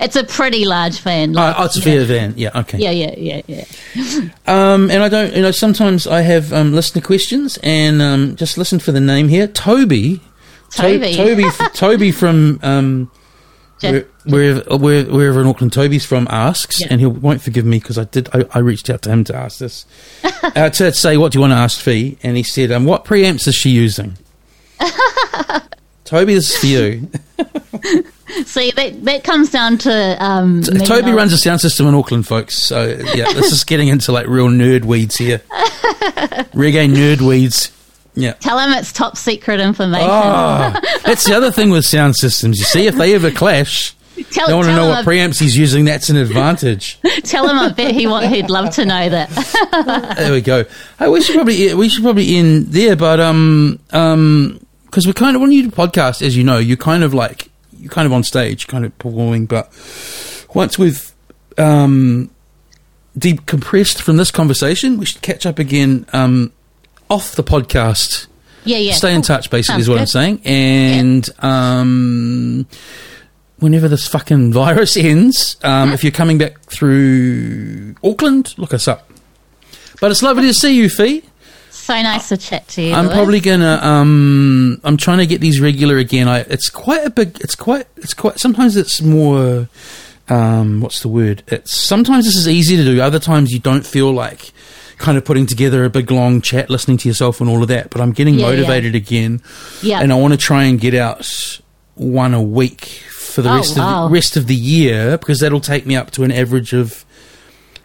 it's 0.00 0.16
a 0.16 0.24
pretty 0.24 0.64
large 0.64 1.00
van. 1.00 1.30
Oh, 1.36 1.40
like, 1.40 1.54
oh, 1.58 1.64
it's 1.64 1.76
a 1.84 1.90
you 1.90 1.98
know. 2.00 2.04
Van. 2.06 2.34
Yeah, 2.36 2.50
okay. 2.60 2.78
Yeah, 2.78 2.90
yeah, 2.90 3.14
yeah, 3.46 3.64
yeah. 3.94 4.28
Um, 4.46 4.90
and 4.90 5.02
I 5.02 5.08
don't, 5.08 5.34
you 5.34 5.42
know, 5.42 5.50
sometimes 5.50 6.06
I 6.06 6.20
have 6.22 6.52
um, 6.52 6.72
listener 6.72 7.02
questions, 7.02 7.58
and 7.62 8.00
um, 8.00 8.36
just 8.36 8.56
listen 8.58 8.78
for 8.78 8.92
the 8.92 9.00
name 9.00 9.28
here, 9.28 9.46
Toby. 9.48 10.20
To- 10.72 10.82
Toby. 10.82 11.14
Toby. 11.14 11.44
f- 11.44 11.72
Toby 11.74 12.12
from 12.12 12.60
um, 12.62 13.10
Jeff- 13.80 14.04
where, 14.24 14.56
wherever, 14.60 15.10
wherever 15.12 15.40
in 15.40 15.46
Auckland 15.46 15.72
Toby's 15.72 16.04
from 16.06 16.26
asks, 16.30 16.80
Yeah. 16.80 16.88
and 16.90 17.00
he 17.00 17.06
won't 17.06 17.40
forgive 17.42 17.64
me 17.64 17.78
because 17.78 17.98
I 17.98 18.04
did. 18.04 18.28
I, 18.34 18.44
I 18.52 18.58
reached 18.60 18.88
out 18.90 19.02
to 19.02 19.10
him 19.10 19.24
to 19.24 19.34
ask 19.36 19.58
this 19.58 19.84
uh, 20.42 20.70
to 20.70 20.92
say 20.92 21.16
what 21.16 21.32
do 21.32 21.38
you 21.38 21.40
want 21.40 21.52
to 21.52 21.56
ask 21.56 21.80
Fee, 21.80 22.18
and 22.22 22.36
he 22.36 22.42
said, 22.42 22.70
um, 22.72 22.84
"What 22.84 23.04
preamps 23.04 23.46
is 23.48 23.54
she 23.54 23.70
using?" 23.70 24.16
Toby, 26.04 26.34
this 26.34 26.50
is 26.50 26.56
for 26.58 26.66
you. 26.66 27.10
See, 28.44 28.70
that 28.72 29.04
that 29.04 29.24
comes 29.24 29.50
down 29.50 29.78
to 29.78 30.24
um, 30.24 30.62
Toby 30.62 31.12
runs 31.12 31.32
a 31.32 31.38
sound 31.38 31.60
system 31.60 31.86
in 31.86 31.94
Auckland, 31.94 32.26
folks. 32.26 32.60
So 32.60 32.86
yeah, 33.14 33.32
this 33.32 33.52
is 33.52 33.64
getting 33.64 33.88
into 33.88 34.12
like 34.12 34.26
real 34.26 34.48
nerd 34.48 34.84
weeds 34.84 35.16
here. 35.16 35.38
Reggae 36.54 36.92
nerd 36.92 37.20
weeds. 37.20 37.72
Yeah. 38.14 38.32
Tell 38.32 38.58
him 38.58 38.72
it's 38.72 38.92
top 38.92 39.16
secret 39.16 39.60
information. 39.60 40.08
Oh, 40.10 40.74
that's 41.04 41.24
the 41.24 41.34
other 41.34 41.52
thing 41.52 41.70
with 41.70 41.84
sound 41.84 42.16
systems. 42.16 42.58
You 42.58 42.64
see, 42.64 42.86
if 42.86 42.96
they 42.96 43.14
ever 43.14 43.30
clash, 43.30 43.94
tell 44.30 44.48
they 44.48 44.54
want 44.54 44.66
to 44.68 44.74
know 44.74 44.88
what 44.88 45.04
preamps 45.04 45.38
he's 45.38 45.56
using. 45.56 45.84
That's 45.84 46.08
an 46.08 46.16
advantage. 46.16 46.98
tell 47.24 47.46
him 47.48 47.58
I 47.58 47.72
bet 47.72 47.94
he 47.94 48.06
want, 48.06 48.26
he'd 48.26 48.48
love 48.48 48.74
to 48.76 48.86
know 48.86 49.08
that. 49.08 50.14
there 50.16 50.32
we 50.32 50.40
go. 50.40 50.64
Hey, 50.98 51.08
we 51.08 51.20
should 51.20 51.34
probably 51.34 51.74
we 51.74 51.88
should 51.90 52.02
probably 52.02 52.36
end 52.36 52.68
there, 52.68 52.96
but 52.96 53.20
um 53.20 53.78
um 53.92 54.60
because 54.86 55.06
we're 55.06 55.12
kind 55.12 55.36
of 55.36 55.42
when 55.42 55.52
you 55.52 55.64
do 55.64 55.70
podcast, 55.70 56.22
as 56.22 56.36
you 56.36 56.42
know, 56.42 56.56
you're 56.56 56.78
kind 56.78 57.04
of 57.04 57.12
like 57.12 57.50
you're 57.86 57.94
kind 57.94 58.06
of 58.06 58.12
on 58.12 58.22
stage, 58.24 58.66
kind 58.66 58.84
of 58.84 58.96
performing. 58.98 59.46
But 59.46 59.70
once 60.54 60.78
we've 60.78 61.12
um 61.58 62.30
decompressed 63.18 64.00
from 64.02 64.16
this 64.18 64.30
conversation, 64.30 64.98
we 64.98 65.06
should 65.06 65.22
catch 65.22 65.46
up 65.46 65.58
again 65.58 66.06
um 66.12 66.52
off 67.08 67.34
the 67.36 67.44
podcast. 67.44 68.26
Yeah, 68.64 68.78
yeah. 68.78 68.94
Stay 68.94 69.10
in 69.14 69.18
Cool. 69.22 69.36
touch, 69.36 69.48
basically, 69.50 69.80
is 69.82 69.86
Sounds 69.86 69.88
what 69.90 70.00
I'm 70.00 70.06
saying. 70.08 70.40
And 70.44 71.28
um, 71.38 72.66
whenever 73.60 73.86
this 73.86 74.08
fucking 74.08 74.52
virus 74.62 74.96
ends, 74.96 75.56
um, 75.62 75.92
if 75.92 76.02
you're 76.02 76.10
coming 76.10 76.36
back 76.38 76.58
through 76.62 77.94
Auckland, 78.02 78.58
look 78.58 78.74
us 78.74 78.88
up. 78.88 79.08
But 80.00 80.10
it's 80.10 80.20
lovely 80.20 80.42
to 80.48 80.52
see 80.54 80.74
you, 80.74 80.88
Fee. 80.90 81.22
So 81.86 81.92
nice 82.02 82.30
to 82.30 82.36
chat 82.36 82.66
to 82.70 82.82
you. 82.82 82.92
I'm 82.92 83.04
Lewis. 83.04 83.14
probably 83.16 83.38
gonna. 83.40 83.78
Um, 83.80 84.80
I'm 84.82 84.96
trying 84.96 85.18
to 85.18 85.26
get 85.26 85.40
these 85.40 85.60
regular 85.60 85.98
again. 85.98 86.26
I. 86.26 86.40
It's 86.40 86.68
quite 86.68 87.06
a 87.06 87.10
big. 87.10 87.38
It's 87.40 87.54
quite. 87.54 87.86
It's 87.96 88.12
quite. 88.12 88.40
Sometimes 88.40 88.76
it's 88.76 89.00
more. 89.00 89.68
Um, 90.28 90.80
what's 90.80 91.00
the 91.02 91.06
word? 91.08 91.44
It's 91.46 91.78
sometimes 91.80 92.24
this 92.24 92.34
is 92.34 92.48
easy 92.48 92.76
to 92.76 92.82
do. 92.82 93.00
Other 93.00 93.20
times 93.20 93.52
you 93.52 93.60
don't 93.60 93.86
feel 93.86 94.10
like 94.10 94.50
kind 94.98 95.16
of 95.16 95.24
putting 95.24 95.46
together 95.46 95.84
a 95.84 95.88
big 95.88 96.10
long 96.10 96.40
chat, 96.40 96.70
listening 96.70 96.96
to 96.96 97.08
yourself 97.08 97.40
and 97.40 97.48
all 97.48 97.62
of 97.62 97.68
that. 97.68 97.90
But 97.90 98.00
I'm 98.00 98.10
getting 98.10 98.34
Yeah, 98.34 98.46
yeah. 98.50 98.56
motivated 98.56 98.96
again, 98.96 99.40
Yeah. 99.80 100.00
and 100.00 100.12
I 100.12 100.16
want 100.16 100.32
to 100.32 100.38
try 100.38 100.64
and 100.64 100.80
get 100.80 100.94
out 100.94 101.60
one 101.94 102.34
a 102.34 102.42
week 102.42 102.84
for 103.12 103.42
the 103.42 103.50
Oh, 103.52 103.54
rest 103.58 103.78
wow. 103.78 104.06
of 104.06 104.10
the 104.10 104.14
rest 104.14 104.36
of 104.36 104.48
the 104.48 104.56
year 104.56 105.16
because 105.18 105.38
that'll 105.38 105.60
take 105.60 105.86
me 105.86 105.94
up 105.94 106.10
to 106.12 106.24
an 106.24 106.32
average 106.32 106.72
of 106.72 107.04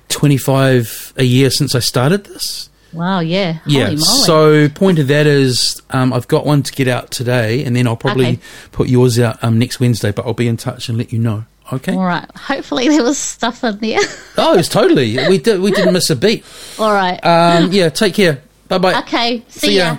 25 0.10 1.14
a 1.18 1.24
year 1.24 1.52
since 1.52 1.76
I 1.76 1.80
started 1.80 2.24
this. 2.24 2.70
Wow, 2.94 3.20
yeah. 3.22 3.60
Yeah. 3.66 3.96
So 3.98 4.68
point 4.70 5.00
of 5.00 5.08
that 5.08 5.26
is 5.28 5.82
um, 5.92 6.12
I've 6.14 6.28
got 6.28 6.46
one 6.46 6.64
to 6.64 6.72
get 6.74 6.88
out 6.88 7.12
today, 7.12 7.64
and 7.64 7.76
then 7.76 7.88
I'll 7.88 7.96
probably 7.96 8.26
Okay. 8.28 8.40
put 8.72 8.88
yours 8.90 9.18
out 9.20 9.44
um, 9.44 9.58
next 9.60 9.80
Wednesday. 9.80 10.12
But 10.12 10.26
I'll 10.26 10.34
be 10.34 10.48
in 10.48 10.58
touch 10.58 10.90
and 10.90 10.98
let 10.98 11.12
you 11.14 11.20
know. 11.20 11.46
Okay. 11.72 11.94
All 11.96 12.04
right. 12.06 12.30
Hopefully 12.36 12.90
there 12.90 13.04
was 13.04 13.18
stuff 13.18 13.64
in 13.64 13.78
there. 13.80 14.00
Oh, 14.38 14.54
it 14.54 14.58
was 14.58 14.70
totally. 14.70 15.18
We 15.30 15.38
did. 15.38 15.60
We 15.62 15.72
didn't 15.72 15.94
miss 15.94 16.10
a 16.10 16.16
beat. 16.16 16.44
All 16.80 16.92
right. 16.92 17.18
Um, 17.24 17.72
yeah. 17.72 17.90
Take 17.90 18.16
care. 18.16 18.42
Bye 18.68 18.78
bye. 18.78 19.00
okay. 19.02 19.44
See, 19.50 19.60
see 19.68 19.78
ya. 19.78 19.94
ya. 19.94 19.98